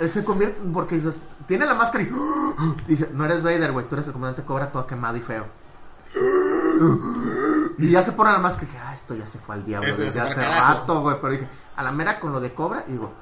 Eh, 0.00 0.08
Se 0.08 0.24
convierte 0.24 0.60
porque 0.72 0.94
dices, 0.96 1.16
tiene 1.46 1.66
la 1.66 1.74
máscara 1.74 2.04
y 2.04 2.10
dice, 2.86 3.10
no 3.12 3.24
eres 3.24 3.42
Vader, 3.42 3.72
güey, 3.72 3.86
tú 3.88 3.94
eres 3.96 4.06
el 4.06 4.12
comandante 4.12 4.42
Cobra 4.44 4.70
todo 4.72 4.86
quemado 4.86 5.16
y 5.16 5.20
feo. 5.20 5.46
Y 7.78 7.90
ya 7.90 8.02
se 8.02 8.12
pone 8.12 8.32
la 8.32 8.38
máscara 8.38 8.64
y 8.64 8.66
dije, 8.72 8.78
ah, 8.86 8.94
esto 8.94 9.14
ya 9.14 9.26
se 9.26 9.38
fue 9.38 9.54
al 9.54 9.64
diablo 9.64 9.88
Eso 9.90 10.02
desde 10.02 10.20
hace 10.20 10.42
rato, 10.42 11.00
güey. 11.02 11.16
Pero 11.20 11.32
dije, 11.32 11.48
a 11.76 11.82
la 11.82 11.92
mera 11.92 12.18
con 12.18 12.32
lo 12.32 12.40
de 12.40 12.52
Cobra, 12.54 12.84
y 12.88 12.92
digo, 12.92 13.12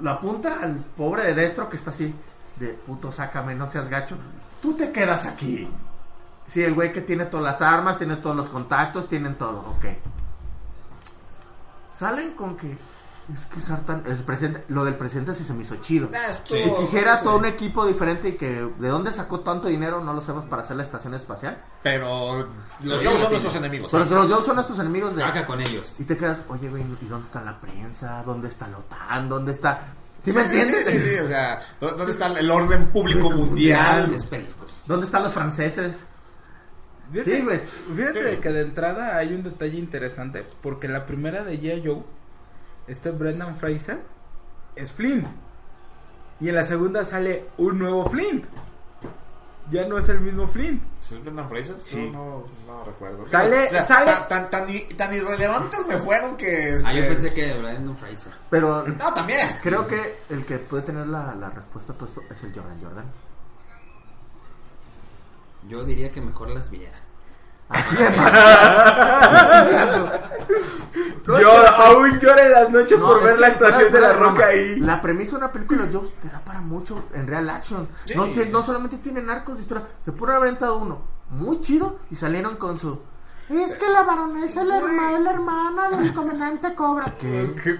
lo 0.00 0.10
apunta 0.10 0.58
al 0.62 0.74
pobre 0.96 1.24
de 1.24 1.34
Destro 1.34 1.68
que 1.68 1.76
está 1.76 1.90
así, 1.90 2.14
de 2.56 2.68
puto, 2.68 3.10
sácame, 3.12 3.54
no 3.54 3.68
seas 3.68 3.88
gacho. 3.88 4.16
Tú 4.60 4.74
te 4.74 4.90
quedas 4.92 5.26
aquí. 5.26 5.68
Sí, 6.52 6.62
el 6.62 6.74
güey 6.74 6.92
que 6.92 7.00
tiene 7.00 7.24
todas 7.26 7.44
las 7.44 7.62
armas, 7.62 7.96
tiene 7.98 8.16
todos 8.16 8.36
los 8.36 8.48
contactos, 8.48 9.08
tienen 9.08 9.36
todo, 9.36 9.60
ok. 9.60 9.86
Salen 11.94 12.32
con 12.32 12.56
que 12.56 12.76
es 13.32 13.46
que 13.46 13.60
Sartan, 13.60 14.02
el 14.06 14.16
presidente, 14.18 14.64
lo 14.68 14.84
del 14.84 14.96
presidente 14.96 15.32
sí 15.34 15.44
se 15.44 15.54
me 15.54 15.62
hizo 15.62 15.76
chido. 15.76 16.10
Ah, 16.12 16.32
Si 16.44 16.56
estuvo- 16.58 16.78
quisiera 16.80 17.16
sí, 17.16 17.24
todo 17.24 17.34
sí. 17.34 17.38
un 17.40 17.44
equipo 17.46 17.86
diferente 17.86 18.30
y 18.30 18.32
que 18.32 18.50
de 18.78 18.88
dónde 18.88 19.12
sacó 19.12 19.40
tanto 19.40 19.68
dinero, 19.68 20.02
no 20.02 20.12
lo 20.12 20.20
sabemos 20.20 20.46
para 20.46 20.62
hacer 20.62 20.76
la 20.76 20.82
estación 20.82 21.14
espacial. 21.14 21.62
Pero 21.82 22.46
los 22.82 23.02
Joes 23.02 23.20
son 23.20 23.30
nuestros 23.30 23.54
enemigos. 23.54 23.90
Pero 23.92 24.04
¿eh? 24.04 24.08
los 24.10 24.28
Jones 24.30 24.44
son 24.46 24.54
nuestros 24.56 24.78
enemigos 24.80 25.14
de 25.16 25.22
Caca 25.22 25.46
con 25.46 25.60
ellos. 25.60 25.92
y 25.98 26.04
te 26.04 26.16
quedas, 26.16 26.38
oye 26.48 26.68
güey, 26.68 26.82
¿y 27.00 27.06
dónde 27.06 27.26
está 27.26 27.40
la 27.42 27.58
prensa? 27.60 28.22
¿Dónde 28.24 28.48
está 28.48 28.66
la 28.68 28.78
OTAN? 28.78 29.28
¿Dónde 29.28 29.52
está? 29.52 29.80
¿Sí, 30.24 30.30
Sí, 30.32 30.36
me 30.36 30.42
entiendes? 30.44 30.84
Sí, 30.86 30.98
sí, 30.98 31.10
sí, 31.10 31.18
o 31.20 31.26
sea, 31.28 31.60
¿dó- 31.80 31.92
¿dónde 31.92 32.12
está 32.12 32.26
el 32.26 32.50
orden 32.50 32.88
público 32.90 33.30
mundial? 33.30 34.14
¿Dónde 34.86 35.06
están 35.06 35.22
los 35.22 35.32
franceses? 35.32 36.06
Fíjate, 37.12 37.36
Sí, 37.36 37.42
güey. 37.42 37.58
Fíjate 37.60 38.38
que 38.40 38.48
de 38.52 38.62
entrada 38.62 39.16
hay 39.16 39.34
un 39.34 39.42
detalle 39.42 39.78
interesante. 39.78 40.44
Porque 40.62 40.88
la 40.88 41.06
primera 41.06 41.44
de 41.44 41.60
G.I. 41.60 41.82
Joe, 41.86 42.02
este 42.86 43.10
Brendan 43.10 43.56
Fraser, 43.56 44.00
es 44.76 44.92
Flint. 44.92 45.26
Y 46.40 46.48
en 46.48 46.54
la 46.56 46.64
segunda 46.64 47.04
sale 47.04 47.44
un 47.58 47.78
nuevo 47.78 48.06
Flint. 48.06 48.44
Ya 49.70 49.86
no 49.86 49.96
es 49.96 50.08
el 50.08 50.20
mismo 50.20 50.48
Flint. 50.48 50.82
¿Es 51.00 51.22
Brendan 51.22 51.48
Fraser? 51.48 51.76
Sí. 51.84 52.10
No, 52.12 52.44
no, 52.66 52.74
no 52.78 52.84
recuerdo. 52.84 53.26
Sale- 53.28 53.66
O 53.66 53.70
sea, 53.70 53.84
sale- 53.84 54.10
Tan, 54.28 54.50
tan, 54.50 54.68
tan, 54.96 55.14
irrelevantes 55.14 55.86
me 55.86 55.96
fueron 55.98 56.36
que... 56.36 56.78
Ah, 56.84 56.92
yo 56.92 56.98
este, 57.02 57.12
pensé 57.12 57.32
que 57.34 57.54
Brandon 57.58 57.96
Fraser. 57.96 58.32
Pero 58.50 58.86
No, 58.88 59.14
también. 59.14 59.46
creo 59.62 59.86
que 59.86 60.16
el 60.30 60.44
que 60.44 60.58
puede 60.58 60.82
tener 60.82 61.06
la, 61.06 61.34
la 61.36 61.50
respuesta 61.50 61.92
a 61.92 61.96
todo 61.96 62.08
esto 62.08 62.22
es 62.28 62.42
el 62.42 62.52
Jordan 62.54 62.80
Jordan. 62.82 63.04
Yo 65.68 65.84
diría 65.84 66.10
que 66.10 66.20
mejor 66.20 66.50
las 66.50 66.70
viera. 66.70 66.98
Así 67.72 67.96
es. 67.98 68.16
No, 71.26 71.40
Yo 71.40 71.50
aún 71.68 72.18
lloro 72.18 72.38
en 72.40 72.52
las 72.52 72.70
noches 72.70 72.98
No, 72.98 73.06
por 73.06 73.22
ver 73.22 73.38
la 73.38 73.46
actuación 73.48 73.92
de 73.92 74.00
la 74.00 74.12
roca 74.14 74.46
ahí. 74.46 74.80
La 74.80 75.00
premisa 75.00 75.32
de 75.32 75.36
una 75.38 75.52
película 75.52 75.86
de 75.86 75.92
Joe 75.96 76.08
te 76.20 76.28
da 76.28 76.40
para 76.40 76.60
mucho 76.60 77.04
en 77.14 77.26
real 77.26 77.48
action. 77.48 77.88
Sí. 78.04 78.14
No, 78.16 78.26
no 78.26 78.62
solamente 78.62 78.98
tienen 78.98 79.30
arcos 79.30 79.56
de 79.56 79.62
historia, 79.62 79.84
se 80.04 80.12
pudo 80.12 80.32
haber 80.32 80.42
aventado 80.48 80.76
uno 80.78 81.02
muy 81.30 81.60
chido 81.60 81.98
y 82.10 82.16
salieron 82.16 82.56
con 82.56 82.78
su. 82.78 83.00
Es 83.48 83.76
que 83.76 83.88
la 83.88 84.02
baronesa 84.02 84.62
es 84.62 84.66
la, 84.66 84.78
herma- 84.80 85.14
es 85.14 85.20
la 85.20 85.30
hermana 85.30 85.90
del 85.90 86.12
comandante 86.14 86.74
Cobra. 86.74 87.04
¿Qué? 87.20 87.78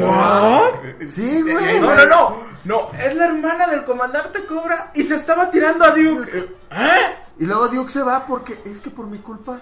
¿What? 0.00 1.08
Sí, 1.08 1.42
güey. 1.42 1.80
No, 1.80 1.94
no, 1.94 2.06
no. 2.06 2.54
No, 2.64 2.88
es 2.98 3.14
la 3.14 3.26
hermana 3.26 3.66
del 3.68 3.84
comandante 3.84 4.44
Cobra 4.46 4.90
y 4.94 5.02
se 5.02 5.14
estaba 5.16 5.50
tirando 5.50 5.84
a 5.84 5.90
Duke. 5.90 6.56
¿Eh? 6.70 7.16
Y 7.38 7.46
luego 7.46 7.68
Duke 7.68 7.90
se 7.90 8.02
va 8.02 8.26
porque 8.26 8.60
es 8.64 8.78
que 8.80 8.90
por 8.90 9.06
mi 9.08 9.18
culpa 9.18 9.60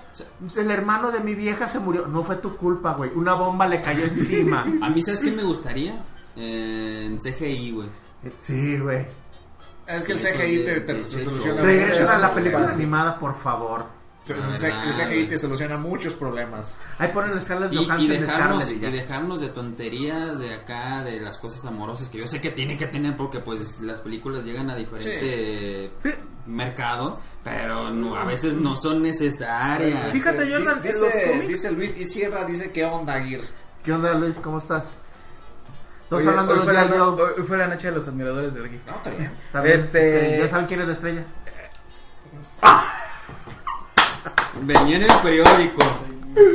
el 0.56 0.70
hermano 0.70 1.10
de 1.10 1.20
mi 1.20 1.34
vieja 1.34 1.68
se 1.68 1.78
murió. 1.78 2.06
No 2.06 2.22
fue 2.22 2.36
tu 2.36 2.56
culpa, 2.56 2.92
güey. 2.94 3.10
Una 3.14 3.34
bomba 3.34 3.66
le 3.66 3.80
cayó 3.80 4.04
encima. 4.04 4.62
A 4.82 4.90
mí, 4.90 5.00
¿sabes 5.00 5.22
qué 5.22 5.30
me 5.30 5.42
gustaría? 5.42 6.02
Eh, 6.36 7.04
en 7.06 7.18
CGI, 7.18 7.70
güey. 7.72 7.88
Sí, 8.36 8.78
güey. 8.78 9.06
Es 9.86 10.04
que 10.04 10.12
el 10.12 10.18
Sí, 10.18 10.26
CGI 10.28 10.58
te, 10.64 10.74
de- 10.74 10.80
te 10.82 10.94
de- 10.94 11.06
soluciona... 11.06 11.60
de- 11.60 11.66
Regresen 11.66 12.08
a 12.08 12.18
la 12.18 12.32
película 12.32 12.68
animada, 12.68 13.18
por 13.18 13.38
favor. 13.38 13.86
El 14.28 14.36
el 14.36 14.92
CGI 14.94 15.24
te 15.28 15.36
soluciona 15.38 15.76
muchos 15.76 16.14
problemas. 16.14 16.76
Ahí 16.98 17.08
ponen 17.12 17.32
Scarlett 17.42 17.72
Y, 17.72 17.78
y 18.04 18.06
de 18.06 18.20
dejarnos, 18.20 18.62
Scarlett 18.64 18.88
y 18.88 18.92
dejarnos 18.96 19.40
de 19.40 19.48
tonterías 19.48 20.38
de 20.38 20.54
acá, 20.54 21.02
de 21.02 21.18
las 21.20 21.38
cosas 21.38 21.64
amorosas 21.64 22.08
que 22.08 22.18
yo 22.18 22.26
sé 22.28 22.40
que 22.40 22.50
tienen 22.50 22.78
que 22.78 22.86
tener 22.86 23.16
porque 23.16 23.40
pues 23.40 23.80
las 23.80 24.00
películas 24.00 24.44
llegan 24.44 24.70
a 24.70 24.76
diferente 24.76 25.90
mercado, 26.46 27.18
pero 27.44 27.90
no, 27.90 28.16
a 28.16 28.24
veces 28.24 28.54
no 28.54 28.76
son 28.76 29.02
necesarias. 29.02 30.10
Fíjate, 30.12 30.50
Jordan, 30.50 30.82
dice, 30.82 31.44
dice 31.48 31.70
Luis 31.72 31.96
y 31.96 32.04
Sierra, 32.04 32.44
dice 32.44 32.70
que 32.72 32.84
onda, 32.84 33.14
Aguirre. 33.14 33.46
¿Qué 33.84 33.92
onda, 33.92 34.12
Luis? 34.14 34.36
¿Cómo 34.38 34.58
estás? 34.58 34.90
Estamos 36.04 36.22
Oye, 36.24 36.28
hablando 36.28 36.54
de 36.54 36.60
hoy 36.60 36.64
fue 36.66 36.74
la. 36.74 37.04
Hoy 37.04 37.42
fue 37.42 37.58
la 37.58 37.66
noche 37.68 37.86
de 37.90 37.96
los 37.96 38.06
admiradores 38.06 38.54
del 38.54 38.70
geek. 38.70 38.86
No, 38.86 38.94
está 38.96 39.10
bien. 39.10 39.32
También, 39.50 39.80
Este- 39.80 40.38
¿Ya 40.40 40.48
saben 40.48 40.66
quién 40.66 40.80
es 40.82 40.86
la 40.86 40.92
estrella? 40.92 41.24
Venía 44.60 44.96
en 44.96 45.02
el 45.02 45.12
periódico. 45.22 45.82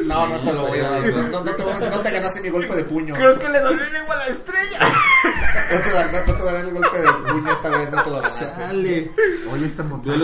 No, 0.06 0.28
no 0.28 0.40
te 0.40 0.54
lo 0.54 0.68
voy 0.68 0.80
a 0.80 0.90
dar. 0.90 1.06
No, 1.08 1.22
no, 1.30 1.44
no 1.44 1.56
te, 1.56 1.64
no 1.90 2.00
te 2.02 2.12
ganaste 2.12 2.42
mi 2.42 2.50
golpe 2.50 2.76
de 2.76 2.84
puño. 2.84 3.14
No 3.14 3.20
Creo 3.20 3.40
que 3.40 3.50
le 3.50 3.60
dolió 3.60 3.86
lengua 3.90 4.16
a 4.16 4.18
la 4.20 4.28
estrella. 4.28 4.80
te, 5.84 5.92
da- 5.92 6.12
no, 6.12 6.26
no 6.26 6.38
te 6.38 6.44
daré 6.44 6.60
el 6.62 6.72
golpe 6.72 6.98
de 7.00 7.08
puño 7.32 7.52
esta 7.52 7.70
vez, 7.70 7.92
no 7.92 8.02
te 8.04 8.10
lo 8.10 8.16
ganaste. 8.18 8.48
Sale. 8.48 9.12
Oye, 9.52 9.66
esta 9.66 9.84
montaña. 9.84 10.18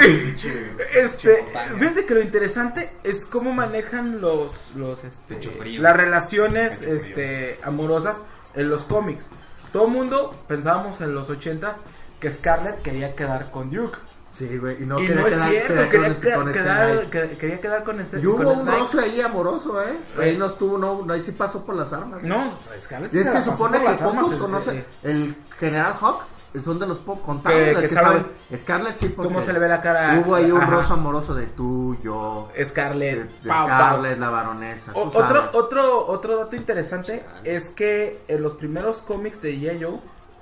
Pinche- 0.00 0.76
Este, 0.94 1.42
montaña. 1.42 1.78
fíjate 1.78 2.06
que 2.06 2.14
lo 2.14 2.20
interesante 2.22 2.92
es 3.02 3.26
cómo 3.26 3.52
manejan 3.52 4.20
los, 4.20 4.72
los 4.76 5.04
este, 5.04 5.38
las 5.78 5.96
relaciones 5.96 6.80
este, 6.82 7.58
amorosas 7.62 8.22
en 8.54 8.70
los 8.70 8.82
cómics. 8.84 9.26
Todo 9.72 9.88
mundo 9.88 10.34
pensábamos 10.48 11.00
en 11.00 11.14
los 11.14 11.28
ochentas 11.30 11.78
que 12.20 12.30
Scarlett 12.30 12.80
quería 12.82 13.14
quedar 13.14 13.50
con 13.50 13.70
Duke. 13.70 13.98
Sí, 14.36 14.58
güey. 14.58 14.82
Y 14.82 14.86
no 14.86 14.98
y 14.98 15.06
quería 15.06 15.20
no 15.22 15.26
es 15.28 15.34
quedar- 15.34 15.48
cierto, 15.50 15.68
quedar 15.74 15.88
quería, 15.90 16.08
con 16.08 16.20
quedar, 16.20 16.38
con 16.38 16.48
este 16.48 16.60
quedar- 16.62 16.86
Knight. 16.96 17.10
que- 17.10 17.38
quería 17.38 17.60
quedar 17.60 17.84
con 17.84 18.00
ese 18.00 18.20
Y 18.20 18.26
hubo 18.26 18.52
un 18.52 18.66
roce 18.66 19.00
ahí 19.00 19.20
amoroso, 19.20 19.80
¿eh? 19.82 19.96
Ahí 20.18 20.36
no 20.36 20.46
estuvo, 20.46 20.76
no, 20.76 21.04
ahí 21.12 21.22
sí 21.22 21.32
pasó 21.32 21.64
por 21.64 21.76
las 21.76 21.92
armas. 21.92 22.22
No, 22.22 22.52
Scarlett 22.80 23.14
Y 23.14 23.18
es 23.18 23.30
que 23.30 23.42
supone 23.42 23.78
que 23.78 23.90
pocos 23.90 24.26
este, 24.32 24.38
conocen 24.38 24.84
el 25.04 25.36
General 25.58 25.94
Hawk, 26.00 26.22
son 26.62 26.78
de 26.78 26.86
los 26.86 26.98
pocos 26.98 27.24
contados 27.24 27.58
Que- 27.58 27.74
que, 27.74 27.80
que 27.88 27.88
saben 27.94 28.22
saben. 28.22 28.60
Scarlett 28.60 28.96
sí, 28.96 29.08
porque 29.08 29.28
cómo 29.28 29.40
se 29.40 29.52
le 29.52 29.58
ve 29.58 29.68
la 29.68 29.80
cara. 29.80 30.20
Hubo 30.24 30.34
ahí 30.36 30.50
un 30.52 30.60
Ajá. 30.62 30.70
roce 30.70 30.92
amoroso 30.92 31.34
de 31.34 31.46
tú, 31.46 31.96
yo, 32.02 32.48
de, 32.56 32.64
Scarlett. 32.64 33.28
de 33.42 33.48
pau. 33.48 33.66
Scarlett, 33.68 34.18
la 34.18 34.30
baronesa. 34.30 34.92
O- 34.94 35.02
otro, 35.02 35.20
sabes. 35.20 35.54
otro, 35.54 36.06
otro 36.08 36.36
dato 36.38 36.54
interesante 36.56 37.24
es 37.44 37.70
que 37.70 38.22
en 38.28 38.42
los 38.42 38.54
primeros 38.54 38.98
cómics 38.98 39.42
de 39.42 39.52
G.I. 39.58 39.82
Joe 39.84 39.98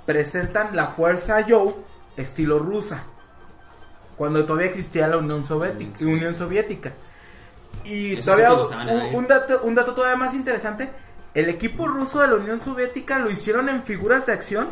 presentan 0.07 0.74
la 0.76 0.88
fuerza 0.88 1.45
Joe 1.49 1.74
estilo 2.16 2.59
rusa. 2.59 3.05
Cuando 4.23 4.45
todavía 4.45 4.68
existía 4.68 5.09
la 5.09 5.16
Unión 5.16 5.45
Soviética. 5.45 6.05
Unión 6.05 6.33
Soviética. 6.33 6.93
Y 7.83 8.12
Eso 8.12 8.37
sí 8.37 8.41
todavía 8.41 8.53
un, 9.11 9.14
un 9.16 9.27
dato, 9.27 9.62
un 9.64 9.75
dato 9.75 9.95
todavía 9.95 10.16
más 10.16 10.33
interesante. 10.33 10.89
El 11.35 11.49
equipo 11.49 11.89
ruso 11.89 12.20
de 12.20 12.29
la 12.29 12.37
Unión 12.37 12.61
Soviética 12.61 13.18
lo 13.18 13.33
hicieron 13.33 13.68
en 13.68 13.83
figuras 13.83 14.25
de 14.27 14.33
acción 14.33 14.68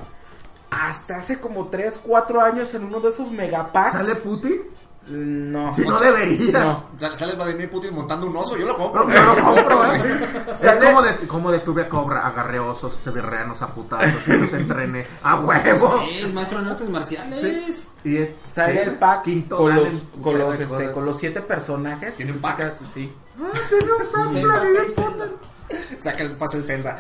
hasta 0.71 1.17
hace 1.17 1.41
como 1.41 1.67
3, 1.67 2.03
4 2.07 2.41
años 2.41 2.73
en 2.77 2.85
uno 2.85 3.01
de 3.01 3.09
esos 3.09 3.33
megapacks. 3.33 3.95
¿Sale 3.95 4.15
Putin? 4.15 4.61
No. 5.09 5.75
Sí, 5.75 5.83
no 5.83 5.99
debería. 5.99 6.61
No. 6.99 7.17
Sale 7.17 7.35
Vladimir 7.35 7.71
Putin 7.71 7.95
montando 7.95 8.27
un 8.27 8.37
oso, 8.37 8.57
yo 8.57 8.67
lo 8.67 8.77
compro. 8.77 9.05
No, 9.05 9.15
yo 9.15 9.35
lo 9.35 9.45
compro, 9.45 9.95
¿eh? 9.95 10.01
Es 10.63 10.77
como 10.77 11.03
de, 11.03 11.17
como 11.27 11.51
de 11.51 11.59
tuve 11.61 11.83
a 11.83 11.89
cobra, 11.89 12.27
agarré 12.27 12.61
osos, 12.61 12.99
se 13.03 13.11
a 13.11 13.67
putazos, 13.69 14.29
y 14.29 14.33
los 14.33 14.53
entrené 14.53 15.07
a 15.23 15.41
huevo. 15.41 16.01
Sí, 16.05 16.19
es 16.21 16.35
maestro 16.35 16.61
en 16.61 16.69
artes 16.69 16.89
marciales. 16.89 17.87
Y 18.05 18.17
es 18.17 18.35
Sale 18.45 18.73
sí, 18.73 18.79
el 18.91 18.99
pack 18.99 19.25
quinto 19.25 19.57
con 19.57 19.75
los, 19.75 19.89
con, 20.23 20.39
los, 20.39 20.61
este, 20.61 20.93
con 20.93 21.05
los 21.05 21.19
siete 21.19 21.41
personajes. 21.41 22.17
¿Tiene 22.17 22.33
un 22.33 22.39
pack? 22.39 22.75
Sí. 22.93 23.13
Ah, 23.43 23.51
tiene 23.69 24.47
un 24.47 24.53
pack, 24.53 24.89
Sí. 24.89 25.97
Saca 26.01 26.25
el, 26.25 26.33
pasa 26.33 26.57
el 26.57 26.65
Zelda. 26.65 26.99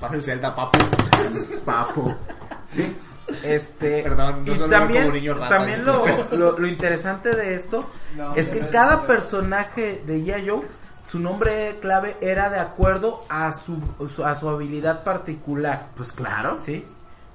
Pasa 0.00 0.14
el 0.16 0.22
Zelda, 0.22 0.54
papu. 0.54 0.78
Papo. 1.64 2.16
Este, 3.44 4.02
Perdón, 4.02 4.44
no 4.44 4.52
y 4.52 4.56
solo 4.56 4.70
también, 4.70 5.02
como 5.04 5.14
niño 5.16 5.34
rata, 5.34 5.56
también 5.58 5.84
lo, 5.84 6.04
lo, 6.32 6.58
lo 6.58 6.66
interesante 6.66 7.34
de 7.34 7.54
esto 7.56 7.88
No, 8.16 8.34
es 8.36 8.48
que 8.48 8.60
no, 8.60 8.68
cada 8.70 8.96
no. 8.96 9.06
personaje 9.06 10.02
de 10.06 10.22
Yayo, 10.24 10.62
su 11.06 11.18
nombre 11.18 11.76
clave 11.80 12.16
era 12.20 12.50
de 12.50 12.58
acuerdo 12.60 13.24
a 13.28 13.52
su, 13.52 13.80
su- 14.08 14.24
a 14.24 14.36
su 14.36 14.48
habilidad 14.48 15.02
particular, 15.04 15.88
Pues 15.96 16.12
claro. 16.12 16.58
¿sí? 16.64 16.84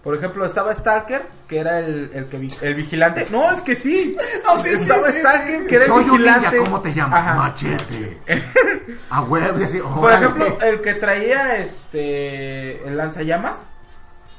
Por 0.04 0.16
ejemplo, 0.16 0.44
estaba 0.48 0.74
Stalker, 0.74 1.22
que 1.48 1.60
era 1.60 1.78
el, 1.80 2.10
el 2.16 2.26
que 2.28 2.38
vi- 2.40 2.52
el 2.62 2.74
vigilante. 2.74 3.28
No, 3.30 3.52
es 3.52 3.62
que 3.62 3.76
sí. 3.76 4.18
No, 4.46 4.58
sí, 4.58 4.70
sí, 4.70 4.76
estaba 4.76 5.12
sí, 5.12 5.20
Stalker, 5.20 5.56
sí, 5.58 5.62
sí. 5.64 5.68
que 5.68 5.76
era 5.76 5.86
el 5.86 5.92
Soy 5.92 6.04
un 6.06 6.12
vigilante. 6.12 6.48
ninja, 6.52 6.64
¿cómo 6.66 6.82
te 6.82 6.94
llamas? 6.94 7.20
Ajá. 7.28 7.34
Machete. 7.36 8.18
A 9.12 9.22
huevo, 9.24 9.60
Por 10.00 10.12
ejemplo, 10.14 10.58
el 10.62 10.82
que 10.82 10.94
traía 10.96 11.58
este 11.58 12.88
el 12.88 12.98
lanzallamas 12.98 13.68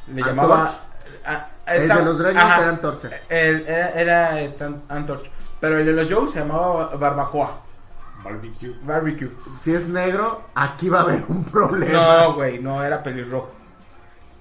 le 0.09 0.21
Antorch. 0.23 0.37
llamaba 0.37 0.79
a- 1.25 1.49
a- 1.67 1.75
El 1.77 1.89
de 1.89 2.05
los 2.05 2.19
Dragons 2.19 2.45
ajá. 2.45 2.61
era 2.61 2.69
Antorcha. 2.71 3.11
El- 3.29 3.67
era, 3.67 3.89
era 3.91 4.41
este, 4.41 4.65
Antorch, 4.89 5.31
pero 5.61 5.79
el 5.79 5.87
de 5.87 5.93
los 5.93 6.13
Joe 6.13 6.29
se 6.29 6.41
llamaba 6.41 6.95
Barbacoa, 6.97 7.61
Barbecue. 8.25 8.75
Barbecue. 8.83 9.31
Si 9.61 9.75
es 9.75 9.89
negro, 9.89 10.43
aquí 10.55 10.89
va 10.89 11.01
a 11.01 11.03
haber 11.03 11.23
un 11.29 11.45
problema. 11.45 11.93
No, 12.25 12.35
güey, 12.35 12.59
no 12.61 12.83
era 12.83 13.03
pelirrojo. 13.03 13.53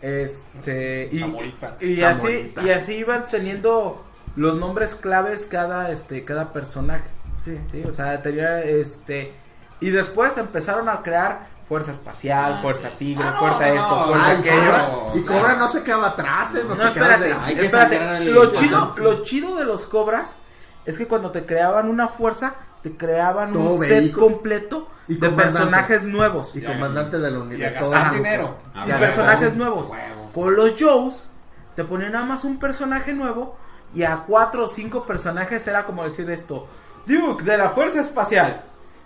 Este 0.01 1.09
y, 1.11 1.19
Zamorita. 1.19 1.77
y 1.79 2.01
así 2.01 2.53
y 2.63 2.69
así 2.71 2.93
iban 2.95 3.25
teniendo 3.29 4.03
los 4.35 4.55
nombres 4.57 4.95
claves 4.95 5.45
cada 5.45 5.91
este 5.91 6.25
cada 6.25 6.51
personaje. 6.53 7.03
Sí, 7.43 7.59
sí, 7.71 7.83
o 7.87 7.93
sea, 7.93 8.21
tenía 8.21 8.61
este 8.63 9.31
y 9.79 9.89
después 9.91 10.37
empezaron 10.37 10.89
a 10.89 11.01
crear 11.03 11.47
fuerza 11.71 11.91
espacial, 11.93 12.59
fuerza 12.61 12.89
tigre, 12.99 13.23
Ah, 13.25 13.31
no, 13.31 13.37
fuerza 13.39 13.59
no, 13.67 13.73
esto, 13.75 13.95
no. 13.95 14.03
fuerza 14.07 14.27
Ay, 14.27 14.37
aquello. 14.39 15.11
Y 15.15 15.23
claro. 15.23 15.41
Cobra 15.41 15.55
no 15.55 15.67
se 15.69 15.83
quedaba 15.83 16.07
atrás, 16.09 16.55
¿eh? 16.55 16.63
No, 16.67 16.75
se 16.75 16.75
quedaba 16.75 16.89
espérate, 16.89 17.23
de- 17.23 17.33
Hay 17.33 17.55
que 17.55 17.65
espérate. 17.65 18.25
Lo 18.25 18.51
chido, 18.51 18.93
Sí. 18.93 19.01
lo 19.01 19.23
chido 19.23 19.55
de 19.55 19.63
los 19.63 19.83
cobras 19.87 20.35
es 20.83 20.97
que 20.97 21.07
cuando 21.07 21.31
te 21.31 21.45
creaban 21.45 21.87
una 21.87 22.09
fuerza, 22.09 22.55
te 22.83 22.97
creaban 22.97 23.53
Todo 23.53 23.75
un 23.75 23.79
set 23.85 24.11
completo 24.11 24.89
Y 25.07 25.13
de 25.13 25.19
comandante. 25.29 25.53
personajes 25.53 26.03
nuevos. 26.03 26.55
Y 26.57 26.61
comandante 26.61 27.19
de 27.19 27.31
la 27.31 27.37
Y 27.37 27.41
unidad. 27.41 27.73
gastar 27.73 28.07
todo. 28.09 28.15
dinero. 28.17 28.57
Ah, 28.75 28.85
y 28.87 28.91
personajes 28.91 29.55
nuevos. 29.55 29.87
Huevo. 29.89 30.29
Con 30.35 30.55
los 30.57 30.73
Joes, 30.77 31.29
te 31.77 31.85
ponían 31.85 32.11
nada 32.11 32.25
más 32.25 32.43
un 32.43 32.59
personaje 32.59 33.13
nuevo 33.13 33.55
y 33.95 34.03
a 34.03 34.25
cuatro 34.27 34.65
o 34.65 34.67
cinco 34.67 35.05
personajes 35.05 35.65
era 35.67 35.85
como 35.85 36.03
decir 36.03 36.29
esto: 36.31 36.67
Duke 37.05 37.45
de 37.45 37.57
la 37.57 37.69
Fuerza 37.69 38.01
Espacial, 38.01 38.61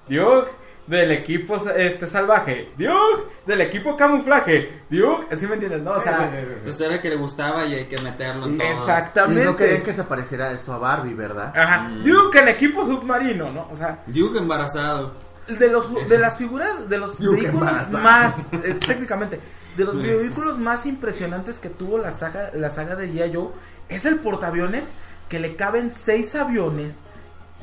Duke 0.09 0.49
del 0.87 1.11
equipo 1.11 1.55
este 1.55 2.05
salvaje, 2.07 2.69
Duke 2.77 3.23
del 3.45 3.61
equipo 3.61 3.97
camuflaje, 3.97 4.81
Duke, 4.89 5.37
¿sí 5.37 5.47
me 5.47 5.53
entiendes? 5.53 5.81
No, 5.81 5.91
o 5.91 6.01
sea, 6.01 6.17
Sí, 6.17 6.23
sí, 6.31 6.37
sí, 6.45 6.53
sí. 6.55 6.61
Pues 6.63 6.81
era 6.81 7.01
que 7.01 7.09
le 7.09 7.15
gustaba 7.15 7.65
y 7.65 7.75
hay 7.75 7.85
que 7.85 8.01
meterlo 8.01 8.45
en 8.45 8.57
todo. 8.57 8.67
Y 8.67 8.71
exactamente. 8.71 9.45
no 9.45 9.55
querían 9.55 9.81
que 9.81 9.93
se 9.93 10.03
pareciera 10.03 10.51
esto 10.51 10.73
a 10.73 10.77
Barbie, 10.77 11.13
¿verdad? 11.13 11.53
Ajá, 11.55 11.89
Duke 12.03 12.39
en 12.39 12.49
equipo 12.49 12.85
submarino, 12.85 13.51
¿no? 13.51 13.67
O 13.71 13.75
sea, 13.75 14.03
Duke 14.07 14.37
embarazado. 14.37 15.13
de 15.47 15.67
los 15.69 16.09
de 16.09 16.17
las 16.17 16.37
figuras 16.37 16.89
de 16.89 16.97
los 16.97 17.19
Duke 17.19 17.41
vehículos 17.41 17.89
más 17.91 18.53
eh, 18.53 18.79
técnicamente 18.85 19.39
de 19.77 19.83
los 19.83 20.01
vehículos 20.01 20.63
más 20.63 20.85
impresionantes 20.87 21.59
que 21.59 21.69
tuvo 21.69 21.97
la 21.97 22.11
saga 22.11 22.51
la 22.53 22.69
saga 22.69 22.95
de 22.95 23.11
G.I. 23.11 23.35
Joe 23.35 23.49
es 23.89 24.05
el 24.05 24.19
portaaviones 24.19 24.85
que 25.29 25.39
le 25.39 25.55
caben 25.55 25.91
seis 25.91 26.35
aviones 26.35 27.01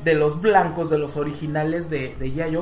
de 0.03 0.15
los 0.15 0.41
blancos 0.41 0.89
de 0.89 0.97
los 0.97 1.17
originales 1.17 1.89
de, 1.89 2.15
de 2.19 2.33
G.I. 2.33 2.57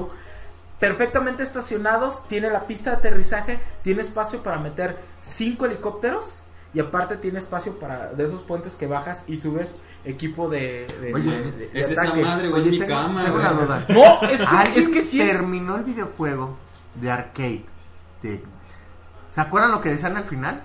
Perfectamente 0.81 1.43
estacionados 1.43 2.27
tiene 2.27 2.49
la 2.49 2.67
pista 2.67 2.89
de 2.91 2.97
aterrizaje 2.97 3.59
tiene 3.83 4.01
espacio 4.01 4.43
para 4.43 4.57
meter 4.57 4.97
cinco 5.23 5.65
helicópteros 5.65 6.39
y 6.73 6.79
aparte 6.79 7.15
tiene 7.17 7.39
espacio 7.39 7.79
para 7.79 8.07
de 8.13 8.25
esos 8.25 8.41
puentes 8.41 8.75
que 8.75 8.87
bajas 8.87 9.23
y 9.27 9.37
subes 9.37 9.75
equipo 10.05 10.49
de, 10.49 10.87
de- 10.99 11.13
Oye, 11.13 11.29
de- 11.31 11.51
de- 11.51 11.67
de 11.69 11.81
Es 11.81 11.91
esa 11.91 12.01
ataque. 12.03 12.23
madre, 12.25 12.47
güey, 12.49 12.61
es 12.65 12.71
mi 12.71 12.79
tengo, 12.79 12.93
cama, 12.93 13.23
tengo 13.23 13.37
una 13.37 13.51
duda. 13.51 13.85
no 13.89 14.21
es 14.27 14.39
que, 14.39 14.45
¿Alguien 14.47 14.83
es 14.85 14.89
que 14.89 15.01
sí 15.03 15.21
es 15.21 15.29
terminó 15.31 15.75
el 15.75 15.83
videojuego 15.83 16.57
de 16.95 17.11
arcade? 17.11 17.65
de- 18.23 18.43
¿Se 19.31 19.39
acuerdan 19.39 19.71
lo 19.71 19.81
que 19.81 19.89
decían 19.89 20.17
al 20.17 20.25
final? 20.25 20.63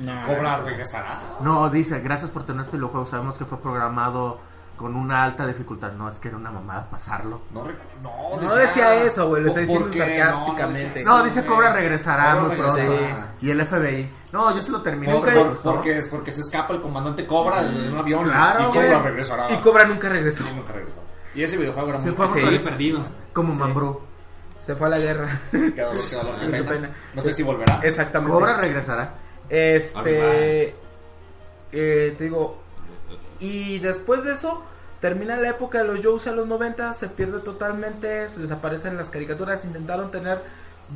No. 0.00 0.24
Cobra 0.26 0.58
regresará. 0.58 1.18
No, 1.40 1.68
dice, 1.70 1.98
gracias 2.00 2.30
por 2.30 2.44
tener 2.44 2.62
este 2.64 2.76
videojuego. 2.76 3.06
Sabemos 3.06 3.38
que 3.38 3.44
fue 3.44 3.58
programado 3.60 4.38
con 4.80 4.96
una 4.96 5.24
alta 5.24 5.46
dificultad. 5.46 5.92
No, 5.92 6.08
es 6.08 6.18
que 6.18 6.28
era 6.28 6.38
una 6.38 6.50
mamada 6.50 6.88
pasarlo. 6.88 7.42
No, 7.52 7.66
rec- 7.66 7.76
no, 8.02 8.40
No 8.40 8.54
decía 8.54 8.94
eso, 9.04 9.28
güey, 9.28 9.42
lo 9.42 9.48
está 9.50 9.60
¿Por 9.66 9.90
diciendo 9.90 10.06
sarcásticamente. 10.32 11.04
No, 11.04 11.22
dice 11.22 11.44
Cobra 11.44 11.72
regresará 11.74 12.32
Cobra 12.38 12.48
muy 12.48 12.56
pronto. 12.56 12.94
Y 13.42 13.50
el 13.50 13.66
FBI. 13.66 14.10
No, 14.32 14.56
yo 14.56 14.62
se 14.62 14.70
lo 14.70 14.80
terminé. 14.80 15.12
Ok. 15.12 15.24
pero 15.26 15.44
me 15.44 15.50
Por- 15.50 15.74
porque, 15.74 15.98
es 15.98 16.08
porque 16.08 16.32
se 16.32 16.40
escapa 16.40 16.72
el 16.72 16.80
comandante 16.80 17.26
Cobra 17.26 17.62
de 17.62 17.90
un 17.90 17.98
avión 17.98 18.24
Claro, 18.24 18.60
y 18.62 18.72
Cobra 18.72 18.88
güey. 18.88 19.02
regresará. 19.02 19.52
Y 19.52 19.60
Cobra 19.60 19.84
nunca 19.84 20.08
regresó. 20.08 20.44
Sí, 20.44 20.50
nunca 20.56 20.72
regresó. 20.72 20.96
Y 21.34 21.42
ese 21.42 21.58
videojuego 21.58 21.90
era 21.90 22.00
Se 22.00 22.06
muy 22.08 22.16
fue 22.16 22.24
a 22.24 22.28
fácil. 22.28 22.44
Sigue 22.48 22.60
perdido. 22.60 23.06
Como 23.34 23.54
Mambrú. 23.54 24.00
Se 24.64 24.74
fue 24.76 24.86
a 24.86 24.90
la 24.90 24.98
guerra. 24.98 25.28
Qué 25.50 25.58
dolor, 25.82 25.96
qué 26.08 26.16
dolor, 26.16 26.34
qué 26.40 26.46
Qué 26.46 26.52
pena. 26.52 26.70
pena. 26.70 26.90
No 27.14 27.20
sé 27.22 27.34
si 27.34 27.42
volverá. 27.42 27.80
Exactamente. 27.82 28.32
Cobra 28.32 28.56
regresará. 28.56 29.14
Este. 29.48 30.74
eh, 31.72 32.14
te 32.16 32.24
digo. 32.24 32.58
Y 33.40 33.78
después 33.78 34.22
de 34.24 34.34
eso, 34.34 34.64
termina 35.00 35.36
la 35.36 35.48
época 35.48 35.78
de 35.78 35.84
los 35.84 36.04
Joes 36.04 36.26
a 36.26 36.32
los 36.32 36.46
90, 36.46 36.92
se 36.94 37.08
pierde 37.08 37.40
totalmente, 37.40 38.28
se 38.28 38.40
desaparecen 38.40 38.96
las 38.96 39.08
caricaturas. 39.10 39.64
Intentaron 39.64 40.10
tener 40.10 40.42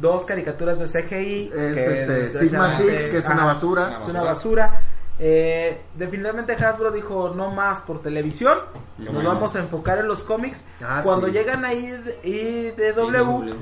dos 0.01 0.25
caricaturas 0.25 0.79
de 0.79 0.87
CGI. 0.87 1.53
Es 1.55 1.75
que 1.75 2.03
este, 2.03 2.39
Sigma 2.39 2.71
Six, 2.77 3.05
que 3.05 3.19
es 3.19 3.27
una 3.27 3.45
basura. 3.45 3.99
Es 4.01 4.09
una 4.09 4.23
basura. 4.23 4.81
Eh, 5.19 5.81
definitivamente 5.95 6.55
Hasbro 6.55 6.91
dijo 6.91 7.33
no 7.37 7.51
más 7.53 7.81
por 7.81 8.03
televisión. 8.03 8.59
Nos 8.99 9.15
bueno. 9.15 9.31
vamos 9.31 9.55
a 9.55 9.61
enfocar 9.61 9.99
en 9.99 10.09
los 10.09 10.25
cómics. 10.25 10.65
Ah, 10.83 11.01
Cuando 11.05 11.29
sí. 11.29 11.33
llegan 11.33 11.65
ahí 11.65 11.87
IDW, 12.25 13.13
W. 13.13 13.55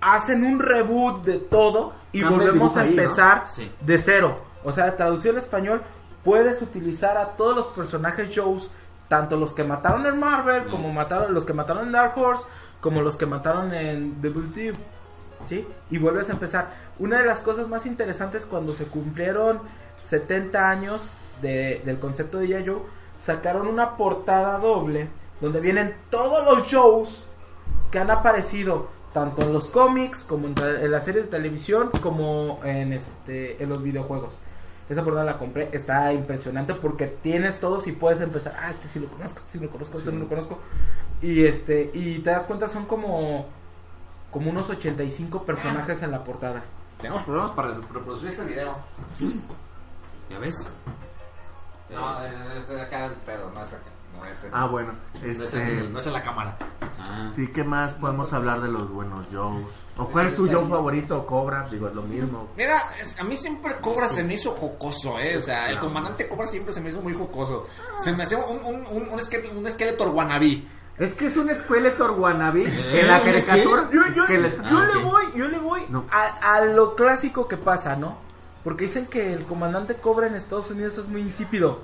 hacen 0.00 0.44
un 0.44 0.60
reboot 0.60 1.24
de 1.24 1.38
todo 1.38 1.92
y 2.12 2.22
volvemos 2.22 2.76
a 2.76 2.82
ahí, 2.82 2.94
¿no? 2.94 3.02
empezar 3.02 3.42
Sí. 3.46 3.70
de 3.80 3.98
cero. 3.98 4.38
O 4.64 4.72
sea, 4.72 4.96
traducción 4.96 5.36
al 5.36 5.42
español, 5.42 5.82
puedes 6.24 6.62
utilizar 6.62 7.16
a 7.16 7.36
todos 7.36 7.54
los 7.56 7.66
personajes 7.66 8.30
Joes, 8.34 8.70
tanto 9.08 9.36
los 9.36 9.52
que 9.52 9.64
mataron 9.64 10.06
en 10.06 10.18
Marvel, 10.18 10.66
como 10.66 10.92
mataron 10.92 11.32
los 11.34 11.44
que 11.44 11.52
mataron 11.52 11.86
en 11.86 11.92
Dark 11.92 12.16
Horse, 12.18 12.44
como 12.80 13.02
los 13.02 13.16
que 13.16 13.26
mataron 13.26 13.72
en 13.74 14.20
WTF. 14.22 14.78
¿Sí? 15.46 15.66
Y 15.90 15.98
vuelves 15.98 16.30
a 16.30 16.32
empezar. 16.32 16.70
Una 16.98 17.18
de 17.18 17.26
las 17.26 17.40
cosas 17.40 17.68
más 17.68 17.84
interesantes 17.86 18.46
cuando 18.46 18.72
se 18.72 18.86
cumplieron 18.86 19.60
70 20.00 20.68
años 20.70 21.18
de- 21.42 21.82
del 21.84 21.98
concepto 21.98 22.38
de 22.38 22.48
Yayo, 22.48 22.82
sacaron 23.20 23.66
una 23.68 23.96
portada 23.96 24.58
doble 24.58 25.08
donde 25.40 25.60
vienen 25.60 25.94
todos 26.10 26.44
los 26.46 26.66
shows 26.68 27.24
que 27.90 27.98
han 27.98 28.10
aparecido 28.10 28.88
tanto 29.12 29.42
en 29.42 29.52
los 29.52 29.68
cómics 29.68 30.24
como 30.24 30.46
en, 30.48 30.54
en 30.58 30.90
las 30.90 31.04
series 31.04 31.26
de 31.26 31.30
televisión 31.30 31.90
como 32.02 32.60
en 32.64 32.92
este 32.92 33.62
en 33.62 33.68
los 33.68 33.82
videojuegos. 33.82 34.34
Esa 34.88 35.02
portada 35.02 35.24
la 35.24 35.38
compré, 35.38 35.68
está 35.72 36.12
impresionante 36.12 36.74
porque 36.74 37.06
tienes 37.06 37.58
todos 37.58 37.86
y 37.88 37.92
puedes 37.92 38.20
empezar, 38.20 38.56
ah, 38.60 38.70
este 38.70 38.86
sí 38.86 39.00
lo 39.00 39.08
conozco, 39.08 39.40
este 39.40 39.52
sí 39.52 39.58
lo 39.58 39.70
conozco, 39.70 39.98
este 39.98 40.12
no 40.12 40.20
lo 40.20 40.28
conozco. 40.28 40.58
Y 41.20 41.44
este 41.44 41.90
y 41.92 42.20
te 42.20 42.30
das 42.30 42.46
cuenta 42.46 42.68
son 42.68 42.86
como 42.86 43.46
como 44.30 44.50
unos 44.50 44.70
85 44.70 45.44
personajes 45.44 46.02
en 46.02 46.10
la 46.10 46.22
portada. 46.22 46.62
Tenemos 47.00 47.22
problemas 47.24 47.50
para 47.52 47.68
reproducir 47.72 48.28
este 48.28 48.44
video. 48.44 48.76
¿Ya 50.30 50.38
ves? 50.38 50.68
No, 51.90 52.12
es, 52.22 52.68
es 52.68 52.80
acá 52.80 53.06
el 53.06 53.12
pedo, 53.12 53.50
no 53.52 53.62
es 53.62 53.72
acá. 53.72 53.95
No 54.18 54.24
es, 54.24 54.44
en- 54.44 54.50
Ah, 54.52 54.66
bueno. 54.66 54.92
no 55.22 55.26
es 55.30 55.40
Este, 55.40 55.62
en- 55.62 55.92
no 55.92 55.98
es 55.98 56.06
en 56.06 56.12
la 56.12 56.22
cámara. 56.22 56.56
Ah. 57.00 57.30
sí, 57.34 57.48
¿qué 57.52 57.62
más 57.64 57.94
podemos 57.94 58.32
hablar 58.32 58.60
de 58.60 58.68
los 58.68 58.90
buenos 58.90 59.26
Joes? 59.32 59.66
¿O 59.98 60.06
cuál 60.08 60.26
es 60.26 60.36
tu 60.36 60.46
Joe 60.50 60.66
favorito? 60.68 61.18
¿O 61.20 61.26
Cobra? 61.26 61.66
Digo, 61.70 61.88
es 61.88 61.94
lo 61.94 62.02
mismo. 62.02 62.48
Mira, 62.56 62.76
es- 63.00 63.18
a 63.20 63.24
mí 63.24 63.36
siempre 63.36 63.76
Cobra 63.76 64.08
se 64.08 64.24
me 64.24 64.34
hizo 64.34 64.50
jocoso, 64.52 65.18
¿eh? 65.18 65.36
O 65.36 65.40
sea, 65.40 65.70
el 65.70 65.78
comandante 65.78 66.28
Cobra 66.28 66.46
siempre 66.46 66.72
se 66.72 66.80
me 66.80 66.88
hizo 66.90 67.00
muy 67.02 67.14
jocoso. 67.14 67.66
Se 67.98 68.12
me 68.12 68.22
hacía 68.24 68.38
un, 68.38 68.58
un, 68.64 68.86
un, 68.90 69.08
un, 69.12 69.18
esqueleto, 69.18 69.56
un 69.56 69.66
esqueleto 69.66 70.04
wannabe. 70.10 70.64
Es 70.98 71.12
que 71.14 71.26
es 71.26 71.36
un 71.36 71.54
Skeletor 71.54 72.12
wannabe 72.12 72.62
Eh, 72.64 73.00
en 73.00 73.08
la 73.08 73.18
¿un 73.18 73.24
caricatura. 73.24 73.90
Yo, 73.92 74.00
yo- 74.14 74.24
Skeletor. 74.24 74.64
yo 74.70 74.78
Ah, 74.78 74.86
le 74.86 74.96
ok. 74.96 75.04
voy, 75.04 75.24
yo 75.36 75.48
le 75.48 75.58
voy 75.58 75.82
No. 75.90 76.04
a, 76.10 76.54
a 76.54 76.64
lo 76.64 76.94
clásico 76.96 77.46
que 77.48 77.58
pasa, 77.58 77.96
¿no? 77.96 78.16
Porque 78.64 78.84
dicen 78.84 79.04
que 79.06 79.32
el 79.34 79.44
comandante 79.44 79.94
Cobra 79.94 80.26
en 80.26 80.34
Estados 80.34 80.70
Unidos 80.70 80.96
es 80.98 81.06
muy 81.08 81.20
insípido. 81.20 81.78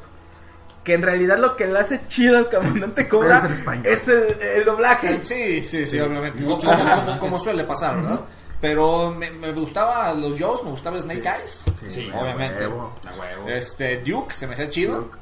Que 0.85 0.95
en 0.95 1.03
realidad 1.03 1.39
lo 1.39 1.57
que 1.57 1.67
le 1.67 1.79
hace 1.79 2.07
chido 2.09 2.39
al 2.39 2.51
comandante 2.51 3.09
Cobra 3.09 3.39
Es 3.39 3.45
el 3.45 3.87
es 3.87 4.09
el, 4.09 4.41
el 4.43 4.65
doblaje. 4.65 5.21
Sí, 5.23 5.65
sí, 5.65 5.87
sí, 5.87 6.01
obviamente. 6.01 6.41
Como, 6.41 6.57
Mucho 6.57 6.67
como- 6.69 6.83
más. 6.85 6.99
como- 7.01 7.19
como 7.19 7.39
suele 7.39 7.65
pasar, 7.65 7.97
¿verdad? 8.03 8.21
Pero 8.61 9.11
me, 9.11 9.31
me 9.31 9.53
gustaba 9.53 10.13
los 10.15 10.41
Joes, 10.41 10.63
me 10.65 10.71
gustaba 10.71 11.01
Snake 11.01 11.25
Eyes. 11.29 11.65
Sí, 11.89 12.11
obviamente. 12.15 12.65
a 12.65 12.69
huevo. 12.69 12.95
A 13.13 13.19
huevo. 13.21 13.49
Este, 13.49 13.99
Duke 14.03 14.33
se 14.35 14.47
me 14.47 14.55
hacía 14.55 14.71
chido. 14.71 15.01
Duke. 15.03 15.19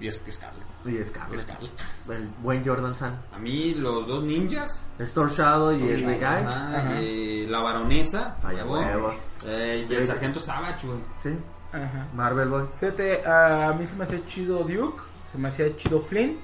Y 0.00 0.06
es 0.08 0.18
que 0.18 0.32
Scarlet. 0.32 0.64
Y 0.86 1.04
Scarlet. 1.04 1.40
Scarlet. 1.42 1.72
El 2.08 2.28
buen 2.42 2.64
Jordan 2.64 2.94
San. 2.98 3.20
A 3.34 3.38
mí 3.38 3.74
los 3.74 4.06
dos 4.08 4.24
ninjas. 4.24 4.82
Star 4.98 5.28
Shadow 5.30 5.72
y 5.72 5.96
Snake 5.98 6.24
Eyes. 6.24 7.02
Y 7.02 7.46
la 7.46 7.58
baronesa. 7.60 8.36
Ay, 8.42 8.56
huevo. 8.64 9.14
Eh, 9.46 9.86
y 9.88 9.94
el 9.94 10.06
sargento 10.06 10.40
Savage, 10.40 10.86
güey. 10.86 10.98
Sí. 11.22 11.30
Ajá. 11.72 12.06
Marvel 12.14 12.48
Boy. 12.48 12.64
Fíjate, 12.78 13.22
a 13.26 13.74
mí 13.78 13.86
se 13.86 13.96
me 13.96 14.04
hacía 14.04 14.24
chido 14.26 14.58
Duke, 14.64 15.00
se 15.32 15.38
me 15.38 15.48
hacía 15.48 15.76
chido 15.76 16.00
Flynn. 16.00 16.38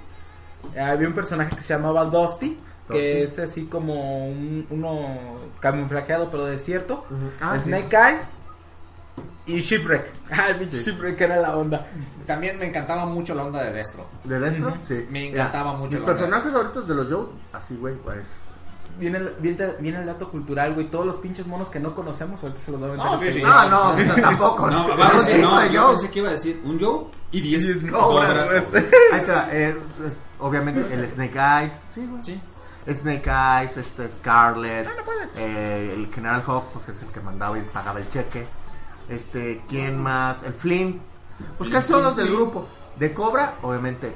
Había 0.80 1.08
un 1.08 1.14
personaje 1.14 1.54
que 1.54 1.62
se 1.62 1.74
llamaba 1.74 2.04
Dusty, 2.06 2.58
que 2.90 3.22
es 3.22 3.38
así 3.38 3.66
como 3.66 4.28
un, 4.28 4.66
uno 4.70 5.16
camuflajeado 5.60 6.30
pero 6.30 6.46
desierto. 6.46 7.04
Ah, 7.40 7.58
Snake 7.58 7.94
Eyes 7.96 8.30
y 9.46 9.60
Shipwreck. 9.60 10.10
Ah, 10.30 10.48
el 10.50 10.56
pinche 10.56 10.78
Shipwreck 10.78 11.20
era 11.20 11.36
la 11.36 11.56
onda. 11.56 11.86
También 12.26 12.58
me 12.58 12.66
encantaba 12.66 13.06
mucho 13.06 13.34
la 13.34 13.44
onda 13.44 13.62
de 13.62 13.72
Destro. 13.72 14.06
¿De 14.24 14.40
Destro? 14.40 14.76
Sí. 14.88 15.06
Me 15.10 15.28
encantaba 15.28 15.72
Mira, 15.74 15.78
mucho 15.84 15.98
verdad. 16.00 16.06
personajes 16.16 16.52
favoritos 16.52 16.88
de 16.88 16.94
los 16.96 17.12
Joe, 17.12 17.26
así, 17.52 17.76
güey, 17.76 17.94
pues. 17.96 18.18
Viene 18.98 19.18
el, 19.18 19.34
viene, 19.38 19.72
viene 19.78 19.98
el 20.00 20.06
dato 20.06 20.30
cultural, 20.30 20.74
güey. 20.74 20.86
Todos 20.86 21.06
los 21.06 21.16
pinches 21.16 21.46
monos 21.46 21.68
que 21.68 21.78
no 21.80 21.94
conocemos, 21.94 22.42
ahorita 22.42 22.60
se 22.60 22.70
los 22.72 22.80
voy 22.80 22.90
a 22.92 22.96
No, 22.96 23.18
sí, 23.18 23.32
sí. 23.32 23.42
No, 23.42 23.68
no, 23.68 23.96
no, 23.96 24.14
tampoco. 24.14 24.70
No, 24.70 24.96
va 24.96 25.08
a 25.08 25.18
decir, 25.18 25.38
no, 25.40 25.66
yo 25.66 25.90
pensé 25.90 26.10
que 26.10 26.18
iba 26.20 26.28
a 26.28 26.32
decir 26.32 26.60
un 26.64 26.80
Joe 26.80 27.04
y 27.30 27.40
10 27.40 27.90
Cobras. 27.90 28.46
cobras. 28.48 28.74
Ahí 29.12 29.26
va, 29.28 29.48
eh, 29.52 29.76
obviamente 30.38 30.94
el 30.94 31.08
Snake 31.08 31.38
Eyes. 31.38 31.72
Sí, 31.94 32.06
güey. 32.10 32.24
Sí. 32.24 32.40
Snake 32.88 33.28
Eyes, 33.28 33.76
este 33.76 34.08
Scarlet, 34.08 34.88
eh, 35.36 35.92
el 35.96 36.12
General 36.14 36.42
Hawk, 36.46 36.66
pues 36.72 36.88
es 36.88 37.02
el 37.02 37.08
que 37.08 37.20
mandaba 37.20 37.58
y 37.58 37.62
pagaba 37.62 37.98
el 37.98 38.08
cheque. 38.08 38.46
Este, 39.08 39.62
¿quién 39.68 40.00
más? 40.00 40.42
El 40.44 40.52
Flynn. 40.52 41.00
Pues 41.58 41.68
casi 41.70 41.92
son 41.92 42.02
los 42.02 42.16
del 42.16 42.28
grupo. 42.30 42.66
De 42.96 43.12
Cobra, 43.12 43.56
obviamente. 43.62 44.14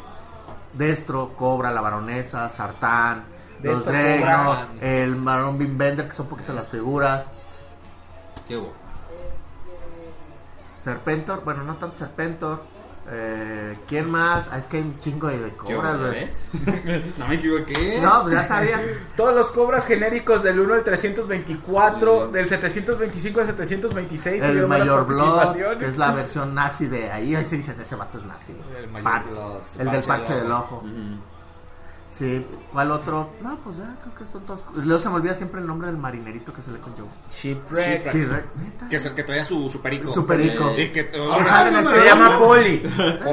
Destro, 0.72 1.34
Cobra, 1.36 1.70
la 1.72 1.80
Baronesa, 1.80 2.48
Sartán, 2.48 3.24
los 3.62 3.84
Drake, 3.84 4.18
Cobra. 4.20 4.68
¿no? 4.74 4.80
el 4.86 5.16
Marón 5.16 5.58
Bim 5.58 5.76
Bender, 5.78 6.08
que 6.08 6.14
son 6.14 6.26
un 6.26 6.30
poquito 6.30 6.52
las 6.52 6.68
figuras. 6.68 7.24
¿Qué 8.48 8.56
hubo? 8.56 8.72
Serpentor, 10.80 11.44
bueno, 11.44 11.62
no 11.64 11.76
tanto 11.76 11.96
Serpentor. 11.96 12.62
Eh, 13.12 13.76
¿Quién 13.88 14.08
más? 14.08 14.46
Ah, 14.52 14.58
es 14.58 14.66
que 14.66 14.76
hay 14.76 14.84
un 14.84 14.98
chingo 14.98 15.26
de, 15.26 15.38
de 15.40 15.50
cobras, 15.52 15.94
¿Ya 15.94 15.98
güey. 15.98 16.10
ves? 16.12 16.42
no 17.18 17.26
me 17.26 17.34
equivoqué. 17.34 17.98
No, 18.00 18.22
pues 18.22 18.34
ya 18.34 18.44
sabía. 18.44 18.80
Todos 19.16 19.34
los 19.34 19.50
cobras 19.50 19.84
genéricos 19.86 20.44
del 20.44 20.60
1 20.60 20.74
al 20.74 20.84
324, 20.84 22.28
del 22.28 22.48
725 22.48 23.40
al 23.40 23.46
726. 23.46 24.42
El 24.42 24.66
Mayor 24.68 25.06
Blood, 25.06 25.56
que 25.78 25.86
es 25.86 25.96
la 25.98 26.12
versión 26.12 26.54
nazi 26.54 26.86
de 26.86 27.10
ahí. 27.10 27.34
Ahí 27.34 27.44
se 27.44 27.56
dice, 27.56 27.72
ese 27.72 27.96
vato 27.96 28.18
es 28.18 28.24
nazi. 28.24 28.56
El 28.78 28.88
Mayor 28.88 29.10
Parche. 29.10 29.30
Blood, 29.30 29.60
el 29.78 29.90
del 29.90 30.02
parche 30.04 30.34
del 30.34 30.42
del 30.44 30.52
ojo. 30.52 30.84
Sí, 32.12 32.44
¿cuál 32.72 32.90
otro? 32.90 33.30
No, 33.40 33.56
pues 33.58 33.76
ya, 33.76 33.96
creo 34.02 34.14
que 34.16 34.26
son 34.26 34.44
todos. 34.44 34.62
Luego 34.74 35.00
se 35.00 35.08
me 35.08 35.14
olvida 35.14 35.32
siempre 35.34 35.60
el 35.60 35.66
nombre 35.68 35.86
del 35.86 35.96
marinerito 35.96 36.52
que 36.52 36.60
se 36.60 36.72
le 36.72 36.78
con 36.80 36.92
Joe. 36.96 37.06
Shipwreck. 37.30 38.12
Neta. 38.56 38.88
Que 38.88 38.96
es 38.96 39.06
el 39.06 39.14
que 39.14 39.22
traía 39.22 39.44
su, 39.44 39.68
su 39.68 39.80
perico. 39.80 40.12
Su 40.12 40.26
perico. 40.26 40.72
Y 40.76 40.88
que, 40.90 41.08
Ah, 41.14 41.68
el 41.68 41.86
Se 41.88 42.04
llama 42.04 42.36
Poli. 42.38 42.82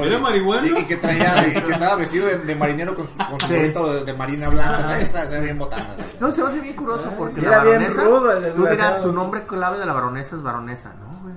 ¿Era 0.04 0.18
marihuana? 0.20 0.68
y, 0.68 0.78
y 0.82 0.84
que 0.86 0.96
traía, 0.96 1.48
y 1.48 1.60
que 1.60 1.72
estaba 1.72 1.96
vestido 1.96 2.26
de, 2.28 2.38
de 2.38 2.54
marinero 2.54 2.94
con 2.94 3.08
su, 3.08 3.16
con 3.18 3.40
su 3.40 3.46
Sí. 3.48 3.54
de, 3.54 4.04
de 4.04 4.14
marina 4.14 4.48
blanca. 4.48 4.96
Está, 5.00 5.26
se 5.26 5.38
ve 5.40 5.46
bien 5.46 5.58
botana. 5.58 5.96
No, 6.20 6.30
se 6.30 6.42
me 6.42 6.48
hace 6.48 6.60
bien 6.60 6.76
curioso 6.76 7.12
porque 7.18 7.40
la 7.42 7.58
baronesa. 7.58 8.04
rudo 8.04 8.30
tú 8.54 8.64
dirás, 8.64 9.02
su 9.02 9.12
nombre 9.12 9.44
clave 9.44 9.78
de 9.80 9.86
la 9.86 9.92
baronesa 9.92 10.36
es 10.36 10.42
baronesa. 10.42 10.94
No, 11.00 11.18
güey. 11.22 11.34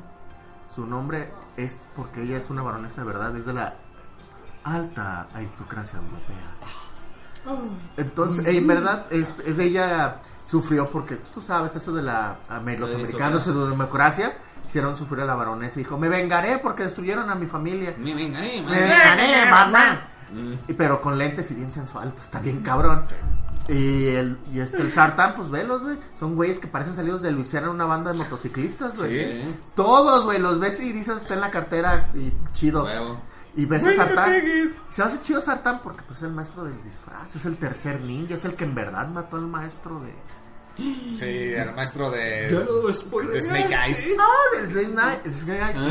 Su 0.76 0.86
nombre 0.86 1.32
es 1.58 1.80
porque 1.96 2.22
ella 2.22 2.38
es 2.38 2.52
una 2.52 2.62
baronesa 2.62 3.02
de 3.02 3.08
verdad, 3.08 3.36
es 3.36 3.48
de 3.48 3.54
la 3.54 3.74
alta 4.64 5.28
aristocracia 5.34 5.98
europea. 5.98 6.81
Entonces, 7.98 8.46
en 8.48 8.68
verdad, 8.68 9.06
es, 9.12 9.34
es 9.46 9.60
ella 9.60 10.22
sufrió 10.52 10.88
porque 10.90 11.16
tú 11.34 11.42
sabes 11.42 11.76
eso 11.76 11.94
de 11.94 12.02
la 12.02 12.38
los 12.78 12.94
americanos 12.94 13.46
de 13.48 13.54
la 13.54 13.70
democracia 13.70 14.34
hicieron 14.68 14.98
sufrir 14.98 15.22
a 15.22 15.26
la 15.26 15.36
baronesa 15.36 15.80
y 15.80 15.84
dijo 15.84 15.98
me 15.98 16.10
vengaré 16.10 16.58
porque 16.58 16.84
destruyeron 16.84 17.30
a 17.30 17.36
mi 17.36 17.46
familia 17.46 17.96
Me 17.98 18.14
vengaré, 18.14 18.62
man. 18.62 18.72
me 18.72 18.82
vengaré 18.82 19.50
Batman 19.52 20.02
y, 20.68 20.74
pero 20.74 21.02
con 21.02 21.18
lentes 21.18 21.52
y 21.52 21.56
bien 21.56 21.72
sensual 21.74 22.14
está 22.18 22.40
bien 22.40 22.62
cabrón. 22.62 23.06
Y 23.68 24.08
el 24.08 24.38
y 24.54 24.60
este 24.60 24.82
el 24.82 24.92
Sartán 24.92 25.36
pues 25.36 25.50
velos 25.50 25.84
güey. 25.84 25.98
Son 26.20 26.36
güeyes 26.36 26.60
que 26.60 26.68
parecen 26.68 26.96
salidos 26.96 27.22
de 27.22 27.32
Luisiana 27.32 27.68
en 27.68 27.74
una 27.74 27.86
banda 27.86 28.12
de 28.12 28.18
motociclistas 28.18 28.98
güey. 28.98 29.44
Sí. 29.44 29.56
todos 29.76 30.26
güey 30.26 30.40
los 30.40 30.60
ves 30.60 30.82
y 30.82 30.92
dices 30.92 31.22
está 31.22 31.34
en 31.36 31.42
la 31.42 31.52
cartera 31.52 32.10
y 32.14 32.32
chido 32.54 32.84
Huevo. 32.84 33.22
Y 33.56 33.66
ves 33.66 33.84
a 33.86 33.90
no 33.90 33.96
Sartán 33.96 34.34
se 34.90 35.04
hace 35.04 35.22
chido 35.22 35.42
Sartán 35.42 35.82
porque 35.84 36.04
pues 36.04 36.20
es 36.20 36.24
el 36.24 36.32
maestro 36.34 36.64
del 36.64 36.82
disfraz, 36.84 37.36
es 37.36 37.46
el 37.46 37.58
tercer 37.58 38.00
ninja, 38.02 38.36
es 38.36 38.46
el 38.46 38.56
que 38.56 38.64
en 38.64 38.76
verdad 38.76 39.08
mató 39.10 39.38
al 39.38 39.48
maestro 39.48 40.00
de... 40.00 40.14
Sí, 40.78 41.54
el 41.54 41.74
maestro 41.76 42.10
de, 42.10 42.48
Ya 42.50 42.60
lo 42.62 42.82
de. 42.88 43.42
Snake 43.42 43.76
Eyes. 43.86 44.14
No, 44.18 44.24
el 44.58 44.68
Snake 44.72 44.88
Knight. 44.88 45.26
Ah. 45.78 45.90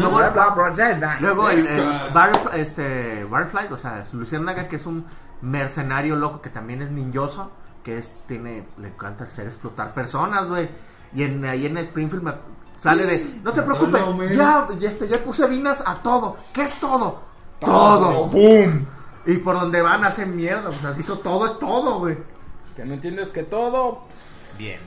Luego, 1.21 1.51
el, 1.51 1.59
el 1.59 1.67
Esa. 1.67 2.09
Barf- 2.15 2.55
este, 2.55 3.25
Barfly, 3.25 3.67
o 3.71 3.77
sea, 3.77 4.03
Lucianaga 4.15 4.69
que 4.69 4.77
es 4.77 4.87
un 4.87 5.05
mercenario 5.43 6.17
loco 6.17 6.41
que 6.41 6.49
también 6.49 6.81
es 6.83 6.91
ninjoso, 6.91 7.53
que 7.85 7.99
es, 7.99 8.15
tiene, 8.27 8.67
le 8.79 8.89
encanta 8.89 9.25
hacer 9.25 9.47
explotar 9.49 9.93
personas, 9.93 10.49
güey. 10.49 10.69
Y 11.15 11.25
en, 11.25 11.45
ahí 11.45 11.67
en 11.67 11.77
Springfield 11.77 12.23
me 12.25 12.33
sale 12.79 13.05
de, 13.05 13.41
no 13.45 13.53
te 13.53 13.63
preocupes, 13.63 14.01
No, 14.01 14.23
ya, 14.35 14.69
ya, 14.79 14.89
este, 14.89 15.07
ya 15.09 15.19
puse 15.19 15.47
vinas 15.47 15.83
a 15.87 15.97
todo. 15.97 16.39
¿Qué 16.55 16.63
es 16.63 16.81
todo? 16.81 17.23
Todo. 17.61 18.27
¡Boom! 18.27 18.87
Y 19.27 19.37
por 19.39 19.59
donde 19.61 19.83
van 19.83 20.05
hacen 20.05 20.35
mierda, 20.35 20.69
o 20.71 20.73
sea, 20.73 20.95
hizo 20.99 21.19
todo, 21.19 21.47
es 21.47 21.59
todo, 21.59 21.99
güey. 22.01 22.17
Que 22.75 22.85
no 22.85 22.95
entiendes 22.95 23.29
que 23.31 23.43
todo. 23.43 24.03
Bien. 24.57 24.81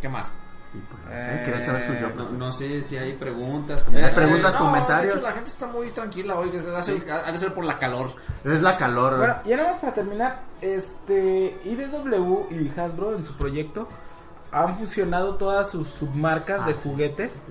¿Qué 0.00 0.08
más? 0.08 0.34
Y 0.72 0.78
pues 0.78 1.02
no 1.02 1.10
sé, 1.10 1.42
quería 1.44 1.64
saber 1.64 1.86
su 1.86 1.94
yo. 1.94 2.10
No, 2.14 2.30
no 2.30 2.52
sé 2.52 2.82
si 2.82 2.96
hay 2.96 3.14
preguntas, 3.14 3.82
comentarios. 3.82 4.14
preguntas, 4.16 4.54
no, 4.54 4.66
comentarios. 4.66 5.14
De 5.14 5.18
hecho, 5.20 5.28
la 5.28 5.34
gente 5.34 5.50
está 5.50 5.66
muy 5.66 5.88
tranquila 5.88 6.36
hoy. 6.38 6.50
que 6.50 6.60
se 6.60 6.76
hace- 6.76 7.02
Ha 7.10 7.32
de 7.32 7.38
ser 7.38 7.52
por 7.54 7.64
la 7.64 7.78
calor. 7.78 8.12
Es 8.44 8.62
la 8.62 8.76
calor, 8.76 9.16
güey. 9.16 9.26
Bueno, 9.28 9.42
ya 9.46 9.56
nada 9.56 9.70
más 9.72 9.80
para 9.80 9.94
terminar, 9.94 10.42
este 10.60 11.58
IDW 11.64 12.46
y 12.50 12.68
Hasbro 12.78 13.16
en 13.16 13.24
su 13.24 13.34
proyecto 13.36 13.88
han 14.52 14.76
fusionado 14.76 15.34
todas 15.36 15.70
sus 15.70 15.88
submarcas 15.88 16.66
de 16.66 16.74
juguetes 16.74 17.42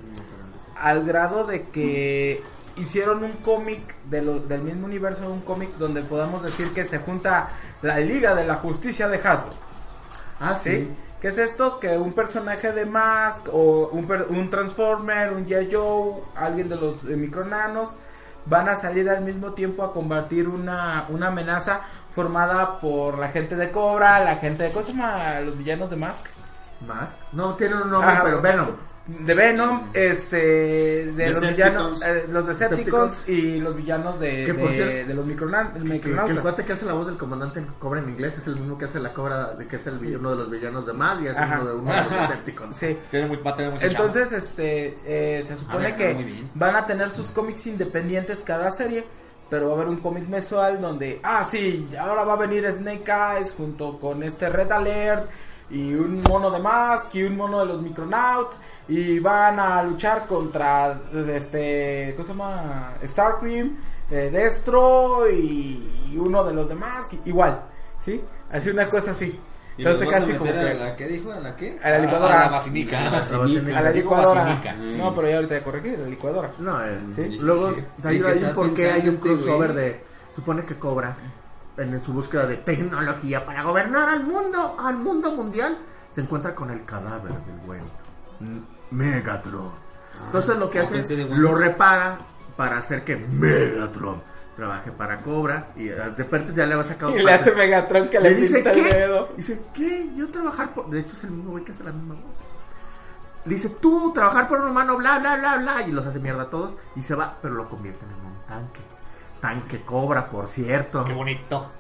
al 0.78 1.04
grado 1.04 1.46
de 1.46 1.68
que 1.68 2.42
hicieron 2.80 3.24
un 3.24 3.34
cómic 3.34 3.96
de 4.06 4.22
lo- 4.22 4.40
del 4.40 4.62
mismo 4.62 4.86
universo, 4.86 5.28
un 5.30 5.42
cómic 5.42 5.70
donde 5.78 6.02
podamos 6.02 6.44
decir 6.44 6.74
que 6.74 6.86
se 6.86 7.00
junta 7.00 7.50
la 7.82 8.00
Liga 8.00 8.36
de 8.36 8.46
la 8.48 8.56
Justicia 8.56 9.08
de 9.08 9.18
Hasbro. 9.18 9.52
ah, 10.40 10.58
¿Sí? 10.62 10.92
¿Qué 11.22 11.28
es 11.28 11.38
esto? 11.38 11.80
Que 11.80 11.98
un 11.98 12.14
personaje 12.14 12.72
de 12.72 12.86
Mask 12.86 13.48
o 13.52 13.90
un, 13.92 14.10
un 14.30 14.50
Transformer, 14.50 15.34
un 15.34 15.46
G.I. 15.46 15.70
Joe, 15.74 16.22
alguien 16.36 16.70
de 16.70 16.78
los 16.78 17.04
eh, 17.06 17.18
micronanos 17.18 17.98
van 18.46 18.70
a 18.70 18.78
salir 18.78 19.10
al 19.10 19.22
mismo 19.22 19.52
tiempo 19.54 19.84
a 19.84 19.92
combatir 19.94 20.48
una, 20.48 21.06
una 21.10 21.28
amenaza 21.28 21.82
formada 22.16 22.80
por 22.80 23.18
la 23.20 23.28
gente 23.30 23.56
de 23.58 23.70
Cobra, 23.70 24.20
la 24.24 24.38
gente 24.38 24.64
de... 24.64 24.72
¿Cómo 24.72 24.86
se 24.86 24.94
llama? 24.94 25.42
Los 25.42 25.58
villanos 25.58 25.90
de 25.90 25.98
Mask. 25.98 26.26
Más. 26.88 27.10
No 27.34 27.56
tiene 27.56 27.76
un 27.76 27.90
nombre, 27.92 28.12
Ajá. 28.14 28.24
pero 28.24 28.42
Venom. 28.42 28.68
De 29.26 29.34
Venom, 29.34 29.82
este, 29.94 30.38
de 31.14 31.30
los 31.30 31.50
villanos, 31.50 32.06
eh, 32.06 32.26
los 32.30 32.46
Decepticons 32.46 33.26
Decepticons. 33.26 33.30
y 33.30 33.60
los 33.60 33.76
villanos 33.76 34.20
de, 34.20 34.46
Que 34.46 34.54
de, 34.54 34.68
cierto- 34.74 35.08
de 35.08 35.14
los 35.16 35.26
micronan- 35.26 35.68
Que, 35.74 35.80
que 35.80 35.86
el 35.86 35.92
micronautas. 35.94 36.40
cuate 36.40 36.64
que 36.66 36.74
hace 36.74 36.86
la 36.86 36.94
voz 36.94 37.08
del 37.08 37.18
comandante 37.18 37.66
Cobra 37.80 38.02
en 38.02 38.10
inglés 38.10 38.38
es 38.38 38.46
el 38.48 38.56
mismo 38.58 38.78
que 38.78 38.86
hace 38.86 39.00
la 39.00 39.12
Cobra, 39.14 39.54
de 39.56 39.66
que 39.68 39.78
es 39.78 39.88
el, 39.88 40.16
uno 40.18 40.32
de 40.32 40.36
los 40.36 40.52
villanos 40.52 40.86
de 40.86 40.94
más 40.94 41.22
y 41.22 41.28
es 41.28 41.36
Ajá. 41.38 41.60
uno 41.62 41.70
de, 41.70 41.76
uno 41.78 41.92
de 41.92 41.98
los 41.98 42.10
Decepticons. 42.30 42.78
Sí. 42.78 42.98
Tiene 43.10 43.28
muy, 43.28 43.38
va 43.38 43.52
a 43.52 43.56
tener 43.56 43.72
mucha 43.72 43.88
Entonces, 43.88 44.32
este, 44.32 44.98
eh, 45.06 45.44
se 45.48 45.58
supone 45.58 45.92
ver, 45.92 45.96
que 45.96 46.44
van 46.54 46.76
a 46.76 46.86
tener 46.86 47.10
sus 47.10 47.32
cómics 47.32 47.66
independientes 47.68 48.42
cada 48.46 48.72
serie, 48.72 49.04
pero 49.50 49.68
va 49.68 49.72
a 49.72 49.76
haber 49.78 49.88
un 49.88 49.98
cómic 49.98 50.28
mensual 50.28 50.80
donde, 50.80 51.20
ah, 51.24 51.44
sí, 51.50 51.90
ahora 52.00 52.24
va 52.26 52.34
a 52.34 52.38
venir 52.38 52.72
Snake 52.72 53.10
Eyes 53.12 53.54
junto 53.58 53.98
con 54.00 54.22
este 54.22 54.50
Red 54.50 54.72
Alert 54.72 55.30
y 55.72 55.94
un 55.94 56.22
mono 56.24 56.50
de 56.52 56.60
Mask 56.60 57.14
y 57.16 57.24
un 57.24 57.36
mono 57.38 57.60
de 57.60 57.66
los 57.66 57.82
Micronauts 57.82 58.60
y 58.90 59.20
van 59.20 59.60
a 59.60 59.84
luchar 59.84 60.26
contra 60.28 61.00
este, 61.14 62.14
¿cómo 62.16 62.26
se 62.26 62.32
llama? 62.34 62.94
Starcream, 63.06 63.78
eh, 64.12 64.30
Destro 64.32 65.30
y, 65.30 66.08
y 66.12 66.18
uno 66.18 66.44
de 66.44 66.54
los 66.54 66.68
demás, 66.70 67.08
igual, 67.26 67.62
¿sí? 68.04 68.22
Así 68.52 68.70
una 68.72 68.86
cosa 68.90 69.12
así. 69.12 69.40
Y 69.78 69.84
los 69.84 69.94
Entonces 69.94 70.08
vas 70.08 70.16
a 70.16 70.20
casi 70.26 70.38
como 70.38 70.50
a 70.50 70.54
que- 70.54 70.74
la, 70.74 70.96
¿qué 70.98 71.08
dijo? 71.08 71.32
¿A 71.32 71.40
la 71.40 71.56
qué? 71.56 71.80
a 71.82 71.90
la 71.92 72.00
licuadora. 72.00 72.42
A 72.42 72.46
la 72.46 72.52
basinica. 72.52 73.00
A 73.00 73.12
la. 73.12 73.80
A 73.88 73.92
licuadora. 73.92 74.62
No, 74.98 75.16
pero 75.16 75.30
ya 75.30 75.36
ahorita 75.38 75.58
ya 75.60 75.64
corregí, 75.64 75.96
la 75.96 76.06
licuadora. 76.08 76.50
No, 76.60 76.84
eh, 76.86 77.00
Sí. 77.16 77.38
luego 77.40 77.72
¿Y 77.72 78.08
hay, 78.08 78.20
qué 78.20 78.28
hay 78.28 78.44
un 78.44 78.56
porqué, 78.56 78.92
hay 78.92 79.02
un 79.04 79.08
este 79.16 79.22
crossover 79.22 79.74
de, 79.74 80.04
supone 80.36 80.66
que 80.66 80.76
cobra 80.78 81.16
en 81.78 82.04
su 82.04 82.12
búsqueda 82.12 82.46
de 82.46 82.58
tecnología 82.58 83.46
para 83.46 83.64
gobernar 83.64 84.10
al 84.10 84.24
mundo, 84.26 84.76
al 84.84 84.98
mundo 84.98 85.32
mundial, 85.34 85.78
se 86.14 86.22
encuentra 86.22 86.54
con 86.54 86.72
el 86.72 86.84
cadáver 86.84 87.32
del 87.32 87.56
buen 87.66 87.82
M- 88.42 88.62
Megatron. 88.92 89.72
Entonces 90.26 90.58
lo 90.58 90.70
que 90.70 90.80
no 90.80 90.86
hace, 90.86 91.28
lo 91.30 91.56
repara 91.56 92.20
para 92.56 92.78
hacer 92.78 93.04
que 93.04 93.16
Megatron 93.16 94.22
trabaje 94.60 94.92
para 94.92 95.22
Cobra 95.22 95.70
y 95.78 95.88
eh, 95.88 95.94
de 95.94 96.24
repente 96.24 96.52
ya 96.54 96.66
le 96.66 96.76
va 96.76 96.84
sacando 96.84 97.18
Y 97.18 97.24
le 97.24 97.32
hace 97.32 97.56
Megatron 97.56 98.10
que 98.10 98.20
le, 98.20 98.32
le 98.32 98.36
dice 98.36 98.56
pinta 98.56 98.72
el 98.74 98.84
¿qué? 98.84 98.94
dedo. 98.94 99.30
Dice, 99.38 99.62
¿qué? 99.74 100.10
Yo 100.18 100.28
trabajar 100.30 100.74
por... 100.74 100.90
De 100.90 101.00
hecho 101.00 101.16
es 101.16 101.24
el 101.24 101.32
mismo 101.32 101.52
güey 101.52 101.64
que 101.64 101.72
hace 101.72 101.86
la 101.86 101.94
misma 101.94 102.16
voz. 102.16 102.36
Le 103.46 103.56
dice, 103.56 103.70
tú, 103.70 104.12
trabajar 104.14 104.50
por 104.50 104.60
un 104.60 104.72
humano, 104.72 104.98
bla, 104.98 105.18
bla, 105.20 105.38
bla, 105.38 105.58
bla. 105.58 105.88
Y 105.88 105.92
los 105.92 106.06
hace 106.06 106.20
mierda 106.20 106.44
a 106.44 106.50
todos. 106.50 106.74
Y 106.96 107.02
se 107.02 107.16
va, 107.16 107.38
pero 107.42 107.54
lo 107.54 107.70
convierten 107.70 108.10
en 108.10 108.26
un 108.26 108.38
tanque. 108.48 108.82
Tanque 109.40 109.82
cobra, 109.82 110.30
por 110.30 110.48
cierto. 110.48 111.06
Qué 111.06 111.14
bonito. 111.14 111.72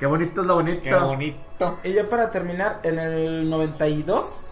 Qué 0.00 0.06
bonito 0.06 0.40
es 0.40 0.46
lo 0.46 0.54
bonito. 0.54 0.82
Qué 0.82 0.94
bonito. 0.94 1.78
Y 1.84 1.92
ya 1.92 2.04
para 2.04 2.30
terminar, 2.30 2.80
en 2.82 2.98
el 2.98 3.50
92, 3.50 4.51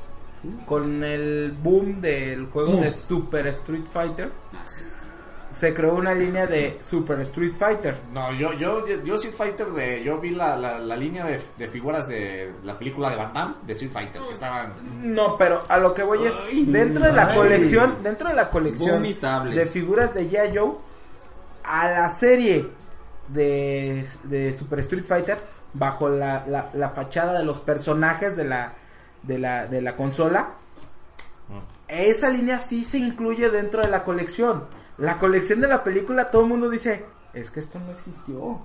con 0.66 1.04
el 1.04 1.52
boom 1.62 2.00
del 2.00 2.46
juego 2.46 2.76
de 2.76 2.92
Super 2.92 3.46
Street 3.48 3.84
Fighter, 3.92 4.30
Ah, 4.54 4.64
se 5.52 5.74
creó 5.74 5.94
una 5.96 6.14
línea 6.14 6.46
de 6.46 6.78
Super 6.80 7.18
Street 7.22 7.54
Fighter. 7.58 7.96
No, 8.12 8.32
yo, 8.32 8.52
yo, 8.52 8.86
yo 9.02 9.16
Street 9.16 9.34
Fighter 9.34 9.66
de, 9.70 10.02
yo 10.04 10.20
vi 10.20 10.30
la, 10.30 10.56
la, 10.56 10.78
la 10.78 10.96
línea 10.96 11.24
de, 11.26 11.40
de 11.58 11.68
figuras 11.68 12.06
de 12.06 12.52
la 12.62 12.78
película 12.78 13.10
de 13.10 13.16
Van 13.16 13.32
Damme 13.32 13.54
de 13.66 13.72
Street 13.72 13.90
Fighter 13.92 14.22
que 14.22 14.32
estaban 14.32 14.72
No, 15.02 15.36
pero 15.36 15.60
a 15.68 15.78
lo 15.78 15.92
que 15.92 16.04
voy 16.04 16.24
es 16.24 16.34
dentro 16.72 17.04
de 17.04 17.12
la 17.12 17.26
ay. 17.26 17.36
colección, 17.36 17.96
dentro 18.02 18.28
de 18.28 18.34
la 18.36 18.48
colección 18.48 18.90
Vomitables. 19.02 19.56
de 19.56 19.66
figuras 19.66 20.14
de 20.14 20.30
G.I. 20.30 20.56
Joe 20.56 20.72
a 21.64 21.90
la 21.90 22.08
serie 22.10 22.68
de, 23.28 24.06
de 24.24 24.52
Super 24.54 24.78
Street 24.80 25.04
Fighter 25.04 25.38
bajo 25.72 26.08
la, 26.08 26.44
la, 26.48 26.70
la 26.74 26.90
fachada 26.90 27.38
de 27.38 27.44
los 27.44 27.58
personajes 27.60 28.36
de 28.36 28.44
la 28.44 28.74
de 29.22 29.38
la, 29.38 29.66
de 29.66 29.80
la 29.82 29.96
consola. 29.96 30.50
Esa 31.88 32.30
línea 32.30 32.60
sí 32.60 32.84
se 32.84 32.98
incluye 32.98 33.50
dentro 33.50 33.82
de 33.82 33.88
la 33.88 34.04
colección. 34.04 34.64
La 34.98 35.18
colección 35.18 35.60
de 35.60 35.66
la 35.68 35.82
película 35.82 36.30
todo 36.30 36.42
el 36.42 36.48
mundo 36.48 36.70
dice, 36.70 37.04
es 37.34 37.50
que 37.50 37.60
esto 37.60 37.80
no 37.80 37.90
existió. 37.92 38.60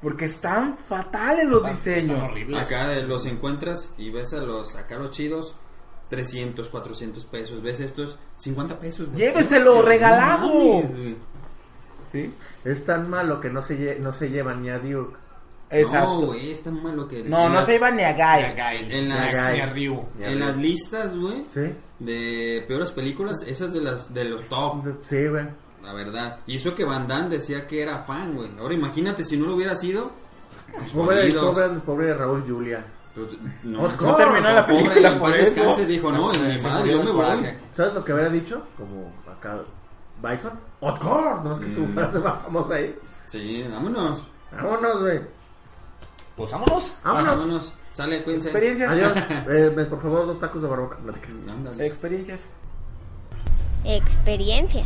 Porque 0.00 0.24
están 0.26 0.76
fatales 0.76 1.48
los 1.48 1.64
están 1.68 1.74
diseños. 1.94 2.30
horribles. 2.30 2.62
Acá 2.72 2.92
los 3.02 3.26
encuentras 3.26 3.90
y 3.98 4.10
ves 4.10 4.34
a 4.34 4.38
los 4.38 4.76
acá 4.76 4.96
los 4.96 5.12
chidos 5.12 5.54
300, 6.10 6.68
400 6.68 7.24
pesos. 7.26 7.62
Ves 7.62 7.80
estos 7.80 8.18
50 8.36 8.78
pesos. 8.78 9.08
güey. 9.08 9.18
Lléveselo 9.20 9.76
No 9.76 9.82
regalado. 9.82 10.50
¿Sí? 12.12 12.32
Es 12.64 12.84
tan 12.84 13.08
malo 13.08 13.40
que 13.40 13.48
no 13.50 13.62
se, 13.62 13.78
lle- 13.78 13.98
no 14.00 14.12
se 14.12 14.28
llevan 14.30 14.62
ni 14.62 14.70
a 14.70 14.78
Duke. 14.78 15.16
Exacto. 15.72 16.08
No, 16.20 16.26
güey, 16.26 16.50
es 16.50 16.62
tan 16.62 16.82
malo 16.82 17.08
que. 17.08 17.22
No, 17.24 17.48
no 17.48 17.54
las- 17.56 17.66
se 17.66 17.76
iba 17.76 17.90
ni 17.90 18.02
a 18.02 18.12
Guy. 18.12 18.86
En 18.92 19.08
las- 19.08 19.32
Yagai, 19.32 19.60
a 19.60 19.66
Ryu. 19.66 20.02
En 20.20 20.40
las 20.40 20.56
listas, 20.56 21.16
güey, 21.16 21.46
¿Sí? 21.48 21.72
de 21.98 22.64
peores 22.68 22.90
películas, 22.92 23.42
esas 23.46 23.72
de 23.72 23.80
las 23.80 24.12
de 24.12 24.24
los 24.24 24.48
top, 24.48 24.84
Sí, 25.08 25.26
güey. 25.28 25.46
la 25.82 25.92
verdad. 25.92 26.38
Y 26.46 26.56
eso 26.56 26.74
que 26.74 26.84
Van 26.84 27.06
Damme 27.08 27.28
decía 27.30 27.66
que 27.66 27.82
era 27.82 28.00
fan, 28.00 28.34
güey. 28.34 28.50
Ahora 28.58 28.74
imagínate 28.74 29.24
si 29.24 29.36
no 29.36 29.46
lo 29.46 29.54
hubiera 29.54 29.74
sido. 29.76 30.10
pues, 30.72 30.90
Pobre, 30.92 31.32
pobre, 31.32 31.68
pobre 31.86 32.14
Raúl 32.14 32.44
Julia. 32.48 32.84
Pues, 33.14 33.26
no, 33.62 33.82
No 33.82 33.88
manches, 33.88 34.16
terminó 34.16 34.52
la 34.52 34.66
pobre, 34.66 34.82
película 34.84 35.08
en 35.12 35.18
por 35.18 35.32
descanse, 35.32 35.84
dijo, 35.86 36.10
no, 36.12 36.30
mi 36.32 36.62
madre, 36.62 36.92
yo 36.92 37.02
me 37.02 37.10
voy. 37.10 37.48
¿Sabes 37.76 37.92
lo 37.94 38.02
que 38.04 38.12
hubiera 38.14 38.30
dicho? 38.30 38.62
Como 38.78 39.12
acá, 39.30 39.60
Bison. 40.22 40.52
¡Otcor! 40.80 41.44
No 41.44 41.54
es 41.54 41.60
que 41.66 41.74
su 41.74 41.86
frase 41.88 42.18
más 42.20 42.42
famosa 42.42 42.74
ahí. 42.74 42.94
Sí, 43.26 43.64
vámonos. 43.70 44.30
Vámonos, 44.50 45.00
güey. 45.00 45.20
Pues 46.42 46.50
vámonos. 46.50 46.94
Vámonos. 47.04 47.36
Vámonos. 47.36 47.72
Sale, 47.92 48.24
cuídense. 48.24 48.48
Experiencias. 48.48 48.90
Adiós. 48.90 49.12
Eh, 49.48 49.86
por 49.88 50.02
favor, 50.02 50.26
dos 50.26 50.40
tacos 50.40 50.60
de. 50.60 50.68
Ándale. 51.52 51.86
Experiencias. 51.86 52.48
Experiencia. 53.84 54.84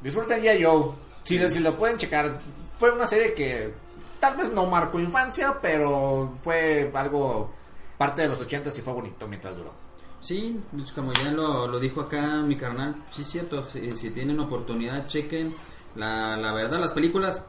Disfruten 0.00 0.40
ya 0.40 0.52
Joe. 0.52 0.92
Si, 1.24 1.50
si 1.50 1.58
lo 1.58 1.76
pueden 1.76 1.96
checar, 1.96 2.38
fue 2.78 2.92
una 2.92 3.08
serie 3.08 3.34
que 3.34 3.74
tal 4.20 4.36
vez 4.36 4.52
no 4.52 4.66
marcó 4.66 5.00
infancia, 5.00 5.58
pero 5.60 6.36
fue 6.42 6.92
algo 6.94 7.50
parte 7.96 8.22
de 8.22 8.28
los 8.28 8.40
80 8.40 8.68
y 8.68 8.80
fue 8.80 8.92
bonito 8.92 9.26
mientras 9.26 9.56
duró. 9.56 9.72
Sí, 10.20 10.60
pues 10.70 10.92
como 10.92 11.12
ya 11.12 11.32
lo, 11.32 11.66
lo 11.66 11.80
dijo 11.80 12.02
acá 12.02 12.40
mi 12.42 12.54
carnal, 12.54 13.02
sí 13.10 13.22
es 13.22 13.28
cierto, 13.28 13.62
si, 13.62 13.90
si 13.90 14.10
tienen 14.10 14.38
oportunidad, 14.38 15.08
chequen. 15.08 15.52
La, 15.96 16.36
la 16.36 16.52
verdad, 16.52 16.78
las 16.78 16.92
películas, 16.92 17.46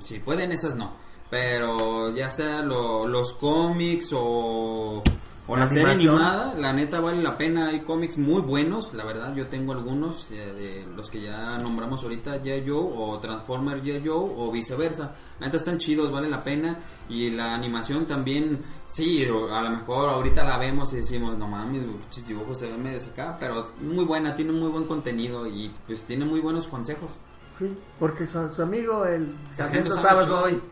si 0.00 0.18
pueden, 0.18 0.52
esas 0.52 0.74
no. 0.74 1.05
Pero 1.30 2.14
ya 2.14 2.30
sea 2.30 2.62
lo- 2.62 3.06
los 3.06 3.32
cómics 3.32 4.12
o, 4.12 5.02
o 5.48 5.54
la, 5.56 5.62
La 5.62 5.68
serie 5.68 5.92
animada, 5.92 6.54
la 6.54 6.72
neta 6.72 7.00
vale 7.00 7.20
la 7.20 7.36
pena. 7.36 7.68
Hay 7.70 7.80
cómics 7.80 8.16
muy 8.16 8.40
buenos, 8.42 8.94
la 8.94 9.04
verdad, 9.04 9.34
yo 9.34 9.48
tengo 9.48 9.72
algunos 9.72 10.30
eh, 10.30 10.36
de 10.54 10.86
los 10.94 11.10
que 11.10 11.20
ya 11.20 11.58
nombramos 11.58 12.02
ahorita, 12.04 12.40
G.I. 12.42 12.64
Joe 12.68 12.92
o 12.96 13.18
Transformer 13.18 13.82
G.I. 13.82 14.02
Joe 14.06 14.32
o 14.36 14.52
viceversa. 14.52 15.14
La 15.40 15.46
neta 15.46 15.56
están 15.56 15.78
chidos, 15.78 16.12
vale 16.12 16.28
la 16.30 16.42
pena. 16.42 16.78
Y 17.08 17.30
la 17.30 17.54
animación 17.54 18.06
también, 18.06 18.60
sí, 18.84 19.24
a 19.24 19.60
lo 19.62 19.70
mejor 19.70 20.08
ahorita 20.08 20.44
la 20.44 20.58
vemos 20.58 20.92
y 20.92 20.96
decimos, 20.98 21.36
no 21.36 21.48
mames, 21.48 21.84
dibujos 22.26 22.58
se 22.58 22.68
ven 22.70 22.82
medio 22.82 22.98
acá, 23.00 23.36
pero 23.38 23.70
muy 23.80 24.04
buena, 24.04 24.34
tiene 24.36 24.52
muy 24.52 24.70
buen 24.70 24.84
contenido 24.84 25.46
y 25.46 25.72
pues 25.86 26.04
tiene 26.04 26.24
muy 26.24 26.40
buenos 26.40 26.66
consejos. 26.68 27.10
Sí, 27.58 27.74
porque 27.98 28.26
su, 28.26 28.52
su 28.52 28.62
amigo, 28.62 29.04
el 29.06 29.34
Sargento 29.52 29.90
sargento 29.90 29.94
Sabes 29.94 30.26
Sabes 30.26 30.28
hoy. 30.54 30.62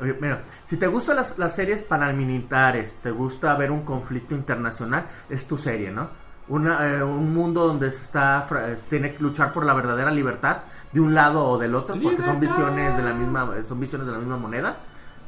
Oye, 0.00 0.16
mira, 0.20 0.40
si 0.64 0.76
te 0.76 0.86
gustan 0.86 1.16
las, 1.16 1.38
las 1.38 1.54
series 1.54 1.82
paramilitares, 1.82 2.94
te 3.02 3.10
gusta 3.10 3.54
ver 3.56 3.70
un 3.70 3.82
conflicto 3.84 4.34
internacional, 4.34 5.06
es 5.28 5.46
tu 5.46 5.56
serie, 5.56 5.90
¿no? 5.90 6.08
Una, 6.48 6.86
eh, 6.88 7.02
un 7.02 7.32
mundo 7.32 7.66
donde 7.68 7.92
se 7.92 8.02
está 8.02 8.44
fra- 8.48 8.74
tiene 8.90 9.14
que 9.14 9.22
luchar 9.22 9.52
por 9.52 9.64
la 9.64 9.74
verdadera 9.74 10.10
libertad 10.10 10.58
de 10.92 11.00
un 11.00 11.14
lado 11.14 11.44
o 11.46 11.58
del 11.58 11.74
otro, 11.74 11.94
porque 12.02 12.22
son 12.22 12.40
visiones 12.40 12.96
de 12.96 13.02
la 13.04 13.14
misma, 13.14 13.48
son 13.66 13.80
visiones 13.80 14.06
de 14.06 14.12
la 14.12 14.18
misma 14.18 14.36
moneda. 14.38 14.76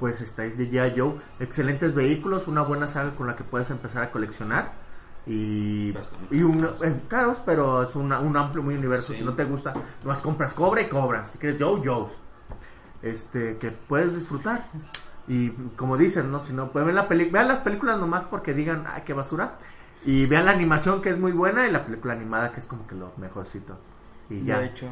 Pues 0.01 0.20
estáis 0.20 0.59
de 0.59 0.69
G.I. 0.69 0.99
Joe, 0.99 1.15
excelentes 1.39 1.95
vehículos, 1.95 2.49
una 2.49 2.62
buena 2.62 2.89
saga 2.89 3.12
con 3.15 3.28
la 3.28 3.36
que 3.36 3.45
puedes 3.45 3.70
empezar 3.70 4.03
a 4.03 4.11
coleccionar 4.11 4.73
y, 5.27 5.95
un, 6.43 6.65
eh, 6.82 7.01
caros, 7.09 7.39
pero 7.47 7.85
es 7.85 7.95
una- 7.95 8.19
un 8.19 8.36
amplio 8.36 8.62
muy 8.62 8.74
universo. 8.74 9.12
Sí. 9.12 9.20
Si 9.20 9.24
no 9.24 9.35
te 9.35 9.45
gusta, 9.45 9.73
nomás 10.03 10.19
compras 10.19 10.53
cobra 10.53 10.82
y 10.82 10.86
cobra. 10.89 11.24
Si 11.27 11.39
quieres 11.39 11.62
Joe, 11.62 11.81
Joe. 11.85 12.09
Este, 13.05 13.59
que 13.59 13.71
puedes 13.71 14.15
disfrutar. 14.15 14.65
Y 15.29 15.51
como 15.77 15.97
dicen, 15.97 16.33
¿no? 16.33 16.43
Si 16.43 16.53
no 16.53 16.71
pueden 16.71 16.87
ver 16.87 16.95
la 16.95 17.09
película, 17.09 17.41
vean 17.41 17.49
las 17.49 17.61
películas 17.61 17.99
nomás 17.99 18.25
porque 18.25 18.55
digan, 18.55 18.85
ay, 18.87 19.03
qué 19.05 19.13
basura. 19.13 19.57
Y 20.05 20.27
vean 20.27 20.47
la 20.47 20.53
animación 20.53 21.01
que 21.01 21.11
es 21.11 21.19
muy 21.19 21.33
buena 21.33 21.67
y 21.67 21.71
la 21.71 21.85
película 21.85 22.13
animada 22.15 22.53
que 22.53 22.61
es 22.61 22.67
como 22.67 22.87
que 22.87 22.95
lo 22.95 23.13
mejorcito. 23.17 23.79
Y 24.29 24.45
ya. 24.45 24.59
De 24.59 24.67
hecho. 24.67 24.89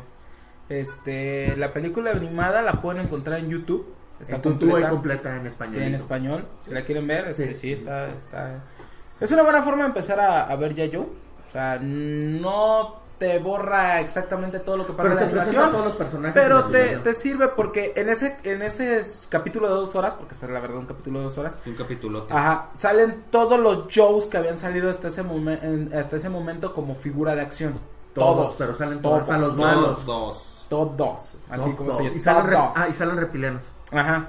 Este, 0.69 1.57
la 1.57 1.73
película 1.73 2.13
animada 2.13 2.63
la 2.63 2.81
pueden 2.81 3.05
encontrar 3.05 3.41
en 3.41 3.49
YouTube. 3.49 3.87
Está 4.21 4.37
En 4.37 4.75
hay 4.75 4.85
completa 4.91 5.37
en 5.37 5.47
español. 5.47 5.75
Sí, 5.75 5.83
en 5.83 5.95
español. 5.95 6.47
Si 6.61 6.71
la 6.71 6.85
quieren 6.85 7.07
ver, 7.07 7.29
este, 7.29 7.55
Sí. 7.55 7.61
sí, 7.61 7.73
está, 7.73 8.09
está. 8.11 8.63
Es 9.21 9.31
una 9.33 9.43
buena 9.43 9.63
forma 9.63 9.83
de 9.83 9.89
empezar 9.89 10.21
a, 10.21 10.45
a 10.45 10.57
ver 10.57 10.75
ya 10.75 10.87
yo. 10.87 11.03
O 11.03 11.53
sea, 11.53 11.79
no 11.81 13.02
te 13.23 13.39
borra 13.39 14.01
exactamente 14.01 14.59
todo 14.59 14.79
lo 14.79 14.85
que 14.87 14.95
pasa 14.95 15.11
Pero 15.11 15.21
en 15.21 15.37
la 15.37 15.43
animación. 15.43 15.71
todos 15.71 15.85
los 15.87 15.97
personajes. 15.97 16.43
Pero 16.43 16.61
la 16.63 16.69
te, 16.69 16.97
te 16.99 17.15
sirve 17.15 17.49
porque 17.49 17.93
en 17.95 18.09
ese, 18.09 18.37
en 18.43 18.63
ese 18.63 19.01
capítulo 19.29 19.69
de 19.69 19.75
dos 19.75 19.95
horas, 19.95 20.15
porque 20.19 20.35
es 20.35 20.43
la 20.43 20.59
verdad 20.59 20.79
un 20.79 20.87
capítulo 20.87 21.21
de 21.21 21.25
dos 21.27 21.39
horas, 21.39 21.57
Es 21.61 21.67
un 21.69 21.75
capitulote. 21.75 22.35
ajá, 22.35 22.71
salen 22.75 23.25
todos 23.31 23.61
los 23.61 23.85
Joes 23.95 24.27
que 24.27 24.39
habían 24.39 24.59
salido 24.59 24.91
hasta 24.91 25.07
ese, 25.09 25.23
momen- 25.23 25.61
en- 25.63 25.93
hasta 25.97 26.17
ese 26.17 26.29
momento 26.31 26.75
como 26.75 26.97
figura 26.97 27.37
de 27.37 27.43
acción. 27.43 27.79
Todos, 28.13 28.57
pero 28.59 28.77
salen 28.77 29.01
todos, 29.01 29.21
hasta 29.23 29.39
los 29.39 29.57
malos. 29.57 30.05
Dos. 30.05 30.67
Todos. 30.69 31.39
Así 31.49 31.63
Todos, 31.63 31.75
como 31.77 31.91
se 31.93 31.97
todos. 31.99 32.03
llama. 32.03 32.17
y, 32.17 32.21
salen 32.21 32.47
re- 32.49 32.57
Todos. 32.57 32.73
ah, 32.75 32.89
y 32.91 32.95
salen 32.95 33.17
reptilianos. 33.17 33.63
Ajá. 33.93 34.27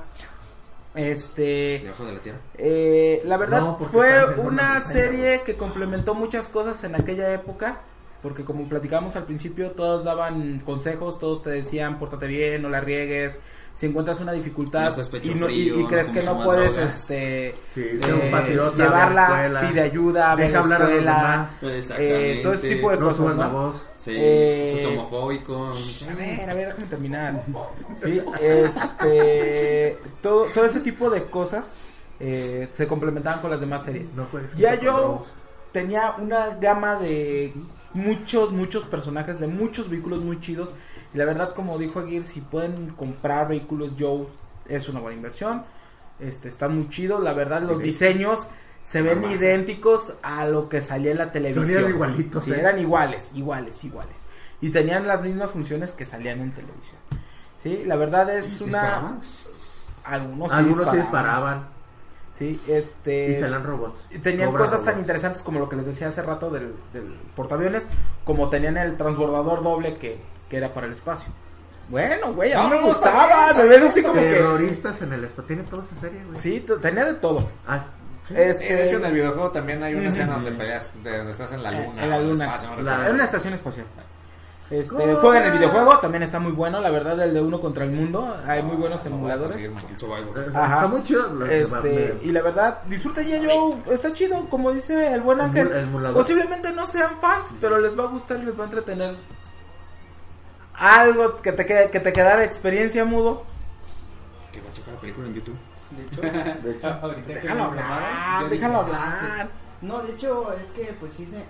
Este. 0.96 1.80
Debajo 1.84 2.06
de 2.06 2.12
la 2.14 2.20
tierra. 2.20 2.38
Eh, 2.58 3.22
la 3.26 3.38
verdad 3.38 3.62
No, 3.62 3.78
fue 3.80 4.36
una 4.36 4.80
serie 4.80 5.42
que 5.44 5.58
complementó 5.58 6.14
muchas 6.14 6.48
cosas 6.48 6.84
en 6.84 6.96
aquella 6.96 7.34
época 7.34 7.78
Porque 8.24 8.44
como 8.46 8.68
platicábamos 8.70 9.16
al 9.18 9.26
principio, 9.26 9.72
todos 9.72 10.04
daban 10.06 10.60
consejos, 10.66 11.20
todos 11.20 11.44
te 11.44 11.50
decían, 11.52 12.00
pórtate 12.00 12.26
bien, 12.28 12.62
no 12.64 12.70
la 12.70 12.80
riegues. 12.82 13.38
Si 13.76 13.88
encuentras 13.88 14.22
una 14.22 14.34
dificultad 14.34 14.96
No 14.96 15.04
y, 15.24 15.34
no- 15.36 15.50
y- 15.50 15.54
frío, 15.64 15.80
y 15.80 15.82
no 15.84 15.88
crees 15.90 16.08
que 16.10 16.22
no 16.22 16.44
puedes 16.44 16.78
este, 16.78 17.56
Sí, 17.74 17.82
eh, 17.84 18.30
patriota, 18.32 18.78
llevarla, 18.78 19.24
escuela, 19.26 19.62
pide 19.68 19.82
ayuda, 19.82 20.36
deja 20.36 20.52
la 20.52 20.60
hablar 20.60 20.82
a 20.82 20.86
los 20.86 20.92
escuela, 20.94 21.50
demás. 21.62 21.96
eh, 22.00 22.40
todo 22.44 22.54
ese 22.54 22.70
tipo 22.76 22.92
de 22.92 22.98
No 22.98 23.08
cosas. 23.10 23.36
la 23.36 23.48
voz. 23.48 23.84
Sí, 23.96 24.12
Eh, 24.16 24.74
eso 24.78 24.78
es 24.78 24.86
homofóbico. 24.98 25.74
A 26.12 26.16
ver, 26.16 26.50
a 26.50 26.54
ver, 26.54 26.68
déjame 26.68 26.86
terminar. 26.88 27.44
Sí, 28.04 28.22
este, 28.40 29.98
todo, 30.22 30.46
todo 30.54 30.66
ese 30.66 30.80
tipo 30.82 31.10
de 31.10 31.24
cosas 31.26 31.74
eh, 32.20 32.70
se 32.74 32.88
complementaban 32.88 33.42
con 33.42 33.50
las 33.52 33.60
demás 33.60 33.84
series. 33.84 34.12
Ya 34.58 34.80
yo 34.80 35.26
tenía 35.72 36.12
una 36.20 36.50
gama 36.58 36.96
de 36.98 37.54
muchos, 37.94 38.52
muchos 38.52 38.86
personajes, 38.86 39.40
de 39.40 39.48
muchos 39.48 39.90
vehículos 39.90 40.22
muy 40.22 40.40
chidos. 40.40 40.76
Y 41.14 41.18
la 41.18 41.26
verdad, 41.26 41.54
como 41.54 41.78
dijo 41.78 42.00
Aguirre, 42.00 42.26
si 42.26 42.42
pueden 42.42 42.90
comprar 42.92 43.48
vehículos 43.48 43.96
Joe, 44.00 44.28
es 44.68 44.90
una 44.90 45.00
buena 45.00 45.18
inversión. 45.18 45.64
Este, 46.20 46.50
están 46.50 46.76
muy 46.76 46.90
chidos. 46.90 47.22
La 47.22 47.34
verdad, 47.34 47.62
los 47.62 47.80
diseños 47.80 48.48
se 48.84 49.02
ven 49.02 49.24
idénticos 49.24 50.16
a 50.24 50.46
lo 50.46 50.70
que 50.70 50.82
salía 50.82 51.12
en 51.12 51.18
la 51.18 51.32
televisión. 51.32 51.70
eran 51.70 51.90
igualitos, 51.92 52.46
Sí, 52.46 52.52
¿eh? 52.52 52.60
eran 52.60 52.80
iguales, 52.80 53.32
iguales, 53.34 53.84
iguales. 53.84 54.18
Y 54.62 54.70
tenían 54.70 55.08
las 55.08 55.24
mismas 55.24 55.52
funciones 55.52 55.92
que 55.92 56.06
salían 56.06 56.40
en 56.42 56.52
televisión. 56.52 57.00
Sí, 57.62 57.84
la 57.86 57.96
verdad 57.96 58.36
es 58.38 58.62
una... 58.62 58.68
¿Disparaban? 58.68 59.20
Algunos 60.04 60.52
Algunos 60.52 60.92
sí 60.92 60.98
disparaban. 60.98 61.73
Sí, 62.38 62.60
este... 62.68 63.28
Y 63.28 63.42
robots. 63.42 64.02
Tenían 64.24 64.52
cosas 64.52 64.84
tan 64.84 64.98
interesantes 65.00 65.42
como 65.44 65.60
lo 65.60 65.70
que 65.70 65.76
les 65.76 65.86
decía 65.86 66.08
hace 66.08 66.22
rato 66.24 66.50
del, 66.50 66.74
del 66.92 67.14
portaaviones, 67.36 67.88
como 68.26 68.50
tenían 68.50 68.78
el 68.78 68.98
transbordador 68.98 69.62
doble 69.64 69.94
que, 69.94 70.20
que 70.50 70.58
era 70.58 70.74
para 70.74 70.88
el 70.88 70.94
espacio. 70.94 71.32
Bueno, 71.90 72.34
güey, 72.34 72.54
a 72.54 72.60
mí 72.60 72.64
No, 72.64 72.70
me 72.70 72.82
gustaba, 72.82 73.28
bien, 73.28 73.40
está 73.50 73.64
me 73.64 73.70
ves 73.70 73.78
bien, 73.80 73.92
así 73.92 74.02
como 74.02 74.14
que... 74.16 74.22
Terroristas 74.22 75.02
en 75.04 75.14
el 75.14 75.24
espacio. 75.26 75.44
Tiene 75.44 75.64
toda 75.64 75.84
esa 75.84 75.96
serie, 75.96 76.22
güey. 76.26 76.40
Sí, 76.40 76.66
tenía 76.82 77.06
de 77.06 77.14
todo. 77.16 77.48
Ah, 77.68 77.84
sí. 78.28 78.34
Este, 78.36 78.74
de 78.74 78.88
hecho, 78.88 78.98
en 78.98 79.06
el 79.06 79.14
videojuego 79.14 79.52
también 79.52 79.84
hay 79.84 79.94
una 79.94 80.10
escena 80.10 80.34
donde 80.34 80.52
peleas, 80.54 80.92
de- 81.04 81.18
donde 81.18 81.32
estás 81.34 81.52
en 81.52 81.62
la 81.62 81.72
luna. 81.72 82.04
en 82.04 82.10
la 82.10 82.16
o 82.16 82.20
en 82.20 82.26
el 82.26 82.32
luna. 82.32 82.46
espacio, 82.46 82.70
no 82.70 82.76
La- 82.78 82.82
recuerdo. 82.92 83.10
en 83.10 83.16
una 83.16 83.26
estación 83.26 83.54
espacial. 83.54 83.86
Este, 84.70 84.96
Corre. 84.96 85.16
jueguen 85.16 85.44
el 85.44 85.52
videojuego, 85.52 86.00
también 86.00 86.24
está 86.24 86.40
muy 86.40 86.52
bueno, 86.54 86.80
la 86.80 86.90
verdad, 86.90 87.22
el 87.22 87.34
de 87.34 87.42
uno 87.42 87.60
contra 87.62 87.84
el 87.84 87.92
mundo. 87.92 88.36
Hay 88.48 88.64
muy 88.64 88.76
buenos 88.78 89.04
Lo 89.06 89.12
voy 89.18 89.30
a 89.30 89.34
emuladores. 89.36 89.72
Ajá. 90.56 90.76
Está 90.76 90.88
muy 90.88 91.04
chido. 91.04 91.46
Este, 91.46 92.20
y 92.24 92.32
la 92.32 92.42
verdad, 92.42 92.82
disfruta 92.88 93.22
ya 93.22 93.38
yo, 93.38 93.78
está 93.92 94.14
chido, 94.14 94.50
como 94.50 94.72
dice 94.72 95.14
el 95.14 95.22
buen 95.22 95.40
El 95.40 95.46
Ángel. 95.46 95.90
Posiblemente 96.14 96.72
no 96.72 96.88
sean 96.88 97.12
fans, 97.20 97.56
pero 97.62 97.78
les 97.80 97.98
va 97.98 98.04
a 98.06 98.08
gustar 98.08 98.40
y 98.40 98.44
les 98.46 98.58
va 98.58 98.64
a 98.64 98.66
entretener. 98.66 99.16
Algo 100.76 101.38
que 101.38 101.52
te, 101.52 101.66
quede- 101.66 101.92
que 101.92 102.00
te 102.00 102.12
quedara 102.12 102.38
de 102.38 102.46
experiencia 102.46 103.06
mudo. 103.06 103.44
Que 104.52 104.60
va 104.62 104.70
a 104.70 104.74
checar 104.74 104.94
la 104.96 105.00
película 105.02 105.28
en 105.28 105.36
YouTube. 105.36 105.58
De 105.92 106.04
hecho, 106.04 106.22
De 106.22 106.72
hecho, 106.72 107.00
Déjalo 107.28 107.64
hablar, 107.66 108.50
déjalo 108.50 108.78
ah, 108.78 108.82
hablar. 108.82 109.20
pues, 109.20 109.48
no, 109.84 110.02
de 110.02 110.12
hecho, 110.14 110.52
es 110.54 110.72
que 110.72 110.96
pues 111.00 111.14
sí 111.14 111.26
se. 111.28 111.44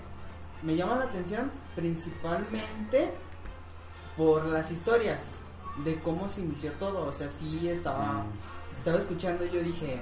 Me 0.64 0.76
llama 0.76 0.96
la 0.96 1.06
atención 1.06 1.52
principalmente 1.76 3.14
por 4.16 4.46
las 4.46 4.72
historias 4.72 5.20
de 5.84 6.00
cómo 6.02 6.30
se 6.30 6.42
inició 6.42 6.72
todo. 6.74 7.08
O 7.08 7.12
sea, 7.12 7.28
sí 7.30 7.68
estaba. 7.70 8.24
Estaba 8.78 8.98
escuchando 9.00 9.46
y 9.46 9.50
yo 9.52 9.62
dije, 9.62 10.02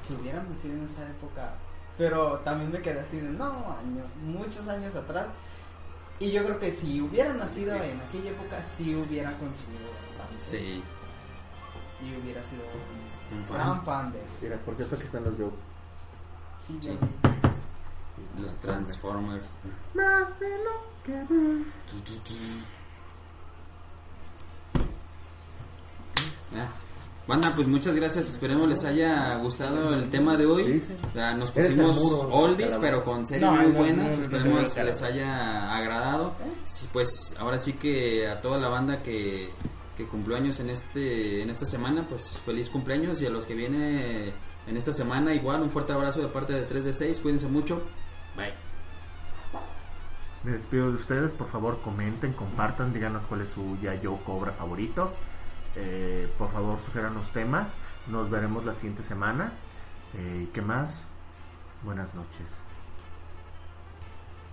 si 0.00 0.14
hubieran 0.14 0.48
nacido 0.48 0.74
en 0.74 0.84
esa 0.84 1.02
época. 1.08 1.54
Pero 1.98 2.38
también 2.38 2.70
me 2.72 2.80
quedé 2.80 3.00
así 3.00 3.18
de, 3.18 3.28
no, 3.30 3.44
año- 3.46 4.04
muchos 4.24 4.66
años 4.68 4.94
atrás. 4.94 5.26
Y 6.18 6.30
yo 6.30 6.44
creo 6.44 6.58
que 6.58 6.70
si 6.72 7.00
hubieran 7.00 7.38
nacido 7.38 7.74
en 7.74 8.00
aquella 8.00 8.30
época, 8.30 8.62
sí 8.76 8.94
hubiera 8.94 9.30
consumido 9.38 9.88
bastante. 10.06 10.42
Sí, 10.42 10.82
Y 12.00 12.16
hubiera 12.22 12.42
sido 12.42 12.62
un 12.64 13.38
un 13.38 13.44
gran 13.48 13.76
fan. 13.76 13.84
fan 13.84 14.12
de 14.12 14.18
eso. 14.24 14.38
Mira, 14.42 14.56
por 14.58 14.76
cierto, 14.76 14.94
aquí 14.96 15.04
están 15.04 15.24
los 15.24 15.34
Joe. 15.36 15.50
Sí, 16.66 16.78
Sí. 16.80 16.88
ya- 17.22 17.41
Los 18.40 18.54
Transformers. 18.56 19.46
Más 19.94 20.38
de 20.40 20.48
lo 20.48 20.82
que 21.04 21.12
ven. 21.12 21.66
Tu, 21.90 21.98
tu, 22.00 22.18
tu. 22.20 22.34
Ah. 26.56 26.68
Banda, 27.26 27.52
pues 27.54 27.68
muchas 27.68 27.94
gracias. 27.94 28.28
Esperemos 28.28 28.68
les 28.68 28.84
haya 28.84 29.36
gustado 29.36 29.94
el 29.94 30.10
tema 30.10 30.36
de 30.36 30.44
hoy. 30.46 30.82
Ya 31.14 31.34
nos 31.34 31.50
pusimos 31.52 31.96
oldies, 32.30 32.76
pero 32.80 33.04
con 33.04 33.26
series 33.26 33.44
No, 33.44 33.52
muy 33.56 33.72
no, 33.72 33.78
buenas. 33.78 34.06
no, 34.12 34.16
no, 34.16 34.22
Esperemos 34.22 34.52
no, 34.52 34.68
no, 34.68 34.76
no, 34.76 34.84
les 34.84 35.02
haya 35.02 35.76
agradado. 35.76 36.34
Sí, 36.64 36.88
pues 36.92 37.36
ahora 37.38 37.58
sí 37.58 37.74
que 37.74 38.26
a 38.28 38.42
toda 38.42 38.58
la 38.58 38.68
banda 38.68 39.02
que, 39.02 39.50
que 39.96 40.06
cumplió 40.06 40.36
años 40.36 40.58
en 40.60 40.70
este 40.70 41.42
en 41.42 41.50
esta 41.50 41.64
semana, 41.64 42.06
pues 42.08 42.38
feliz 42.44 42.68
cumpleaños 42.68 43.22
y 43.22 43.26
a 43.26 43.30
los 43.30 43.46
que 43.46 43.54
viene 43.54 44.32
en 44.66 44.76
esta 44.76 44.92
semana 44.92 45.32
igual 45.32 45.62
un 45.62 45.70
fuerte 45.70 45.92
abrazo 45.92 46.20
de 46.22 46.28
parte 46.28 46.52
de 46.54 46.62
3 46.62 46.84
de 46.84 46.92
6. 46.92 47.20
Cuídense 47.20 47.46
mucho. 47.46 47.82
Bye. 48.36 48.54
Me 50.44 50.52
despido 50.52 50.90
de 50.90 50.96
ustedes, 50.96 51.34
por 51.34 51.48
favor 51.48 51.80
comenten, 51.82 52.32
compartan, 52.32 52.92
díganos 52.92 53.22
cuál 53.26 53.42
es 53.42 53.50
su 53.50 53.78
ya 53.80 53.94
yo 53.94 54.16
cobra 54.24 54.52
favorito. 54.52 55.12
Eh, 55.76 56.28
por 56.36 56.50
favor 56.50 56.80
sugieran 56.80 57.14
los 57.14 57.30
temas. 57.30 57.74
Nos 58.08 58.28
veremos 58.28 58.64
la 58.64 58.74
siguiente 58.74 59.02
semana. 59.02 59.52
Eh, 60.14 60.48
¿Qué 60.52 60.60
más? 60.60 61.06
Buenas 61.84 62.14
noches. 62.14 62.48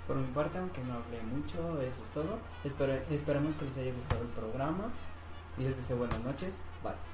Por 0.07 0.18
mi 0.18 0.27
parte, 0.27 0.57
aunque 0.57 0.81
no 0.84 0.93
hablé 0.93 1.22
mucho, 1.22 1.81
eso 1.81 2.03
es 2.03 2.10
todo. 2.11 2.39
Espero, 2.64 2.93
esperemos 3.10 3.56
que 3.56 3.65
les 3.65 3.77
haya 3.77 3.93
gustado 3.93 4.22
el 4.22 4.30
programa. 4.30 4.85
Y 5.57 5.64
les 5.64 5.76
deseo 5.76 5.97
buenas 5.97 6.23
noches. 6.23 6.60
Bye. 6.84 7.09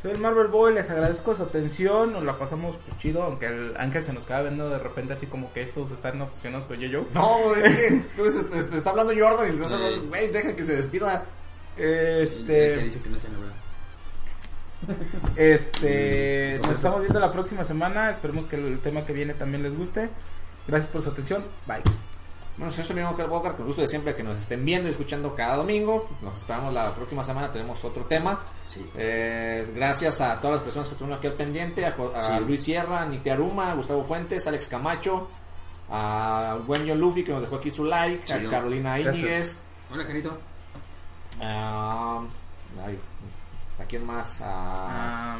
Soy 0.00 0.12
el 0.12 0.20
Marvel 0.20 0.46
Boy, 0.46 0.74
les 0.74 0.88
agradezco 0.90 1.34
su 1.34 1.42
atención, 1.42 2.12
nos 2.12 2.22
la 2.22 2.38
pasamos 2.38 2.76
pues 2.86 2.98
chido, 2.98 3.24
aunque 3.24 3.46
el 3.46 3.76
Ángel 3.76 4.04
se 4.04 4.12
nos 4.12 4.24
queda 4.24 4.42
viendo 4.42 4.70
de 4.70 4.78
repente 4.78 5.12
así 5.12 5.26
como 5.26 5.52
que 5.52 5.62
estos 5.62 5.90
están 5.90 6.20
obsesionados 6.22 6.66
con 6.66 6.78
yo-yo. 6.78 7.06
No, 7.14 7.52
es 7.54 7.62
que 7.64 8.02
pues, 8.16 8.36
este, 8.36 8.58
este, 8.58 8.76
está 8.76 8.90
hablando 8.90 9.12
Jordan 9.12 9.48
y 9.48 9.56
le 9.56 9.64
está 9.64 9.74
hablando, 9.74 10.08
güey, 10.08 10.30
deja 10.30 10.54
que 10.54 10.64
se 10.64 10.76
despida. 10.76 11.24
Este, 11.76 12.72
El 12.72 12.78
que 12.78 12.84
dice 12.84 13.00
que 13.00 13.08
no 13.08 13.16
tiene 13.18 13.36
hablar. 13.36 13.52
Este, 15.36 16.60
nos 16.62 16.76
estamos 16.76 17.00
viendo 17.00 17.18
la 17.18 17.32
próxima 17.32 17.64
semana. 17.64 18.10
Esperemos 18.10 18.46
que 18.46 18.56
el 18.56 18.78
tema 18.80 19.04
que 19.04 19.12
viene 19.12 19.34
también 19.34 19.62
les 19.62 19.76
guste. 19.76 20.08
Gracias 20.66 20.92
por 20.92 21.02
su 21.02 21.10
atención. 21.10 21.44
Bye. 21.66 21.82
Bueno, 22.58 22.72
soy 22.72 22.82
su 22.84 22.92
amigo 22.92 23.08
Ángel 23.08 23.28
Bocar, 23.28 23.54
con 23.54 23.66
gusto 23.66 23.82
de 23.82 23.88
siempre 23.88 24.14
que 24.16 24.22
nos 24.24 24.36
estén 24.36 24.64
viendo 24.64 24.88
y 24.88 24.90
escuchando 24.90 25.32
cada 25.34 25.56
domingo. 25.56 26.08
Nos 26.22 26.38
esperamos 26.38 26.74
la 26.74 26.92
próxima 26.92 27.22
semana, 27.22 27.52
tenemos 27.52 27.84
otro 27.84 28.04
tema. 28.06 28.40
Sí. 28.64 28.84
Eh, 28.96 29.70
gracias 29.76 30.20
a 30.20 30.40
todas 30.40 30.56
las 30.56 30.62
personas 30.64 30.88
que 30.88 30.94
estuvieron 30.94 31.18
aquí 31.18 31.28
al 31.28 31.34
pendiente, 31.34 31.86
a, 31.86 31.92
Jo- 31.92 32.12
a 32.14 32.20
Sí. 32.22 32.32
Luis 32.44 32.62
Sierra, 32.64 33.06
Niti 33.06 33.30
Aruma, 33.30 33.70
a 33.70 33.74
Gustavo 33.74 34.02
Fuentes, 34.02 34.44
Alex 34.48 34.66
Camacho, 34.66 35.28
a 35.88 36.58
Buenio 36.66 36.96
Luffy 36.96 37.22
que 37.22 37.30
nos 37.32 37.42
dejó 37.42 37.56
aquí 37.56 37.70
su 37.70 37.84
like, 37.84 38.32
a 38.32 38.50
Carolina. 38.50 38.98
Íñiguez, 38.98 39.58
Hola, 39.92 40.04
Carito. 40.04 40.36
a, 41.40 42.20
ay, 42.84 42.98
¿a 43.80 43.84
quién 43.84 44.04
más? 44.04 44.40
A, 44.40 44.46
Ah, 44.48 45.38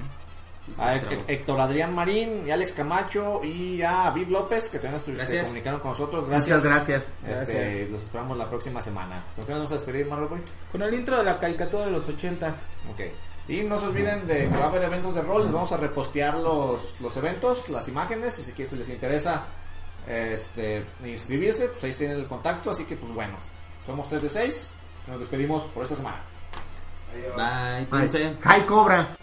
a 0.79 0.95
Héctor 0.97 1.61
Adrián 1.61 1.95
Marín 1.95 2.47
y 2.47 2.51
Alex 2.51 2.73
Camacho 2.73 3.41
y 3.43 3.83
a 3.83 4.11
Viv 4.11 4.31
López 4.31 4.69
que 4.69 4.79
también 4.79 5.01
se 5.01 5.43
comunicaron 5.43 5.81
con 5.81 5.91
nosotros. 5.93 6.27
Gracias. 6.27 6.59
Muchas 6.59 6.73
gracias. 6.73 7.03
Este, 7.27 7.55
Gracias. 7.55 7.91
los 7.91 8.03
esperamos 8.05 8.37
la 8.39 8.49
próxima 8.49 8.83
semana. 8.83 9.23
¿Con 9.37 9.45
qué 9.45 9.53
nos 9.53 9.59
vamos 9.61 9.73
a 9.73 9.75
despedir, 9.75 10.07
Boy? 10.07 10.41
con 10.71 10.83
el 10.83 10.95
intro 10.95 11.19
de 11.19 11.25
la 11.25 11.39
caricatura 11.39 11.87
de 11.87 11.93
los 11.93 12.09
ochentas. 12.09 12.67
Ok. 12.93 13.01
Y 13.49 13.63
no 13.63 13.79
se 13.81 13.87
olviden 13.87 14.27
de 14.27 14.49
que 14.49 14.57
va 14.57 14.65
a 14.65 14.69
haber 14.69 14.83
eventos 14.83 15.15
de 15.15 15.23
rol. 15.23 15.45
Les 15.45 15.53
vamos 15.53 15.73
a 15.73 15.79
repostear 15.79 16.35
los, 16.35 17.01
los 17.01 17.17
eventos, 17.17 17.71
las 17.71 17.89
imágenes. 17.89 18.39
Y 18.39 18.43
si 18.43 18.67
si 18.67 18.77
les 18.77 18.89
interesa 18.91 19.47
este, 20.07 20.85
inscribirse, 21.05 21.69
pues 21.69 21.85
ahí 21.85 21.93
tienen 21.93 22.19
el 22.19 22.27
contacto. 22.27 22.71
Así 22.71 22.85
que, 22.85 22.97
pues 22.97 23.13
bueno, 23.13 23.39
somos 23.87 24.09
3 24.09 24.23
de 24.23 24.29
6. 24.29 24.73
Nos 25.07 25.21
despedimos 25.21 25.65
por 25.65 25.85
esta 25.85 25.97
semana. 25.97 26.21
Bye, 27.37 27.87
Bye. 27.87 28.37
Hi 28.45 28.63
Cobra. 28.67 29.17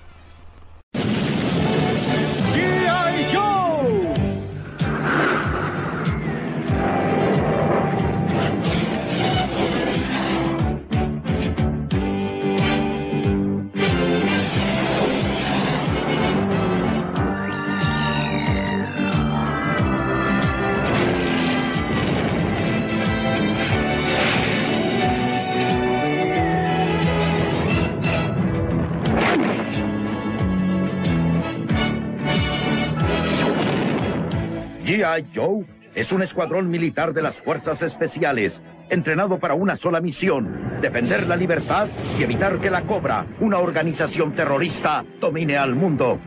G.I. 34.96 35.26
Joe 35.36 35.66
es 35.94 36.14
un 36.14 36.24
escuadrón 36.24 36.70
militar 36.70 37.14
de 37.14 37.22
las 37.22 37.42
Fuerzas 37.42 37.82
Especiales, 37.82 38.62
entrenado 38.90 39.40
para 39.40 39.54
una 39.54 39.76
sola 39.76 40.00
misión, 40.00 40.80
defender 40.82 41.28
la 41.28 41.36
libertad 41.36 41.88
y 42.18 42.24
evitar 42.24 42.60
que 42.60 42.70
la 42.70 42.84
Cobra, 42.84 43.26
una 43.42 43.60
organización 43.60 44.34
terrorista, 44.34 45.04
domine 45.20 45.58
al 45.58 45.76
mundo. 45.76 46.18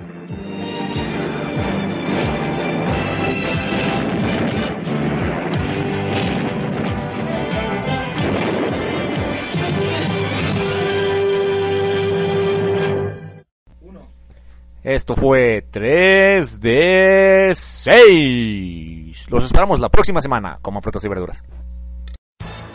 Esto 14.82 15.16
fue 15.16 15.66
3 15.70 16.60
de 16.60 17.52
6. 17.54 19.30
Los 19.30 19.44
esperamos 19.44 19.80
la 19.80 19.88
próxima 19.88 20.20
semana 20.20 20.58
como 20.62 20.80
frutas 20.80 21.04
y 21.04 21.08
verduras. 21.08 21.44